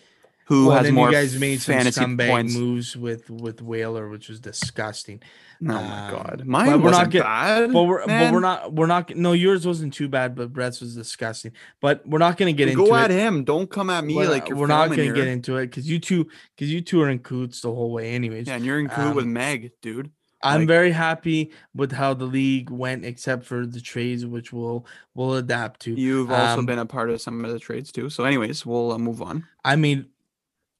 who 0.45 0.67
Well, 0.67 0.77
has 0.83 0.91
more 0.91 1.07
you 1.09 1.13
guys 1.13 1.39
made 1.39 1.61
some 1.61 1.75
fantasy 1.75 1.99
scumbag 2.01 2.29
points. 2.29 2.55
moves 2.55 2.95
with 2.97 3.29
with 3.29 3.61
Whaler, 3.61 4.09
which 4.09 4.29
was 4.29 4.39
disgusting. 4.39 5.21
Oh 5.61 5.65
my 5.65 6.05
Um, 6.07 6.11
god, 6.11 6.35
but 6.39 6.47
mine 6.47 6.67
we're 6.67 6.91
not 6.91 6.97
wasn't 7.07 7.11
get- 7.11 7.23
bad. 7.23 7.73
But 7.73 7.83
we're 7.83 8.05
but 8.05 8.33
we're 8.33 8.39
not 8.41 8.73
we're 8.73 8.85
not 8.87 9.15
no 9.15 9.31
yours 9.33 9.65
wasn't 9.65 9.93
too 9.93 10.07
bad, 10.07 10.35
but 10.35 10.51
Brett's 10.53 10.81
was 10.81 10.95
disgusting. 10.95 11.51
But 11.81 12.05
we're 12.07 12.19
not 12.19 12.37
gonna 12.37 12.53
get 12.53 12.67
into 12.67 12.83
it. 12.83 12.87
Go 12.89 12.95
it. 12.95 12.99
at 13.05 13.11
him. 13.11 13.43
Don't 13.43 13.69
come 13.69 13.89
at 13.89 14.03
me 14.03 14.15
we're, 14.15 14.29
like 14.29 14.49
you're 14.49 14.57
we're 14.57 14.67
not 14.67 14.89
gonna 14.89 15.03
here. 15.03 15.13
get 15.13 15.27
into 15.27 15.57
it 15.57 15.67
because 15.67 15.89
you 15.89 15.99
two 15.99 16.27
because 16.55 16.71
you 16.71 16.81
two 16.81 17.01
are 17.01 17.09
in 17.09 17.19
coots 17.19 17.61
the 17.61 17.71
whole 17.73 17.91
way, 17.91 18.11
anyways. 18.13 18.47
Yeah, 18.47 18.55
and 18.55 18.65
you're 18.65 18.79
in 18.79 18.87
cool 18.89 19.13
with 19.13 19.25
Um, 19.25 19.33
Meg, 19.33 19.71
dude. 19.81 20.11
I'm 20.43 20.61
like- 20.61 20.67
very 20.67 20.91
happy 20.91 21.51
with 21.73 21.91
how 21.93 22.13
the 22.13 22.25
league 22.25 22.69
went, 22.69 23.03
except 23.03 23.45
for 23.45 23.65
the 23.65 23.81
trades, 23.81 24.25
which 24.27 24.53
we'll 24.53 24.85
we'll 25.15 25.35
adapt 25.35 25.79
to. 25.83 25.93
You've 25.93 26.29
also 26.29 26.59
um, 26.59 26.65
been 26.67 26.77
a 26.77 26.85
part 26.85 27.09
of 27.09 27.19
some 27.19 27.43
of 27.45 27.51
the 27.51 27.57
trades 27.59 27.91
too. 27.91 28.09
So, 28.11 28.25
anyways, 28.25 28.63
we'll 28.65 28.91
uh, 28.91 28.99
move 28.99 29.21
on. 29.23 29.45
I 29.63 29.75
made 29.75 30.05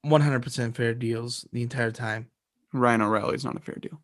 100% 0.06 0.76
fair 0.76 0.94
deals 0.94 1.48
the 1.52 1.62
entire 1.62 1.92
time. 1.92 2.28
Ryan 2.74 3.02
O'Reilly 3.02 3.36
is 3.36 3.46
not 3.46 3.56
a 3.56 3.60
fair 3.60 3.76
deal. 3.76 4.02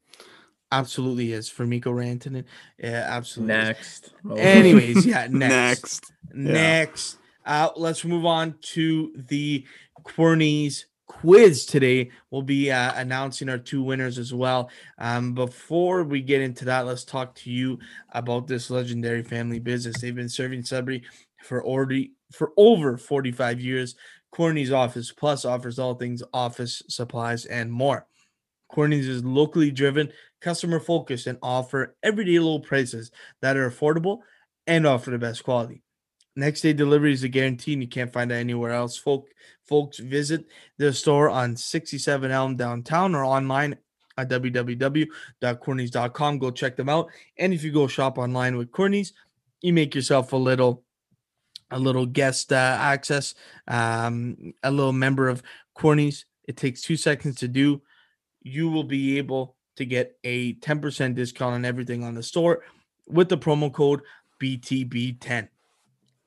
Absolutely 0.72 1.34
is 1.34 1.50
for 1.50 1.66
Mikko 1.66 1.92
Rantanen. 1.92 2.46
Yeah, 2.78 3.06
absolutely. 3.08 3.56
Next. 3.56 4.14
Oh. 4.30 4.36
Anyways, 4.36 5.06
yeah, 5.06 5.28
next. 5.30 6.12
Next. 6.34 6.54
Next, 6.54 7.18
uh, 7.46 7.70
let's 7.76 8.06
move 8.06 8.26
on 8.26 8.56
to 8.62 9.12
the 9.16 9.66
Querney's 10.04 10.86
quiz 11.08 11.66
today. 11.66 12.10
We'll 12.30 12.42
be 12.42 12.72
uh, 12.72 12.94
announcing 12.96 13.50
our 13.50 13.58
two 13.58 13.84
winners 13.84 14.18
as 14.18 14.34
well. 14.34 14.70
Um, 14.98 15.34
before 15.34 16.04
we 16.04 16.22
get 16.22 16.42
into 16.42 16.64
that, 16.66 16.86
let's 16.86 17.04
talk 17.04 17.36
to 17.36 17.52
you 17.52 17.80
about 18.14 18.48
this 18.48 18.70
legendary 18.70 19.24
family 19.24 19.60
business. 19.60 20.00
They've 20.00 20.16
been 20.16 20.30
serving 20.30 20.64
Sudbury 20.64 21.04
for 21.44 21.64
already 21.66 22.14
for 22.32 22.54
over 22.56 22.98
45 22.98 23.60
years. 23.60 23.96
Querney's 24.32 24.72
Office 24.72 25.12
Plus 25.12 25.46
offers 25.46 25.78
all 25.78 25.96
things 25.96 26.24
office 26.34 26.82
supplies 26.88 27.46
and 27.46 27.72
more. 27.72 28.08
Querney's 28.72 29.08
is 29.08 29.24
locally 29.24 29.70
driven, 29.72 30.12
customer 30.40 30.80
focused, 30.80 31.28
and 31.28 31.38
offer 31.42 31.96
everyday 32.02 32.40
low 32.40 32.60
prices 32.60 33.12
that 33.42 33.58
are 33.58 33.70
affordable 33.70 34.20
and 34.66 34.88
offer 34.88 35.12
the 35.12 35.18
best 35.18 35.44
quality. 35.44 35.84
Next 36.36 36.62
day 36.62 36.72
delivery 36.72 37.12
is 37.12 37.24
a 37.24 37.28
guarantee, 37.28 37.74
and 37.74 37.82
you 37.82 37.90
can't 37.90 38.14
find 38.14 38.32
it 38.32 38.36
anywhere 38.36 38.72
else. 38.72 38.98
Folk, 38.98 39.28
folks, 39.66 40.00
visit 40.00 40.46
their 40.78 40.94
store 40.94 41.30
on 41.30 41.58
67 41.58 42.32
Elm 42.32 42.56
downtown 42.56 43.14
or 43.14 43.26
online 43.26 43.76
at 44.18 44.30
www.querneys.com. 44.30 46.40
Go 46.40 46.52
check 46.52 46.78
them 46.78 46.88
out. 46.88 47.10
And 47.38 47.54
if 47.54 47.64
you 47.64 47.74
go 47.74 47.88
shop 47.88 48.18
online 48.18 48.56
with 48.56 48.72
Querney's, 48.72 49.12
you 49.62 49.74
make 49.74 49.94
yourself 49.94 50.32
a 50.32 50.38
little 50.38 50.86
a 51.72 51.80
little 51.80 52.06
guest 52.06 52.52
uh, 52.52 52.78
access, 52.80 53.34
um, 53.68 54.54
a 54.64 54.72
little 54.72 54.94
member 54.94 55.30
of 55.30 55.42
Querney's. 55.76 56.26
It 56.48 56.58
takes 56.58 56.82
two 56.82 56.98
seconds 56.98 57.38
to 57.38 57.48
do. 57.48 57.82
You 58.44 58.70
will 58.70 58.84
be 58.84 59.18
able 59.18 59.56
to 59.78 59.86
get 59.86 60.18
a 60.24 60.56
10% 60.56 61.16
discount 61.16 61.56
on 61.56 61.66
everything 61.66 62.04
on 62.04 62.14
the 62.14 62.24
store 62.24 62.64
with 63.08 63.30
the 63.30 63.38
promo 63.38 63.72
code 63.72 64.02
BTB10. 64.42 65.48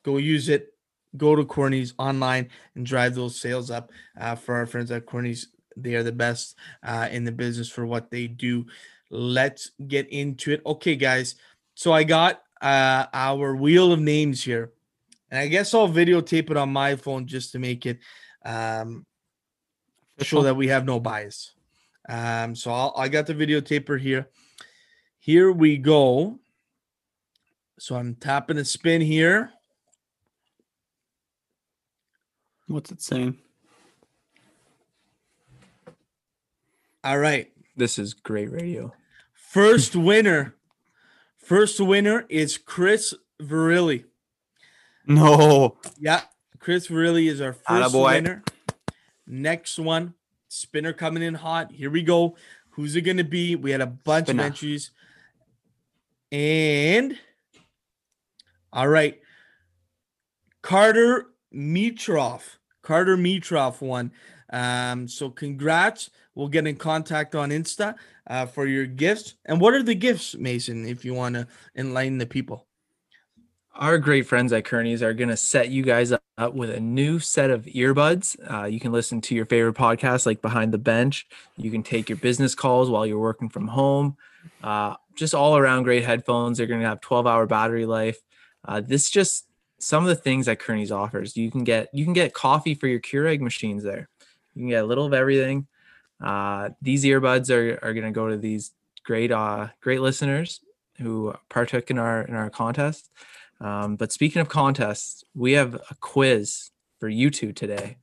Go 0.05 0.17
use 0.17 0.49
it. 0.49 0.69
Go 1.17 1.37
to 1.37 1.45
Querney's 1.45 1.95
online 1.99 2.49
and 2.75 2.85
drive 2.85 3.15
those 3.15 3.41
sales 3.41 3.71
up 3.71 3.93
uh, 4.21 4.35
for 4.35 4.57
our 4.57 4.67
friends 4.67 4.91
at 4.91 5.07
Querney's. 5.07 5.49
They 5.77 5.95
are 5.95 6.03
the 6.03 6.13
best 6.13 6.57
uh, 6.83 7.09
in 7.11 7.25
the 7.25 7.33
business 7.33 7.69
for 7.69 7.87
what 7.87 8.11
they 8.11 8.27
do. 8.27 8.67
Let's 9.11 9.71
get 9.87 10.09
into 10.11 10.53
it. 10.53 10.63
Okay, 10.65 10.97
guys. 10.97 11.37
So 11.75 11.93
I 11.93 12.05
got 12.05 12.43
uh, 12.61 13.07
our 13.13 13.55
wheel 13.55 13.93
of 13.93 14.01
names 14.01 14.43
here, 14.43 14.73
and 15.35 15.43
I 15.43 15.49
guess 15.49 15.75
I'll 15.75 15.89
videotape 15.89 16.49
it 16.53 16.57
on 16.57 16.73
my 16.73 16.95
phone 16.95 17.27
just 17.27 17.51
to 17.53 17.59
make 17.59 17.87
it 17.87 17.99
um, 18.45 19.05
show 20.21 20.43
that 20.43 20.55
we 20.55 20.69
have 20.69 20.87
no 20.87 21.01
bias. 21.01 21.55
Um, 22.09 22.55
so 22.55 22.71
I'll, 22.71 22.95
I 22.97 23.09
got 23.09 23.27
the 23.27 23.35
videotaper 23.35 24.01
here. 24.01 24.29
Here 25.19 25.51
we 25.51 25.77
go. 25.77 26.39
So 27.81 27.97
I'm 27.97 28.15
tapping 28.15 28.59
a 28.59 28.65
spin 28.65 29.01
here. 29.01 29.51
What's 32.69 32.93
it 32.93 33.03
saying? 33.03 33.37
All 37.03 37.19
right. 37.19 37.51
This 37.75 37.99
is 37.99 38.15
great 38.15 38.53
radio. 38.53 38.95
First 39.33 39.97
winner. 39.97 40.55
First 41.39 41.81
winner 41.81 42.25
is 42.29 42.57
Chris 42.57 43.15
Virilli. 43.43 44.05
No. 45.07 45.77
Yeah, 45.99 46.23
Chris 46.59 46.91
really 46.91 47.29
is 47.29 47.41
our 47.41 47.53
first 47.53 47.95
Attaboy. 47.95 48.15
winner. 48.15 48.45
Next 49.27 49.79
one, 49.79 50.15
spinner 50.49 50.93
coming 50.93 51.23
in 51.23 51.35
hot. 51.35 51.73
Here 51.73 51.91
we 51.91 52.03
go. 52.03 52.37
Who's 52.71 52.97
it 52.97 53.03
going 53.03 53.19
to 53.19 53.25
be? 53.25 53.55
We 53.57 53.71
had 53.71 53.81
a 53.81 53.87
bunch 53.87 54.27
Spinner. 54.27 54.43
of 54.43 54.47
entries. 54.47 54.91
And 56.33 57.17
all 58.73 58.89
right, 58.89 59.21
Carter 60.63 61.27
Mitrov. 61.55 62.43
Carter 62.83 63.17
Mitrov 63.17 63.81
won. 63.81 64.13
Um, 64.53 65.07
so 65.09 65.31
congrats. 65.31 66.11
We'll 66.35 66.49
get 66.49 66.67
in 66.67 66.77
contact 66.77 67.35
on 67.35 67.51
Insta 67.51 67.95
uh, 68.27 68.47
for 68.47 68.67
your 68.67 68.87
gifts. 68.87 69.35
And 69.47 69.61
what 69.61 69.75
are 69.75 69.83
the 69.83 69.95
gifts, 69.95 70.35
Mason, 70.35 70.85
if 70.87 71.05
you 71.05 71.15
want 71.15 71.37
to 71.37 71.47
enlighten 71.77 72.19
the 72.19 72.27
people? 72.27 72.67
Our 73.77 73.99
great 73.99 74.27
friends 74.27 74.53
at 74.53 74.65
Querney's 74.65 75.03
are 75.03 75.13
going 75.13 75.31
to 75.31 75.37
set 75.37 75.69
you 75.69 75.83
guys 75.83 76.13
up 76.13 76.55
with 76.55 76.71
a 76.71 76.79
new 76.79 77.19
set 77.19 77.51
of 77.51 77.65
earbuds. 77.65 78.37
Uh, 78.49 78.67
you 78.67 78.79
can 78.79 78.93
listen 78.93 79.21
to 79.23 79.35
your 79.35 79.47
favorite 79.47 79.75
podcasts 79.75 80.27
like 80.27 80.41
Behind 80.41 80.73
the 80.73 80.79
Bench. 80.79 81.27
You 81.57 81.73
can 81.73 81.83
take 81.83 82.09
your 82.09 82.19
business 82.19 82.55
calls 82.55 82.89
while 82.89 83.05
you're 83.05 83.19
working 83.19 83.49
from 83.49 83.67
home. 83.67 84.17
Uh, 84.63 84.95
just 85.17 85.35
all 85.35 85.57
around 85.57 85.83
great 85.83 86.05
headphones. 86.05 86.59
They're 86.59 86.69
going 86.69 86.83
to 86.83 86.87
have 86.87 87.01
12 87.01 87.27
hour 87.27 87.47
battery 87.47 87.85
life. 87.85 88.19
Uh, 88.65 88.81
this 88.81 89.11
just 89.11 89.47
some 89.79 90.05
of 90.05 90.09
the 90.09 90.15
things 90.15 90.47
that 90.47 90.61
Querney's 90.61 90.93
offers. 90.93 91.37
You 91.37 91.51
can 91.51 91.65
get 91.65 91.89
you 91.93 92.05
can 92.05 92.13
get 92.13 92.33
coffee 92.33 92.75
for 92.75 92.87
your 92.87 93.01
Keurig 93.01 93.41
machines 93.41 93.83
there. 93.83 94.09
You 94.55 94.63
can 94.63 94.69
get 94.69 94.85
a 94.85 94.87
little 94.87 95.05
of 95.05 95.13
everything. 95.13 95.67
Uh, 96.23 96.71
these 96.81 97.05
earbuds 97.05 97.51
are, 97.51 97.85
are 97.85 97.93
going 97.93 98.07
to 98.07 98.13
go 98.13 98.29
to 98.29 98.37
these 98.37 98.73
great 99.05 99.33
uh, 99.33 99.69
great 99.81 100.01
listeners 100.01 100.61
who 100.99 101.35
partook 101.49 101.91
in 101.91 101.99
our 101.99 102.23
in 102.23 102.35
our 102.35 102.51
contest. 102.51 103.11
Um, 103.61 103.97
but 103.97 104.13
speaking 104.13 104.41
of 104.43 104.49
contests, 104.49 105.25
we 105.35 105.53
have 105.53 105.75
a 105.75 105.95
quiz 106.01 106.71
for 107.01 107.09
you 107.09 107.31
two 107.31 107.53
today. 107.53 107.97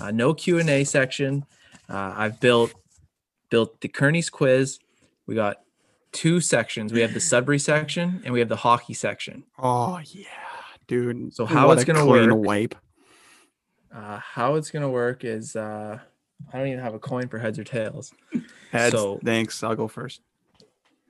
Uh, 0.00 0.10
no 0.10 0.34
Q 0.34 0.58
and 0.58 0.70
A 0.70 0.84
section. 0.84 1.44
Uh, 1.88 2.14
I've 2.16 2.40
built 2.40 2.72
built 3.50 3.80
the 3.80 3.88
Querney's 3.88 4.30
quiz. 4.30 4.78
We 5.26 5.34
got 5.34 5.56
two 6.12 6.40
sections. 6.40 6.92
We 6.92 7.00
have 7.00 7.14
the 7.14 7.20
Sudbury 7.20 7.58
section 7.58 8.20
and 8.24 8.32
we 8.32 8.38
have 8.40 8.48
the 8.48 8.56
hockey 8.56 8.94
section. 8.94 9.44
Oh 9.58 10.00
yeah, 10.04 10.26
dude. 10.86 11.34
So 11.34 11.44
how 11.46 11.66
What 11.68 11.78
it's 11.78 11.84
gonna 11.84 12.06
work- 12.06 12.30
wipe. 12.32 12.74
Uh, 13.92 14.18
how 14.18 14.54
it's 14.54 14.70
gonna 14.70 14.88
work 14.90 15.24
is 15.24 15.56
uh, 15.56 15.98
I 16.52 16.58
don't 16.58 16.68
even 16.68 16.78
have 16.80 16.94
a 16.94 16.98
coin 17.00 17.26
for 17.28 17.38
heads 17.38 17.58
or 17.58 17.64
tails. 17.64 18.12
Heads. 18.70 18.94
So- 18.94 19.18
Thanks. 19.24 19.62
I'll 19.64 19.74
go 19.74 19.88
first. 19.88 20.20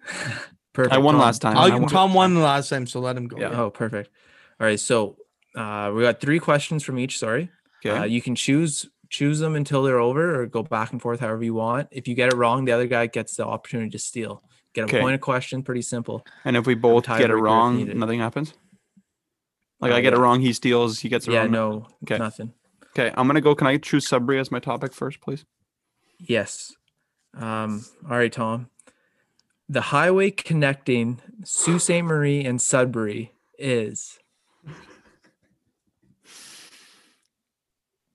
Perfect. 0.85 0.95
I 0.95 0.99
won 0.99 1.15
Tom. 1.15 1.21
last 1.23 1.43
time. 1.43 1.57
I'll, 1.57 1.73
I 1.73 1.77
won. 1.79 1.89
Tom 1.89 2.15
won 2.15 2.35
the 2.35 2.41
last 2.41 2.69
time, 2.69 2.87
so 2.87 3.01
let 3.01 3.17
him 3.17 3.29
go. 3.29 3.39
Yeah. 3.39 3.51
Oh, 3.61 3.71
perfect. 3.71 4.11
All 4.61 4.67
right. 4.67 4.79
So 4.81 5.17
uh, 5.57 5.93
we 5.95 6.03
got 6.03 6.21
three 6.21 6.39
questions 6.39 6.83
from 6.83 6.99
each. 6.99 7.19
Sorry. 7.19 7.51
Okay. 7.85 7.97
Uh, 7.97 8.05
you 8.05 8.21
can 8.23 8.35
choose 8.35 8.89
choose 9.09 9.39
them 9.41 9.57
until 9.57 9.83
they're 9.83 9.99
over, 9.99 10.41
or 10.41 10.47
go 10.47 10.63
back 10.63 10.93
and 10.93 11.03
forth 11.03 11.21
however 11.21 11.43
you 11.43 11.55
want. 11.55 11.89
If 11.91 12.07
you 12.07 12.15
get 12.15 12.33
it 12.33 12.37
wrong, 12.37 12.65
the 12.65 12.73
other 12.73 12.87
guy 12.87 13.07
gets 13.07 13.37
the 13.37 13.45
opportunity 13.47 13.91
to 13.91 13.99
steal. 13.99 14.43
Get 14.73 14.83
a 14.83 14.85
Okay. 14.85 15.01
point 15.01 15.15
of 15.17 15.21
question. 15.21 15.63
Pretty 15.65 15.83
simple. 15.83 16.25
and 16.45 16.57
if 16.57 16.67
we 16.67 16.75
both 16.75 17.07
get 17.07 17.29
it 17.31 17.35
wrong, 17.35 17.99
nothing 17.99 18.21
happens. 18.21 18.55
Like 19.81 19.93
Uh, 19.93 19.97
I 19.97 20.01
get 20.01 20.13
it 20.13 20.19
wrong, 20.19 20.41
he 20.41 20.53
steals. 20.53 21.01
He 21.01 21.09
gets 21.09 21.27
it 21.27 21.33
Yeah. 21.33 21.41
wrong. 21.41 21.51
No. 21.51 21.87
Okay. 22.05 22.19
Nothing. 22.19 22.53
Okay. 22.97 23.13
I'm 23.17 23.27
gonna 23.27 23.41
go. 23.41 23.55
Can 23.57 23.67
I 23.67 23.79
choose 23.79 24.07
Sudbury 24.07 24.39
as 24.39 24.51
my 24.53 24.61
topic 24.61 24.93
first, 24.93 25.21
please? 25.21 25.45
Yes. 26.21 26.73
Um, 27.35 27.85
all 28.09 28.17
right, 28.17 28.33
Tom. 28.33 28.70
The 29.71 29.83
highway 29.83 30.33
connecting 30.33 31.21
Sault 31.45 31.83
Ste. 31.83 32.03
Marie 32.03 32.45
and 32.45 32.61
Sudbury 32.61 33.35
is 33.57 34.19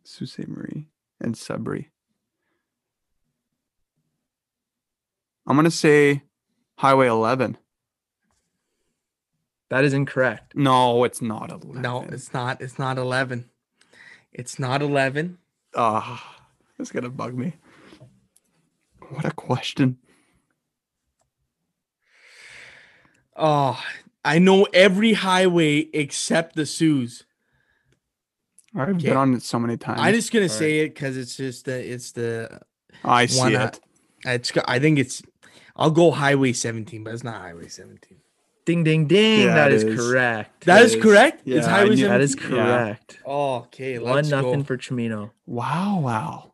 Sault 0.03 0.30
Ste. 0.30 0.49
Marie 0.49 0.90
and 1.22 1.38
Sudbury. 1.38 1.91
I'm 5.48 5.56
gonna 5.56 5.72
say 5.72 6.23
Highway 6.80 7.07
11. 7.07 7.57
that 9.69 9.86
is 9.86 9.94
incorrect. 9.94 10.57
No, 10.57 11.06
it's 11.06 11.22
not 11.22 11.52
11. 11.52 11.82
No, 11.82 12.06
it's 12.10 12.34
not. 12.34 12.60
It's 12.60 12.77
not 12.77 12.98
11. 12.98 13.49
It's 14.34 14.60
not 14.60 14.82
11. 14.82 15.38
Ah, 15.73 16.38
it's 16.77 16.91
gonna 16.91 17.10
bug 17.10 17.34
me. 17.34 17.53
What 19.10 19.23
a 19.23 19.32
question. 19.32 19.99
Oh, 23.36 23.82
I 24.24 24.40
know 24.40 24.64
every 24.74 25.14
highway 25.14 25.80
except 25.94 26.56
the 26.56 26.66
Soo. 26.66 27.07
I've 28.76 28.90
Okay. 28.90 29.07
been 29.10 29.18
on 29.18 29.34
it 29.34 29.44
so 29.44 29.60
many 29.60 29.78
times. 29.78 29.99
I'm 30.02 30.14
just 30.14 30.32
gonna 30.34 30.45
All 30.45 30.49
say 30.49 30.80
it 30.80 30.90
because 30.90 31.16
it's 31.18 31.38
just 31.38 31.66
the 31.66 31.91
it's 31.94 32.12
the 32.12 32.62
oh, 33.03 33.10
I 33.10 33.26
see 33.28 33.40
one. 33.40 33.56
it. 33.56 33.80
It's 34.26 34.52
I 34.68 34.80
think 34.80 34.99
it's. 34.99 35.22
I'll 35.78 35.91
go 35.91 36.12
Highway 36.12 36.53
17, 36.53 37.03
but 37.03 37.14
it's 37.14 37.24
not 37.24 37.41
Highway 37.41 37.68
17. 37.68 38.18
Ding 38.66 38.84
ding 38.84 39.07
ding. 39.07 39.41
Yeah, 39.48 39.56
that 39.56 39.72
it 39.72 39.76
is, 39.76 39.84
is. 39.84 39.99
correct. 39.99 40.66
That 40.66 40.82
is 40.84 40.95
correct. 40.95 41.41
yeah, 41.45 41.57
it's 41.57 41.68
Highway 41.68 41.95
17. 41.98 42.07
That 42.10 42.22
is 42.22 42.36
Yeah. 42.36 42.48
correct. 42.48 43.20
Oh, 43.26 43.56
okay. 43.57 43.99
One 43.99 44.16
Let's 44.16 44.30
nothing 44.30 44.60
go. 44.62 44.64
for 44.64 44.78
Chimino. 44.78 45.32
Wow, 45.45 45.99
wow. 45.99 46.53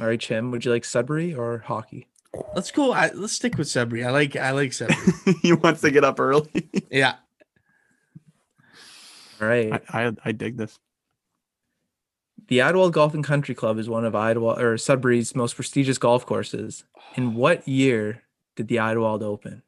All 0.00 0.06
right, 0.06 0.18
Chim. 0.18 0.50
Would 0.50 0.64
you 0.64 0.70
like 0.72 0.84
Sudbury 0.84 1.32
or 1.34 1.58
hockey? 1.58 2.08
Let's 2.54 2.70
go. 2.70 2.92
I, 2.92 3.10
let's 3.14 3.32
stick 3.32 3.56
with 3.56 3.68
Sudbury. 3.68 4.04
I 4.04 4.10
like. 4.10 4.36
I 4.36 4.50
like 4.50 4.72
Sudbury. 4.72 5.34
he 5.42 5.52
wants 5.52 5.80
to 5.80 5.90
get 5.90 6.04
up 6.04 6.20
early. 6.20 6.68
yeah. 6.90 7.14
All 9.40 9.48
right. 9.48 9.82
I, 9.90 10.06
I 10.06 10.12
I 10.26 10.32
dig 10.32 10.56
this. 10.56 10.78
The 12.48 12.58
Idylwylde 12.58 12.92
Golf 12.92 13.14
and 13.14 13.24
Country 13.24 13.54
Club 13.54 13.78
is 13.78 13.88
one 13.88 14.04
of 14.04 14.14
Idylwylde 14.14 14.58
or 14.58 14.78
Sudbury's 14.78 15.34
most 15.34 15.54
prestigious 15.54 15.98
golf 15.98 16.24
courses. 16.24 16.84
In 17.14 17.34
what 17.34 17.66
year 17.68 18.22
did 18.56 18.68
the 18.68 18.76
Idylwylde 18.76 19.22
open? 19.22 19.62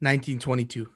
1922. 0.00 0.88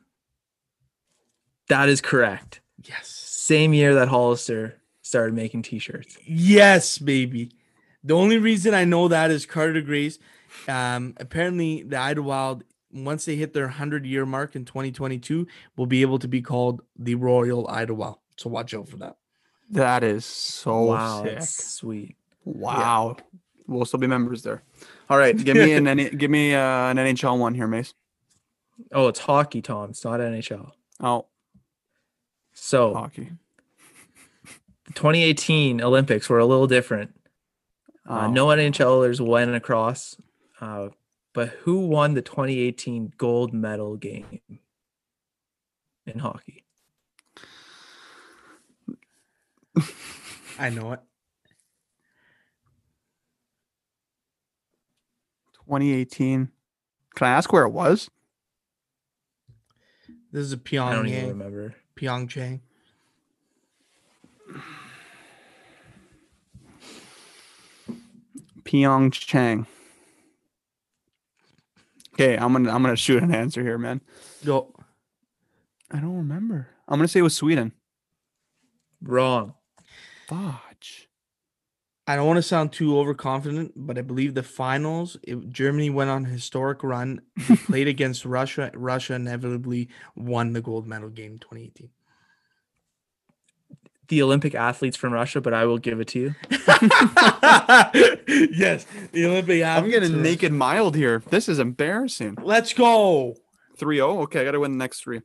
That 1.68 1.88
is 1.88 2.00
correct. 2.00 2.60
Yes. 2.82 3.08
Same 3.08 3.72
year 3.72 3.94
that 3.94 4.08
Hollister 4.08 4.80
started 5.02 5.34
making 5.34 5.62
T-shirts. 5.62 6.18
Yes, 6.24 6.98
baby. 6.98 7.52
The 8.06 8.14
only 8.14 8.38
reason 8.38 8.72
I 8.72 8.84
know 8.84 9.08
that 9.08 9.30
is 9.32 9.46
Carter 9.46 9.80
Grace. 9.82 10.18
Um, 10.68 11.14
apparently, 11.18 11.82
the 11.82 11.96
Idylwylde, 11.96 12.62
once 12.92 13.24
they 13.24 13.34
hit 13.36 13.52
their 13.52 13.64
100 13.64 14.06
year 14.06 14.24
mark 14.24 14.54
in 14.54 14.64
2022, 14.64 15.46
will 15.76 15.86
be 15.86 16.02
able 16.02 16.18
to 16.20 16.28
be 16.28 16.40
called 16.40 16.82
the 16.96 17.16
Royal 17.16 17.66
Idylwylde. 17.66 18.18
So 18.36 18.48
watch 18.48 18.72
out 18.74 18.88
for 18.88 18.96
that. 18.98 19.16
That 19.70 20.04
is 20.04 20.24
so 20.24 20.82
wow, 20.82 21.24
sick. 21.24 21.34
that's 21.34 21.64
sweet. 21.74 22.16
Wow. 22.44 23.16
We'll 23.66 23.84
still 23.84 23.98
be 23.98 24.06
members 24.06 24.42
there. 24.42 24.62
All 25.10 25.18
right, 25.18 25.36
give 25.36 25.56
me 25.56 25.72
an 25.74 25.88
any, 25.88 26.08
give 26.08 26.30
me 26.30 26.54
uh, 26.54 26.60
an 26.60 26.98
NHL 26.98 27.36
one 27.38 27.54
here, 27.54 27.66
Mace. 27.66 27.92
Oh, 28.92 29.08
it's 29.08 29.18
hockey, 29.18 29.62
Tom. 29.62 29.90
It's 29.90 30.04
not 30.04 30.20
NHL. 30.20 30.70
Oh, 31.00 31.26
So 32.52 32.94
hockey. 32.94 33.32
the 34.86 34.92
2018 34.92 35.80
Olympics 35.82 36.28
were 36.28 36.38
a 36.38 36.46
little 36.46 36.68
different. 36.68 37.15
Uh, 38.08 38.26
Oh. 38.26 38.30
no 38.30 38.46
NHLers 38.46 39.20
went 39.20 39.54
across, 39.54 40.16
uh, 40.60 40.88
but 41.32 41.48
who 41.64 41.80
won 41.86 42.14
the 42.14 42.22
2018 42.22 43.12
gold 43.18 43.52
medal 43.52 43.96
game 43.96 44.40
in 46.06 46.18
hockey? 46.20 46.64
I 50.58 50.70
know 50.70 50.92
it. 50.92 51.00
2018. 55.68 56.48
Can 57.14 57.26
I 57.26 57.30
ask 57.30 57.52
where 57.52 57.64
it 57.64 57.70
was? 57.70 58.08
This 60.32 60.42
is 60.44 60.52
a 60.52 60.56
I 60.56 60.92
don't 60.92 61.06
even 61.08 61.24
Pyongyang. 61.24 61.28
remember. 61.28 61.74
Pyeongchang. 61.96 62.60
Pyeongchang. 68.66 69.66
Okay, 72.14 72.36
I'm 72.36 72.52
gonna 72.52 72.72
I'm 72.72 72.82
gonna 72.82 72.96
shoot 72.96 73.22
an 73.22 73.34
answer 73.34 73.62
here, 73.62 73.78
man. 73.78 74.00
Go. 74.44 74.74
I 75.90 76.00
don't 76.00 76.16
remember. 76.16 76.68
I'm 76.88 76.98
gonna 76.98 77.08
say 77.08 77.20
it 77.20 77.22
was 77.22 77.36
Sweden. 77.36 77.72
Wrong. 79.02 79.54
Fudge. 80.26 81.08
I 82.08 82.14
don't 82.14 82.26
want 82.26 82.36
to 82.36 82.42
sound 82.42 82.72
too 82.72 82.96
overconfident, 82.98 83.72
but 83.74 83.98
I 83.98 84.02
believe 84.02 84.34
the 84.34 84.44
finals, 84.44 85.16
it, 85.24 85.50
Germany 85.50 85.90
went 85.90 86.08
on 86.08 86.24
a 86.24 86.28
historic 86.28 86.84
run, 86.84 87.20
played 87.66 87.88
against 87.88 88.24
Russia. 88.24 88.70
Russia 88.74 89.14
inevitably 89.14 89.88
won 90.14 90.52
the 90.52 90.60
gold 90.60 90.86
medal 90.86 91.08
game 91.08 91.38
2018. 91.38 91.90
The 94.08 94.22
Olympic 94.22 94.54
athletes 94.54 94.96
from 94.96 95.12
Russia, 95.12 95.40
but 95.40 95.52
I 95.52 95.64
will 95.64 95.78
give 95.78 96.00
it 96.00 96.08
to 96.08 96.18
you. 96.20 96.34
yes, 98.52 98.86
the 99.12 99.26
Olympic. 99.26 99.62
I'm 99.62 99.68
athletes 99.84 99.94
getting 99.98 100.14
are- 100.14 100.22
naked 100.22 100.52
mild 100.52 100.94
here. 100.94 101.22
This 101.30 101.48
is 101.48 101.58
embarrassing. 101.58 102.36
Let's 102.42 102.72
go. 102.72 103.34
3-0. 103.78 104.22
Okay, 104.24 104.40
I 104.40 104.44
gotta 104.44 104.60
win 104.60 104.72
the 104.72 104.78
next 104.78 105.00
three. 105.02 105.22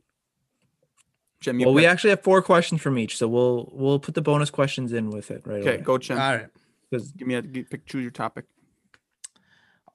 Jim, 1.40 1.58
you 1.60 1.66
Well, 1.66 1.74
we 1.74 1.82
pick. 1.82 1.90
actually 1.90 2.10
have 2.10 2.22
four 2.22 2.42
questions 2.42 2.80
from 2.82 2.98
each, 2.98 3.16
so 3.18 3.26
we'll 3.28 3.70
we'll 3.72 3.98
put 3.98 4.14
the 4.14 4.22
bonus 4.22 4.50
questions 4.50 4.92
in 4.92 5.10
with 5.10 5.30
it 5.30 5.42
right 5.46 5.60
Okay, 5.60 5.74
away. 5.76 5.82
go 5.82 5.98
Jim. 5.98 6.18
All 6.18 6.36
right. 6.36 6.46
'Cause 6.92 7.10
Give 7.12 7.26
me 7.26 7.34
a 7.34 7.42
g- 7.42 7.62
pick. 7.62 7.86
Choose 7.86 8.02
your 8.02 8.10
topic. 8.10 8.44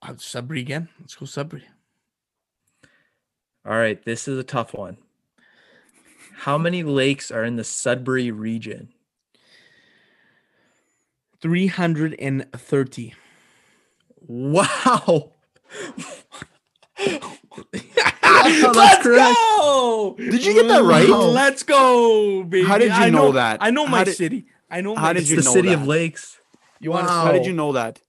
Uh, 0.02 0.16
Sudbury 0.18 0.60
again. 0.62 0.90
Let's 1.00 1.16
go 1.16 1.26
Sudbury. 1.26 1.64
All 3.66 3.78
right, 3.78 4.04
this 4.06 4.28
is 4.28 4.38
a 4.40 4.44
tough 4.44 4.74
one. 4.74 4.98
How 6.42 6.58
many 6.58 6.84
lakes 6.84 7.32
are 7.32 7.44
in 7.44 7.56
the 7.56 7.64
Sudbury 7.64 8.30
region? 8.32 8.90
330. 11.42 13.14
Wow. 14.28 15.32
that's 16.98 17.24
Let's 18.76 19.04
correct. 19.04 19.36
go. 19.58 20.16
Did 20.18 20.46
you 20.46 20.54
get 20.54 20.68
that 20.68 20.84
right? 20.84 21.08
Let's 21.10 21.64
go, 21.64 22.44
baby. 22.44 22.66
How 22.68 22.78
did 22.78 22.88
you 22.90 22.94
I 22.94 23.10
know 23.10 23.32
that? 23.34 23.58
I 23.62 23.72
know 23.72 23.88
my 23.88 24.04
did- 24.04 24.16
city. 24.16 24.46
I 24.70 24.82
know 24.82 24.96
how 24.96 25.04
my 25.04 25.14
did 25.14 25.22
It's 25.22 25.30
you 25.32 25.38
the 25.38 25.44
know 25.44 25.54
city 25.54 25.72
of 25.74 25.88
lakes. 25.88 26.38
You 26.80 26.92
want 26.92 27.08
to 27.08 27.14
How 27.14 27.32
did 27.32 27.46
you 27.46 27.54
know 27.54 27.72
that? 27.74 28.02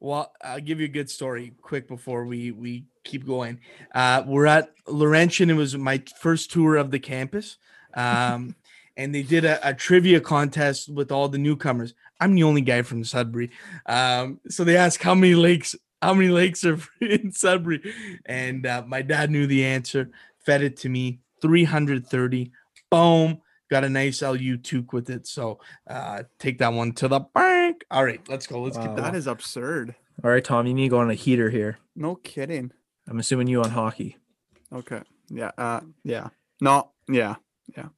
Well, 0.00 0.32
I'll 0.42 0.60
give 0.60 0.78
you 0.78 0.86
a 0.86 0.90
good 0.90 1.10
story 1.10 1.52
quick 1.60 1.88
before 1.88 2.24
we 2.24 2.52
we 2.52 2.84
keep 3.04 3.26
going. 3.26 3.60
Uh, 3.94 4.22
we're 4.26 4.46
at 4.46 4.70
Laurentian. 4.86 5.50
It 5.50 5.54
was 5.54 5.76
my 5.76 6.02
first 6.20 6.52
tour 6.52 6.76
of 6.76 6.90
the 6.90 7.00
campus, 7.00 7.56
um, 7.94 8.54
and 8.96 9.14
they 9.14 9.22
did 9.22 9.44
a, 9.44 9.68
a 9.68 9.74
trivia 9.74 10.20
contest 10.20 10.88
with 10.88 11.10
all 11.10 11.28
the 11.28 11.38
newcomers. 11.38 11.94
I'm 12.20 12.34
the 12.34 12.44
only 12.44 12.60
guy 12.60 12.82
from 12.82 13.02
Sudbury, 13.02 13.50
um, 13.86 14.40
so 14.48 14.64
they 14.64 14.76
asked 14.76 15.02
how 15.02 15.14
many 15.14 15.34
lakes 15.34 15.74
how 16.00 16.14
many 16.14 16.28
lakes 16.28 16.64
are 16.64 16.78
in 17.00 17.32
Sudbury, 17.32 17.82
and 18.26 18.66
uh, 18.66 18.84
my 18.86 19.02
dad 19.02 19.30
knew 19.30 19.46
the 19.46 19.64
answer. 19.64 20.10
Fed 20.44 20.62
it 20.62 20.76
to 20.78 20.88
me. 20.88 21.20
330. 21.42 22.52
Boom. 22.90 23.40
Got 23.70 23.84
a 23.84 23.88
nice 23.88 24.22
LU 24.22 24.56
toque 24.56 24.92
with 24.92 25.10
it. 25.10 25.26
So 25.26 25.60
uh, 25.88 26.22
take 26.38 26.58
that 26.58 26.72
one 26.72 26.92
to 26.92 27.08
the 27.08 27.20
bank. 27.20 27.84
All 27.90 28.04
right, 28.04 28.20
let's 28.28 28.46
go. 28.46 28.62
Let's 28.62 28.76
Wow. 28.78 28.86
get 28.86 28.96
That 28.96 29.12
that. 29.12 29.14
is 29.14 29.26
absurd. 29.26 29.94
All 30.24 30.30
right, 30.30 30.42
Tom, 30.44 30.66
you 30.66 30.74
need 30.74 30.84
to 30.84 30.88
go 30.88 30.98
on 30.98 31.10
a 31.10 31.14
heater 31.14 31.50
here. 31.50 31.78
No 31.94 32.14
kidding. 32.16 32.72
I'm 33.06 33.18
assuming 33.18 33.46
you 33.48 33.62
on 33.62 33.70
hockey. 33.70 34.16
Okay. 34.72 35.02
Yeah. 35.28 35.50
Uh. 35.58 35.80
Yeah. 36.02 36.28
No. 36.60 36.90
Yeah. 37.08 37.36
Yeah. 37.76 37.88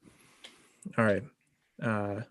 All 0.99 1.05
right. 1.05 1.23
Uh, 1.83 2.23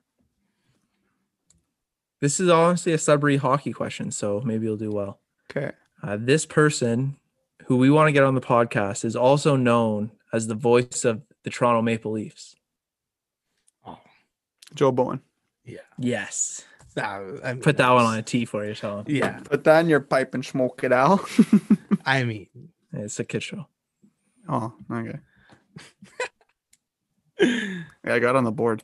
this 2.21 2.39
is 2.39 2.49
honestly 2.49 2.91
a 2.93 2.97
Sudbury 2.97 3.37
hockey 3.37 3.71
question, 3.71 4.11
so 4.11 4.41
maybe 4.41 4.65
you'll 4.65 4.77
do 4.77 4.91
well. 4.91 5.19
Okay. 5.49 5.71
Uh, 6.03 6.17
this 6.19 6.45
person 6.45 7.15
who 7.65 7.77
we 7.77 7.89
want 7.89 8.07
to 8.07 8.11
get 8.11 8.23
on 8.23 8.35
the 8.35 8.41
podcast 8.41 9.05
is 9.05 9.15
also 9.15 9.55
known 9.55 10.11
as 10.33 10.47
the 10.47 10.55
voice 10.55 11.05
of 11.05 11.21
the 11.43 11.49
Toronto 11.49 11.81
Maple 11.81 12.11
Leafs. 12.11 12.55
Joe 14.75 14.91
Bowen. 14.91 15.21
Yeah. 15.65 15.79
Yes. 15.97 16.65
Nah, 16.95 17.21
I 17.43 17.53
mean, 17.53 17.61
Put 17.61 17.77
that 17.77 17.89
one 17.89 17.97
that's- 17.99 18.13
on 18.13 18.17
a 18.19 18.21
T 18.23 18.45
for 18.45 18.65
you, 18.65 18.73
Tom. 18.75 19.05
Yeah, 19.07 19.39
Put 19.41 19.63
that 19.65 19.81
in 19.81 19.89
your 19.89 19.99
pipe 19.99 20.33
and 20.33 20.43
smoke 20.45 20.83
it 20.83 20.91
out. 20.91 21.21
I 22.05 22.23
mean, 22.23 22.47
It's 22.93 23.19
a 23.19 23.23
kid 23.23 23.43
show. 23.43 23.67
oh. 24.47 24.73
Okay. 24.91 25.19
Yeah, 27.41 27.83
I 28.15 28.19
got 28.19 28.35
on 28.35 28.43
the 28.43 28.51
board. 28.51 28.83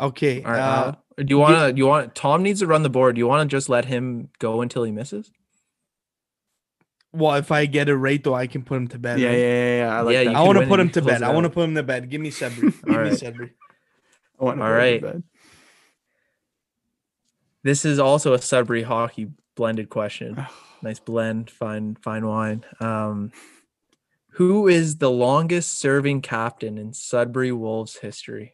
okay. 0.00 0.42
All 0.44 0.52
right. 0.52 0.60
uh, 0.60 0.92
Uh, 1.18 1.22
do 1.22 1.26
you 1.30 1.38
want 1.38 1.54
to? 1.72 1.76
You 1.76 1.86
want? 1.86 2.14
Tom 2.14 2.42
needs 2.42 2.60
to 2.60 2.66
run 2.66 2.82
the 2.82 2.90
board. 2.90 3.14
Do 3.16 3.18
you 3.18 3.26
want 3.26 3.48
to 3.50 3.56
just 3.56 3.68
let 3.68 3.86
him 3.86 4.28
go 4.38 4.60
until 4.60 4.84
he 4.84 4.92
misses? 4.92 5.32
Well, 7.16 7.34
if 7.36 7.50
I 7.50 7.66
get 7.66 7.88
it 7.88 7.96
right, 7.96 8.22
though, 8.22 8.34
I 8.34 8.46
can 8.46 8.62
put 8.62 8.76
him 8.76 8.88
to 8.88 8.98
bed. 8.98 9.18
Yeah. 9.18 9.28
right? 9.28 9.38
Yeah. 9.38 9.46
Yeah. 9.46 9.78
yeah. 9.78 9.96
I 9.96 10.00
like 10.02 10.12
Yeah, 10.14 10.24
that. 10.24 10.30
you 10.30 10.36
I 10.36 10.42
want 10.42 10.58
to 10.58 10.66
put 10.66 10.80
him 10.80 10.90
to 10.90 11.02
bed. 11.02 11.22
I 11.22 11.30
want 11.32 11.44
to 11.44 11.50
put 11.50 11.64
him 11.64 11.74
to 11.74 11.82
bed. 11.82 12.08
Give 12.10 12.20
me 12.20 12.30
Sudbury. 12.30 12.70
Give 12.84 12.86
me 12.86 12.96
right. 12.96 13.12
Sudbury. 13.18 13.52
I 14.38 14.44
wanna 14.44 14.62
All 14.62 14.68
go 14.68 14.74
to 14.74 14.78
right. 14.78 15.00
bed. 15.02 15.22
This 17.62 17.84
is 17.84 17.98
also 17.98 18.34
a 18.34 18.40
Sudbury 18.40 18.82
hockey 18.82 19.30
blended 19.56 19.88
question. 19.88 20.46
nice 20.82 21.00
blend, 21.00 21.50
fine, 21.50 21.96
fine 22.02 22.26
wine. 22.26 22.64
Um, 22.80 23.32
who 24.32 24.68
is 24.68 24.98
the 24.98 25.10
longest 25.10 25.78
serving 25.78 26.20
captain 26.20 26.76
in 26.76 26.92
Sudbury 26.92 27.52
Wolves 27.52 27.96
history? 27.96 28.52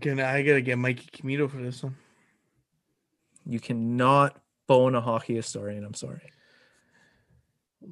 Can 0.00 0.18
I 0.18 0.42
gotta 0.42 0.60
get 0.60 0.76
Mikey 0.76 1.06
Camito 1.12 1.48
for 1.48 1.58
this 1.58 1.82
one? 1.82 1.96
You 3.46 3.60
cannot 3.60 4.40
bone 4.66 4.94
a 4.94 5.00
hockey 5.00 5.34
historian. 5.34 5.84
I'm 5.84 5.94
sorry. 5.94 6.22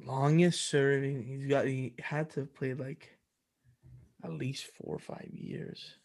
Longest 0.05 0.69
serving. 0.69 1.23
He's 1.23 1.47
got. 1.47 1.67
He 1.67 1.93
had 1.99 2.29
to 2.31 2.45
play 2.45 2.73
like 2.73 3.17
at 4.23 4.31
least 4.31 4.65
four 4.65 4.95
or 4.95 4.99
five 4.99 5.29
years. 5.31 5.95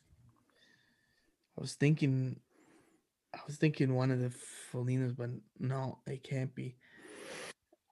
I 1.56 1.60
was 1.60 1.74
thinking. 1.74 2.38
I 3.34 3.38
was 3.46 3.56
thinking 3.56 3.94
one 3.94 4.10
of 4.10 4.20
the 4.20 4.32
Felinas, 4.72 5.16
but 5.16 5.30
no, 5.58 5.98
it 6.06 6.22
can't 6.22 6.54
be. 6.54 6.76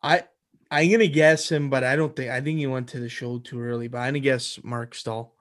I 0.03 0.25
I'm 0.71 0.91
gonna 0.91 1.07
guess 1.07 1.51
him, 1.51 1.71
but 1.71 1.85
I 1.85 1.97
don't 1.97 2.15
think. 2.15 2.31
I 2.31 2.41
think 2.41 2.59
he 2.59 2.67
went 2.67 2.89
to 2.89 3.01
the 3.01 3.09
show 3.09 3.39
too 3.39 3.61
early. 3.61 3.89
But 3.89 3.99
I'm 3.99 4.09
gonna 4.09 4.21
guess 4.21 4.59
Marc 4.63 4.95
Staal. 4.95 5.33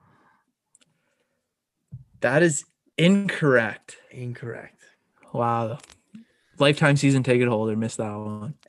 That 2.20 2.42
is 2.42 2.64
incorrect. 2.96 3.96
Incorrect. 4.10 4.82
Wow. 5.32 5.78
Lifetime 6.58 6.96
season 6.96 7.22
ticket 7.22 7.48
holder 7.48 7.76
missed 7.76 7.98
that 7.98 8.12
one. 8.14 8.54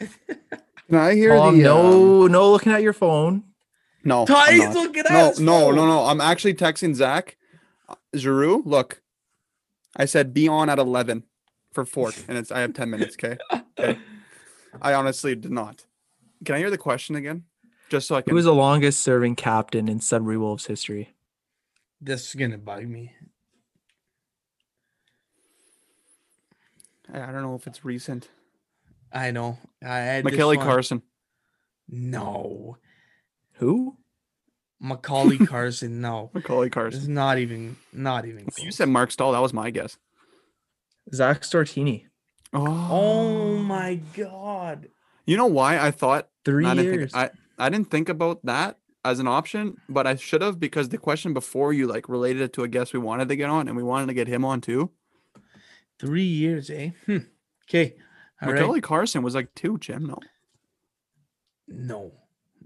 Can 0.90 0.98
I 0.98 1.14
hear 1.16 1.36
Tom, 1.36 1.58
the? 1.58 1.64
no, 1.64 2.24
um, 2.26 2.32
no 2.32 2.52
looking 2.52 2.72
at 2.72 2.82
your 2.82 2.94
phone. 2.94 3.44
no. 4.04 4.22
I'm 4.22 4.26
Ty's 4.28 4.60
not. 4.60 4.74
looking 4.74 5.04
at 5.06 5.12
No, 5.12 5.30
his 5.30 5.40
no, 5.40 5.52
phone. 5.66 5.76
no, 5.76 5.86
no. 5.86 6.06
I'm 6.06 6.22
actually 6.22 6.54
texting 6.54 6.96
Zach. 6.96 7.38
Uh, 7.90 7.96
Giroux, 8.16 8.62
look. 8.66 9.02
I 9.96 10.06
said 10.06 10.34
be 10.34 10.48
on 10.48 10.70
at 10.70 10.80
11 10.80 11.24
for 11.74 11.84
Fork, 11.86 12.16
and 12.28 12.38
it's 12.38 12.52
I 12.52 12.60
have 12.62 12.74
10 12.74 12.90
minutes. 12.90 13.16
Okay. 13.22 13.38
Okay. 13.80 14.00
I 14.82 14.94
honestly 14.94 15.36
did 15.36 15.52
not. 15.52 15.86
Can 16.46 16.56
I 16.56 16.60
hear 16.60 16.70
the 16.70 16.78
question 16.78 17.16
again? 17.16 17.44
Just 17.90 18.08
so 18.08 18.16
I 18.16 18.22
can. 18.22 18.32
Who 18.32 18.36
was 18.36 18.46
the 18.46 18.54
longest 18.54 19.02
serving 19.02 19.36
captain 19.38 19.88
in 19.90 20.00
Sudbury 20.00 20.38
Wolves 20.38 20.66
history? 20.68 21.16
This 22.00 22.28
is 22.30 22.36
gonna 22.36 22.58
bug 22.58 22.86
me. 22.88 23.14
I 27.14 27.22
I 27.22 27.26
don't 27.32 27.42
know 27.42 27.56
if 27.56 27.68
it's 27.68 27.84
recent. 27.86 28.30
I 29.12 29.32
know. 29.32 29.58
I, 29.84 30.18
I 30.18 30.22
McKelly 30.22 30.58
want- 30.58 30.62
Carson. 30.68 31.02
No. 31.90 32.78
Who? 33.54 33.98
Macaulay 34.80 35.38
Carson. 35.46 36.02
No. 36.02 36.30
Macaulay 36.34 36.68
It's 36.68 36.74
Carson. 36.74 37.14
not 37.14 37.38
even. 37.38 37.78
Not 37.94 38.26
even. 38.26 38.48
You 38.60 38.72
said 38.72 38.90
Marc 38.90 39.12
Staal. 39.12 39.32
That 39.32 39.42
was 39.42 39.54
my 39.54 39.70
guess. 39.70 39.98
Zach 41.14 41.42
Stortini. 41.42 42.06
Oh. 42.54 42.88
oh 42.92 43.58
my 43.58 43.96
god. 44.16 44.90
You 45.26 45.38
know 45.38 45.48
why 45.48 45.80
I 45.80 45.92
thought 45.92 46.30
Three 46.46 46.66
I 46.66 46.76
didn't 46.76 46.94
years. 46.94 47.12
think 47.12 47.32
I, 47.58 47.66
I 47.66 47.70
didn't 47.70 47.90
think 47.90 48.10
about 48.10 48.46
that 48.46 48.78
as 49.04 49.20
an 49.20 49.28
option, 49.28 49.78
but 49.90 50.06
I 50.06 50.16
should 50.16 50.42
have 50.42 50.60
because 50.60 50.90
the 50.90 50.98
question 50.98 51.34
before 51.34 51.74
you 51.74 51.88
like 51.88 52.08
related 52.10 52.42
it 52.42 52.54
to 52.54 52.64
a 52.64 52.68
guest 52.68 52.94
we 52.94 53.00
wanted 53.00 53.30
to 53.30 53.36
get 53.36 53.50
on 53.50 53.68
and 53.68 53.76
we 53.78 53.84
wanted 53.84 54.08
to 54.08 54.14
get 54.14 54.28
him 54.28 54.44
on 54.46 54.62
too. 54.62 54.92
Three 56.00 56.24
years, 56.24 56.70
eh? 56.70 56.92
Hmm. 57.06 57.18
Okay. 57.70 57.96
All 58.42 58.50
right. 58.52 58.60
Macaulay 58.60 58.82
Carson 58.82 59.24
was 59.24 59.34
like 59.36 59.54
two, 59.56 59.78
Jim. 59.80 60.06
No. 60.06 60.18
No. 61.68 62.14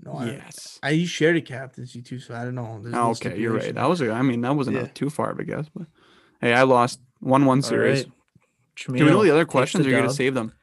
No. 0.04 0.14
I- 0.14 0.26
Yes. 0.32 0.80
I, 0.84 1.04
shared 1.06 1.38
a 1.38 1.42
captaincy 1.42 2.02
too, 2.02 2.20
so 2.20 2.36
I 2.36 2.44
don't 2.44 2.56
know. 2.56 2.80
There's 2.82 2.96
Oh, 2.96 3.12
okay, 3.12 3.38
you're 3.38 3.54
right. 3.54 3.74
That 3.74 3.88
was 3.90 4.02
a, 4.02 4.12
I 4.12 4.22
mean, 4.22 4.42
that 4.42 4.56
wasn't 4.56 4.78
Yeah. 4.78 4.88
too 4.94 5.10
far 5.10 5.32
of 5.32 5.40
a 5.40 5.44
guess, 5.44 5.68
but 5.76 5.88
hey, 6.42 6.54
I 6.54 6.64
lost 6.64 7.00
one 7.20 7.46
one 7.46 7.62
series. 7.62 8.06
right. 8.06 8.12
Do 8.88 8.94
we 8.94 9.00
know 9.00 9.20
Chimino 9.20 9.24
the 9.26 9.32
other 9.32 9.46
questions 9.46 9.84
the 9.84 9.90
or 9.90 9.92
you're 9.94 10.02
gonna 10.02 10.14
save 10.14 10.34
them? 10.34 10.54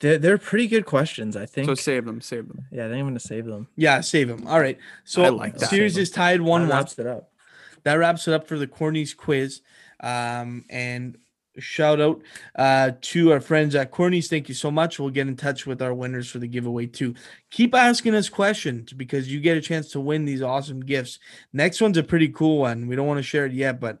They're, 0.00 0.18
they're 0.18 0.38
pretty 0.38 0.68
good 0.68 0.86
questions, 0.86 1.36
I 1.36 1.44
think. 1.46 1.66
So 1.66 1.74
save 1.74 2.04
them, 2.04 2.20
save 2.20 2.48
them. 2.48 2.66
yeah, 2.70 2.86
I 2.86 2.88
think 2.88 2.98
I'm 3.00 3.04
going 3.06 3.14
to 3.14 3.20
save 3.20 3.46
them. 3.46 3.66
Yeah, 3.74 4.00
save 4.00 4.28
them. 4.28 4.46
All 4.46 4.60
right. 4.60 4.78
So 5.04 5.24
I 5.24 5.28
like 5.30 5.58
that. 5.58 5.70
series 5.70 5.96
is 5.96 6.10
tied 6.10 6.40
one 6.40 6.62
That 6.62 6.68
one. 6.68 6.76
wraps 6.78 6.98
it 7.00 7.06
up. 7.08 7.32
that 7.82 7.94
wraps 7.94 8.28
it 8.28 8.32
up 8.34 8.46
for 8.46 8.56
the 8.58 8.68
Querney's 8.68 9.12
quiz. 9.12 9.60
Um, 10.00 10.64
and 10.70 11.18
shout 11.58 12.00
out 12.00 12.22
uh, 12.56 12.92
to 13.00 13.32
our 13.32 13.40
friends 13.40 13.74
at 13.74 13.90
Querney's. 13.90 14.28
Thank 14.28 14.48
you 14.48 14.54
so 14.54 14.70
much. 14.70 14.98
We'll 14.98 15.10
get 15.10 15.28
in 15.28 15.36
touch 15.36 15.66
with 15.66 15.82
our 15.82 15.94
winners 15.94 16.30
for 16.30 16.38
the 16.38 16.48
giveaway 16.48 16.86
too. 16.86 17.14
Keep 17.50 17.74
asking 17.74 18.14
us 18.14 18.28
questions 18.28 18.92
because 18.92 19.32
you 19.32 19.40
get 19.40 19.56
a 19.56 19.60
chance 19.60 19.90
to 19.92 20.00
win 20.00 20.24
these 20.24 20.42
awesome 20.42 20.80
gifts. 20.80 21.18
Next 21.52 21.80
one's 21.80 21.98
a 21.98 22.02
pretty 22.02 22.28
cool 22.28 22.58
one. 22.58 22.86
We 22.86 22.96
don't 22.96 23.06
want 23.06 23.18
to 23.18 23.22
share 23.22 23.46
it 23.46 23.52
yet, 23.52 23.80
but 23.80 23.98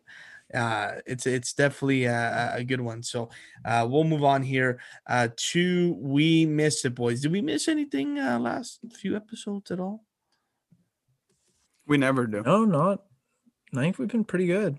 uh, 0.54 0.92
it's 1.06 1.26
it's 1.26 1.52
definitely 1.52 2.04
a, 2.04 2.54
a 2.56 2.64
good 2.64 2.80
one. 2.80 3.02
So 3.02 3.30
uh, 3.64 3.86
we'll 3.88 4.04
move 4.04 4.24
on 4.24 4.42
here 4.42 4.80
uh, 5.06 5.28
to 5.36 5.94
we 5.98 6.46
missed 6.46 6.84
it, 6.84 6.94
boys. 6.94 7.20
Did 7.20 7.32
we 7.32 7.42
miss 7.42 7.68
anything 7.68 8.18
uh, 8.18 8.38
last 8.38 8.80
few 8.94 9.16
episodes 9.16 9.70
at 9.70 9.80
all? 9.80 10.04
We 11.86 11.98
never 11.98 12.26
do. 12.26 12.42
No, 12.42 12.64
not. 12.64 13.02
I 13.74 13.80
think 13.80 13.98
we've 13.98 14.08
been 14.08 14.24
pretty 14.24 14.46
good. 14.46 14.78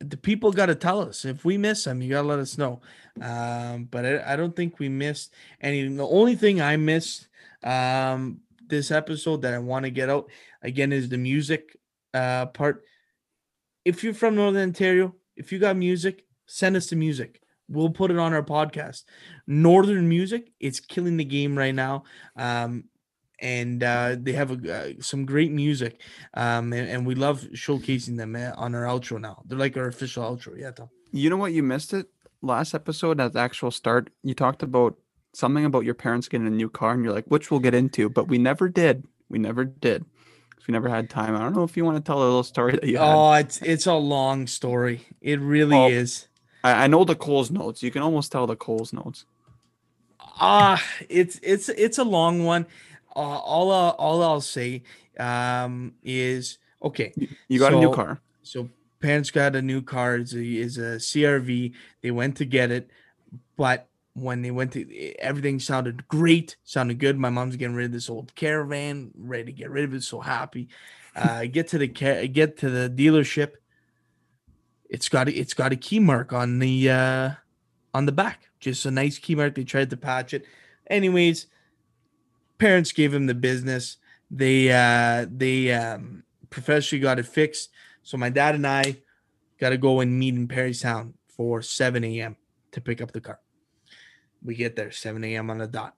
The 0.00 0.16
people 0.16 0.52
got 0.52 0.66
to 0.66 0.74
tell 0.74 1.00
us. 1.00 1.24
If 1.24 1.44
we 1.44 1.56
miss 1.58 1.84
them 1.84 2.02
you 2.02 2.10
got 2.10 2.22
to 2.22 2.28
let 2.28 2.38
us 2.38 2.58
know. 2.58 2.80
Um 3.20 3.84
but 3.90 4.04
I, 4.04 4.32
I 4.32 4.36
don't 4.36 4.54
think 4.54 4.78
we 4.78 4.88
missed 4.88 5.32
any. 5.60 5.86
The 5.88 6.06
only 6.06 6.34
thing 6.36 6.60
i 6.60 6.76
missed 6.76 7.28
um 7.62 8.40
this 8.66 8.90
episode 8.90 9.42
that 9.42 9.54
i 9.54 9.58
want 9.58 9.84
to 9.84 9.90
get 9.90 10.10
out 10.10 10.28
again 10.62 10.92
is 10.92 11.08
the 11.08 11.18
music 11.18 11.76
uh 12.14 12.46
part. 12.46 12.84
If 13.84 14.02
you're 14.04 14.14
from 14.14 14.34
northern 14.34 14.62
ontario 14.62 15.14
if 15.36 15.52
you 15.52 15.58
got 15.58 15.76
music 15.76 16.24
send 16.46 16.76
us 16.76 16.88
the 16.88 16.96
music. 16.96 17.42
We'll 17.68 17.90
put 17.90 18.12
it 18.12 18.18
on 18.18 18.32
our 18.32 18.44
podcast. 18.44 19.04
Northern 19.46 20.08
music 20.08 20.52
it's 20.60 20.80
killing 20.80 21.16
the 21.16 21.24
game 21.24 21.56
right 21.56 21.74
now. 21.74 22.04
Um 22.36 22.84
and 23.38 23.82
uh, 23.82 24.16
they 24.18 24.32
have 24.32 24.50
a, 24.50 24.74
uh, 24.74 24.92
some 25.00 25.26
great 25.26 25.52
music 25.52 26.00
um, 26.34 26.72
and, 26.72 26.88
and 26.88 27.06
we 27.06 27.14
love 27.14 27.42
showcasing 27.54 28.16
them 28.16 28.34
uh, 28.36 28.52
on 28.56 28.74
our 28.74 28.84
outro 28.84 29.20
now. 29.20 29.42
They're 29.46 29.58
like 29.58 29.76
our 29.76 29.88
official 29.88 30.24
outro. 30.24 30.58
Yeah, 30.58 30.70
Tom. 30.70 30.88
You 31.12 31.30
know 31.30 31.36
what? 31.36 31.52
You 31.52 31.62
missed 31.62 31.92
it. 31.92 32.06
last 32.42 32.74
episode 32.74 33.20
at 33.20 33.32
the 33.32 33.40
actual 33.40 33.70
start, 33.70 34.10
you 34.22 34.34
talked 34.34 34.62
about 34.62 34.96
something 35.32 35.64
about 35.64 35.84
your 35.84 35.94
parents 35.94 36.28
getting 36.28 36.46
a 36.46 36.50
new 36.50 36.68
car, 36.70 36.92
and 36.92 37.04
you're 37.04 37.12
like, 37.12 37.26
which 37.26 37.50
we'll 37.50 37.60
get 37.60 37.74
into, 37.74 38.08
but 38.08 38.28
we 38.28 38.38
never 38.38 38.68
did. 38.68 39.04
We 39.28 39.38
never 39.38 39.64
did. 39.64 40.04
We 40.66 40.72
never 40.72 40.88
had 40.88 41.08
time. 41.10 41.34
I 41.36 41.40
don't 41.40 41.54
know 41.54 41.62
if 41.64 41.76
you 41.76 41.84
want 41.84 41.96
to 41.96 42.02
tell 42.02 42.18
a 42.18 42.24
little 42.24 42.42
story 42.42 42.72
that 42.72 42.84
you 42.84 42.98
had. 42.98 43.14
Oh, 43.14 43.32
it's 43.34 43.60
it's 43.62 43.86
a 43.86 43.94
long 43.94 44.46
story. 44.46 45.06
It 45.20 45.38
really 45.40 45.76
Well, 45.76 45.88
is. 45.88 46.28
I, 46.64 46.84
I 46.84 46.86
know 46.88 47.04
the 47.04 47.14
Coles 47.14 47.50
notes. 47.50 47.82
You 47.82 47.90
can 47.90 48.02
almost 48.02 48.32
tell 48.32 48.46
the 48.46 48.56
Coles 48.56 48.92
notes. 48.92 49.24
Ah, 50.40 50.82
it's 51.08 51.38
it's 51.42 51.68
it's 51.70 51.98
a 51.98 52.04
long 52.04 52.44
one. 52.44 52.66
Uh, 53.16 53.38
all 53.38 53.72
I, 53.72 53.88
all 53.90 54.22
I'll 54.22 54.42
say 54.42 54.82
um, 55.18 55.94
is 56.04 56.58
okay. 56.82 57.14
You, 57.48 57.58
got 57.58 57.72
a 57.72 57.80
new 57.80 57.90
car. 57.90 58.20
So 58.42 58.68
parents 59.00 59.30
got 59.30 59.56
a 59.56 59.62
new 59.62 59.80
car. 59.80 60.16
It's 60.16 60.34
a, 60.34 60.44
is 60.44 60.76
a 60.76 60.96
CRV. 60.96 61.72
They 62.02 62.10
went 62.10 62.36
to 62.36 62.44
get 62.44 62.70
it, 62.70 62.90
but 63.56 63.88
when 64.12 64.42
they 64.42 64.50
went 64.50 64.72
to, 64.72 65.14
everything 65.18 65.60
sounded 65.60 66.06
great, 66.08 66.56
sounded 66.64 66.98
good. 66.98 67.18
My 67.18 67.30
mom's 67.30 67.56
getting 67.56 67.74
rid 67.74 67.86
of 67.86 67.92
this 67.92 68.10
old 68.10 68.34
caravan, 68.34 69.12
ready 69.16 69.44
to 69.44 69.52
get 69.52 69.70
rid 69.70 69.84
of 69.84 69.94
it. 69.94 70.02
So 70.02 70.20
happy. 70.20 70.68
Uh, 71.16 71.46
get 71.46 71.66
to 71.66 71.78
the 71.78 71.86
get 71.86 72.58
to 72.58 72.68
the 72.68 72.90
dealership. 72.90 73.52
It's 74.90 75.08
got 75.08 75.28
a, 75.28 75.32
it's 75.32 75.54
got 75.54 75.72
a 75.72 75.76
key 75.76 75.98
mark 75.98 76.34
on 76.34 76.58
the 76.58 76.90
uh, 76.90 77.30
on 77.94 78.04
the 78.04 78.12
back. 78.12 78.50
Just 78.60 78.84
a 78.84 78.90
nice 78.90 79.16
key 79.16 79.34
mark. 79.34 79.54
They 79.54 79.64
tried 79.64 79.88
to 79.88 79.96
patch 79.96 80.34
it. 80.34 80.44
Anyways, 80.90 81.46
parents 82.58 82.92
gave 82.92 83.12
him 83.12 83.26
the 83.26 83.34
business. 83.34 83.98
They 84.30 84.70
uh, 84.70 85.26
they 85.30 85.72
um, 85.72 86.24
professionally 86.50 87.02
got 87.02 87.18
it 87.18 87.26
fixed. 87.26 87.70
So 88.02 88.16
my 88.16 88.30
dad 88.30 88.54
and 88.54 88.66
I 88.66 88.96
got 89.58 89.70
to 89.70 89.78
go 89.78 90.00
and 90.00 90.18
meet 90.18 90.34
in 90.34 90.48
Perrystown 90.48 91.14
for 91.28 91.62
7 91.62 92.02
a.m. 92.04 92.36
to 92.72 92.80
pick 92.80 93.00
up 93.00 93.12
the 93.12 93.20
car. 93.20 93.40
We 94.42 94.54
get 94.54 94.76
there 94.76 94.90
7 94.90 95.22
a.m. 95.24 95.50
on 95.50 95.58
the 95.58 95.66
dot. 95.66 95.94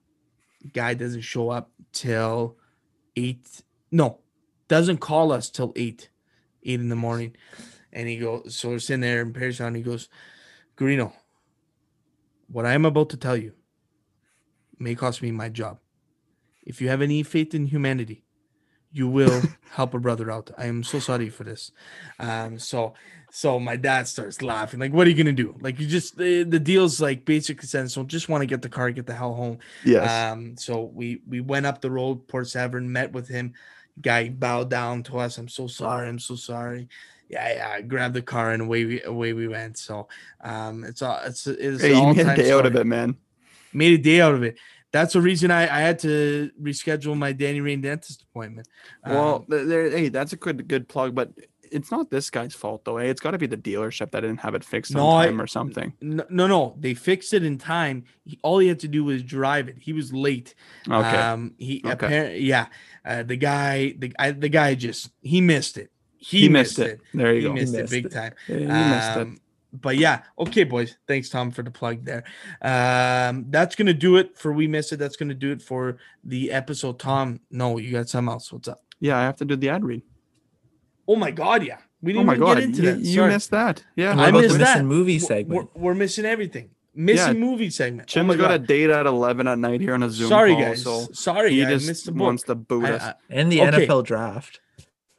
Guy 0.73 0.95
doesn't 0.95 1.21
show 1.23 1.51
up 1.51 1.71
till 1.93 2.57
8. 3.17 3.63
No, 3.91 4.21
doesn't 4.69 4.99
call 4.99 5.33
us 5.33 5.51
till 5.51 5.73
8, 5.77 6.09
8 6.65 6.81
in 6.81 6.89
the 6.89 6.97
morning. 6.97 7.37
And 7.93 8.09
he 8.09 8.19
goes, 8.19 8.57
so 8.57 8.71
we're 8.71 8.79
sitting 8.79 9.01
there 9.01 9.23
in 9.23 9.33
Perrystown. 9.33 9.77
He 9.77 9.83
goes, 9.83 10.09
Garino, 10.77 11.13
what 12.49 12.67
I 12.67 12.75
am 12.75 12.85
about 12.85 13.11
to 13.11 13.17
tell 13.17 13.37
you 13.37 13.53
may 14.79 14.95
cost 14.95 15.23
me 15.23 15.31
my 15.31 15.49
job. 15.49 15.79
If 16.69 16.83
you 16.83 16.89
have 16.91 17.01
any 17.01 17.23
faith 17.23 17.55
in 17.55 17.67
humanity, 17.67 18.25
you 18.93 19.09
will 19.09 19.43
help 19.73 19.95
a 19.95 19.99
brother 19.99 20.31
out. 20.31 20.51
I 20.59 20.67
am 20.67 20.85
so 20.85 20.99
sorry 20.99 21.31
for 21.31 21.43
this. 21.43 21.73
Um, 22.21 22.59
so 22.59 22.93
so 23.31 23.59
my 23.59 23.77
dad 23.77 24.07
starts 24.07 24.43
laughing. 24.43 24.79
Like, 24.79 24.93
what 24.93 25.07
are 25.07 25.11
you 25.11 25.17
gonna 25.17 25.33
do? 25.33 25.57
Like, 25.61 25.81
you 25.81 25.87
just 25.87 26.19
the, 26.19 26.43
the 26.45 26.61
deal's 26.61 27.01
like 27.01 27.25
basically 27.25 27.67
said, 27.67 27.91
so 27.91 28.05
just 28.05 28.29
want 28.29 28.43
to 28.43 28.47
get 28.47 28.61
the 28.63 28.69
car, 28.69 28.91
get 28.91 29.07
the 29.07 29.15
hell 29.15 29.35
home. 29.35 29.59
Yes. 29.85 30.11
Um, 30.11 30.57
so 30.57 30.85
we 30.85 31.23
we 31.27 31.41
went 31.41 31.67
up 31.67 31.81
the 31.81 31.91
road, 31.91 32.29
Port 32.29 32.49
Severn, 32.49 32.93
met 32.93 33.13
with 33.13 33.29
him. 33.29 33.55
Guy 34.01 34.29
bowed 34.29 34.71
down 34.71 35.03
to 35.05 35.19
us. 35.19 35.39
I'm 35.39 35.49
so 35.49 35.67
sorry. 35.67 36.09
I'm 36.09 36.21
so 36.21 36.37
sorry. 36.37 36.89
Yeah, 37.29 37.49
yeah. 37.53 37.81
Grabbed 37.81 38.15
the 38.15 38.23
car 38.23 38.53
and 38.53 38.63
away 38.63 38.85
we 38.85 39.03
away 39.03 39.33
we 39.33 39.49
went. 39.49 39.79
So 39.79 40.09
um, 40.43 40.85
it's 40.85 41.01
all 41.01 41.19
it's 41.25 41.47
it's 41.47 41.83
hey, 41.83 41.95
an 41.95 42.09
you 42.09 42.25
made 42.25 42.27
a 42.27 42.37
day 42.37 42.53
out 42.53 42.67
of 42.67 42.77
it, 42.77 42.87
man. 42.87 43.17
made 43.73 43.99
a 43.99 44.03
day 44.03 44.21
out 44.21 44.35
of 44.35 44.43
it. 44.43 44.59
That's 44.93 45.13
the 45.13 45.21
reason 45.21 45.51
I, 45.51 45.63
I 45.63 45.81
had 45.81 45.99
to 46.01 46.51
reschedule 46.61 47.17
my 47.17 47.33
Danny 47.33 47.61
Rain 47.61 47.81
dentist 47.83 48.23
appointment. 48.23 48.69
Well, 49.07 49.35
Um, 49.37 49.45
th- 49.51 49.67
there, 49.67 49.91
hey, 49.91 50.09
that's 50.09 50.33
a 50.33 50.37
good 50.37 50.67
good 50.67 50.89
plug, 50.89 51.15
but 51.15 51.33
it's 51.71 51.91
not 51.91 52.11
this 52.11 52.31
guy's 52.31 52.55
fault 52.55 52.87
though. 52.87 52.97
Hey, 52.97 53.11
it's 53.11 53.21
got 53.21 53.33
to 53.33 53.39
be 53.39 53.47
the 53.47 53.57
dealership 53.59 54.11
that 54.13 54.21
didn't 54.21 54.41
have 54.41 54.55
it 54.55 54.65
fixed 54.65 54.95
No, 54.95 55.07
on 55.07 55.21
I- 55.23 55.27
time 55.27 55.41
or 55.43 55.47
something. 55.47 55.93
no, 56.01 56.25
no, 56.31 56.47
no, 56.47 56.75
they 56.81 56.95
fixed 56.95 57.35
it 57.35 57.45
in 57.45 57.59
time. 57.59 58.05
He, 58.25 58.39
all 58.43 58.59
he 58.61 58.69
had 58.69 58.79
to 58.81 58.89
do 58.89 59.05
was 59.05 59.23
drive 59.23 59.69
it. 59.69 59.77
He 59.79 59.93
was 59.93 60.11
late. 60.11 60.55
Okay. 60.91 61.17
Um, 61.17 61.55
he 61.59 61.83
Okay. 61.85 61.93
apparently, 61.93 62.41
yeah. 62.45 62.69
Uh, 63.05 63.23
the 63.25 63.37
guy, 63.37 63.95
the 63.99 64.13
I, 64.19 64.31
the 64.31 64.49
guy 64.49 64.75
just 64.75 65.11
he 65.21 65.43
missed 65.43 65.77
it. 65.77 65.91
He, 66.17 66.41
he, 66.43 66.49
missed 66.49 66.79
it. 66.79 67.01
There 67.15 67.33
you 67.35 67.41
He 67.41 67.47
go. 67.47 67.53
missed, 67.53 67.73
missed 67.75 67.85
it 67.85 67.91
big 67.91 68.07
it. 68.07 68.13
time. 68.13 68.33
Yeah, 68.49 68.57
he 68.57 68.65
missed 68.65 69.17
it. 69.37 69.41
But 69.73 69.99
yeah, 69.99 70.23
okay, 70.39 70.65
boys. 70.65 70.97
Thanks, 71.07 71.29
Tom, 71.29 71.51
for 71.51 71.63
the 71.63 71.71
plug 71.71 72.05
there. 72.05 72.25
Um, 72.63 73.47
that's 73.51 73.75
gonna 73.75 73.93
do 73.95 74.17
it 74.17 74.37
for 74.37 74.53
we 74.53 74.67
missed 74.67 74.93
it. 74.93 74.97
That's 74.97 75.17
gonna 75.17 75.35
do 75.35 75.53
it 75.53 75.61
for 75.61 75.99
the 76.25 76.51
episode. 76.51 76.99
Tom, 76.99 77.41
no, 77.51 77.77
you 77.79 77.93
got 77.93 78.09
something 78.09 78.33
else. 78.33 78.51
What's 78.53 78.69
up? 78.69 78.81
Yeah, 79.01 79.19
I 79.19 79.23
have 79.23 79.37
to 79.37 79.45
do 79.45 79.57
the 79.57 79.69
ad 79.69 79.85
read. 79.85 80.03
Oh 81.07 81.17
my 81.17 81.31
god, 81.31 81.65
yeah. 81.65 81.79
We 82.01 82.13
Oh 82.13 82.15
didn't 82.15 82.27
my 82.27 82.33
even 82.35 82.47
god, 82.47 82.55
get 82.57 82.65
into 82.65 82.83
you, 82.83 82.91
that. 82.93 82.99
you 83.01 83.15
Sorry. 83.17 83.33
missed 83.33 83.51
that. 83.51 83.85
Yeah. 83.97 84.15
I 84.19 84.31
missed 84.31 84.59
that. 84.59 84.85
movie 84.85 85.19
segment? 85.19 85.71
We're, 85.75 85.83
we're 85.83 85.95
missing 85.95 86.25
everything. 86.25 86.71
Missing 86.95 87.39
movie 87.39 87.71
segment. 87.71 88.09
Jim's 88.09 88.25
oh 88.25 88.29
my 88.29 88.37
got 88.37 88.51
a 88.53 88.59
date 88.59 88.91
at 88.91 89.07
eleven 89.07 89.47
at 89.47 89.59
night 89.59 89.81
here 89.81 89.95
on 89.95 90.03
a 90.03 90.11
Zoom 90.11 90.29
Sorry 90.29 90.53
call, 90.55 90.63
guys. 90.63 90.83
so 90.83 91.07
Sorry, 91.13 91.53
he 91.53 91.65
I 91.65 91.71
just 91.71 91.87
missed 91.87 92.07
the 92.07 92.13
book. 92.13 92.23
wants 92.27 92.43
to 92.45 92.55
boot 92.55 92.87
I- 92.87 92.93
us. 92.93 93.03
I- 93.03 93.15
and 93.31 93.53
the 93.53 93.61
Okay. 93.63 93.87
NFL 93.87 94.05
draft. 94.05 94.61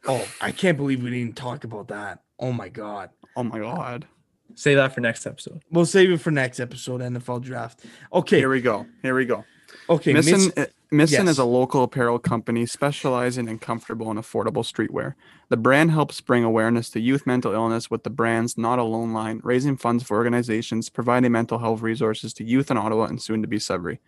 oh, 0.08 0.28
I 0.42 0.52
can't 0.52 0.76
believe 0.78 1.04
we 1.04 1.10
didn't 1.12 1.36
talk 1.38 1.64
about 1.64 1.88
that. 1.90 2.24
Oh 2.40 2.52
my 2.52 2.68
god. 2.70 3.12
oh 3.38 3.44
my 3.44 3.60
god. 3.60 4.08
Say 4.56 4.76
that 4.76 4.94
for 4.94 5.02
next 5.02 5.26
episode. 5.26 5.62
We'll 5.72 5.86
save 5.86 6.12
it 6.12 6.22
for 6.22 6.32
next 6.32 6.60
episode, 6.60 7.02
NFL 7.02 7.44
draft. 7.44 7.86
Okay. 8.14 8.38
Here 8.38 8.50
we 8.50 8.62
go. 8.62 8.86
Here 9.02 9.16
we 9.16 9.26
go. 9.26 9.44
Okay. 9.90 10.14
Missin, 10.14 10.52
Miss- 10.56 10.58
uh, 10.58 10.66
Missin 10.92 11.26
yes. 11.26 11.34
is 11.34 11.40
a 11.40 11.46
local 11.46 11.84
apparel 11.84 12.18
company 12.18 12.66
specializing 12.66 13.48
in 13.48 13.60
comfortable 13.60 14.10
and 14.10 14.20
affordable 14.20 14.66
streetwear. 14.66 15.14
The 15.50 15.58
brand 15.58 15.92
helps 15.92 16.20
bring 16.20 16.44
awareness 16.44 16.90
to 16.92 17.00
youth 17.00 17.28
mental 17.28 17.54
illness 17.54 17.92
with 17.92 18.04
the 18.04 18.10
brand's 18.10 18.58
Not 18.58 18.80
Alone 18.80 19.14
line, 19.14 19.40
raising 19.44 19.78
funds 19.78 20.04
for 20.04 20.18
organizations 20.18 20.90
providing 20.90 21.32
mental 21.32 21.60
health 21.60 21.82
resources 21.82 22.34
to 22.34 22.44
youth 22.44 22.72
in 22.72 22.78
Ottawa 22.78 23.06
and 23.06 23.22
soon 23.22 23.44
to 23.44 23.48
be 23.48 23.60
Sudbury. 23.60 24.00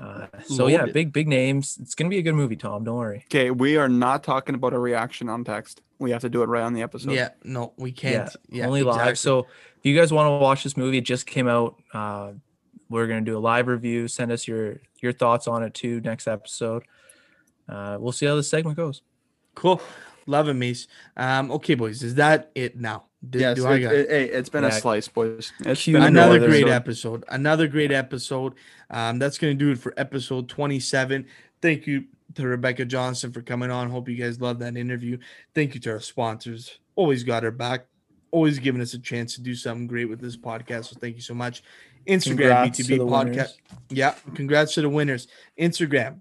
Uh, 0.00 0.26
so 0.46 0.66
yeah, 0.66 0.78
Loaded. 0.78 0.94
big 0.94 1.12
big 1.12 1.28
names. 1.28 1.78
It's 1.82 1.94
gonna 1.94 2.08
be 2.08 2.18
a 2.18 2.22
good 2.22 2.34
movie, 2.34 2.56
Tom. 2.56 2.84
Don't 2.84 2.96
worry. 2.96 3.24
Okay, 3.28 3.50
we 3.50 3.76
are 3.76 3.88
not 3.88 4.24
talking 4.24 4.54
about 4.54 4.72
a 4.72 4.78
reaction 4.78 5.28
on 5.28 5.44
text. 5.44 5.82
We 5.98 6.10
have 6.12 6.22
to 6.22 6.30
do 6.30 6.42
it 6.42 6.46
right 6.46 6.62
on 6.62 6.72
the 6.72 6.80
episode. 6.80 7.12
yeah, 7.12 7.30
no, 7.44 7.74
we 7.76 7.92
can't. 7.92 8.34
Yeah, 8.48 8.66
only 8.66 8.82
live. 8.82 9.18
So 9.18 9.40
if 9.40 9.84
you 9.84 9.94
guys 9.94 10.10
want 10.12 10.26
to 10.28 10.30
watch 10.38 10.64
this 10.64 10.76
movie, 10.76 10.98
it 10.98 11.04
just 11.04 11.26
came 11.26 11.46
out. 11.48 11.76
Uh, 11.92 12.32
we're 12.88 13.06
gonna 13.06 13.20
do 13.20 13.36
a 13.36 13.40
live 13.40 13.66
review. 13.66 14.08
Send 14.08 14.32
us 14.32 14.48
your 14.48 14.80
your 15.02 15.12
thoughts 15.12 15.46
on 15.46 15.62
it 15.62 15.74
too 15.74 16.00
next 16.00 16.26
episode. 16.26 16.84
uh, 17.68 17.98
we'll 18.00 18.12
see 18.12 18.24
how 18.26 18.36
this 18.36 18.48
segment 18.48 18.76
goes. 18.78 19.02
Cool. 19.54 19.82
Love 20.26 20.48
it, 20.48 20.54
Mace. 20.54 20.86
Um, 21.16 21.50
okay, 21.50 21.74
boys, 21.74 22.02
is 22.02 22.14
that 22.14 22.50
it 22.54 22.78
now? 22.78 23.04
Did, 23.28 23.40
Yes, 23.42 23.56
do 23.56 23.66
I 23.66 23.74
it, 23.74 23.80
got 23.80 23.94
it, 23.94 24.08
hey, 24.10 24.24
it's 24.24 24.48
been 24.48 24.64
a 24.64 24.72
slice, 24.72 25.06
boys. 25.08 25.52
It's 25.60 25.82
Cue 25.82 25.92
been 25.94 26.04
another 26.04 26.38
great 26.38 26.66
episode. 26.68 27.22
episode. 27.22 27.24
Another 27.28 27.68
great 27.68 27.92
episode. 27.92 28.54
Um, 28.88 29.18
that's 29.18 29.36
gonna 29.36 29.54
do 29.54 29.72
it 29.72 29.78
for 29.78 29.92
episode 29.98 30.48
27. 30.48 31.26
Thank 31.60 31.86
you 31.86 32.04
to 32.34 32.46
Rebecca 32.46 32.86
Johnston 32.86 33.32
for 33.32 33.42
coming 33.42 33.70
on. 33.70 33.90
Hope 33.90 34.08
you 34.08 34.16
guys 34.16 34.40
love 34.40 34.58
that 34.60 34.76
interview. 34.76 35.18
Thank 35.54 35.74
you 35.74 35.80
to 35.80 35.90
our 35.92 36.00
sponsors. 36.00 36.78
Always 36.96 37.22
got 37.22 37.44
our 37.44 37.50
back. 37.50 37.86
Always 38.30 38.58
giving 38.58 38.80
us 38.80 38.94
a 38.94 38.98
chance 38.98 39.34
to 39.34 39.42
do 39.42 39.54
something 39.54 39.86
great 39.86 40.08
with 40.08 40.20
this 40.20 40.36
podcast. 40.36 40.86
So 40.86 40.96
thank 40.98 41.16
you 41.16 41.22
so 41.22 41.34
much. 41.34 41.62
Instagram 42.06 42.24
Congrats 42.36 42.76
to 42.78 42.84
BTB 42.84 42.98
podcast. 43.00 43.24
winners. 43.26 43.58
Yeah, 43.90 44.14
congrats 44.34 44.74
to 44.74 44.82
the 44.82 44.88
winners. 44.88 45.28
Instagram 45.58 46.20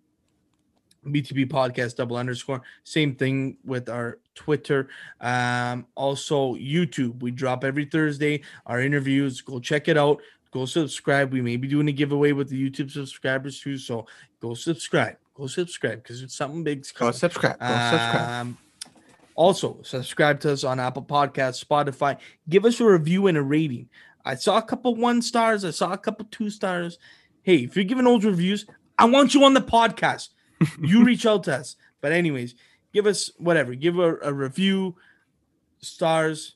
BTB 1.13 1.49
podcast 1.49 1.95
double 1.95 2.17
underscore. 2.17 2.61
Same 2.83 3.15
thing 3.15 3.57
with 3.63 3.89
our 3.89 4.19
Twitter. 4.35 4.89
Um, 5.21 5.85
also 5.95 6.55
YouTube. 6.55 7.21
We 7.21 7.31
drop 7.31 7.63
every 7.63 7.85
Thursday 7.85 8.41
our 8.65 8.81
interviews. 8.81 9.41
Go 9.41 9.59
check 9.59 9.87
it 9.87 9.97
out. 9.97 10.21
Go 10.51 10.65
subscribe. 10.65 11.31
We 11.31 11.41
may 11.41 11.57
be 11.57 11.67
doing 11.67 11.87
a 11.89 11.91
giveaway 11.91 12.31
with 12.31 12.49
the 12.49 12.69
YouTube 12.69 12.91
subscribers 12.91 13.59
too. 13.59 13.77
So 13.77 14.07
go 14.39 14.53
subscribe. 14.53 15.17
Go 15.35 15.47
subscribe 15.47 16.03
because 16.03 16.21
it's 16.21 16.35
something 16.35 16.63
big. 16.63 16.85
Go 16.95 17.11
subscribe. 17.11 17.59
Go 17.59 17.65
subscribe. 17.67 18.29
Um, 18.29 18.57
also, 19.35 19.77
subscribe 19.83 20.41
to 20.41 20.51
us 20.51 20.65
on 20.65 20.81
Apple 20.81 21.03
Podcasts, 21.03 21.63
Spotify. 21.63 22.17
Give 22.49 22.65
us 22.65 22.81
a 22.81 22.85
review 22.85 23.27
and 23.27 23.37
a 23.37 23.41
rating. 23.41 23.87
I 24.25 24.35
saw 24.35 24.57
a 24.57 24.61
couple 24.61 24.95
one 24.95 25.21
stars. 25.21 25.63
I 25.63 25.71
saw 25.71 25.93
a 25.93 25.97
couple 25.97 26.27
two 26.29 26.49
stars. 26.49 26.99
Hey, 27.41 27.59
if 27.59 27.75
you're 27.75 27.85
giving 27.85 28.05
old 28.05 28.25
reviews, 28.25 28.65
I 28.97 29.05
want 29.05 29.33
you 29.33 29.45
on 29.45 29.53
the 29.53 29.61
podcast. 29.61 30.29
You 30.81 31.03
reach 31.03 31.25
out 31.25 31.43
to 31.45 31.55
us. 31.55 31.75
But 32.01 32.11
anyways, 32.11 32.55
give 32.93 33.05
us 33.05 33.31
whatever. 33.37 33.75
Give 33.75 33.99
a, 33.99 34.17
a 34.21 34.33
review, 34.33 34.95
stars. 35.79 36.55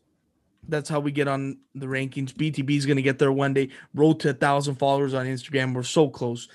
That's 0.67 0.89
how 0.89 0.99
we 0.99 1.11
get 1.11 1.27
on 1.27 1.57
the 1.75 1.87
rankings. 1.87 2.33
BTB 2.33 2.77
is 2.77 2.85
going 2.85 2.97
to 2.97 3.01
get 3.01 3.19
there 3.19 3.31
one 3.31 3.53
day. 3.53 3.69
Road 3.93 4.19
to 4.21 4.29
a 4.29 4.33
thousand 4.33 4.75
followers 4.75 5.13
on 5.13 5.25
Instagram. 5.25 5.73
We're 5.73 5.83
so 5.83 6.09
close. 6.09 6.47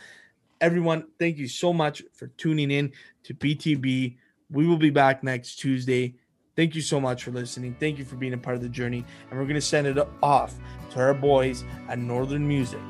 Everyone, 0.61 1.07
thank 1.19 1.37
you 1.37 1.47
so 1.47 1.73
much 1.73 2.03
for 2.15 2.29
tuning 2.29 2.70
in 2.70 2.93
to 3.25 3.35
BTB. 3.35 4.16
We 4.51 4.66
will 4.66 4.79
be 4.79 4.91
back 4.91 5.23
next 5.23 5.57
Tuesday. 5.57 6.15
Thank 6.57 6.75
you 6.75 6.81
so 6.81 7.01
much 7.01 7.23
for 7.23 7.31
listening. 7.31 7.77
Thank 7.79 7.99
you 7.99 8.05
for 8.05 8.16
being 8.16 8.33
a 8.33 8.39
part 8.39 8.57
of 8.57 8.62
the 8.62 8.69
journey. 8.69 9.05
And 9.31 9.39
we're 9.39 9.45
going 9.45 9.55
to 9.55 9.61
send 9.61 9.87
it 9.87 9.99
off 10.23 10.55
to 10.91 11.01
our 11.01 11.15
boys 11.15 11.65
at 11.89 11.99
Northern 11.99 12.49
Music 12.49 12.81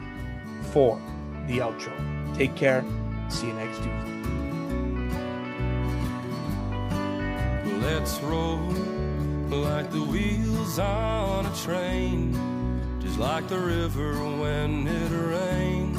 for 0.70 0.98
the 1.48 1.58
outro. 1.58 1.92
Take 2.34 2.54
care. 2.54 2.82
See 3.28 3.48
you 3.48 3.52
next 3.52 3.76
Tuesday. 3.76 4.17
Let's 7.90 8.20
roll 8.20 8.60
like 9.48 9.90
the 9.90 10.02
wheels 10.02 10.78
on 10.78 11.46
a 11.46 11.56
train, 11.56 12.34
just 13.00 13.18
like 13.18 13.48
the 13.48 13.58
river 13.58 14.12
when 14.42 14.86
it 14.86 15.10
rains. 15.10 15.98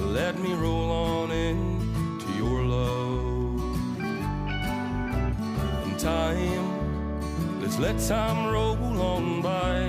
Let 0.00 0.38
me 0.38 0.54
roll 0.54 0.90
on 0.92 1.32
in 1.32 2.20
to 2.20 2.32
your 2.34 2.62
love. 2.62 3.98
In 5.86 5.96
time, 5.98 7.60
let's 7.60 7.78
let 7.80 7.98
time 7.98 8.52
roll 8.52 9.02
on 9.02 9.42
by. 9.42 9.80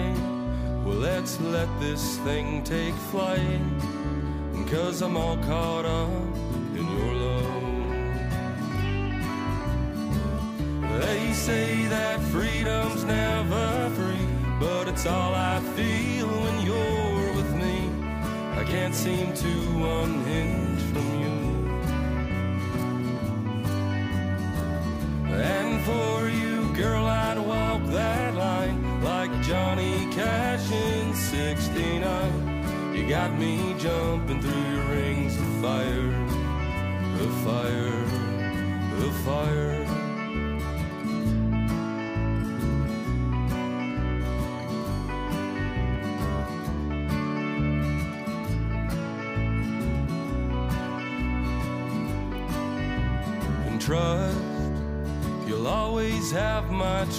Well, 0.83 0.97
let's 0.97 1.39
let 1.41 1.69
this 1.79 2.17
thing 2.25 2.63
take 2.63 2.95
flight, 3.11 3.61
cause 4.67 5.03
I'm 5.03 5.15
all 5.15 5.37
caught 5.37 5.85
up 5.85 6.09
They 11.29 11.35
say 11.35 11.85
that 11.89 12.19
freedom's 12.33 13.03
never 13.03 13.91
free, 13.91 14.27
but 14.59 14.87
it's 14.87 15.05
all 15.05 15.35
I 15.35 15.59
feel 15.75 16.27
when 16.27 16.65
you're 16.65 17.33
with 17.35 17.53
me. 17.53 17.91
I 18.59 18.63
can't 18.63 18.95
seem 18.95 19.31
to 19.35 19.53
unhinge 19.99 20.81
from 20.91 21.07
you. 21.21 21.37
And 25.35 25.85
for 25.85 26.29
you, 26.29 26.73
girl, 26.73 27.05
I'd 27.05 27.37
walk 27.37 27.85
that 27.91 28.33
line 28.33 29.03
like 29.03 29.31
Johnny 29.43 30.11
Cash 30.11 30.71
in 30.71 31.13
69. 31.13 32.95
You 32.95 33.07
got 33.07 33.37
me 33.37 33.75
jumping 33.77 34.41
through 34.41 34.63
your 34.73 34.85
rings 34.85 35.37
of 35.37 35.45
fire, 35.61 36.11
of 37.21 37.31
fire, 37.43 38.03
of 39.05 39.15
fire. 39.23 39.88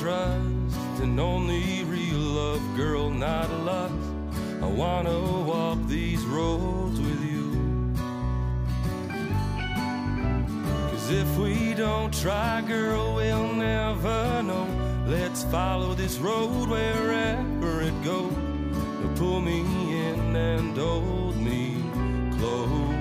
Trust, 0.01 1.01
and 1.03 1.21
only 1.21 1.85
real 1.85 2.17
love, 2.17 2.63
girl, 2.75 3.11
not 3.11 3.51
lust. 3.51 3.95
I 4.63 4.67
wanna 4.67 5.21
walk 5.45 5.79
these 5.89 6.25
roads 6.25 6.99
with 6.99 7.23
you. 7.23 7.93
Cause 10.91 11.11
if 11.11 11.37
we 11.37 11.75
don't 11.75 12.15
try, 12.15 12.63
girl, 12.67 13.17
we'll 13.17 13.53
never 13.53 14.43
know. 14.43 14.67
Let's 15.07 15.45
follow 15.45 15.93
this 15.93 16.17
road 16.17 16.71
wherever 16.71 17.83
it 17.83 18.03
goes. 18.03 18.33
Pull 19.17 19.43
me 19.43 19.61
in 20.09 20.35
and 20.35 20.79
hold 20.79 21.37
me 21.37 21.77
close. 22.39 23.01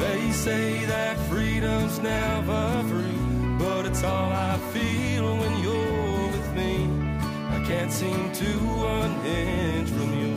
They 0.00 0.30
say 0.32 0.86
that 0.86 1.18
freedom's 1.28 1.98
never 1.98 2.82
free, 2.88 3.09
it's 3.90 4.04
all 4.04 4.30
I 4.30 4.56
feel 4.72 5.36
when 5.36 5.56
you're 5.64 6.28
with 6.30 6.54
me. 6.54 6.74
I 7.56 7.58
can't 7.66 7.92
seem 7.92 8.32
to 8.32 8.50
unhinge 9.00 9.90
from 9.90 10.10
you. 10.22 10.34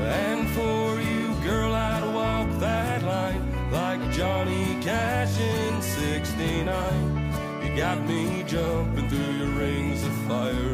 And 0.00 0.48
for 0.56 1.00
you, 1.00 1.34
girl, 1.44 1.74
I'd 1.74 2.06
walk 2.14 2.48
that 2.60 3.02
line 3.02 3.42
like 3.70 4.00
Johnny 4.12 4.78
Cash 4.80 5.38
in 5.38 5.82
69. 5.82 7.62
You 7.62 7.76
got 7.76 7.98
me 8.08 8.42
jumping 8.46 9.08
through 9.10 9.32
your 9.40 9.52
rings 9.58 10.02
of 10.04 10.14
fire, 10.28 10.72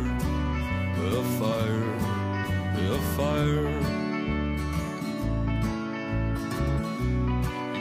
of 1.17 1.27
fire, 1.41 1.87
of 2.95 3.03
fire. 3.17 3.96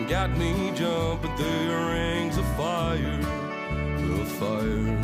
Got 0.09 0.29
me 0.37 0.71
jumping 0.75 1.35
through 1.35 1.89
rings 1.89 2.37
of 2.37 2.45
fire, 2.55 3.19
of 4.19 4.27
fire, 4.33 4.97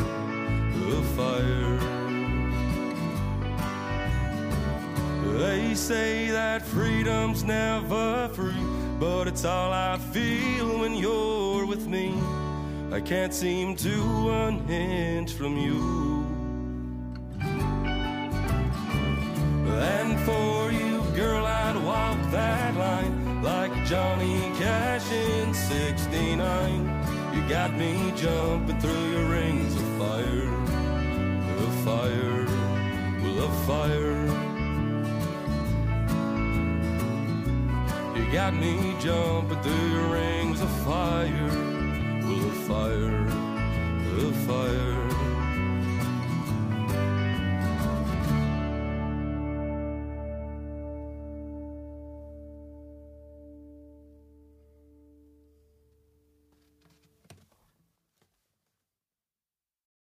of 0.95 1.05
fire. 1.15 1.79
They 5.39 5.73
say 5.73 6.29
that 6.29 6.61
freedom's 6.61 7.43
never 7.43 8.29
free, 8.33 8.53
but 8.99 9.27
it's 9.27 9.43
all 9.43 9.73
I 9.73 9.97
feel 9.97 10.79
when 10.79 10.93
you're 10.93 11.65
with 11.65 11.87
me. 11.87 12.13
I 12.91 13.01
can't 13.01 13.33
seem 13.33 13.75
to 13.77 14.29
unhinge 14.29 15.33
from 15.33 15.57
you. 15.57 16.25
And 19.79 20.19
for 20.19 20.71
you, 20.71 21.01
girl, 21.15 21.45
I'd 21.45 21.83
walk 21.83 22.31
that 22.31 22.75
line 22.75 23.20
like 23.41 23.73
Johnny 23.85 24.51
Cash 24.57 25.11
in 25.11 25.53
69. 25.53 27.33
You 27.33 27.49
got 27.49 27.73
me 27.73 28.13
jumping 28.15 28.79
through 28.79 29.11
your 29.11 29.25
rings 29.25 29.75
of 29.75 29.81
fire, 29.97 30.47
of 31.57 31.73
fire, 31.83 32.45
of 33.39 33.65
fire. 33.65 34.25
You 38.15 38.31
got 38.31 38.53
me 38.53 38.95
jumping 38.99 39.61
through 39.61 39.87
your 39.89 40.07
rings 40.13 40.61
of 40.61 40.69
fire, 40.85 41.47
of 42.23 42.53
fire, 42.67 43.25
of 44.19 44.35
fire. 44.47 45.10